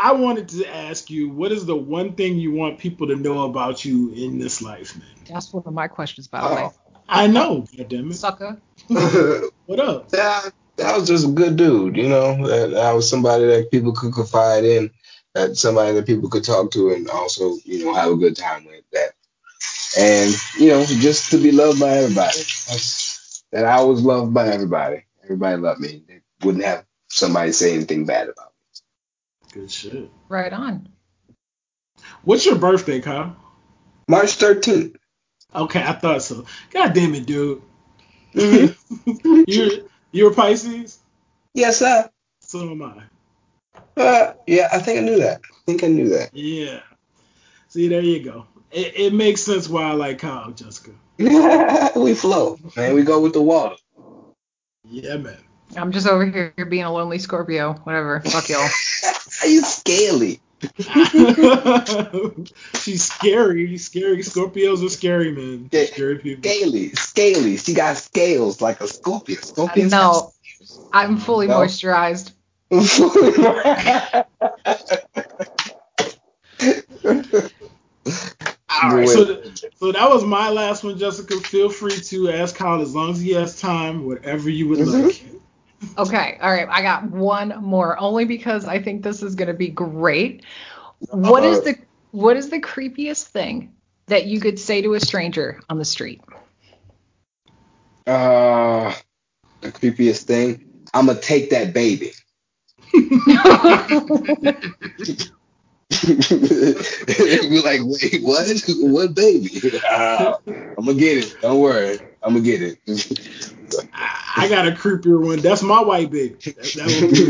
I 0.00 0.12
wanted 0.12 0.48
to 0.50 0.64
ask 0.64 1.10
you, 1.10 1.28
what 1.28 1.50
is 1.50 1.66
the 1.66 1.74
one 1.74 2.14
thing 2.14 2.38
you 2.38 2.52
want 2.52 2.78
people 2.78 3.08
to 3.08 3.16
know 3.16 3.46
about 3.46 3.84
you 3.84 4.12
in 4.14 4.38
this 4.38 4.62
life, 4.62 4.96
man? 4.96 5.08
That's 5.28 5.52
one 5.52 5.64
of 5.66 5.74
my 5.74 5.88
questions, 5.88 6.28
by 6.28 6.48
the 6.48 6.54
way. 6.54 6.70
I 7.08 7.26
know, 7.26 7.62
goddammit. 7.62 8.14
Sucker. 8.14 8.60
What 9.66 9.80
up? 9.80 10.08
that, 10.10 10.50
that 10.76 10.96
was 10.96 11.08
just 11.08 11.26
a 11.26 11.30
good 11.30 11.56
dude, 11.56 11.98
you 11.98 12.08
know. 12.08 12.46
That, 12.46 12.70
that 12.70 12.92
was 12.92 13.10
somebody 13.10 13.44
that 13.44 13.70
people 13.70 13.92
could 13.92 14.14
confide 14.14 14.64
in, 14.64 14.90
that 15.34 15.58
somebody 15.58 15.92
that 15.92 16.06
people 16.06 16.30
could 16.30 16.44
talk 16.44 16.70
to, 16.70 16.94
and 16.94 17.10
also, 17.10 17.56
you 17.66 17.84
know, 17.84 17.92
have 17.92 18.12
a 18.12 18.16
good 18.16 18.34
time 18.34 18.64
with. 18.64 18.84
That, 18.92 19.10
and 19.98 20.34
you 20.58 20.70
know, 20.70 20.86
just 20.86 21.32
to 21.32 21.36
be 21.36 21.52
loved 21.52 21.80
by 21.80 21.98
everybody. 21.98 22.38
That's, 22.38 23.44
that 23.52 23.66
I 23.66 23.82
was 23.82 24.02
loved 24.02 24.32
by 24.32 24.48
everybody. 24.48 25.04
Everybody 25.22 25.60
loved 25.60 25.80
me. 25.80 26.02
They 26.08 26.20
wouldn't 26.42 26.64
have 26.64 26.86
somebody 27.08 27.52
say 27.52 27.74
anything 27.74 28.06
bad 28.06 28.30
about 28.30 28.46
me. 28.46 28.57
Good 29.52 29.70
shit. 29.70 30.10
Right 30.28 30.52
on. 30.52 30.88
What's 32.22 32.44
your 32.46 32.56
birthday, 32.56 33.00
Kyle? 33.00 33.36
March 34.08 34.38
13th. 34.38 34.96
Okay, 35.54 35.82
I 35.82 35.92
thought 35.92 36.22
so. 36.22 36.44
God 36.70 36.92
damn 36.92 37.14
it, 37.14 37.26
dude. 37.26 37.62
You're 38.34 39.70
you're 40.12 40.34
Pisces? 40.34 40.98
yes, 41.54 41.78
sir. 41.78 42.08
So 42.40 42.70
am 42.70 42.82
I. 42.82 43.02
Uh, 44.00 44.34
yeah, 44.46 44.68
I 44.72 44.78
think 44.78 45.00
I 45.00 45.02
knew 45.02 45.18
that. 45.18 45.40
I 45.50 45.54
think 45.66 45.82
I 45.82 45.88
knew 45.88 46.10
that. 46.10 46.30
Yeah. 46.34 46.80
See, 47.68 47.88
there 47.88 48.02
you 48.02 48.22
go. 48.22 48.46
It, 48.70 48.92
it 48.96 49.12
makes 49.12 49.42
sense 49.42 49.68
why 49.68 49.84
I 49.84 49.92
like 49.92 50.18
Kyle, 50.18 50.50
Jessica. 50.52 50.92
we 51.18 52.14
flow, 52.14 52.58
man. 52.76 52.94
We 52.94 53.02
go 53.02 53.20
with 53.20 53.32
the 53.32 53.42
water. 53.42 53.76
Yeah, 54.84 55.16
man. 55.16 55.38
I'm 55.76 55.92
just 55.92 56.06
over 56.06 56.24
here 56.24 56.54
being 56.68 56.84
a 56.84 56.92
lonely 56.92 57.18
Scorpio. 57.18 57.74
Whatever. 57.84 58.20
Fuck 58.20 58.48
y'all. 58.48 58.68
Are 59.42 59.46
you 59.48 59.62
scaly? 59.62 60.40
She's 62.80 63.04
scary. 63.04 63.78
Scary 63.78 64.18
Scorpios 64.22 64.84
are 64.84 64.88
scary, 64.88 65.30
man. 65.32 65.68
Yeah. 65.70 65.84
Scary 65.86 66.18
people. 66.18 66.50
Scaly, 66.50 66.90
scaly. 66.94 67.56
She 67.58 67.74
got 67.74 67.96
scales 67.96 68.60
like 68.60 68.80
a 68.80 68.88
scorpion. 68.88 69.40
Scorpions 69.40 69.92
No, 69.92 70.32
I'm 70.92 71.16
fully 71.18 71.46
No. 71.46 71.58
moisturized. 71.60 72.32
All 78.70 78.94
right, 78.94 79.08
so, 79.08 79.42
so 79.76 79.92
that 79.92 80.08
was 80.10 80.24
my 80.24 80.50
last 80.50 80.84
one, 80.84 80.98
Jessica. 80.98 81.38
Feel 81.40 81.68
free 81.70 81.96
to 82.00 82.30
ask 82.30 82.54
Kyle 82.54 82.80
as 82.80 82.94
long 82.94 83.10
as 83.10 83.20
he 83.20 83.32
has 83.32 83.58
time, 83.60 84.04
whatever 84.06 84.50
you 84.50 84.68
would 84.68 84.78
Mhm. 84.80 85.04
like. 85.06 85.24
Okay. 85.98 86.38
All 86.40 86.50
right. 86.50 86.68
I 86.70 86.82
got 86.82 87.10
one 87.10 87.62
more, 87.62 87.98
only 87.98 88.24
because 88.24 88.66
I 88.66 88.80
think 88.80 89.02
this 89.02 89.22
is 89.22 89.34
gonna 89.34 89.54
be 89.54 89.68
great. 89.68 90.44
What 91.10 91.44
is 91.44 91.60
Uh, 91.60 91.62
the 91.62 91.76
what 92.12 92.36
is 92.36 92.50
the 92.50 92.60
creepiest 92.60 93.24
thing 93.28 93.74
that 94.06 94.26
you 94.26 94.40
could 94.40 94.58
say 94.58 94.82
to 94.82 94.94
a 94.94 95.00
stranger 95.00 95.60
on 95.68 95.78
the 95.78 95.84
street? 95.84 96.22
uh, 98.06 98.92
the 99.60 99.72
creepiest 99.72 100.22
thing. 100.24 100.64
I'm 100.94 101.06
gonna 101.06 101.20
take 101.20 101.50
that 101.50 101.72
baby. 101.72 102.12
We're 106.30 107.62
like, 107.62 107.80
wait, 107.84 108.22
what? 108.22 108.48
What 108.80 109.14
baby? 109.14 109.50
Uh, 109.90 110.36
I'm 110.76 110.86
gonna 110.86 110.98
get 110.98 111.18
it. 111.18 111.36
Don't 111.40 111.60
worry. 111.60 111.98
I'm 112.22 112.34
gonna 112.34 112.44
get 112.44 112.62
it. 112.62 112.78
I, 113.94 114.44
I 114.44 114.48
got 114.48 114.66
a 114.68 114.72
creepier 114.72 115.24
one. 115.24 115.40
That's 115.40 115.62
my 115.62 115.82
white 115.82 116.10
baby. 116.10 116.34
That, 116.44 116.56
that 116.74 116.86
would 117.00 117.10
be, 117.10 117.22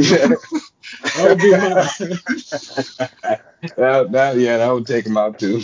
that 1.14 1.28
would 1.28 1.38
be 1.38 1.50
mine. 1.50 1.84
that, 3.76 4.12
that, 4.12 4.36
yeah, 4.36 4.58
that 4.58 4.70
would 4.72 4.86
take 4.86 5.06
him 5.06 5.16
out 5.16 5.38
too. 5.38 5.60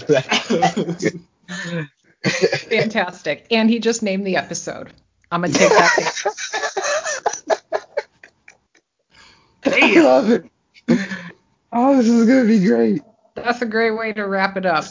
Fantastic. 2.24 3.46
And 3.50 3.68
he 3.68 3.78
just 3.78 4.02
named 4.02 4.26
the 4.26 4.36
episode. 4.36 4.92
I'm 5.30 5.42
gonna 5.42 5.52
take 5.52 5.68
that. 5.68 6.24
I 9.66 10.00
love 10.00 10.30
it. 10.30 10.44
Oh, 11.72 11.96
this 11.96 12.06
is 12.06 12.26
gonna 12.26 12.44
be 12.44 12.64
great. 12.64 13.02
That's 13.34 13.62
a 13.62 13.66
great 13.66 13.92
way 13.92 14.12
to 14.12 14.26
wrap 14.26 14.56
it 14.56 14.64
up. 14.66 14.84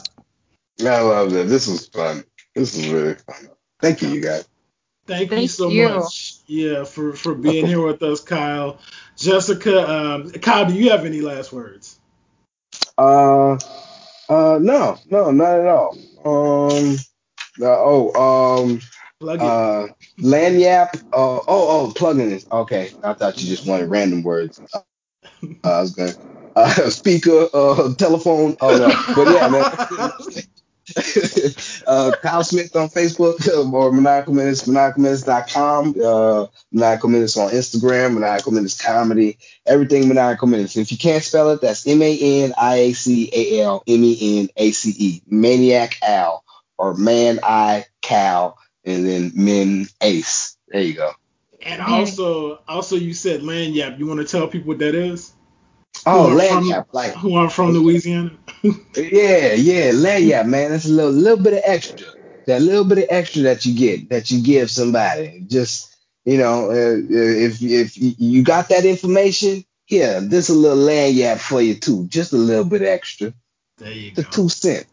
I 0.80 1.00
love 1.00 1.34
it. 1.34 1.48
This 1.48 1.66
was 1.66 1.88
fun. 1.88 2.24
This 2.54 2.76
was 2.76 2.88
really 2.88 3.14
fun. 3.14 3.48
Thank 3.80 4.02
you, 4.02 4.08
you 4.08 4.20
guys. 4.20 4.46
Thank, 5.06 5.32
you 5.32 5.48
so 5.48 5.70
you. 5.70 5.88
much. 5.88 6.34
Yeah, 6.46 6.84
for 6.84 7.12
for 7.14 7.34
being 7.34 7.66
here 7.66 7.84
with 7.84 8.02
us, 8.02 8.20
Kyle. 8.20 8.78
Jessica, 9.16 9.90
um, 9.90 10.30
Kyle, 10.30 10.66
do 10.66 10.74
you 10.74 10.90
have 10.90 11.04
any 11.04 11.20
last 11.20 11.52
words? 11.52 11.98
Uh, 12.96 13.52
uh, 14.28 14.58
no, 14.60 14.98
no, 15.10 15.30
not 15.30 15.60
at 15.60 15.66
all. 15.66 15.96
Um, 16.24 16.96
uh, 17.60 17.66
oh, 17.66 18.62
um, 18.64 18.80
Plug 19.20 19.42
it. 19.42 19.42
uh, 19.42 19.86
Lagniappe. 20.20 20.96
Uh, 21.12 21.36
oh, 21.36 21.44
oh, 21.48 21.92
plugging 21.94 22.30
this. 22.30 22.46
Okay, 22.50 22.90
I 23.02 23.14
thought 23.14 23.40
you 23.42 23.48
just 23.48 23.66
wanted 23.66 23.88
random 23.90 24.22
words. 24.22 24.60
Uh, 24.72 24.80
I 25.64 25.80
was 25.80 25.92
gonna 25.92 26.12
uh, 26.56 26.90
speaker, 26.90 27.48
uh, 27.52 27.94
telephone. 27.94 28.56
Oh 28.60 28.76
no, 28.76 29.14
but 29.14 29.28
yeah, 29.28 29.48
man. 29.48 30.44
uh, 31.86 32.12
Kyle 32.22 32.44
Smith 32.44 32.74
on 32.76 32.88
Facebook 32.88 33.48
or 33.72 33.92
Maniacal 33.92 34.34
Menace, 34.34 34.66
maniacalmenace.com, 34.66 35.94
uh, 36.04 36.46
Maniacal 36.72 37.08
Menace 37.08 37.36
on 37.36 37.50
Instagram, 37.50 38.14
Maniacal 38.14 38.52
Menace 38.52 38.80
Comedy, 38.80 39.38
everything 39.66 40.08
Maniacal 40.08 40.48
Menace. 40.48 40.76
If 40.76 40.92
you 40.92 40.98
can't 40.98 41.22
spell 41.22 41.50
it, 41.50 41.60
that's 41.60 41.86
M 41.86 42.02
A 42.02 42.42
N 42.44 42.54
I 42.58 42.76
A 42.76 42.92
C 42.92 43.30
A 43.32 43.62
L 43.62 43.82
M 43.86 44.04
E 44.04 44.40
N 44.40 44.48
A 44.56 44.70
C 44.72 44.94
E, 44.96 45.22
Maniac 45.26 45.98
Al, 46.02 46.44
or 46.76 46.94
Man 46.94 47.40
I 47.42 47.86
Cal, 48.02 48.58
and 48.84 49.06
then 49.06 49.32
Min 49.34 49.86
Ace. 50.02 50.56
There 50.68 50.82
you 50.82 50.94
go. 50.94 51.12
and 51.62 51.80
also, 51.80 52.60
also 52.68 52.96
you 52.96 53.14
said 53.14 53.40
lagniappe. 53.40 53.98
You 53.98 54.06
want 54.06 54.20
to 54.20 54.26
tell 54.26 54.48
people 54.48 54.68
what 54.68 54.80
that 54.80 54.94
is? 54.94 55.32
Oh, 56.06 56.36
Lagniappe, 56.38 56.86
like 56.92 57.12
Who 57.14 57.34
are 57.36 57.48
from 57.50 57.70
Louisiana? 57.70 58.32
Yeah, 58.96 59.52
yeah, 59.54 59.90
lagniappe, 59.92 60.46
man. 60.46 60.70
That's 60.70 60.86
a 60.86 60.90
little, 60.90 61.12
little 61.12 61.42
bit 61.42 61.54
of 61.54 61.62
extra. 61.64 62.06
That 62.46 62.62
little 62.62 62.84
bit 62.84 62.98
of 62.98 63.04
extra 63.10 63.42
that 63.42 63.64
you 63.64 63.74
get, 63.74 64.10
that 64.10 64.30
you 64.30 64.42
give 64.42 64.70
somebody. 64.70 65.44
Just, 65.46 65.96
you 66.24 66.38
know, 66.38 66.70
uh, 66.70 66.96
if 67.08 67.62
if 67.62 67.92
you 67.96 68.42
got 68.42 68.68
that 68.68 68.84
information, 68.84 69.64
yeah, 69.88 70.20
this 70.20 70.48
a 70.50 70.54
little 70.54 70.78
lagniappe 70.78 71.38
for 71.38 71.60
you 71.60 71.74
too. 71.74 72.06
Just 72.08 72.32
a 72.32 72.36
little 72.36 72.64
bit 72.64 72.82
extra. 72.82 73.32
there 73.78 73.92
you 73.92 74.10
go. 74.12 74.22
The 74.22 74.28
two 74.28 74.48
cent. 74.48 74.86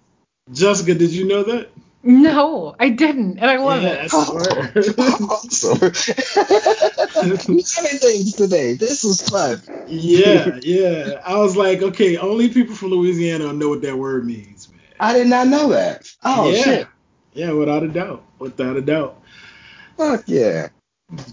Jessica, 0.52 0.94
did 0.96 1.12
you 1.12 1.28
know 1.28 1.44
that? 1.44 1.70
No, 2.04 2.76
I 2.80 2.90
didn't, 2.90 3.38
and 3.38 3.50
I 3.50 3.58
love 3.58 3.84
yeah, 3.84 3.90
it. 3.90 4.12
that's 4.12 4.30
word. 4.32 5.00
awesome. 5.30 5.80
Many 7.48 7.62
things 7.62 8.34
today. 8.34 8.74
This 8.74 9.04
was 9.04 9.22
fun. 9.22 9.62
yeah, 9.88 10.60
yeah. 10.64 11.22
I 11.24 11.38
was 11.38 11.56
like, 11.56 11.84
okay, 11.84 12.18
only 12.18 12.50
people 12.50 12.74
from 12.74 12.90
Louisiana 12.90 13.54
know 13.54 13.70
what 13.70 13.84
that 13.84 13.96
word 13.96 14.26
means, 14.26 14.68
man. 14.72 14.80
I 15.00 15.14
did 15.14 15.28
not 15.28 15.48
know 15.48 15.70
that. 15.70 16.12
Oh 16.24 16.50
yeah. 16.50 16.64
shit. 16.64 16.88
Yeah, 17.34 17.52
without 17.52 17.84
a 17.84 17.88
doubt. 17.88 18.26
Without 18.40 18.78
a 18.78 18.82
doubt. 18.82 19.22
Fuck 19.98 20.24
yeah. 20.26 20.70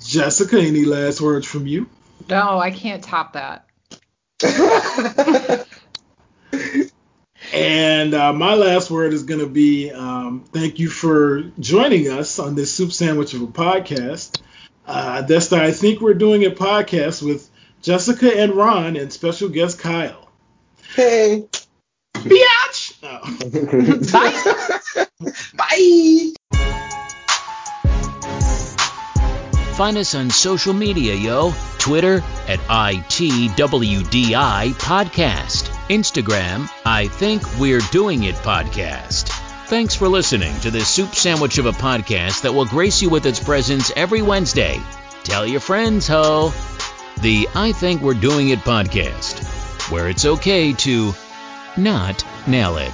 Jessica, 0.05 0.61
any 0.61 0.85
last 0.85 1.23
words 1.23 1.47
from 1.47 1.67
you? 1.67 1.89
No, 2.29 2.59
I 2.59 2.73
can't 2.73 3.03
top 3.03 3.33
that. 3.33 3.67
And 7.53 8.15
uh, 8.15 8.33
my 8.33 8.55
last 8.55 8.91
word 8.91 9.13
is 9.13 9.23
going 9.23 9.41
to 9.41 9.49
be 9.49 9.91
um, 9.91 10.45
thank 10.53 10.79
you 10.79 10.89
for 10.89 11.43
joining 11.59 12.11
us 12.11 12.39
on 12.39 12.55
this 12.55 12.75
soup 12.75 12.93
sandwich 12.93 13.35
of 13.35 13.43
a 13.43 13.47
podcast. 13.47 14.41
Uh, 14.87 15.23
that's 15.23 15.49
the 15.49 15.63
I 15.63 15.73
Think 15.73 16.01
We're 16.01 16.15
Doing 16.15 16.43
It 16.43 16.57
podcast 16.57 17.23
with 17.23 17.49
Jessica 17.83 18.35
and 18.39 18.55
Ron 18.55 18.97
and 18.97 19.13
special 19.13 19.49
guest 19.49 19.79
Kyle. 19.79 20.31
hey. 20.95 21.47
Biatch! 22.15 22.95
Oh. 23.03 23.21
Bye. 25.55 26.33
Find 29.77 29.97
us 29.97 30.15
on 30.17 30.31
social 30.31 30.75
media, 30.75 31.15
yo. 31.15 31.53
Twitter 31.79 32.17
at 32.47 32.59
ITWDI 32.61 33.55
Podcast. 34.75 35.69
Instagram, 35.89 36.69
I 36.85 37.09
Think 37.09 37.43
We're 37.59 37.81
Doing 37.91 38.25
It 38.25 38.35
Podcast. 38.37 39.29
Thanks 39.67 39.95
for 39.95 40.09
listening 40.09 40.59
to 40.61 40.71
this 40.71 40.89
soup 40.89 41.15
sandwich 41.15 41.59
of 41.59 41.67
a 41.67 41.73
podcast 41.73 42.43
that 42.43 42.53
will 42.53 42.67
grace 42.67 43.03
you 43.03 43.11
with 43.11 43.27
its 43.27 43.43
presence 43.43 43.93
every 43.97 44.23
Wednesday. 44.23 44.81
Tell 45.25 45.47
your 45.47 45.61
friends, 45.61 46.07
ho. 46.07 46.53
The 47.21 47.49
I 47.55 47.73
Think 47.73 48.01
We're 48.03 48.15
Doing 48.15 48.51
It 48.51 48.61
Podcast, 48.61 49.91
where 49.91 50.09
it's 50.09 50.25
okay 50.25 50.73
to 50.75 51.13
not 51.77 52.25
nail 52.47 52.77
it. 52.77 52.93